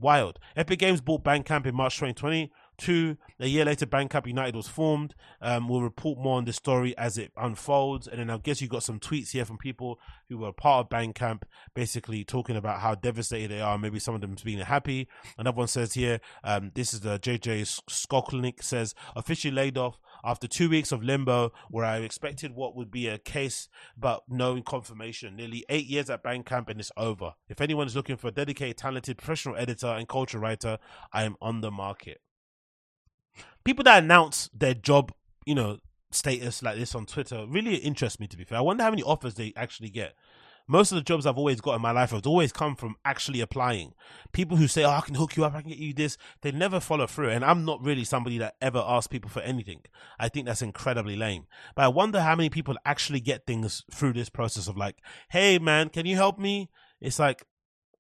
Wild. 0.01 0.39
Epic 0.57 0.79
Games 0.79 1.03
bought 1.03 1.25
Bandcamp 1.25 1.67
in 1.67 1.75
March 1.75 1.97
2020 1.97 2.51
Two, 2.79 3.17
a 3.41 3.49
year 3.49 3.65
later, 3.65 3.87
Bandcamp 3.87 4.25
United 4.25 4.55
was 4.55 4.69
formed. 4.69 5.17
Um, 5.43 5.69
we'll 5.69 5.83
report 5.83 6.17
more 6.17 6.37
on 6.37 6.45
this 6.45 6.55
story 6.55 6.97
as 6.97 7.19
it 7.19 7.33
unfolds. 7.37 8.07
And 8.07 8.21
then 8.21 8.31
I 8.31 8.39
guess 8.39 8.63
you 8.63 8.69
got 8.69 8.85
some 8.85 9.01
tweets 9.01 9.33
here 9.33 9.45
from 9.45 9.59
people 9.59 9.99
who 10.29 10.39
were 10.39 10.53
part 10.53 10.87
of 10.87 10.91
Bandcamp, 10.91 11.43
basically 11.75 12.23
talking 12.23 12.55
about 12.55 12.79
how 12.79 12.95
devastated 12.95 13.51
they 13.51 13.61
are. 13.61 13.77
Maybe 13.79 13.99
some 13.99 14.15
of 14.15 14.21
them 14.21 14.37
being 14.45 14.61
happy. 14.61 15.09
Another 15.37 15.57
one 15.57 15.67
says 15.67 15.95
here, 15.95 16.21
um, 16.45 16.71
this 16.77 16.95
is 16.95 17.01
the 17.01 17.19
JJ 17.19 17.83
Skolnik 17.91 18.63
says, 18.63 18.95
officially 19.17 19.53
laid 19.53 19.77
off 19.77 19.99
after 20.25 20.47
two 20.47 20.71
weeks 20.71 20.93
of 20.93 21.03
limbo 21.03 21.53
where 21.71 21.85
I 21.85 21.99
expected 21.99 22.55
what 22.55 22.77
would 22.77 22.93
be 22.93 23.09
a 23.09 23.19
case, 23.19 23.69
but 23.97 24.23
no 24.29 24.63
confirmation. 24.63 25.35
Nearly 25.35 25.65
eight 25.69 25.87
years 25.87 26.11
at 26.11 26.23
Bandcamp 26.23 26.69
and 26.69 26.79
it's 26.79 26.93
over. 26.97 27.33
If 27.49 27.61
anyone 27.61 27.89
is 27.89 27.97
looking 27.97 28.17
for 28.17 28.29
a 28.29 28.33
dedicated, 28.33 28.77
talented 28.77 29.19
professional 29.19 29.57
editor 29.57 29.89
and 29.89 30.09
culture 30.09 30.39
writer, 30.39 30.79
I 31.13 31.25
am 31.25 31.35
on 31.41 31.61
the 31.61 31.73
market 31.73 32.21
people 33.65 33.85
that 33.85 34.03
announce 34.03 34.49
their 34.53 34.75
job, 34.75 35.13
you 35.47 35.55
know, 35.55 35.79
status 36.11 36.63
like 36.63 36.79
this 36.79 36.95
on 36.95 37.07
Twitter 37.07 37.45
really 37.47 37.77
interest 37.77 38.19
me. 38.21 38.27
To 38.27 38.37
be 38.37 38.45
fair, 38.45 38.59
I 38.59 38.63
wonder 38.63 38.83
how 38.83 38.91
many 38.91 39.03
offers 39.03 39.35
they 39.35 39.53
actually 39.57 39.91
get. 39.91 40.15
Most 40.71 40.93
of 40.93 40.97
the 40.97 41.03
jobs 41.03 41.25
I've 41.25 41.39
always 41.39 41.63
got 41.63 41.77
in 41.77 41.81
my 41.81 41.93
life 41.93 42.11
have 42.11 42.27
always 42.27 42.53
come 42.53 42.77
from 42.77 42.97
actually 43.03 43.41
applying. 43.41 43.95
People 44.33 44.59
who 44.59 44.69
say, 44.69 44.85
"Oh, 44.85 44.91
I 44.91 45.01
can 45.01 45.15
hook 45.15 45.35
you 45.35 45.45
up, 45.47 45.55
I 45.55 45.63
can 45.63 45.71
get 45.71 45.79
you 45.79 45.95
this," 45.95 46.19
they 46.43 46.53
never 46.53 46.79
follow 46.79 47.07
through. 47.07 47.31
And 47.31 47.43
I'm 47.43 47.65
not 47.65 47.83
really 47.83 48.05
somebody 48.05 48.37
that 48.37 48.57
ever 48.61 48.85
asks 48.87 49.07
people 49.07 49.31
for 49.31 49.41
anything. 49.41 49.81
I 50.19 50.29
think 50.29 50.47
that's 50.47 50.61
incredibly 50.61 51.17
lame. 51.17 51.47
But 51.75 51.87
I 51.87 51.89
wonder 51.89 52.21
how 52.21 52.37
many 52.37 52.51
people 52.51 52.77
actually 52.85 53.21
get 53.21 53.47
things 53.47 53.83
through 53.91 54.13
this 54.13 54.29
process 54.29 54.69
of 54.69 54.77
like, 54.77 54.97
"Hey, 55.31 55.59
man, 55.59 55.89
can 55.89 56.05
you 56.05 56.17
help 56.17 56.39
me?" 56.39 56.69
It's 57.01 57.19
like 57.19 57.47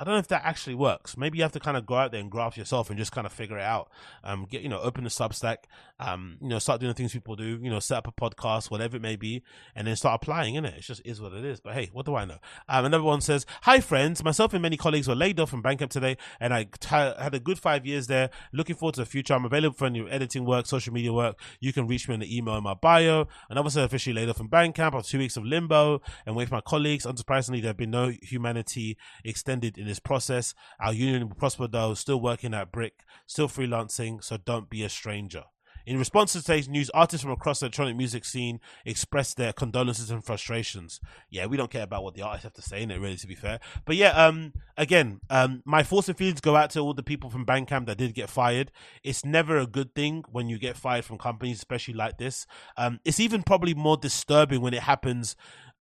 I 0.00 0.04
don't 0.04 0.14
know 0.14 0.20
if 0.20 0.28
that 0.28 0.42
actually 0.44 0.76
works. 0.76 1.16
Maybe 1.16 1.38
you 1.38 1.42
have 1.42 1.52
to 1.52 1.60
kind 1.60 1.76
of 1.76 1.84
go 1.84 1.96
out 1.96 2.12
there 2.12 2.20
and 2.20 2.30
graft 2.30 2.56
yourself 2.56 2.88
and 2.88 2.96
just 2.96 3.10
kind 3.10 3.26
of 3.26 3.32
figure 3.32 3.58
it 3.58 3.64
out. 3.64 3.90
Um, 4.22 4.46
get 4.48 4.62
you 4.62 4.68
know, 4.68 4.78
open 4.80 5.02
the 5.02 5.10
Substack. 5.10 5.64
Um, 5.98 6.36
you 6.40 6.48
know, 6.48 6.60
start 6.60 6.80
doing 6.80 6.90
the 6.90 6.94
things 6.94 7.12
people 7.12 7.34
do. 7.34 7.58
You 7.60 7.68
know, 7.68 7.80
set 7.80 7.98
up 7.98 8.06
a 8.06 8.12
podcast, 8.12 8.70
whatever 8.70 8.96
it 8.96 9.02
may 9.02 9.16
be, 9.16 9.42
and 9.74 9.88
then 9.88 9.96
start 9.96 10.22
applying. 10.22 10.54
In 10.54 10.64
it, 10.64 10.74
it 10.76 10.82
just 10.82 11.02
is 11.04 11.20
what 11.20 11.32
it 11.32 11.44
is. 11.44 11.58
But 11.58 11.74
hey, 11.74 11.90
what 11.92 12.06
do 12.06 12.14
I 12.14 12.24
know? 12.24 12.38
Um, 12.68 12.84
another 12.84 13.02
one 13.02 13.20
says, 13.20 13.44
"Hi 13.62 13.80
friends, 13.80 14.22
myself 14.22 14.52
and 14.52 14.62
many 14.62 14.76
colleagues 14.76 15.08
were 15.08 15.16
laid 15.16 15.40
off 15.40 15.50
from 15.50 15.64
Bandcamp 15.64 15.90
today, 15.90 16.16
and 16.38 16.54
I 16.54 16.64
t- 16.64 16.88
had 16.90 17.34
a 17.34 17.40
good 17.40 17.58
five 17.58 17.84
years 17.84 18.06
there. 18.06 18.30
Looking 18.52 18.76
forward 18.76 18.94
to 18.94 19.00
the 19.00 19.06
future. 19.06 19.34
I'm 19.34 19.44
available 19.44 19.76
for 19.76 19.86
any 19.86 20.08
editing 20.08 20.44
work, 20.44 20.66
social 20.66 20.92
media 20.92 21.12
work. 21.12 21.40
You 21.58 21.72
can 21.72 21.88
reach 21.88 22.06
me 22.06 22.14
on 22.14 22.20
the 22.20 22.36
email 22.36 22.56
in 22.56 22.62
my 22.62 22.74
bio. 22.74 23.26
Another 23.50 23.70
said 23.70 23.84
officially 23.84 24.14
laid 24.14 24.28
off 24.28 24.36
from 24.36 24.48
Bandcamp 24.48 24.94
after 24.94 25.10
two 25.10 25.18
weeks 25.18 25.36
of 25.36 25.44
limbo 25.44 26.00
and 26.24 26.36
with 26.36 26.52
my 26.52 26.60
colleagues. 26.60 27.04
Unsurprisingly, 27.04 27.60
there 27.60 27.70
have 27.70 27.76
been 27.76 27.90
no 27.90 28.12
humanity 28.22 28.96
extended 29.24 29.76
in 29.76 29.87
this 29.88 29.98
process. 29.98 30.54
Our 30.80 30.92
union 30.92 31.28
will 31.28 31.36
prosper 31.36 31.66
though, 31.66 31.94
still 31.94 32.20
working 32.20 32.54
at 32.54 32.70
Brick, 32.70 33.04
still 33.26 33.48
freelancing, 33.48 34.22
so 34.22 34.36
don't 34.36 34.70
be 34.70 34.84
a 34.84 34.88
stranger. 34.88 35.44
In 35.88 35.98
response 35.98 36.34
to 36.34 36.42
today's 36.42 36.68
news, 36.68 36.90
artists 36.90 37.22
from 37.22 37.32
across 37.32 37.60
the 37.60 37.64
electronic 37.64 37.96
music 37.96 38.26
scene 38.26 38.60
expressed 38.84 39.38
their 39.38 39.54
condolences 39.54 40.10
and 40.10 40.22
frustrations. 40.22 41.00
Yeah, 41.30 41.46
we 41.46 41.56
don't 41.56 41.70
care 41.70 41.82
about 41.82 42.04
what 42.04 42.14
the 42.14 42.20
artists 42.20 42.44
have 42.44 42.52
to 42.52 42.60
say 42.60 42.82
in 42.82 42.90
it, 42.90 43.00
really, 43.00 43.16
to 43.16 43.26
be 43.26 43.34
fair. 43.34 43.58
But 43.86 43.96
yeah, 43.96 44.10
um, 44.10 44.52
again, 44.76 45.22
um, 45.30 45.62
my 45.64 45.82
thoughts 45.82 46.10
and 46.10 46.18
feelings 46.18 46.42
go 46.42 46.56
out 46.56 46.68
to 46.72 46.80
all 46.80 46.92
the 46.92 47.02
people 47.02 47.30
from 47.30 47.46
Bandcamp 47.46 47.86
that 47.86 47.96
did 47.96 48.12
get 48.12 48.28
fired. 48.28 48.70
It's 49.02 49.24
never 49.24 49.56
a 49.56 49.66
good 49.66 49.94
thing 49.94 50.24
when 50.30 50.50
you 50.50 50.58
get 50.58 50.76
fired 50.76 51.06
from 51.06 51.16
companies, 51.16 51.56
especially 51.56 51.94
like 51.94 52.18
this. 52.18 52.46
Um, 52.76 53.00
it's 53.06 53.18
even 53.18 53.42
probably 53.42 53.72
more 53.72 53.96
disturbing 53.96 54.60
when 54.60 54.74
it 54.74 54.82
happens 54.82 55.36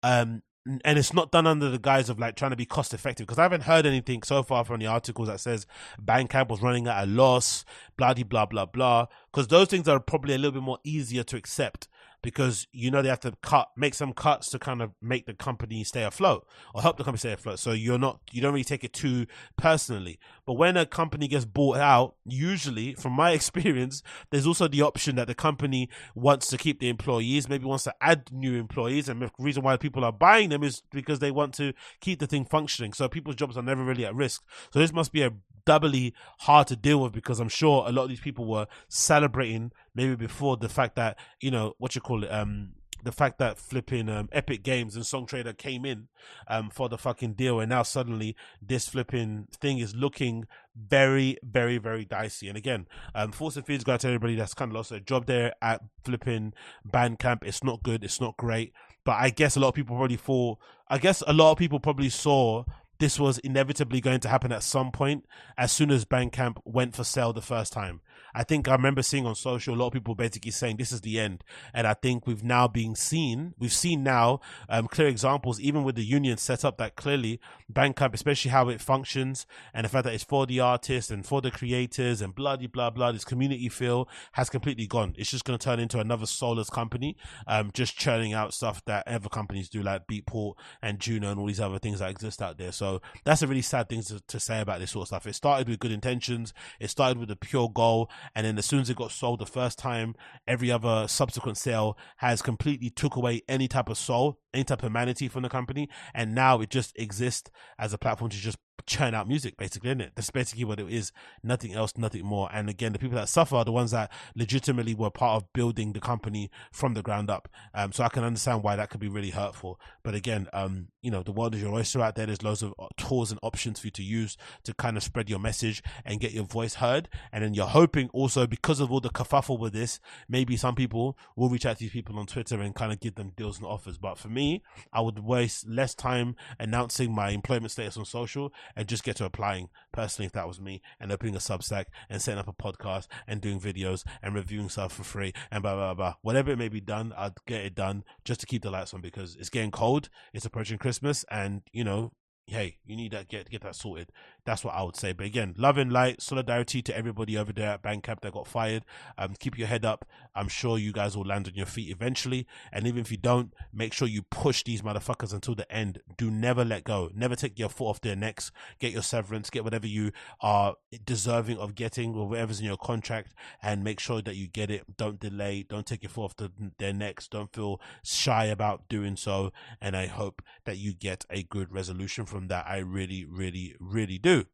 um, 0.04 0.44
and 0.66 0.98
it's 0.98 1.14
not 1.14 1.32
done 1.32 1.46
under 1.46 1.70
the 1.70 1.78
guise 1.78 2.10
of 2.10 2.20
like 2.20 2.36
trying 2.36 2.52
to 2.52 2.58
be 2.58 2.66
cost 2.66 2.94
effective 2.94 3.28
because 3.28 3.38
I 3.38 3.44
haven't 3.44 3.64
heard 3.64 3.86
anything 3.86 4.24
so 4.24 4.42
far 4.42 4.66
from 4.66 4.80
the 4.80 4.88
articles 4.88 5.28
that 5.28 5.40
says 5.40 5.68
Bandcamp 6.04 6.50
was 6.50 6.62
running 6.62 6.88
at 6.88 7.04
a 7.04 7.08
loss, 7.08 7.66
blah 7.98 8.14
blah 8.14 8.46
blah 8.46 8.66
blah. 8.66 9.08
Because 9.32 9.48
those 9.48 9.68
things 9.68 9.88
are 9.88 10.00
probably 10.00 10.34
a 10.34 10.38
little 10.38 10.54
bit 10.54 10.64
more 10.64 10.80
easier 10.84 11.24
to 11.24 11.38
accept 11.38 11.88
because 12.26 12.68
you 12.72 12.90
know 12.90 13.04
they 13.04 13.08
have 13.08 13.20
to 13.20 13.32
cut 13.44 13.70
make 13.78 13.94
some 13.94 14.12
cuts 14.12 14.50
to 14.50 14.58
kind 14.58 14.82
of 14.82 14.92
make 15.00 15.28
the 15.28 15.34
company 15.36 15.84
stay 15.84 16.04
afloat 16.04 16.48
or 16.74 16.82
help 16.82 16.98
the 16.98 17.04
company 17.04 17.20
stay 17.20 17.34
afloat. 17.34 17.60
So 17.60 17.72
you're 17.72 18.00
not 18.00 18.20
you 18.32 18.42
don't 18.42 18.52
really 18.52 18.64
take 18.64 18.84
it 18.84 18.94
too 18.94 19.28
personally. 19.58 20.18
But 20.44 20.54
when 20.54 20.76
a 20.76 20.88
company 20.88 21.28
gets 21.28 21.46
bought 21.46 21.78
out 21.78 22.16
usually 22.26 22.96
from 22.96 23.14
my 23.14 23.32
experience 23.40 24.02
there's 24.32 24.48
also 24.48 24.68
the 24.68 24.82
option 24.82 25.16
that 25.18 25.28
the 25.28 25.36
company 25.36 25.88
wants 26.16 26.48
to 26.48 26.58
keep 26.58 26.80
the 26.80 26.90
employees 26.90 27.48
maybe 27.48 27.66
wants 27.66 27.84
to 27.84 27.94
add 28.02 28.32
new 28.32 28.56
employees. 28.56 29.08
And 29.08 29.22
the 29.22 29.30
reason 29.38 29.62
why 29.62 29.78
people 29.78 30.04
are 30.04 30.12
buying 30.12 30.50
them 30.50 30.64
is 30.64 30.82
because 30.92 31.20
they 31.20 31.30
want 31.30 31.54
to 31.56 31.74
keep 32.02 32.20
the 32.20 32.28
thing 32.28 32.44
functioning. 32.44 32.94
So 32.94 33.08
people's 33.08 33.36
jobs 33.36 33.56
are 33.56 33.62
never 33.62 33.84
really 33.84 34.06
at 34.06 34.16
risk. 34.16 34.44
So 34.74 34.80
this 34.80 34.92
must 34.92 35.14
be 35.14 35.22
a 35.22 35.32
doubly 35.66 36.14
hard 36.40 36.68
to 36.68 36.76
deal 36.76 37.02
with 37.02 37.12
because 37.12 37.40
I'm 37.40 37.50
sure 37.50 37.86
a 37.88 37.92
lot 37.92 38.04
of 38.04 38.10
these 38.10 38.20
people 38.20 38.46
were 38.46 38.68
celebrating 38.88 39.72
maybe 39.96 40.16
before 40.16 40.58
the 40.58 40.70
fact 40.70 40.96
that 40.96 41.18
you 41.42 41.50
know 41.50 41.74
what 41.78 41.96
you 41.96 42.02
call 42.02 42.24
it 42.24 42.32
um 42.32 42.74
the 43.04 43.12
fact 43.12 43.38
that 43.38 43.60
flipping 43.60 44.10
um, 44.10 44.28
Epic 44.32 44.64
Games 44.64 44.96
and 44.96 45.06
Songtradr 45.06 45.56
came 45.56 45.86
in 45.86 46.08
um, 46.48 46.72
for 46.72 46.90
the 46.90 46.98
fucking 46.98 47.34
deal, 47.34 47.60
and 47.60 47.70
now 47.70 47.84
suddenly 47.84 48.36
this 48.60 48.90
flipping 48.90 49.48
thing 49.52 49.78
is 49.78 49.96
looking 49.96 50.48
very, 50.76 51.38
very, 51.44 51.78
very 51.78 52.04
dicey. 52.04 52.48
And 52.48 52.58
again, 52.58 52.88
um, 53.14 53.32
Force 53.32 53.58
and 53.58 53.66
Feeds 53.66 53.84
got 53.84 54.00
to 54.00 54.08
everybody 54.08 54.36
that's 54.36 54.56
kind 54.56 54.72
of 54.72 54.76
lost 54.76 54.90
their 54.90 55.00
job 55.00 55.28
there 55.28 55.54
at 55.62 55.84
flipping 56.04 56.54
Bandcamp. 56.90 57.44
It's 57.44 57.64
not 57.64 57.84
good. 57.84 58.04
It's 58.04 58.20
not 58.20 58.38
great. 58.38 58.74
but 59.06 59.14
I 59.14 59.30
guess 59.30 59.56
a 59.56 59.60
lot 59.60 59.70
of 59.70 59.76
people 59.76 59.96
probably 59.96 60.18
thought. 60.18 60.58
I 60.90 60.98
guess 60.98 61.24
a 61.28 61.34
lot 61.34 61.52
of 61.52 61.58
people 61.60 61.80
probably 61.80 62.10
saw 62.10 62.66
this 63.00 63.20
was 63.20 63.38
inevitably 63.40 64.02
going 64.02 64.20
to 64.22 64.30
happen 64.30 64.52
at 64.52 64.64
some 64.64 64.92
point 64.92 65.26
as 65.58 65.72
soon 65.72 65.92
as 65.92 66.06
Bandcamp 66.06 66.58
went 66.66 66.96
for 66.96 67.04
sale 67.04 67.34
the 67.34 67.42
first 67.42 67.72
time. 67.72 68.02
I 68.34 68.44
think 68.44 68.68
I 68.68 68.74
remember 68.74 69.02
seeing 69.02 69.26
on 69.26 69.36
social 69.36 69.76
a 69.76 69.78
lot 69.78 69.88
of 69.88 69.94
people 69.94 70.16
basically 70.16 70.52
saying 70.52 70.78
this 70.78 70.92
is 70.92 71.02
the 71.02 71.20
end. 71.20 71.44
And 71.74 71.88
I 71.88 71.94
think 71.94 72.28
we've 72.28 72.44
now 72.44 72.68
been 72.68 72.96
seen, 72.96 73.54
we've 73.58 73.74
seen 73.74 74.04
now 74.04 74.42
um, 74.70 74.88
clear 74.88 75.08
examples, 75.08 75.60
even 75.60 75.84
with 75.84 75.96
the 75.96 76.04
union 76.04 76.38
set 76.38 76.66
up 76.66 76.78
that 76.78 76.96
clearly 76.96 77.40
Bandcamp, 77.72 78.14
especially 78.14 78.52
how 78.52 78.70
it 78.70 78.82
functions 78.82 79.46
and 79.74 79.86
the 79.86 79.90
fact 79.90 80.06
that 80.06 80.14
it's 80.14 80.24
for 80.24 80.46
the 80.46 80.60
artists 80.60 81.12
and 81.12 81.26
for 81.26 81.42
the 81.42 81.52
creators 81.52 82.22
and 82.22 82.36
bloody 82.36 82.68
blah, 82.68 82.90
blah, 82.90 83.06
blah, 83.06 83.12
this 83.12 83.26
community 83.26 83.70
feel 83.70 84.08
has 84.34 84.50
completely 84.50 84.88
gone. 84.88 85.14
It's 85.18 85.32
just 85.32 85.46
going 85.46 85.58
to 85.58 85.64
turn 85.64 85.80
into 85.80 86.00
another 86.00 86.26
soulless 86.26 86.70
company, 86.70 87.18
um, 87.48 87.72
just 87.74 87.98
churning 87.98 88.34
out 88.34 88.54
stuff 88.54 88.84
that 88.86 89.08
other 89.08 89.30
companies 89.30 89.70
do 89.70 89.82
like 89.82 90.08
Beatport 90.08 90.56
and 90.82 91.00
Juno 91.00 91.32
and 91.32 91.40
all 91.40 91.48
these 91.48 91.60
other 91.60 91.80
things 91.80 92.00
that 92.00 92.10
exist 92.10 92.42
out 92.42 92.58
there. 92.58 92.72
So 92.72 93.02
that's 93.24 93.42
a 93.42 93.48
really 93.48 93.62
sad 93.62 93.90
thing 93.90 94.02
to, 94.04 94.20
to 94.20 94.40
say 94.40 94.62
about 94.62 94.80
this 94.80 94.92
sort 94.92 95.04
of 95.04 95.08
stuff. 95.08 95.28
It 95.28 95.36
started 95.36 95.70
with 95.70 95.80
good 95.80 95.92
intentions. 95.92 96.54
It 96.80 96.90
started 96.90 97.18
with 97.18 97.32
a 97.32 97.36
pure 97.36 97.70
goal 97.70 98.05
and 98.34 98.46
then 98.46 98.58
as 98.58 98.66
soon 98.66 98.80
as 98.80 98.90
it 98.90 98.98
got 98.98 99.12
sold 99.12 99.40
the 99.40 99.46
first 99.46 99.78
time, 99.78 100.16
every 100.48 100.72
other 100.72 101.08
subsequent 101.08 101.58
sale 101.58 101.98
has 102.18 102.42
completely 102.42 102.90
took 102.90 103.16
away 103.16 103.42
any 103.48 103.68
type 103.68 103.90
of 103.90 103.98
soul, 103.98 104.40
any 104.54 104.64
type 104.64 104.80
of 104.80 104.88
humanity 104.90 105.28
from 105.28 105.44
the 105.44 105.50
company, 105.50 105.90
and 106.14 106.34
now 106.34 106.62
it 106.62 106.70
just 106.70 106.98
exists 106.98 107.50
as 107.78 107.94
a 107.94 107.98
platform 107.98 108.30
to 108.30 108.38
just 108.38 108.58
churn 108.86 109.14
out 109.14 109.28
music, 109.28 109.58
basically, 109.58 109.90
isn't 109.90 110.02
it? 110.02 110.12
That's 110.16 110.30
basically 110.30 110.66
what 110.66 110.80
it 110.80 110.90
is. 110.90 111.12
Nothing 111.44 111.74
else, 111.74 111.94
nothing 111.98 112.26
more. 112.26 112.50
And 112.52 112.70
again, 112.70 112.94
the 112.94 113.00
people 113.00 113.18
that 113.18 113.30
suffer 113.30 113.56
are 113.56 113.66
the 113.66 113.72
ones 113.72 113.92
that 113.92 114.12
legitimately 114.36 114.94
were 114.94 115.10
part 115.10 115.42
of 115.42 115.54
building 115.54 115.94
the 115.94 116.00
company 116.00 116.52
from 116.72 116.94
the 116.94 117.02
ground 117.02 117.30
up. 117.30 117.50
Um, 117.74 117.92
so 117.92 118.04
I 118.04 118.10
can 118.10 118.24
understand 118.24 118.64
why 118.64 118.76
that 118.76 118.90
could 118.90 119.00
be 119.00 119.08
really 119.08 119.32
hurtful. 119.32 119.80
But 120.04 120.16
again, 120.16 120.48
um, 120.54 120.90
you 121.02 121.12
know, 121.12 121.24
the 121.24 121.32
world 121.32 121.56
is 121.56 121.62
your 121.62 121.74
oyster 121.74 122.02
out 122.02 122.16
there. 122.16 122.26
There's 122.26 122.44
loads 122.44 122.64
of 122.64 122.74
uh, 122.78 122.88
tools 122.98 123.32
and 123.32 123.40
options 123.44 123.80
for 123.80 123.88
you 123.88 123.92
to 123.92 124.04
use 124.04 124.38
to 124.64 124.74
kind 124.74 124.98
of 124.98 125.04
spread 125.04 125.30
your 125.30 125.40
message 125.40 125.82
and 126.04 126.20
get 126.20 126.32
your 126.32 126.46
voice 126.46 126.76
heard. 126.76 127.10
And 127.32 127.44
then 127.44 127.54
you're 127.54 127.68
hoping 127.68 128.10
also 128.10 128.48
because 128.48 128.80
of 128.80 128.92
all 128.92 129.02
the 129.02 129.10
kerfuffle 129.10 129.60
with 129.60 129.74
this, 129.74 130.00
maybe 130.28 130.58
some 130.58 130.76
people 130.76 131.18
will 131.36 131.50
reach 131.50 131.66
out 131.66 131.78
to 131.78 131.84
these 131.84 131.92
people 131.92 132.20
on 132.20 132.26
Twitter 132.26 132.62
and 132.62 132.76
kind 132.76 132.92
of 132.92 133.00
give 133.00 133.16
them 133.16 133.32
deals 133.36 133.58
and 133.58 133.66
offers. 133.66 133.98
But 133.98 134.18
for 134.18 134.30
me, 134.30 134.64
I 134.92 135.02
would 135.02 135.20
waste 135.20 135.68
less 135.68 135.96
time 135.96 136.36
announcing 136.60 137.14
my 137.14 137.30
employment 137.30 137.72
status 137.72 137.98
on 137.98 138.06
social 138.06 138.54
and 138.76 138.88
just 138.88 139.04
get 139.04 139.16
to 139.18 139.26
applying 139.26 139.70
personally 139.92 140.26
if 140.26 140.34
that 140.34 140.48
was 140.48 140.60
me 140.60 140.82
and 141.00 141.12
opening 141.12 141.36
a 141.36 141.40
Substack 141.40 141.86
and 142.10 142.22
setting 142.22 142.40
up 142.40 142.48
a 142.48 142.54
podcast 142.54 143.08
and 143.28 143.42
doing 143.42 143.60
videos 143.60 144.04
and 144.22 144.36
reviewing 144.36 144.70
stuff 144.70 144.94
for 144.94 145.04
free 145.04 145.34
and 145.52 145.64
blah 145.64 145.76
blah 145.76 145.94
blah. 145.94 146.16
Whatever 146.22 146.52
it 146.52 146.58
may 146.58 146.70
be 146.70 146.82
done, 146.82 147.14
I'd 147.18 147.34
get 147.46 147.66
it 147.66 147.76
done 147.76 148.04
just 148.24 148.40
to 148.42 148.46
keep 148.46 148.62
the 148.62 148.72
lights 148.72 148.94
on 148.94 149.02
because 149.02 149.36
it's 149.36 149.50
getting 149.50 149.72
cold, 149.72 150.10
it's 150.34 150.46
approaching 150.46 150.78
Christmas, 150.78 151.26
and 151.30 151.62
you 151.72 151.84
know 151.84 152.12
hey, 152.48 152.78
you 152.86 152.96
need 152.96 153.12
to 153.12 153.26
get 153.28 153.50
get 153.50 153.62
that 153.62 153.76
sorted. 153.76 154.12
That's 154.46 154.64
what 154.64 154.76
I 154.76 154.84
would 154.84 154.96
say. 154.96 155.14
But 155.14 155.26
again, 155.26 155.56
love 155.58 155.78
and 155.78 155.92
light, 155.92 156.22
solidarity 156.22 156.82
to 156.84 156.96
everybody 156.96 157.38
over 157.38 157.52
there 157.52 157.72
at 157.72 157.82
Bandcamp 157.82 158.22
that 158.22 158.34
got 158.34 158.48
fired. 158.48 158.86
Um, 159.18 159.34
keep 159.40 159.58
your 159.58 159.68
head 159.68 159.84
up. 159.84 160.06
I'm 160.36 160.48
sure 160.48 160.78
you 160.78 160.92
guys 160.92 161.18
will 161.18 161.26
land 161.26 161.48
on 161.48 161.56
your 161.56 161.66
feet 161.66 161.90
eventually. 161.90 162.46
And 162.72 162.86
even 162.86 163.02
if 163.02 163.10
you 163.10 163.18
don't, 163.18 163.54
make 163.74 163.94
sure 163.94 164.08
you 164.08 164.22
push 164.22 164.64
these 164.64 164.84
motherfuckers 164.84 165.34
until 165.34 165.56
the 165.56 165.72
end. 165.72 166.02
Do 166.18 166.30
never 166.30 166.64
let 166.64 166.84
go. 166.84 167.10
Never 167.16 167.36
take 167.36 167.58
your 167.58 167.70
foot 167.70 167.86
off 167.86 168.02
their 168.02 168.16
necks. 168.16 168.52
Get 168.80 168.94
your 168.94 169.02
severance. 169.02 169.50
Get 169.50 169.64
whatever 169.64 169.88
you 169.88 170.12
are 170.42 170.76
deserving 171.04 171.58
of 171.58 171.74
getting 171.74 172.14
or 172.14 172.28
whatever's 172.28 172.60
in 172.60 172.66
your 172.66 172.78
contract, 172.78 173.34
and 173.64 173.84
make 173.84 174.00
sure 174.00 174.22
that 174.22 174.36
you 174.36 174.48
get 174.48 174.70
it. 174.70 174.98
Don't 174.98 175.20
delay. 175.20 175.66
Don't 175.68 175.88
take 175.88 176.04
your 176.04 176.10
foot 176.12 176.26
off 176.26 176.36
the, 176.36 176.52
their 176.78 176.94
necks. 176.94 177.28
Don't 177.28 177.52
feel 177.52 177.82
shy 178.04 178.46
about 178.46 178.88
doing 178.90 179.16
so. 179.16 179.52
And 179.82 179.98
I 179.98 180.06
hope 180.06 180.44
that 180.66 180.78
you 180.78 180.94
get 180.94 181.26
a 181.32 181.42
good 181.42 181.72
resolution 181.72 182.26
from 182.26 182.35
that. 182.48 182.66
I 182.68 182.78
really, 182.78 183.26
really, 183.26 183.76
really 183.80 184.18
do. 184.18 184.46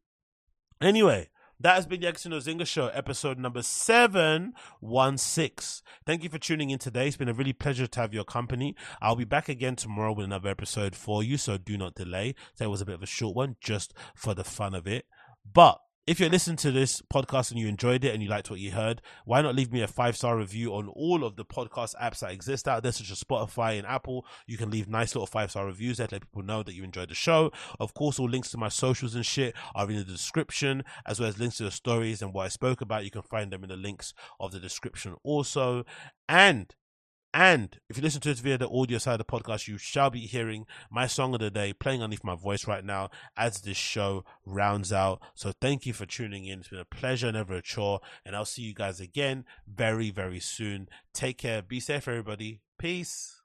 Anyway, 0.80 1.28
that 1.60 1.76
has 1.76 1.86
been 1.86 2.00
the 2.00 2.08
Agostinho 2.08 2.42
Zinga 2.42 2.66
Show, 2.66 2.88
episode 2.88 3.38
number 3.38 3.62
716. 3.62 5.84
Thank 6.04 6.24
you 6.24 6.28
for 6.28 6.38
tuning 6.38 6.70
in 6.70 6.80
today. 6.80 7.06
It's 7.06 7.16
been 7.16 7.28
a 7.28 7.34
really 7.34 7.52
pleasure 7.52 7.86
to 7.86 8.00
have 8.00 8.12
your 8.12 8.24
company. 8.24 8.74
I'll 9.00 9.14
be 9.14 9.24
back 9.24 9.48
again 9.48 9.76
tomorrow 9.76 10.12
with 10.12 10.24
another 10.24 10.48
episode 10.48 10.96
for 10.96 11.22
you, 11.22 11.36
so 11.36 11.58
do 11.58 11.78
not 11.78 11.94
delay. 11.94 12.34
It 12.60 12.66
was 12.66 12.80
a 12.80 12.86
bit 12.86 12.96
of 12.96 13.02
a 13.02 13.06
short 13.06 13.36
one, 13.36 13.54
just 13.60 13.94
for 14.16 14.34
the 14.34 14.42
fun 14.42 14.74
of 14.74 14.88
it. 14.88 15.06
But 15.52 15.78
if 16.04 16.18
you're 16.18 16.28
listening 16.28 16.56
to 16.56 16.72
this 16.72 17.00
podcast 17.02 17.52
and 17.52 17.60
you 17.60 17.68
enjoyed 17.68 18.04
it 18.04 18.12
and 18.12 18.20
you 18.20 18.28
liked 18.28 18.50
what 18.50 18.58
you 18.58 18.72
heard, 18.72 19.00
why 19.24 19.40
not 19.40 19.54
leave 19.54 19.72
me 19.72 19.82
a 19.82 19.86
five 19.86 20.16
star 20.16 20.36
review 20.36 20.74
on 20.74 20.88
all 20.88 21.22
of 21.22 21.36
the 21.36 21.44
podcast 21.44 21.94
apps 22.02 22.20
that 22.20 22.32
exist 22.32 22.66
out 22.66 22.82
there, 22.82 22.90
such 22.90 23.10
as 23.12 23.22
Spotify 23.22 23.78
and 23.78 23.86
Apple? 23.86 24.26
You 24.48 24.58
can 24.58 24.68
leave 24.68 24.88
nice 24.88 25.14
little 25.14 25.28
five 25.28 25.52
star 25.52 25.64
reviews 25.64 25.98
there 25.98 26.08
to 26.08 26.16
let 26.16 26.22
people 26.22 26.42
know 26.42 26.64
that 26.64 26.74
you 26.74 26.82
enjoyed 26.82 27.10
the 27.10 27.14
show. 27.14 27.52
Of 27.78 27.94
course, 27.94 28.18
all 28.18 28.28
links 28.28 28.50
to 28.50 28.58
my 28.58 28.68
socials 28.68 29.14
and 29.14 29.24
shit 29.24 29.54
are 29.76 29.88
in 29.88 29.96
the 29.96 30.04
description, 30.04 30.82
as 31.06 31.20
well 31.20 31.28
as 31.28 31.38
links 31.38 31.58
to 31.58 31.64
the 31.64 31.70
stories 31.70 32.20
and 32.20 32.34
what 32.34 32.46
I 32.46 32.48
spoke 32.48 32.80
about. 32.80 33.04
You 33.04 33.12
can 33.12 33.22
find 33.22 33.52
them 33.52 33.62
in 33.62 33.68
the 33.68 33.76
links 33.76 34.12
of 34.40 34.50
the 34.50 34.58
description 34.58 35.14
also. 35.22 35.84
And 36.28 36.74
and 37.34 37.78
if 37.88 37.96
you 37.96 38.02
listen 38.02 38.20
to 38.22 38.28
this 38.28 38.40
via 38.40 38.58
the 38.58 38.68
audio 38.68 38.98
side 38.98 39.18
of 39.18 39.26
the 39.26 39.32
podcast, 39.32 39.66
you 39.66 39.78
shall 39.78 40.10
be 40.10 40.20
hearing 40.20 40.66
my 40.90 41.06
song 41.06 41.34
of 41.34 41.40
the 41.40 41.50
day 41.50 41.72
playing 41.72 42.02
underneath 42.02 42.24
my 42.24 42.34
voice 42.34 42.66
right 42.66 42.84
now 42.84 43.10
as 43.36 43.62
this 43.62 43.76
show 43.76 44.24
rounds 44.44 44.92
out. 44.92 45.20
So 45.34 45.52
thank 45.60 45.86
you 45.86 45.92
for 45.92 46.06
tuning 46.06 46.44
in. 46.44 46.60
It's 46.60 46.68
been 46.68 46.78
a 46.78 46.84
pleasure, 46.84 47.32
never 47.32 47.54
a 47.54 47.62
chore. 47.62 48.00
And 48.26 48.36
I'll 48.36 48.44
see 48.44 48.62
you 48.62 48.74
guys 48.74 49.00
again 49.00 49.44
very, 49.66 50.10
very 50.10 50.40
soon. 50.40 50.88
Take 51.14 51.38
care. 51.38 51.62
Be 51.62 51.80
safe, 51.80 52.06
everybody. 52.06 52.60
Peace. 52.78 53.41